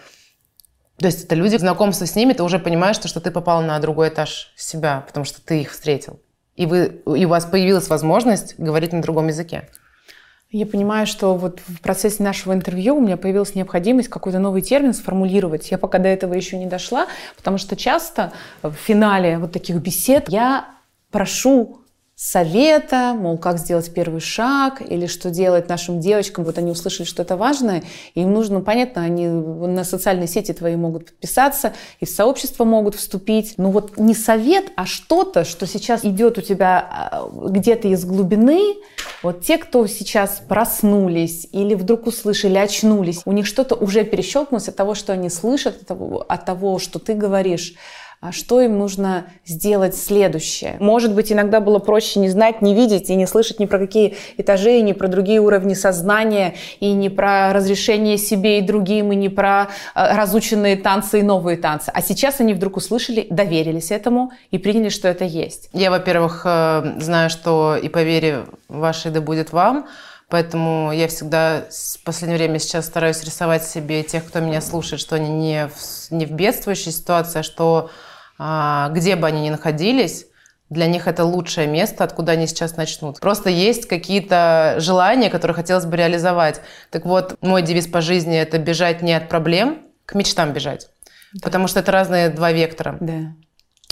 То 0.97 1.07
есть 1.07 1.25
это 1.25 1.35
люди, 1.35 1.57
знакомство 1.57 2.05
с 2.05 2.15
ними, 2.15 2.33
ты 2.33 2.43
уже 2.43 2.59
понимаешь, 2.59 2.95
что, 2.97 3.19
ты 3.19 3.31
попал 3.31 3.61
на 3.61 3.77
другой 3.79 4.09
этаж 4.09 4.53
себя, 4.55 5.03
потому 5.05 5.25
что 5.25 5.41
ты 5.41 5.61
их 5.61 5.71
встретил. 5.71 6.21
И, 6.55 6.65
вы, 6.65 7.01
и 7.15 7.25
у 7.25 7.29
вас 7.29 7.45
появилась 7.45 7.89
возможность 7.89 8.55
говорить 8.57 8.93
на 8.93 9.01
другом 9.01 9.27
языке. 9.27 9.69
Я 10.51 10.65
понимаю, 10.65 11.05
что 11.05 11.35
вот 11.35 11.59
в 11.67 11.79
процессе 11.79 12.23
нашего 12.23 12.53
интервью 12.53 12.95
у 12.95 13.01
меня 13.01 13.17
появилась 13.17 13.53
необходимость 13.53 14.09
какой-то 14.09 14.39
новый 14.39 14.63
термин 14.63 14.93
сформулировать. 14.93 15.69
Я 15.69 15.77
пока 15.77 15.99
до 15.99 16.07
этого 16.07 16.33
еще 16.33 16.57
не 16.57 16.65
дошла, 16.65 17.05
потому 17.37 17.59
что 17.59 17.75
часто 17.75 18.33
в 18.63 18.73
финале 18.73 19.37
вот 19.37 19.51
таких 19.51 19.75
бесед 19.75 20.27
я 20.29 20.69
прошу 21.11 21.78
совета, 22.19 23.15
мол, 23.17 23.37
как 23.37 23.59
сделать 23.59 23.93
первый 23.93 24.19
шаг, 24.19 24.81
или 24.81 25.05
что 25.05 25.29
делать 25.29 25.69
нашим 25.69 26.01
девочкам. 26.01 26.43
Вот 26.43 26.57
они 26.57 26.69
услышали, 26.69 27.07
что 27.07 27.21
это 27.21 27.37
важно, 27.37 27.81
и 28.13 28.21
им 28.21 28.33
нужно, 28.33 28.59
понятно, 28.59 29.03
они 29.03 29.25
на 29.25 29.85
социальные 29.85 30.27
сети 30.27 30.51
твои 30.51 30.75
могут 30.75 31.05
подписаться, 31.05 31.71
и 32.01 32.05
в 32.05 32.09
сообщество 32.09 32.65
могут 32.65 32.95
вступить. 32.95 33.53
Но 33.55 33.71
вот 33.71 33.97
не 33.97 34.13
совет, 34.13 34.65
а 34.75 34.85
что-то, 34.85 35.45
что 35.45 35.65
сейчас 35.65 36.03
идет 36.03 36.37
у 36.37 36.41
тебя 36.41 36.85
а, 36.91 37.29
где-то 37.31 37.87
из 37.87 38.03
глубины. 38.03 38.75
Вот 39.23 39.45
те, 39.45 39.57
кто 39.57 39.87
сейчас 39.87 40.41
проснулись 40.45 41.47
или 41.53 41.73
вдруг 41.73 42.05
услышали, 42.05 42.57
очнулись, 42.57 43.21
у 43.23 43.31
них 43.31 43.45
что-то 43.45 43.75
уже 43.75 44.03
перещелкнулось 44.03 44.67
от 44.67 44.75
того, 44.75 44.93
что 44.93 45.13
они 45.13 45.29
слышат, 45.29 45.83
от 45.83 45.87
того, 45.87 46.25
от 46.27 46.43
того 46.43 46.79
что 46.79 46.99
ты 46.99 47.13
говоришь 47.13 47.75
что 48.31 48.59
им 48.59 48.77
нужно 48.77 49.27
сделать 49.45 49.95
следующее. 49.95 50.75
Может 50.79 51.15
быть, 51.15 51.31
иногда 51.31 51.61
было 51.61 51.79
проще 51.79 52.19
не 52.19 52.27
знать, 52.27 52.61
не 52.61 52.75
видеть 52.75 53.09
и 53.09 53.15
не 53.15 53.25
слышать 53.25 53.59
ни 53.59 53.65
про 53.65 53.79
какие 53.79 54.17
этажи, 54.37 54.81
ни 54.81 54.91
про 54.91 55.07
другие 55.07 55.39
уровни 55.39 55.73
сознания, 55.73 56.55
и 56.81 56.91
не 56.91 57.09
про 57.09 57.53
разрешение 57.53 58.17
себе 58.17 58.59
и 58.59 58.61
другим, 58.61 59.13
и 59.13 59.15
не 59.15 59.29
про 59.29 59.69
э, 59.95 60.15
разученные 60.15 60.75
танцы 60.75 61.19
и 61.19 61.23
новые 61.23 61.57
танцы. 61.57 61.91
А 61.93 62.01
сейчас 62.01 62.41
они 62.41 62.53
вдруг 62.53 62.75
услышали, 62.75 63.25
доверились 63.29 63.89
этому 63.89 64.31
и 64.51 64.57
приняли, 64.57 64.89
что 64.89 65.07
это 65.07 65.23
есть. 65.23 65.69
Я, 65.71 65.89
во-первых, 65.89 66.41
э, 66.45 66.99
знаю, 66.99 67.29
что 67.29 67.77
и 67.81 67.87
по 67.87 68.03
вере 68.03 68.45
вашей 68.67 69.11
да 69.11 69.21
будет 69.21 69.53
вам, 69.53 69.87
Поэтому 70.29 70.91
я 70.93 71.07
всегда 71.07 71.63
в 71.71 72.03
последнее 72.03 72.37
время 72.37 72.59
сейчас 72.59 72.85
стараюсь 72.85 73.23
рисовать 73.23 73.63
себе 73.63 74.03
тех, 74.03 74.23
кто 74.25 74.39
меня 74.39 74.61
слушает, 74.61 75.01
что 75.01 75.15
они 75.15 75.29
не 75.29 75.67
в, 75.67 76.11
не 76.11 76.27
в 76.27 76.31
бедствующей 76.31 76.91
ситуации, 76.91 77.39
а 77.39 77.43
что 77.43 77.89
а, 77.89 78.08
где 78.39 79.15
бы 79.15 79.27
они 79.27 79.41
ни 79.41 79.49
находились, 79.49 80.25
для 80.69 80.85
них 80.85 81.07
это 81.07 81.25
лучшее 81.25 81.67
место, 81.67 82.03
откуда 82.03 82.33
они 82.33 82.47
сейчас 82.47 82.77
начнут. 82.77 83.19
Просто 83.19 83.49
есть 83.49 83.87
какие-то 83.87 84.75
желания, 84.77 85.29
которые 85.29 85.55
хотелось 85.55 85.85
бы 85.85 85.97
реализовать. 85.97 86.61
Так 86.91 87.05
вот, 87.05 87.35
мой 87.41 87.63
девиз 87.63 87.87
по 87.87 88.01
жизни– 88.01 88.37
это 88.39 88.59
бежать 88.59 89.01
не 89.01 89.13
от 89.13 89.29
проблем, 89.29 89.79
к 90.05 90.13
мечтам 90.13 90.53
бежать. 90.53 90.89
Да. 91.33 91.39
Потому 91.43 91.67
что 91.67 91.79
это 91.79 91.91
разные 91.91 92.29
два 92.29 92.51
вектора. 92.51 92.97
Да. 92.99 93.33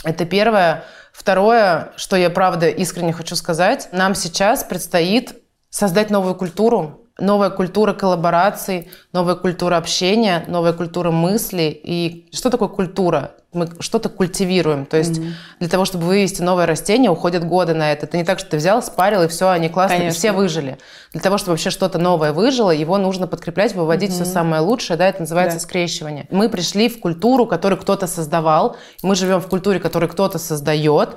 Это 0.04 0.24
первое. 0.24 0.84
Второе, 1.12 1.92
что 1.96 2.16
я 2.16 2.30
правда 2.30 2.68
искренне 2.68 3.12
хочу 3.12 3.34
сказать, 3.34 3.88
нам 3.90 4.14
сейчас 4.14 4.62
предстоит 4.62 5.34
создать 5.70 6.10
новую 6.10 6.36
культуру, 6.36 7.07
новая 7.18 7.50
культура 7.50 7.92
коллабораций, 7.92 8.88
новая 9.12 9.34
культура 9.34 9.76
общения, 9.76 10.44
новая 10.46 10.72
культура 10.72 11.10
мысли. 11.10 11.78
И 11.82 12.28
что 12.32 12.50
такое 12.50 12.68
культура? 12.68 13.32
Мы 13.52 13.68
что-то 13.80 14.08
культивируем. 14.08 14.84
То 14.86 14.98
есть 14.98 15.18
mm-hmm. 15.18 15.32
для 15.60 15.68
того, 15.68 15.84
чтобы 15.84 16.04
вывести 16.04 16.42
новое 16.42 16.66
растение, 16.66 17.10
уходят 17.10 17.44
годы 17.44 17.74
на 17.74 17.92
это. 17.92 18.06
Это 18.06 18.16
не 18.18 18.24
так, 18.24 18.38
что 18.38 18.50
ты 18.50 18.56
взял, 18.58 18.82
спарил, 18.82 19.22
и 19.22 19.28
все, 19.28 19.48
они 19.48 19.68
классные, 19.68 20.00
Конечно. 20.00 20.18
все 20.18 20.32
выжили. 20.32 20.78
Для 21.12 21.20
того, 21.20 21.38
чтобы 21.38 21.52
вообще 21.52 21.70
что-то 21.70 21.98
новое 21.98 22.32
выжило, 22.32 22.70
его 22.70 22.98
нужно 22.98 23.26
подкреплять, 23.26 23.74
выводить 23.74 24.10
mm-hmm. 24.10 24.24
все 24.24 24.24
самое 24.24 24.62
лучшее. 24.62 24.96
Да, 24.96 25.08
это 25.08 25.20
называется 25.20 25.56
да. 25.56 25.62
скрещивание. 25.62 26.26
Мы 26.30 26.48
пришли 26.48 26.88
в 26.88 27.00
культуру, 27.00 27.46
которую 27.46 27.80
кто-то 27.80 28.06
создавал. 28.06 28.76
Мы 29.02 29.14
живем 29.14 29.40
в 29.40 29.48
культуре, 29.48 29.80
которую 29.80 30.10
кто-то 30.10 30.38
создает. 30.38 31.16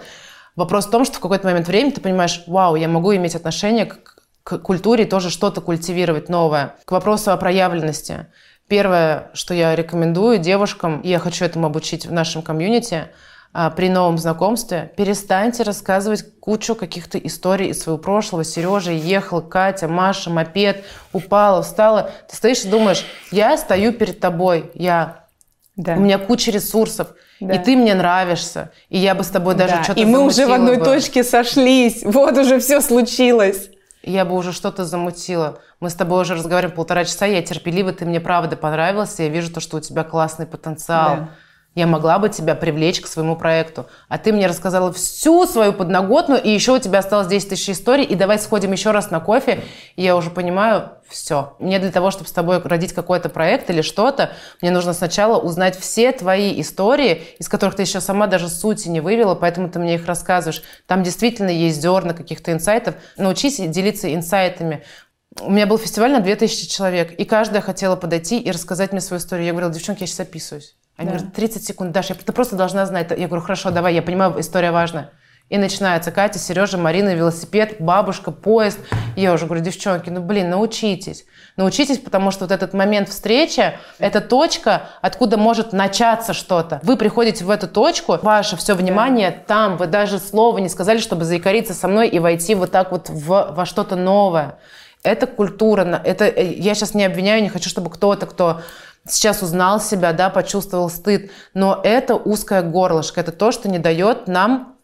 Вопрос 0.56 0.88
в 0.88 0.90
том, 0.90 1.06
что 1.06 1.16
в 1.16 1.20
какой-то 1.20 1.48
момент 1.48 1.68
времени 1.68 1.92
ты 1.92 2.02
понимаешь, 2.02 2.44
вау, 2.48 2.76
я 2.76 2.88
могу 2.88 3.16
иметь 3.16 3.36
отношение 3.36 3.86
к 3.86 4.11
к 4.44 4.58
культуре 4.60 5.06
тоже 5.06 5.30
что-то 5.30 5.62
культивировать 5.62 6.30
новое. 6.30 6.76
К 6.86 6.92
вопросу 6.92 7.32
о 7.32 7.38
проявленности. 7.38 8.28
Первое, 8.68 9.30
что 9.34 9.54
я 9.54 9.76
рекомендую 9.76 10.40
девушкам, 10.40 11.02
и 11.02 11.10
я 11.10 11.20
хочу 11.20 11.46
этому 11.46 11.68
обучить 11.68 12.06
в 12.06 12.12
нашем 12.12 12.42
комьюнити, 12.42 13.10
а, 13.54 13.70
при 13.70 13.90
новом 13.90 14.18
знакомстве, 14.18 14.94
перестаньте 14.96 15.64
рассказывать 15.64 16.40
кучу 16.40 16.74
каких-то 16.74 17.18
историй 17.18 17.72
из 17.72 17.82
своего 17.82 17.98
прошлого. 17.98 18.46
Сережа 18.46 18.92
ехал, 18.92 19.42
Катя, 19.42 19.90
Маша, 19.90 20.30
мопед, 20.30 20.86
упала, 21.12 21.62
встала. 21.62 22.12
Ты 22.30 22.38
стоишь 22.38 22.64
и 22.64 22.70
думаешь, 22.70 23.06
я 23.30 23.58
стою 23.58 23.92
перед 23.92 24.22
тобой, 24.22 24.72
я. 24.74 25.26
Да. 25.76 25.96
У 25.96 26.00
меня 26.00 26.18
куча 26.18 26.52
ресурсов. 26.52 27.10
Да. 27.42 27.56
И 27.56 27.64
ты 27.64 27.76
мне 27.76 27.94
нравишься. 27.94 28.72
И 28.88 28.98
я 28.98 29.16
бы 29.16 29.24
с 29.24 29.28
тобой 29.28 29.56
даже 29.56 29.76
да. 29.76 29.84
что-то 29.84 30.00
И 30.00 30.06
мы 30.06 30.22
уже 30.24 30.46
в 30.46 30.52
одной 30.54 30.78
бы. 30.78 30.86
точке 30.86 31.24
сошлись. 31.24 32.04
Вот 32.06 32.38
уже 32.38 32.60
все 32.60 32.80
случилось 32.80 33.70
я 34.04 34.26
бы 34.26 34.36
уже 34.36 34.52
что-то 34.52 34.86
замутила. 34.86 35.60
Мы 35.80 35.90
с 35.90 35.96
тобой 35.96 36.22
уже 36.22 36.36
разговариваем 36.36 36.76
полтора 36.76 37.06
часа, 37.06 37.26
я 37.26 37.42
терпелива, 37.42 37.94
ты 37.94 38.06
мне 38.06 38.20
правда 38.20 38.56
понравился, 38.56 39.24
я 39.24 39.30
вижу 39.30 39.52
то, 39.54 39.60
что 39.60 39.78
у 39.78 39.80
тебя 39.80 40.04
классный 40.04 40.46
потенциал. 40.46 41.16
Да. 41.16 41.30
Я 41.74 41.88
могла 41.88 42.20
бы 42.20 42.28
тебя 42.28 42.54
привлечь 42.54 43.00
к 43.00 43.08
своему 43.08 43.38
проекту. 43.38 43.88
А 44.10 44.18
ты 44.18 44.34
мне 44.34 44.48
рассказала 44.48 44.92
всю 44.92 45.46
свою 45.46 45.72
подноготную, 45.72 46.42
и 46.42 46.50
еще 46.50 46.74
у 46.74 46.80
тебя 46.80 47.00
осталось 47.00 47.28
10 47.28 47.50
тысяч 47.50 47.70
историй, 47.70 48.04
и 48.04 48.16
давай 48.16 48.40
сходим 48.40 48.74
еще 48.74 48.92
раз 48.92 49.10
на 49.10 49.22
кофе. 49.22 49.64
И 49.96 50.04
я 50.04 50.18
уже 50.18 50.32
понимаю, 50.32 50.92
все. 51.08 51.56
Мне 51.60 51.80
для 51.80 51.92
того, 51.92 52.12
чтобы 52.12 52.28
с 52.28 52.34
тобой 52.34 52.62
родить 52.62 52.92
какой-то 52.92 53.30
проект 53.30 53.70
или 53.70 53.82
что-то, 53.82 54.32
мне 54.62 54.70
нужно 54.72 54.92
сначала 54.92 55.40
узнать 55.40 55.80
все 55.80 56.12
твои 56.12 56.60
истории, 56.60 57.24
из 57.40 57.48
которых 57.48 57.76
ты 57.76 57.84
еще 57.84 58.02
сама 58.02 58.28
даже 58.28 58.50
сути 58.50 58.90
не 58.90 59.00
вывела, 59.00 59.36
поэтому 59.36 59.70
ты 59.70 59.80
мне 59.80 59.96
их 59.96 60.06
рассказываешь. 60.06 60.64
Там 60.88 61.04
действительно 61.04 61.50
есть 61.50 61.82
зерна 61.82 62.14
каких-то 62.14 62.52
инсайтов. 62.52 62.96
Научись 63.16 63.58
делиться 63.58 64.14
инсайтами. 64.14 64.84
У 65.40 65.50
меня 65.50 65.68
был 65.68 65.78
фестиваль 65.78 66.12
на 66.12 66.20
2000 66.20 66.70
человек, 66.70 67.14
и 67.14 67.24
каждая 67.24 67.62
хотела 67.62 67.96
подойти 67.96 68.40
и 68.40 68.52
рассказать 68.52 68.92
мне 68.92 69.00
свою 69.00 69.22
историю. 69.22 69.46
Я 69.46 69.54
говорила, 69.54 69.72
девчонки, 69.72 70.02
я 70.02 70.08
сейчас 70.08 70.20
описываюсь. 70.20 70.76
Они 71.02 71.10
да. 71.10 71.18
говорят, 71.18 71.34
30 71.36 71.66
секунд, 71.66 71.92
Даша, 71.92 72.14
ты 72.14 72.32
просто 72.32 72.56
должна 72.56 72.86
знать. 72.86 73.12
Я 73.12 73.28
говорю, 73.28 73.42
хорошо, 73.42 73.72
давай, 73.72 73.96
я 73.96 74.02
понимаю, 74.02 74.40
история 74.40 74.72
важная. 74.72 75.10
И 75.50 75.58
начинается 75.58 76.12
Катя, 76.12 76.40
Сережа, 76.40 76.78
Марина, 76.78 77.14
велосипед, 77.14 77.78
бабушка, 77.80 78.32
поезд. 78.32 78.80
Я 79.18 79.34
уже 79.34 79.48
говорю, 79.48 79.62
девчонки, 79.62 80.10
ну 80.10 80.22
блин, 80.22 80.50
научитесь. 80.50 81.26
Научитесь, 81.58 81.98
потому 81.98 82.32
что 82.32 82.46
вот 82.46 82.52
этот 82.52 82.74
момент 82.74 83.10
встречи, 83.10 83.74
это 84.00 84.22
точка, 84.22 84.84
откуда 85.02 85.38
может 85.38 85.74
начаться 85.74 86.34
что-то. 86.34 86.80
Вы 86.84 86.96
приходите 86.96 87.44
в 87.44 87.50
эту 87.50 87.68
точку, 87.68 88.18
ваше 88.22 88.56
все 88.56 88.76
внимание 88.76 89.32
да. 89.32 89.38
там, 89.46 89.78
вы 89.78 89.88
даже 89.88 90.20
слова 90.20 90.58
не 90.60 90.70
сказали, 90.70 91.00
чтобы 91.00 91.26
заикариться 91.26 91.74
со 91.74 91.90
мной 91.90 92.08
и 92.08 92.20
войти 92.20 92.56
вот 92.56 92.72
так 92.72 92.92
вот 92.92 93.10
в, 93.10 93.54
во 93.54 93.66
что-то 93.66 93.98
новое. 93.98 94.58
Это 95.04 95.26
культура, 95.26 96.02
это, 96.06 96.26
э, 96.26 96.54
я 96.54 96.76
сейчас 96.76 96.94
не 96.94 97.04
обвиняю, 97.04 97.42
не 97.42 97.50
хочу, 97.50 97.70
чтобы 97.70 97.90
кто-то, 97.90 98.28
кто 98.28 98.62
сейчас 99.08 99.42
узнал 99.42 99.82
себя, 99.82 100.14
да, 100.14 100.30
почувствовал 100.30 100.90
стыд, 100.90 101.32
но 101.54 101.80
это 101.84 102.16
узкое 102.16 102.62
горлышко, 102.62 103.22
это 103.22 103.32
то, 103.32 103.52
что 103.52 103.70
не 103.70 103.80
дает 103.80 104.28
нам 104.28 104.76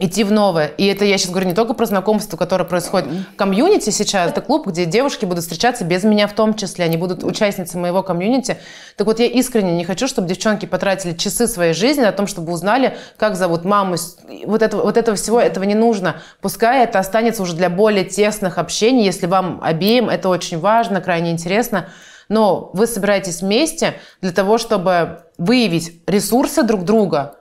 идти 0.00 0.24
в 0.24 0.32
новое. 0.32 0.66
И 0.66 0.86
это 0.86 1.04
я 1.04 1.18
сейчас 1.18 1.30
говорю 1.30 1.48
не 1.48 1.54
только 1.54 1.74
про 1.74 1.84
знакомство, 1.84 2.36
которое 2.38 2.64
происходит 2.64 3.12
в 3.12 3.36
комьюнити 3.36 3.90
сейчас. 3.90 4.30
Это 4.30 4.40
клуб, 4.40 4.66
где 4.66 4.86
девушки 4.86 5.26
будут 5.26 5.44
встречаться 5.44 5.84
без 5.84 6.04
меня 6.04 6.26
в 6.26 6.32
том 6.32 6.54
числе. 6.54 6.86
Они 6.86 6.96
будут 6.96 7.22
участницы 7.22 7.76
моего 7.76 8.02
комьюнити. 8.02 8.56
Так 8.96 9.06
вот, 9.06 9.20
я 9.20 9.26
искренне 9.26 9.76
не 9.76 9.84
хочу, 9.84 10.08
чтобы 10.08 10.26
девчонки 10.26 10.64
потратили 10.64 11.12
часы 11.12 11.46
своей 11.46 11.74
жизни 11.74 12.00
на 12.00 12.12
том, 12.12 12.26
чтобы 12.26 12.50
узнали, 12.52 12.96
как 13.18 13.36
зовут 13.36 13.64
маму. 13.64 13.96
Вот 14.46 14.62
этого, 14.62 14.82
вот 14.82 14.96
этого 14.96 15.16
всего, 15.18 15.38
этого 15.38 15.64
не 15.64 15.74
нужно. 15.74 16.22
Пускай 16.40 16.84
это 16.84 16.98
останется 16.98 17.42
уже 17.42 17.54
для 17.54 17.68
более 17.68 18.04
тесных 18.04 18.56
общений, 18.56 19.04
если 19.04 19.26
вам 19.26 19.60
обеим 19.62 20.08
это 20.08 20.30
очень 20.30 20.58
важно, 20.58 21.02
крайне 21.02 21.30
интересно 21.30 21.88
но 22.30 22.70
вы 22.72 22.86
собираетесь 22.86 23.42
вместе 23.42 24.00
для 24.22 24.32
того, 24.32 24.56
чтобы 24.56 25.24
выявить 25.36 26.00
ресурсы 26.06 26.62
друг 26.62 26.84
друга, 26.84 27.34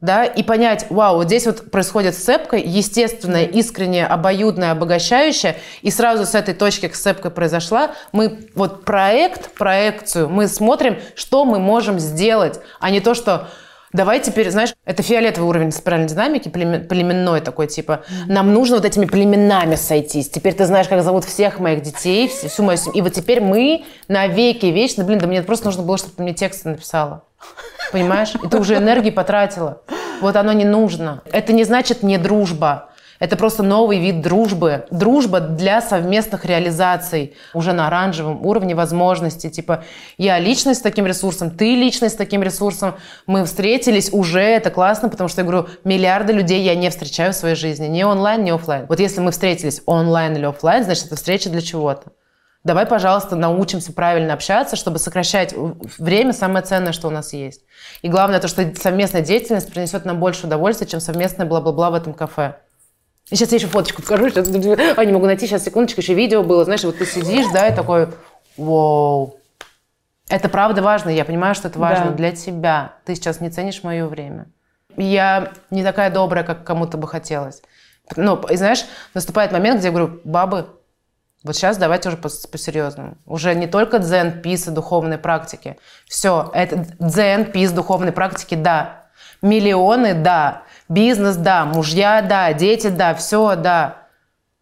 да, 0.00 0.24
и 0.24 0.42
понять, 0.42 0.86
вау, 0.90 1.18
вот 1.18 1.26
здесь 1.26 1.46
вот 1.46 1.70
происходит 1.70 2.16
сцепка, 2.16 2.56
естественная, 2.56 3.44
искренняя, 3.44 4.08
обоюдная, 4.08 4.72
обогащающая, 4.72 5.56
и 5.80 5.92
сразу 5.92 6.26
с 6.26 6.34
этой 6.34 6.54
точки 6.54 6.88
к 6.88 6.96
сцепка 6.96 7.30
произошла, 7.30 7.92
мы 8.10 8.48
вот 8.56 8.84
проект, 8.84 9.54
проекцию, 9.54 10.28
мы 10.28 10.48
смотрим, 10.48 10.98
что 11.14 11.44
мы 11.44 11.60
можем 11.60 12.00
сделать, 12.00 12.58
а 12.80 12.90
не 12.90 13.00
то, 13.00 13.14
что 13.14 13.46
Давай 13.92 14.20
теперь, 14.20 14.50
знаешь, 14.50 14.74
это 14.84 15.02
фиолетовый 15.02 15.48
уровень 15.48 15.70
спиральной 15.70 16.08
динамики, 16.08 16.48
племенной 16.48 17.40
такой, 17.40 17.66
типа, 17.66 18.04
нам 18.26 18.54
нужно 18.54 18.76
вот 18.76 18.84
этими 18.84 19.04
племенами 19.04 19.74
сойтись. 19.74 20.30
Теперь 20.30 20.54
ты 20.54 20.64
знаешь, 20.64 20.88
как 20.88 21.02
зовут 21.02 21.24
всех 21.24 21.58
моих 21.58 21.82
детей, 21.82 22.28
всю 22.28 22.62
мою 22.62 22.78
семью. 22.78 22.98
И 22.98 23.00
вот 23.02 23.12
теперь 23.12 23.40
мы 23.40 23.84
навеки 24.08 24.66
вечно, 24.66 25.04
блин, 25.04 25.18
да 25.18 25.26
мне 25.26 25.42
просто 25.42 25.66
нужно 25.66 25.82
было, 25.82 25.98
чтобы 25.98 26.14
ты 26.16 26.22
мне 26.22 26.32
тексты 26.32 26.70
написала. 26.70 27.24
Понимаешь? 27.92 28.34
И 28.42 28.48
ты 28.48 28.58
уже 28.58 28.76
энергии 28.76 29.10
потратила. 29.10 29.82
Вот 30.20 30.36
оно 30.36 30.52
не 30.52 30.64
нужно. 30.64 31.22
Это 31.30 31.52
не 31.52 31.64
значит 31.64 32.02
не 32.02 32.16
дружба. 32.16 32.91
Это 33.22 33.36
просто 33.36 33.62
новый 33.62 34.00
вид 34.00 34.20
дружбы. 34.20 34.84
Дружба 34.90 35.38
для 35.38 35.80
совместных 35.80 36.44
реализаций 36.44 37.36
уже 37.54 37.72
на 37.72 37.86
оранжевом 37.86 38.44
уровне 38.44 38.74
возможностей. 38.74 39.48
Типа, 39.48 39.84
я 40.18 40.40
личность 40.40 40.80
с 40.80 40.82
таким 40.82 41.06
ресурсом, 41.06 41.52
ты 41.52 41.76
личность 41.76 42.16
с 42.16 42.18
таким 42.18 42.42
ресурсом. 42.42 42.96
Мы 43.28 43.44
встретились 43.44 44.12
уже, 44.12 44.40
это 44.40 44.70
классно, 44.72 45.08
потому 45.08 45.28
что 45.28 45.42
я 45.42 45.46
говорю, 45.46 45.68
миллиарды 45.84 46.32
людей 46.32 46.64
я 46.64 46.74
не 46.74 46.90
встречаю 46.90 47.32
в 47.32 47.36
своей 47.36 47.54
жизни. 47.54 47.86
Ни 47.86 48.02
онлайн, 48.02 48.42
ни 48.42 48.50
офлайн. 48.50 48.86
Вот 48.88 48.98
если 48.98 49.20
мы 49.20 49.30
встретились 49.30 49.82
онлайн 49.86 50.34
или 50.34 50.44
офлайн, 50.44 50.82
значит, 50.82 51.06
это 51.06 51.14
встреча 51.14 51.48
для 51.48 51.60
чего-то. 51.60 52.10
Давай, 52.64 52.86
пожалуйста, 52.86 53.36
научимся 53.36 53.92
правильно 53.92 54.34
общаться, 54.34 54.74
чтобы 54.74 54.98
сокращать 54.98 55.54
время, 55.96 56.32
самое 56.32 56.64
ценное, 56.64 56.92
что 56.92 57.06
у 57.06 57.12
нас 57.12 57.32
есть. 57.32 57.60
И 58.02 58.08
главное, 58.08 58.40
то, 58.40 58.48
что 58.48 58.74
совместная 58.74 59.22
деятельность 59.22 59.72
принесет 59.72 60.04
нам 60.04 60.18
больше 60.18 60.48
удовольствия, 60.48 60.88
чем 60.88 60.98
совместное 60.98 61.46
бла-бла-бла 61.46 61.90
в 61.90 61.94
этом 61.94 62.14
кафе. 62.14 62.56
Сейчас 63.24 63.50
я 63.50 63.56
еще 63.56 63.66
фоточку 63.66 64.02
покажу. 64.02 64.28
Сейчас, 64.30 64.48
а, 64.96 65.04
не 65.04 65.12
могу 65.12 65.26
найти. 65.26 65.46
Сейчас, 65.46 65.64
секундочку, 65.64 66.00
еще 66.00 66.14
видео 66.14 66.42
было. 66.42 66.64
Знаешь, 66.64 66.84
вот 66.84 66.98
ты 66.98 67.06
сидишь, 67.06 67.46
да, 67.52 67.68
и 67.68 67.74
такой, 67.74 68.08
вау. 68.56 69.38
Это 70.28 70.48
правда 70.48 70.82
важно. 70.82 71.10
Я 71.10 71.24
понимаю, 71.24 71.54
что 71.54 71.68
это 71.68 71.78
важно 71.78 72.06
да. 72.06 72.12
для 72.12 72.32
тебя. 72.32 72.94
Ты 73.04 73.14
сейчас 73.14 73.40
не 73.40 73.50
ценишь 73.50 73.82
мое 73.82 74.06
время. 74.06 74.46
Я 74.96 75.52
не 75.70 75.82
такая 75.82 76.10
добрая, 76.10 76.44
как 76.44 76.64
кому-то 76.64 76.98
бы 76.98 77.08
хотелось. 77.08 77.62
Ну, 78.16 78.40
и 78.48 78.56
знаешь, 78.56 78.84
наступает 79.14 79.52
момент, 79.52 79.78
где 79.78 79.88
я 79.88 79.92
говорю, 79.92 80.20
бабы, 80.24 80.66
вот 81.44 81.56
сейчас 81.56 81.76
давайте 81.76 82.08
уже 82.08 82.18
по-серьезному. 82.18 83.16
Уже 83.26 83.54
не 83.54 83.66
только 83.66 83.98
дзен, 83.98 84.42
пис 84.42 84.68
и 84.68 84.70
духовные 84.70 85.18
практики. 85.18 85.76
Все, 86.06 86.50
это 86.54 86.86
дзен, 87.00 87.46
пис, 87.46 87.72
духовные 87.72 88.12
практики, 88.12 88.54
да. 88.54 89.06
Миллионы, 89.40 90.14
да. 90.14 90.62
Бизнес, 90.92 91.36
да, 91.36 91.64
мужья, 91.64 92.20
да, 92.20 92.52
дети, 92.52 92.88
да, 92.88 93.14
все, 93.14 93.56
да. 93.56 94.02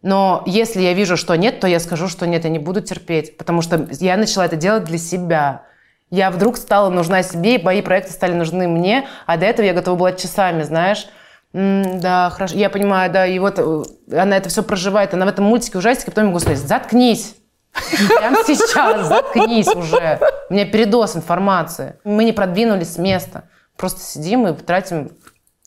Но 0.01 0.43
если 0.45 0.81
я 0.81 0.93
вижу, 0.93 1.17
что 1.17 1.35
нет, 1.35 1.59
то 1.59 1.67
я 1.67 1.79
скажу, 1.79 2.07
что 2.07 2.25
нет, 2.25 2.45
я 2.45 2.49
не 2.49 2.57
буду 2.57 2.79
терпеть, 2.79 3.37
потому 3.37 3.61
что 3.61 3.87
я 3.99 4.15
начала 4.15 4.45
это 4.45 4.55
делать 4.55 4.85
для 4.85 4.97
себя. 4.97 5.63
Я 6.09 6.31
вдруг 6.31 6.55
стала 6.55 6.89
нужна 6.89 7.21
себе, 7.21 7.55
и 7.55 7.63
мои 7.63 7.81
проекты 7.81 8.13
стали 8.13 8.33
нужны 8.33 8.69
мне, 8.69 9.07
а 9.25 9.35
до 9.35 9.45
этого 9.45 9.65
я 9.65 9.73
готова 9.73 9.97
была 9.97 10.11
часами, 10.13 10.63
знаешь. 10.63 11.07
М 11.53 11.99
да, 11.99 12.29
хорошо, 12.29 12.55
я 12.55 12.69
понимаю, 12.69 13.11
да, 13.11 13.27
и 13.27 13.37
вот 13.37 13.55
э, 13.57 13.83
она 14.17 14.37
это 14.37 14.47
все 14.47 14.63
проживает, 14.63 15.13
она 15.13 15.25
в 15.25 15.29
этом 15.29 15.43
мультике 15.43 15.77
ужастике, 15.77 16.11
потом 16.11 16.23
я 16.23 16.27
могу 16.29 16.39
сказать, 16.39 16.59
заткнись, 16.59 17.35
Прямо 17.73 18.37
сейчас, 18.45 19.07
заткнись 19.07 19.67
уже. 19.67 20.19
У 20.49 20.53
меня 20.53 20.65
передоз 20.65 21.15
информации. 21.15 21.95
Мы 22.03 22.23
не 22.23 22.31
продвинулись 22.31 22.93
с 22.93 22.97
места. 22.97 23.43
Просто 23.77 24.01
сидим 24.01 24.47
и 24.47 24.53
тратим 24.53 25.11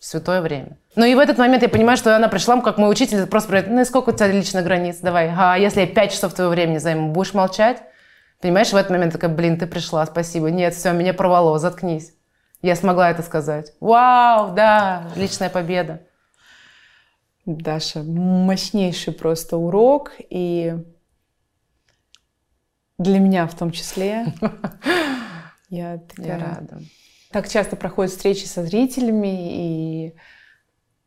святое 0.04 0.42
время. 0.42 0.76
Ну 0.96 1.06
и 1.06 1.14
в 1.14 1.18
этот 1.18 1.38
момент 1.38 1.62
я 1.62 1.68
понимаю, 1.68 1.96
что 1.96 2.14
она 2.14 2.28
пришла, 2.28 2.60
как 2.60 2.76
мой 2.76 2.90
учитель, 2.90 3.26
просто 3.26 3.48
говорит, 3.48 3.70
ну 3.70 3.80
и 3.80 3.84
сколько 3.84 4.10
у 4.10 4.12
тебя 4.12 4.28
личных 4.28 4.62
границ, 4.62 4.98
давай. 5.00 5.32
А 5.34 5.56
если 5.56 5.80
я 5.80 5.86
5 5.86 6.12
часов 6.12 6.34
твоего 6.34 6.52
времени 6.52 6.76
займу, 6.76 7.10
будешь 7.10 7.32
молчать? 7.32 7.82
Понимаешь, 8.40 8.70
в 8.70 8.76
этот 8.76 8.90
момент 8.90 9.14
такая, 9.14 9.34
блин, 9.34 9.58
ты 9.58 9.66
пришла, 9.66 10.04
спасибо. 10.04 10.50
Нет, 10.50 10.74
все, 10.74 10.92
меня 10.92 11.14
порвало, 11.14 11.58
заткнись. 11.58 12.12
Я 12.60 12.76
смогла 12.76 13.10
это 13.10 13.22
сказать. 13.22 13.72
Вау, 13.80 14.54
да, 14.54 15.10
личная 15.16 15.48
победа. 15.48 16.02
Даша, 17.46 18.02
мощнейший 18.02 19.14
просто 19.14 19.56
урок. 19.56 20.12
И 20.28 20.74
для 22.98 23.20
меня 23.20 23.46
в 23.46 23.54
том 23.54 23.70
числе. 23.70 24.26
Я, 25.70 25.98
я 26.18 26.38
рада 26.38 26.78
так 27.34 27.48
часто 27.48 27.74
проходят 27.74 28.12
встречи 28.12 28.44
со 28.44 28.62
зрителями, 28.62 30.06
и 30.06 30.14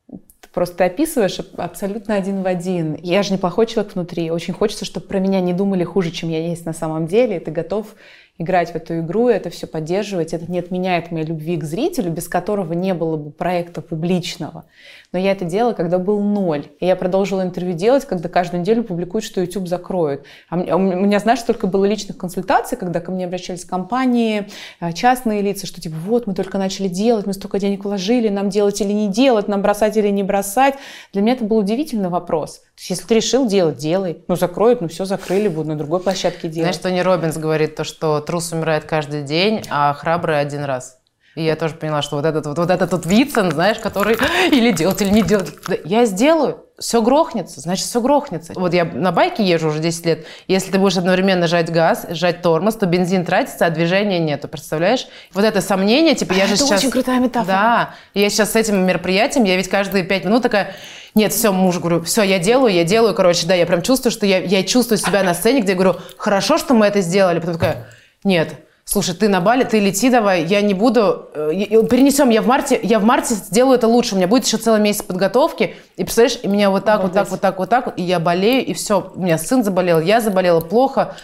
ты 0.09 0.49
просто 0.51 0.83
описываешь 0.83 1.39
абсолютно 1.55 2.15
один 2.15 2.43
в 2.43 2.47
один. 2.47 2.95
Я 3.01 3.23
же 3.23 3.31
неплохой 3.31 3.65
человек 3.65 3.93
внутри. 3.95 4.29
Очень 4.29 4.53
хочется, 4.53 4.83
чтобы 4.83 5.07
про 5.07 5.19
меня 5.19 5.39
не 5.39 5.53
думали 5.53 5.85
хуже, 5.85 6.11
чем 6.11 6.27
я 6.27 6.45
есть 6.45 6.65
на 6.65 6.73
самом 6.73 7.07
деле. 7.07 7.37
И 7.37 7.39
ты 7.39 7.51
готов 7.51 7.95
играть 8.37 8.71
в 8.71 8.75
эту 8.75 8.99
игру, 8.99 9.29
это 9.29 9.49
все 9.49 9.67
поддерживать. 9.67 10.33
Это 10.33 10.49
не 10.51 10.59
отменяет 10.59 11.11
моей 11.11 11.25
любви 11.25 11.57
к 11.57 11.63
зрителю, 11.63 12.11
без 12.11 12.27
которого 12.27 12.73
не 12.73 12.93
было 12.93 13.17
бы 13.17 13.31
проекта 13.31 13.81
публичного. 13.81 14.65
Но 15.13 15.19
я 15.19 15.31
это 15.31 15.45
делала, 15.45 15.73
когда 15.73 15.97
был 15.99 16.19
ноль. 16.19 16.65
И 16.79 16.85
я 16.85 16.95
продолжила 16.95 17.41
интервью 17.41 17.73
делать, 17.73 18.05
когда 18.05 18.29
каждую 18.29 18.61
неделю 18.61 18.83
публикуют, 18.83 19.23
что 19.23 19.41
YouTube 19.41 19.67
закроют. 19.67 20.25
А 20.49 20.57
у 20.75 20.79
меня, 20.79 21.19
знаешь, 21.19 21.41
только 21.41 21.65
было 21.67 21.85
личных 21.85 22.17
консультаций, 22.17 22.77
когда 22.77 22.99
ко 22.99 23.11
мне 23.11 23.25
обращались 23.25 23.65
компании, 23.65 24.47
э, 24.81 24.91
частные 24.91 25.41
лица, 25.41 25.65
что 25.65 25.81
типа 25.81 25.95
вот 26.05 26.27
мы 26.27 26.33
только 26.33 26.57
начали 26.57 26.89
делать, 26.89 27.25
мы 27.25 27.33
столько 27.33 27.57
денег 27.57 27.85
вложили, 27.85 28.29
нам 28.29 28.49
делать 28.49 28.81
или 28.81 28.91
не 28.91 29.07
делать, 29.07 29.47
нам 29.47 29.61
бросать 29.61 29.95
или 29.97 30.09
не 30.09 30.23
бросать. 30.23 30.75
Для 31.13 31.21
меня 31.21 31.33
это 31.33 31.45
был 31.45 31.57
удивительный 31.57 32.09
вопрос. 32.09 32.59
То 32.59 32.81
есть, 32.81 32.89
если 32.91 33.07
ты 33.07 33.15
решил 33.15 33.47
делать, 33.47 33.77
делай. 33.77 34.23
Ну, 34.27 34.35
закроют, 34.35 34.81
ну 34.81 34.87
все, 34.87 35.05
закрыли, 35.05 35.47
буду 35.47 35.69
на 35.69 35.75
другой 35.75 35.99
площадке 35.99 36.47
делать. 36.47 36.75
Знаешь, 36.75 36.77
Тони 36.77 36.99
Робинс 36.99 37.37
говорит 37.37 37.75
то, 37.75 37.83
что 37.83 38.21
трус 38.27 38.51
умирает 38.51 38.83
каждый 38.83 39.23
день, 39.23 39.63
а 39.69 39.93
храбрый 39.93 40.39
один 40.39 40.63
раз. 40.63 40.97
И 41.35 41.43
я 41.43 41.55
тоже 41.55 41.75
поняла, 41.75 42.01
что 42.01 42.15
вот 42.15 42.25
этот 42.25 42.47
вот, 42.47 42.57
вот 42.57 42.71
этот 42.71 42.91
вот 42.91 43.05
Вицин, 43.05 43.51
знаешь, 43.51 43.77
который 43.77 44.17
или 44.51 44.71
делать, 44.71 45.01
или 45.03 45.09
не 45.09 45.21
делать. 45.21 45.53
Я 45.85 46.05
сделаю. 46.05 46.65
все 46.79 46.99
грохнется, 47.01 47.61
значит, 47.61 47.85
все 47.85 48.01
грохнется. 48.01 48.53
Вот 48.55 48.73
я 48.73 48.85
на 48.85 49.11
байке 49.11 49.43
езжу 49.43 49.67
уже 49.69 49.77
10 49.77 50.05
лет. 50.07 50.25
Если 50.47 50.71
ты 50.71 50.79
будешь 50.79 50.97
одновременно 50.97 51.45
жать 51.45 51.71
газ, 51.71 52.07
жать 52.09 52.41
тормоз, 52.41 52.75
то 52.75 52.87
бензин 52.87 53.23
тратится, 53.23 53.67
а 53.67 53.69
движения 53.69 54.17
нету, 54.17 54.47
представляешь? 54.47 55.07
Вот 55.31 55.45
это 55.45 55.61
сомнение, 55.61 56.15
типа, 56.15 56.33
я 56.33 56.47
же 56.47 56.55
это 56.55 56.63
сейчас... 56.63 56.79
очень 56.79 56.89
крутая 56.89 57.19
метафора. 57.19 57.45
Да, 57.53 57.93
я 58.15 58.31
сейчас 58.31 58.53
с 58.53 58.55
этим 58.55 58.83
мероприятием, 58.85 59.43
я 59.43 59.57
ведь 59.57 59.69
каждые 59.69 60.05
5 60.05 60.25
минут 60.25 60.41
такая, 60.41 60.75
нет, 61.13 61.33
все, 61.33 61.51
муж, 61.51 61.77
говорю, 61.77 62.01
все, 62.01 62.23
я 62.23 62.39
делаю, 62.39 62.73
я 62.73 62.83
делаю, 62.83 63.13
короче, 63.13 63.45
да, 63.45 63.53
я 63.53 63.67
прям 63.67 63.83
чувствую, 63.83 64.11
что 64.11 64.25
я, 64.25 64.39
я 64.39 64.63
чувствую 64.63 64.97
себя 64.97 65.21
на 65.21 65.35
сцене, 65.35 65.61
где 65.61 65.73
я 65.73 65.77
говорю, 65.77 65.99
хорошо, 66.17 66.57
что 66.57 66.73
мы 66.73 66.87
это 66.87 67.01
сделали. 67.01 67.37
Потом 67.37 67.53
такая, 67.53 67.87
нет, 68.23 68.55
слушай, 68.87 69.13
ты 69.13 69.27
на 69.27 69.41
Бали, 69.41 69.65
ты 69.65 69.79
лети 69.79 70.09
давай, 70.09 70.45
я 70.45 70.61
не 70.61 70.73
буду, 70.73 71.29
э, 71.35 71.51
перенесем, 71.89 72.29
я 72.29 72.41
в 72.41 72.47
марте, 72.47 72.79
я 72.81 72.99
в 72.99 73.03
марте 73.03 73.35
сделаю 73.35 73.77
это 73.77 73.87
лучше, 73.87 74.15
у 74.15 74.17
меня 74.17 74.27
будет 74.27 74.45
еще 74.45 74.57
целый 74.57 74.79
месяц 74.79 75.03
подготовки, 75.03 75.75
и 75.97 76.03
представляешь, 76.03 76.39
и 76.41 76.47
меня 76.47 76.69
вот 76.69 76.85
так, 76.85 77.03
вот 77.03 77.11
так, 77.11 77.29
вот 77.29 77.41
так, 77.41 77.59
вот 77.59 77.69
так, 77.69 77.93
и 77.97 78.01
я 78.01 78.19
болею, 78.19 78.65
и 78.65 78.73
все, 78.73 79.11
у 79.13 79.19
меня 79.19 79.37
сын 79.37 79.63
заболел, 79.63 79.99
я 79.99 80.21
заболела 80.21 80.61
плохо, 80.61 81.15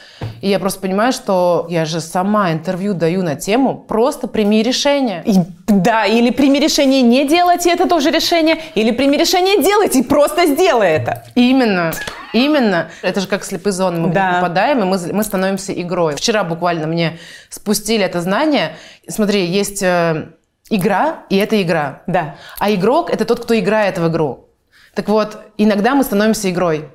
и 0.42 0.50
я 0.50 0.60
просто 0.60 0.82
понимаю, 0.82 1.14
что 1.14 1.66
я 1.70 1.86
же 1.86 2.02
сама 2.02 2.52
интервью 2.52 2.94
даю 2.94 3.24
на 3.24 3.36
тему, 3.36 3.78
просто 3.88 4.28
прими 4.28 4.62
решение. 4.62 5.24
И, 5.26 5.36
да, 5.68 6.06
или 6.06 6.32
прими 6.32 6.60
решение 6.60 7.02
не 7.02 7.26
делать, 7.26 7.66
и 7.66 7.70
это 7.70 7.88
тоже 7.88 8.12
решение, 8.12 8.58
или 8.76 8.92
прими 8.92 9.18
решение 9.18 9.64
делать, 9.64 9.96
и 9.96 10.04
просто 10.04 10.48
сделай 10.48 10.90
это. 10.90 11.24
Именно. 11.36 11.94
Именно. 12.34 12.90
Это 13.02 13.22
же 13.22 13.28
как 13.28 13.44
слепые 13.46 13.72
зоны. 13.74 14.00
Мы 14.00 14.14
Да. 14.14 14.36
попадаем, 14.36 14.82
и 14.82 14.86
мы, 14.86 14.98
мы 15.14 15.24
становимся 15.24 15.72
игрой. 15.74 16.16
Вчера 16.16 16.44
буквально 16.44 16.88
мне 16.88 17.20
спустили 17.50 18.04
это 18.04 18.22
знание. 18.22 18.76
Смотри, 19.08 19.46
есть 19.46 19.82
э, 19.84 20.30
игра, 20.70 21.24
и 21.30 21.38
это 21.38 21.62
игра. 21.62 22.02
Да. 22.08 22.36
А 22.60 22.72
игрок– 22.72 23.10
это 23.12 23.26
тот, 23.26 23.40
кто 23.42 23.58
играет 23.58 23.98
в 23.98 24.08
игру. 24.10 24.50
Так 24.96 25.08
вот, 25.10 25.38
иногда 25.58 25.96
мы 25.96 26.04
становимся 26.04 26.50
игрой. 26.50 26.90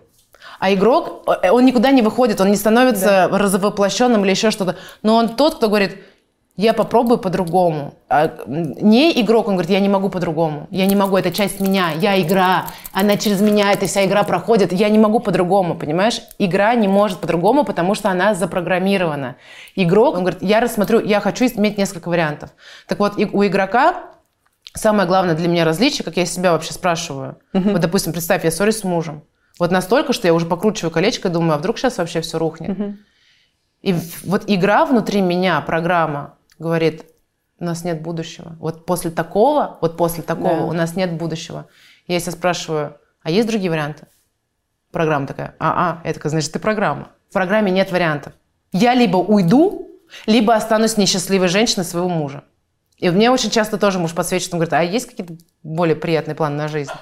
А 0.61 0.73
игрок, 0.73 1.25
э, 1.43 1.51
он 1.51 1.65
никуда 1.65 1.91
не 1.93 2.03
выходит, 2.03 2.41
он 2.41 2.51
не 2.51 2.57
становится 2.57 3.29
развоплощенным 3.31 4.25
или 4.25 4.31
еще 4.33 4.51
что-то. 4.51 4.77
Но 5.03 5.15
он 5.15 5.29
тот, 5.37 5.57
кто 5.57 5.69
говорит, 5.69 5.99
я 6.59 6.73
попробую 6.75 7.19
по-другому. 7.19 7.95
А, 8.09 8.33
не 8.47 9.19
игрок, 9.21 9.47
он 9.47 9.55
говорит, 9.55 9.71
я 9.71 9.79
не 9.79 9.89
могу 9.89 10.09
по-другому. 10.11 10.67
Я 10.71 10.87
не 10.87 10.97
могу, 10.97 11.17
это 11.17 11.31
часть 11.31 11.61
меня, 11.61 11.93
я 11.93 12.21
игра. 12.21 12.67
Она 12.93 13.17
через 13.17 13.41
меня, 13.41 13.73
эта 13.73 13.87
вся 13.87 14.05
игра 14.05 14.25
проходит. 14.25 14.73
Я 14.73 14.89
не 14.89 14.99
могу 14.99 15.21
по-другому, 15.21 15.77
понимаешь? 15.77 16.21
Игра 16.39 16.75
не 16.75 16.89
может 16.89 17.19
по-другому, 17.21 17.65
потому 17.65 17.95
что 17.95 18.11
она 18.11 18.35
запрограммирована. 18.35 19.37
Игрок, 19.77 20.17
он 20.17 20.23
говорит, 20.23 20.43
я 20.43 20.59
рассмотрю, 20.59 21.01
я 21.01 21.21
хочу 21.21 21.45
иметь 21.47 21.79
несколько 21.79 22.09
вариантов. 22.09 22.51
Так 22.89 22.99
вот, 22.99 23.19
и 23.19 23.25
у 23.25 23.45
игрока 23.47 23.95
Самое 24.75 25.09
главное 25.09 25.35
для 25.35 25.49
меня 25.49 25.65
различие, 25.65 26.05
как 26.05 26.17
я 26.19 26.27
себя 26.27 26.53
вообще 26.53 26.73
спрашиваю. 26.75 27.39
Вот, 27.73 27.81
допустим, 27.81 28.13
представь, 28.13 28.45
я 28.45 28.51
ссорюсь 28.51 28.79
с 28.79 28.85
мужем. 28.85 29.23
Вот 29.59 29.71
настолько, 29.73 30.13
что 30.13 30.29
я 30.29 30.35
уже 30.35 30.45
покручиваю 30.47 30.91
колечко 30.93 31.29
и 31.29 31.31
думаю, 31.31 31.55
а 31.55 31.59
вдруг 31.59 31.79
сейчас 31.79 31.99
вообще 31.99 32.21
все 32.21 32.39
рухнет. 32.39 32.77
И 33.81 33.93
в- 33.95 34.25
вот 34.25 34.43
игра 34.47 34.85
внутри 34.85 35.21
меня, 35.23 35.61
программа, 35.63 36.35
говорит, 36.59 37.05
у 37.59 37.65
нас 37.65 37.85
нет 37.85 38.03
будущего. 38.03 38.57
Вот 38.61 38.87
после 38.87 39.11
такого, 39.11 39.79
вот 39.81 39.97
после 39.97 40.23
такого 40.23 40.57
Да. 40.57 40.65
у 40.65 40.73
нас 40.73 40.95
нет 40.95 41.13
будущего. 41.13 41.67
Я 42.07 42.21
себя 42.21 42.33
спрашиваю, 42.33 42.97
а 43.23 43.31
есть 43.31 43.49
другие 43.49 43.71
варианты? 43.71 44.07
Программа 44.93 45.27
такая, 45.27 45.55
а, 45.59 46.01
а, 46.05 46.13
такая, 46.13 46.31
значит, 46.31 46.53
ты 46.53 46.59
программа. 46.59 47.11
В 47.29 47.33
программе 47.33 47.71
нет 47.71 47.93
вариантов. 47.93 48.33
Я 48.73 48.95
либо 48.95 49.17
уйду, 49.19 49.89
либо 50.27 50.55
останусь 50.55 50.97
несчастливой 50.97 51.49
женщиной 51.49 51.85
своего 51.85 52.09
мужа. 52.09 52.45
И 52.97 53.11
мне 53.11 53.31
очень 53.31 53.51
часто 53.51 53.79
тоже 53.79 53.99
муж 53.99 54.13
подсвечивает, 54.15 54.55
он 54.55 54.59
говорит, 54.61 54.73
а 54.73 54.83
есть 54.83 55.07
какие-то 55.07 55.35
более 55.63 55.95
приятные 55.95 56.35
планы 56.35 56.57
на 56.57 56.69
жизнь? 56.69 56.93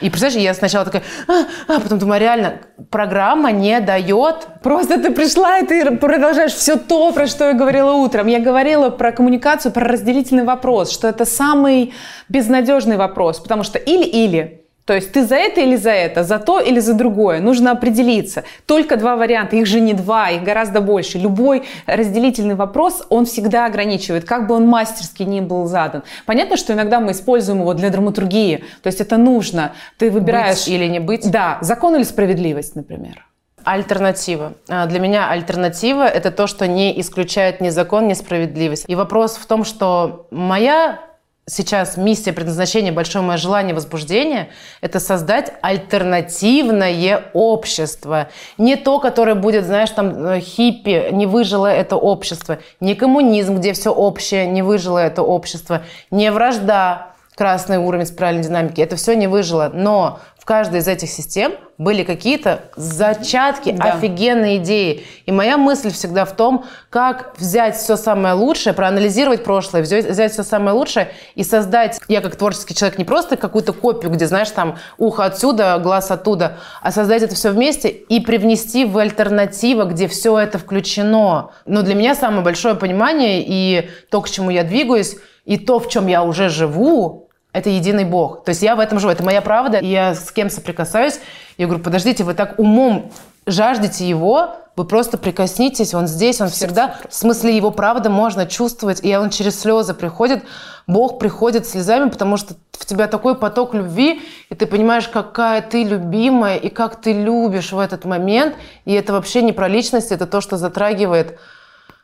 И 0.00 0.10
представляешь, 0.10 0.42
я 0.42 0.54
сначала 0.54 0.84
такая, 0.84 1.02
а, 1.26 1.46
а, 1.68 1.80
потом 1.80 1.98
думаю, 1.98 2.20
реально, 2.20 2.60
программа 2.90 3.50
не 3.52 3.80
дает 3.80 4.46
Просто 4.62 5.00
ты 5.00 5.12
пришла, 5.12 5.58
и 5.58 5.64
ты 5.64 5.96
продолжаешь 5.96 6.52
все 6.52 6.76
то, 6.76 7.12
про 7.12 7.28
что 7.28 7.44
я 7.44 7.52
говорила 7.52 7.92
утром. 7.92 8.26
Я 8.26 8.40
говорила 8.40 8.90
про 8.90 9.12
коммуникацию, 9.12 9.70
про 9.70 9.84
разделительный 9.84 10.42
вопрос, 10.42 10.90
что 10.90 11.06
это 11.06 11.24
самый 11.24 11.94
безнадежный 12.28 12.96
вопрос, 12.96 13.38
потому 13.38 13.62
что 13.62 13.78
или-или. 13.78 14.65
То 14.86 14.94
есть 14.94 15.12
ты 15.12 15.26
за 15.26 15.34
это 15.34 15.60
или 15.60 15.74
за 15.74 15.90
это, 15.90 16.22
за 16.22 16.38
то 16.38 16.60
или 16.60 16.78
за 16.78 16.94
другое. 16.94 17.40
Нужно 17.40 17.72
определиться. 17.72 18.44
Только 18.66 18.96
два 18.96 19.16
варианта, 19.16 19.56
их 19.56 19.66
же 19.66 19.80
не 19.80 19.94
два, 19.94 20.30
их 20.30 20.44
гораздо 20.44 20.80
больше. 20.80 21.18
Любой 21.18 21.64
разделительный 21.86 22.54
вопрос, 22.54 23.04
он 23.10 23.26
всегда 23.26 23.66
ограничивает, 23.66 24.24
как 24.24 24.46
бы 24.46 24.54
он 24.54 24.66
мастерски 24.68 25.24
ни 25.24 25.40
был 25.40 25.66
задан. 25.66 26.04
Понятно, 26.24 26.56
что 26.56 26.72
иногда 26.72 27.00
мы 27.00 27.12
используем 27.12 27.60
его 27.60 27.74
для 27.74 27.90
драматургии. 27.90 28.64
То 28.82 28.86
есть 28.86 29.00
это 29.00 29.16
нужно. 29.16 29.72
Ты 29.98 30.08
выбираешь... 30.08 30.58
быть 30.58 30.68
или 30.68 30.86
не 30.86 31.00
быть. 31.00 31.28
Да, 31.28 31.58
закон 31.62 31.96
или 31.96 32.04
справедливость, 32.04 32.76
например. 32.76 33.26
Альтернатива. 33.64 34.52
А, 34.68 34.86
Для 34.86 35.00
меня 35.00 35.28
альтернатива– 35.28 36.06
это 36.08 36.30
то, 36.30 36.46
что 36.46 36.68
не 36.68 37.00
исключает 37.00 37.60
ни 37.60 37.70
закон, 37.70 38.06
ни 38.06 38.14
справедливость. 38.14 38.84
И 38.86 38.94
вопрос 38.94 39.36
в 39.36 39.46
том, 39.46 39.64
что 39.64 40.28
моя 40.30 41.00
сейчас 41.48 41.96
миссия, 41.96 42.32
предназначение, 42.32 42.92
большое 42.92 43.24
мое 43.24 43.36
желание, 43.36 43.72
возбуждение– 43.72 44.50
это 44.80 44.98
создать 44.98 45.52
альтернативное 45.62 47.22
общество. 47.34 48.28
Не 48.58 48.74
то, 48.74 48.98
которое 48.98 49.36
будет, 49.36 49.64
знаешь, 49.64 49.90
там 49.90 50.26
э, 50.26 50.40
хиппи, 50.40 51.10
не 51.12 51.26
выжило 51.26 51.68
это 51.68 51.96
общество. 51.96 52.58
Не 52.80 52.96
коммунизм, 52.96 53.58
где 53.58 53.74
все 53.74 53.92
общее, 53.92 54.46
не 54.46 54.62
выжило 54.62 54.98
это 54.98 55.22
общество. 55.22 55.82
Не 56.10 56.32
вражда, 56.32 57.12
красный 57.36 57.78
уровень 57.78 58.06
спиральной 58.06 58.42
динамики. 58.42 58.80
Это 58.80 58.96
все 58.96 59.14
не 59.14 59.28
выжило. 59.28 59.70
Но 59.72 60.18
каждой 60.46 60.78
из 60.78 60.86
этих 60.86 61.10
систем 61.10 61.54
были 61.76 62.04
какие-то 62.04 62.70
зачатки, 62.76 63.72
Да. 63.72 63.94
офигенные 63.94 64.58
идеи. 64.58 65.04
И 65.26 65.32
моя 65.32 65.58
мысль 65.58 65.90
всегда 65.90 66.24
в 66.24 66.32
том, 66.36 66.64
как 66.88 67.34
взять 67.36 67.76
все 67.76 67.96
самое 67.96 68.34
лучшее, 68.34 68.72
проанализировать 68.72 69.42
прошлое, 69.42 69.82
взять, 69.82 70.08
взять 70.08 70.32
все 70.32 70.44
самое 70.44 70.74
лучшее 70.74 71.10
и 71.34 71.42
создать, 71.42 71.98
я 72.08 72.20
как 72.20 72.36
творческий 72.36 72.74
человек, 72.76 72.96
не 72.96 73.04
просто 73.04 73.36
какую-то 73.36 73.72
копию, 73.72 74.12
где, 74.12 74.26
знаешь, 74.28 74.50
там 74.50 74.78
ухо 74.98 75.24
отсюда, 75.24 75.78
глаз 75.82 76.12
оттуда, 76.12 76.58
а 76.80 76.92
создать 76.92 77.22
это 77.22 77.34
все 77.34 77.50
вместе 77.50 77.88
и 77.88 78.20
привнести 78.20 78.84
в 78.84 78.96
альтернативу, 78.96 79.84
где 79.84 80.06
все 80.06 80.38
это 80.38 80.58
включено. 80.58 81.50
Но 81.66 81.82
для 81.82 81.96
меня 81.96 82.14
самое 82.14 82.42
большое 82.42 82.76
понимание 82.76 83.44
и 83.44 83.90
то, 84.10 84.22
к 84.22 84.30
чему 84.30 84.50
я 84.50 84.62
двигаюсь, 84.62 85.16
и 85.44 85.58
то, 85.58 85.80
в 85.80 85.88
чем 85.88 86.06
я 86.06 86.22
уже 86.22 86.48
живу, 86.48 87.25
это 87.56 87.70
единый 87.70 88.04
Бог. 88.04 88.44
То 88.44 88.50
есть 88.50 88.60
я 88.60 88.76
в 88.76 88.80
этом 88.80 89.00
живу, 89.00 89.10
это 89.10 89.24
моя 89.24 89.40
правда. 89.40 89.78
И 89.78 89.86
я 89.86 90.14
с 90.14 90.30
кем 90.30 90.50
соприкасаюсь, 90.50 91.20
я 91.56 91.66
говорю, 91.66 91.82
подождите, 91.82 92.22
вы 92.22 92.34
так 92.34 92.58
умом 92.58 93.10
жаждете 93.46 94.06
его, 94.06 94.50
вы 94.76 94.84
просто 94.84 95.16
прикоснитесь, 95.16 95.94
он 95.94 96.06
здесь, 96.06 96.42
он 96.42 96.48
всегда, 96.48 96.96
в 97.08 97.14
смысле 97.14 97.56
его 97.56 97.70
правда 97.70 98.10
можно 98.10 98.44
чувствовать, 98.44 99.02
и 99.02 99.16
он 99.16 99.30
через 99.30 99.58
слезы 99.58 99.94
приходит, 99.94 100.44
Бог 100.86 101.18
приходит 101.18 101.66
слезами, 101.66 102.10
потому 102.10 102.36
что 102.36 102.56
в 102.72 102.84
тебя 102.84 103.06
такой 103.06 103.34
поток 103.36 103.72
любви, 103.72 104.20
и 104.50 104.54
ты 104.54 104.66
понимаешь, 104.66 105.08
какая 105.08 105.62
ты 105.62 105.82
любимая, 105.82 106.56
и 106.56 106.68
как 106.68 107.00
ты 107.00 107.14
любишь 107.14 107.72
в 107.72 107.78
этот 107.78 108.04
момент, 108.04 108.54
и 108.84 108.92
это 108.92 109.14
вообще 109.14 109.40
не 109.40 109.52
про 109.52 109.66
личность, 109.66 110.12
это 110.12 110.26
то, 110.26 110.42
что 110.42 110.58
затрагивает 110.58 111.38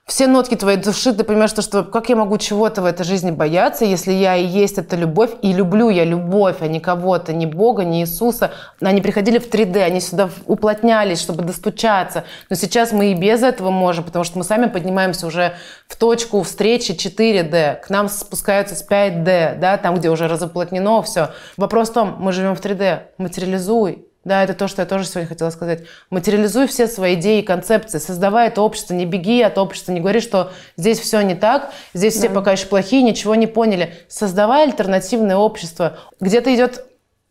все 0.07 0.27
нотки 0.27 0.57
твоей 0.57 0.79
души, 0.79 1.13
ты 1.13 1.23
понимаешь, 1.23 1.53
то, 1.53 1.63
что 1.63 1.85
как 1.85 2.09
я 2.09 2.17
могу 2.17 2.37
чего-то 2.37 2.83
в 2.83 2.87
этой 2.87 3.05
жизни 3.05 3.31
бояться, 3.31 3.85
если 3.85 4.13
я 4.13 4.37
и 4.37 4.45
есть 4.45 4.77
эта 4.77 4.97
любовь, 4.97 5.31
и 5.43 5.53
люблю 5.53 5.91
я 5.91 6.05
любовь, 6.05 6.57
а 6.61 6.67
не 6.67 6.81
кого-то, 6.81 7.33
ни 7.33 7.47
Бога, 7.47 7.85
ни 7.85 8.01
Иисуса. 8.01 8.51
Они 8.81 9.01
приходили 9.01 9.39
в 9.39 9.49
3D, 9.49 9.81
они 9.81 10.01
сюда 10.01 10.29
уплотнялись, 10.47 11.21
чтобы 11.21 11.45
достучаться. 11.45 12.25
Но 12.51 12.57
сейчас 12.57 12.93
мы 12.93 13.13
и 13.13 13.15
без 13.15 13.43
этого 13.45 13.71
можем, 13.71 14.03
потому 14.03 14.25
что 14.25 14.39
мы 14.39 14.45
сами 14.45 14.67
поднимаемся 14.67 15.27
уже 15.27 15.55
в 15.87 15.97
точку 15.97 16.43
встречи 16.43 16.93
4D, 16.93 17.81
к 17.81 17.89
нам 17.89 18.09
спускаются 18.09 18.75
с 18.75 18.87
5D, 18.87 19.59
да, 19.61 19.77
там, 19.77 19.95
где 19.95 20.11
уже 20.11 20.27
разуплотнено 20.27 21.01
все. 21.03 21.31
Вопрос 21.57 21.91
в 21.91 21.93
том, 21.93 22.17
мы 22.19 22.33
живем 22.33 22.57
в 22.57 22.61
3D, 22.61 23.03
материализуй, 23.19 24.09
да, 24.25 24.45
это 24.45 24.55
то, 24.55 24.69
что 24.69 24.83
я 24.83 24.87
тоже 24.87 25.05
сегодня 25.05 25.29
хотела 25.29 25.51
сказать. 25.51 25.83
Материализуй 26.11 26.69
все 26.69 26.87
свои 26.87 27.15
идеи 27.15 27.41
и 27.41 27.45
концепции, 27.45 27.99
создавай 27.99 28.49
это 28.49 28.63
общество, 28.63 28.95
не 28.95 29.05
беги 29.05 29.43
от 29.43 29.59
общества, 29.59 29.91
не 29.93 30.01
говори, 30.01 30.21
что 30.21 30.53
здесь 30.77 31.01
все 31.01 31.21
не 31.23 31.35
так, 31.35 31.73
здесь 31.93 32.15
все 32.15 32.31
пока 32.31 32.53
еще 32.53 32.67
плохие, 32.67 33.03
ничего 33.03 33.35
не 33.35 33.49
поняли. 33.49 33.95
Создавай 34.09 34.65
альтернативное 34.65 35.37
общество. 35.37 35.99
Где-то 36.21 36.55
идет 36.55 36.87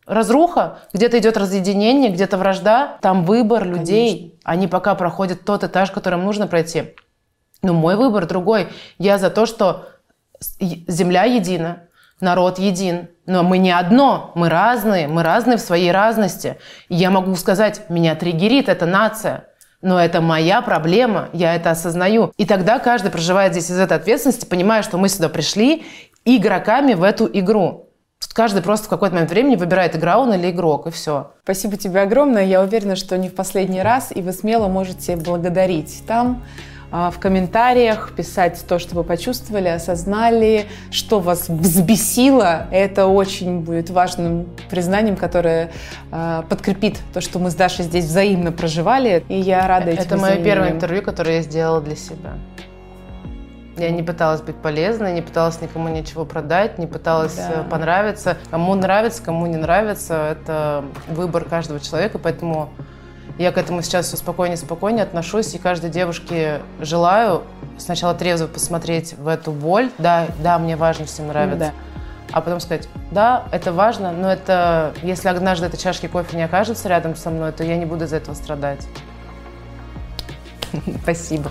разруха, 0.06 0.80
где-то 0.92 1.18
идет 1.18 1.36
разъединение, 1.38 2.10
где-то 2.10 2.36
вражда, 2.36 2.98
там 3.00 3.24
выбор 3.24 3.64
людей. 3.64 4.38
Они 4.44 4.66
пока 4.66 4.94
проходят 4.94 5.44
тот 5.44 5.64
этаж, 5.64 5.90
которым 5.90 6.24
нужно 6.24 6.46
пройти. 6.46 6.94
Но 7.62 7.72
мой 7.72 7.96
выбор 7.96 8.26
другой. 8.26 8.68
Я 8.98 9.16
за 9.16 9.30
то, 9.30 9.46
что 9.46 9.88
земля 10.60 11.24
едина, 11.24 11.84
народ 12.22 12.58
един. 12.58 13.08
Но 13.26 13.42
мы 13.42 13.58
не 13.58 13.70
одно, 13.70 14.32
мы 14.34 14.48
разные, 14.48 15.06
мы 15.06 15.22
разные 15.22 15.58
в 15.58 15.60
своей 15.60 15.92
разности. 15.92 16.56
И 16.88 16.94
я 16.94 17.10
могу 17.10 17.34
сказать, 17.36 17.88
меня 17.88 18.14
триггерит 18.14 18.68
эта 18.68 18.86
нация. 18.86 19.44
Но 19.82 20.00
это 20.00 20.20
моя 20.20 20.62
проблема, 20.62 21.28
я 21.32 21.54
это 21.54 21.72
осознаю. 21.72 22.32
И 22.36 22.46
тогда 22.46 22.78
каждый 22.78 23.10
проживает 23.10 23.52
здесь 23.52 23.70
из 23.70 23.78
этой 23.78 23.96
ответственности, 23.96 24.46
понимая, 24.46 24.82
что 24.82 24.96
мы 24.96 25.08
сюда 25.08 25.28
пришли 25.28 25.84
игроками 26.24 26.94
в 26.94 27.02
эту 27.02 27.28
игру. 27.32 27.88
Тут 28.20 28.32
Каждый 28.32 28.62
просто 28.62 28.86
в 28.86 28.88
какой-то 28.88 29.14
момент 29.14 29.30
времени 29.32 29.56
выбирает, 29.56 29.96
игра 29.96 30.18
он 30.18 30.32
или 30.32 30.50
игрок, 30.50 30.86
и 30.86 30.90
все. 30.90 31.32
Спасибо 31.42 31.76
тебе 31.76 32.00
огромное. 32.00 32.44
Я 32.44 32.62
уверена, 32.62 32.94
что 32.94 33.18
не 33.18 33.28
в 33.28 33.34
последний 33.34 33.82
раз, 33.82 34.12
и 34.14 34.22
вы 34.22 34.32
смело 34.32 34.68
можете 34.68 35.16
благодарить 35.16 36.04
там, 36.06 36.44
в 36.92 37.18
комментариях 37.18 38.12
писать 38.14 38.62
то, 38.68 38.78
что 38.78 38.94
вы 38.94 39.02
почувствовали, 39.02 39.68
осознали, 39.68 40.66
что 40.90 41.20
вас 41.20 41.48
взбесило. 41.48 42.66
Это 42.70 43.06
очень 43.06 43.60
будет 43.60 43.88
важным 43.88 44.46
признанием, 44.68 45.16
которое 45.16 45.72
а, 46.10 46.42
подкрепит 46.42 46.98
то, 47.14 47.22
что 47.22 47.38
мы 47.38 47.50
с 47.50 47.54
Дашей 47.54 47.86
здесь 47.86 48.04
взаимно 48.04 48.52
проживали. 48.52 49.24
И 49.30 49.40
я 49.40 49.66
рада 49.66 49.90
этим 49.90 50.02
Это 50.02 50.16
мое 50.18 50.36
первое 50.36 50.70
интервью, 50.70 51.02
которое 51.02 51.36
я 51.36 51.42
сделала 51.42 51.80
для 51.80 51.96
себя. 51.96 52.34
Я 53.78 53.90
не 53.90 54.02
пыталась 54.02 54.42
быть 54.42 54.56
полезной, 54.56 55.14
не 55.14 55.22
пыталась 55.22 55.62
никому 55.62 55.88
ничего 55.88 56.26
продать, 56.26 56.76
не 56.76 56.86
пыталась 56.86 57.36
да. 57.36 57.62
Э, 57.62 57.70
понравиться. 57.70 58.36
Кому 58.50 58.74
нравится, 58.74 59.22
кому 59.22 59.46
не 59.46 59.56
нравится, 59.56 60.28
это 60.32 60.84
выбор 61.08 61.44
каждого 61.46 61.80
человека, 61.80 62.18
поэтому 62.18 62.68
я 63.42 63.50
к 63.50 63.58
этому 63.58 63.82
сейчас 63.82 64.06
все 64.06 64.16
спокойнее 64.16 64.56
спокойнее 64.56 65.02
отношусь, 65.02 65.54
и 65.54 65.58
каждой 65.58 65.90
девушке 65.90 66.60
желаю 66.80 67.42
сначала 67.76 68.14
трезво 68.14 68.46
посмотреть 68.46 69.14
в 69.18 69.26
эту 69.26 69.50
боль. 69.50 69.90
Да, 69.98 70.28
да, 70.42 70.58
мне 70.58 70.76
важно 70.76 71.06
всем 71.06 71.26
нравится. 71.26 71.58
Да. 71.58 71.72
А 72.30 72.40
потом 72.40 72.60
сказать, 72.60 72.88
да, 73.10 73.44
это 73.50 73.72
важно, 73.72 74.12
но 74.12 74.32
это, 74.32 74.94
если 75.02 75.28
однажды 75.28 75.66
эта 75.66 75.76
чашки 75.76 76.06
кофе 76.06 76.36
не 76.36 76.44
окажется 76.44 76.88
рядом 76.88 77.14
со 77.16 77.30
мной, 77.30 77.52
то 77.52 77.62
я 77.64 77.76
не 77.76 77.84
буду 77.84 78.04
из-за 78.04 78.16
этого 78.16 78.34
страдать. 78.34 78.86
Спасибо. 81.02 81.50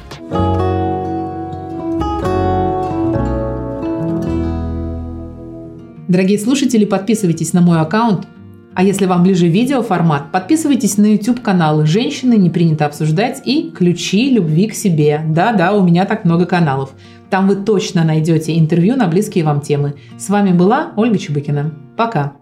Дорогие 6.07 6.39
слушатели, 6.39 6.85
подписывайтесь 6.85 7.53
на 7.53 7.61
мой 7.61 7.80
аккаунт. 7.80 8.27
А 8.73 8.84
если 8.84 9.06
вам 9.06 9.23
ближе 9.23 9.48
видеоформат, 9.48 10.31
подписывайтесь 10.31 10.98
на 10.98 11.14
YouTube-каналы 11.14 11.85
«Женщины 11.85 12.35
не 12.35 12.49
принято 12.49 12.85
обсуждать» 12.85 13.41
и 13.45 13.69
«Ключи 13.72 14.30
любви 14.30 14.68
к 14.68 14.73
себе». 14.73 15.22
Да-да, 15.27 15.73
у 15.73 15.84
меня 15.84 16.06
так 16.06 16.23
много 16.23 16.45
каналов. 16.45 16.91
Там 17.30 17.48
вы 17.48 17.56
точно 17.56 18.03
найдете 18.03 18.57
интервью 18.57 18.95
на 18.95 19.07
близкие 19.07 19.43
вам 19.43 19.61
темы. 19.61 19.95
С 20.18 20.30
вами 20.30 20.52
была 20.53 20.91
Ольга 20.95 21.18
Чубыкина. 21.18 21.73
Пока! 21.98 22.40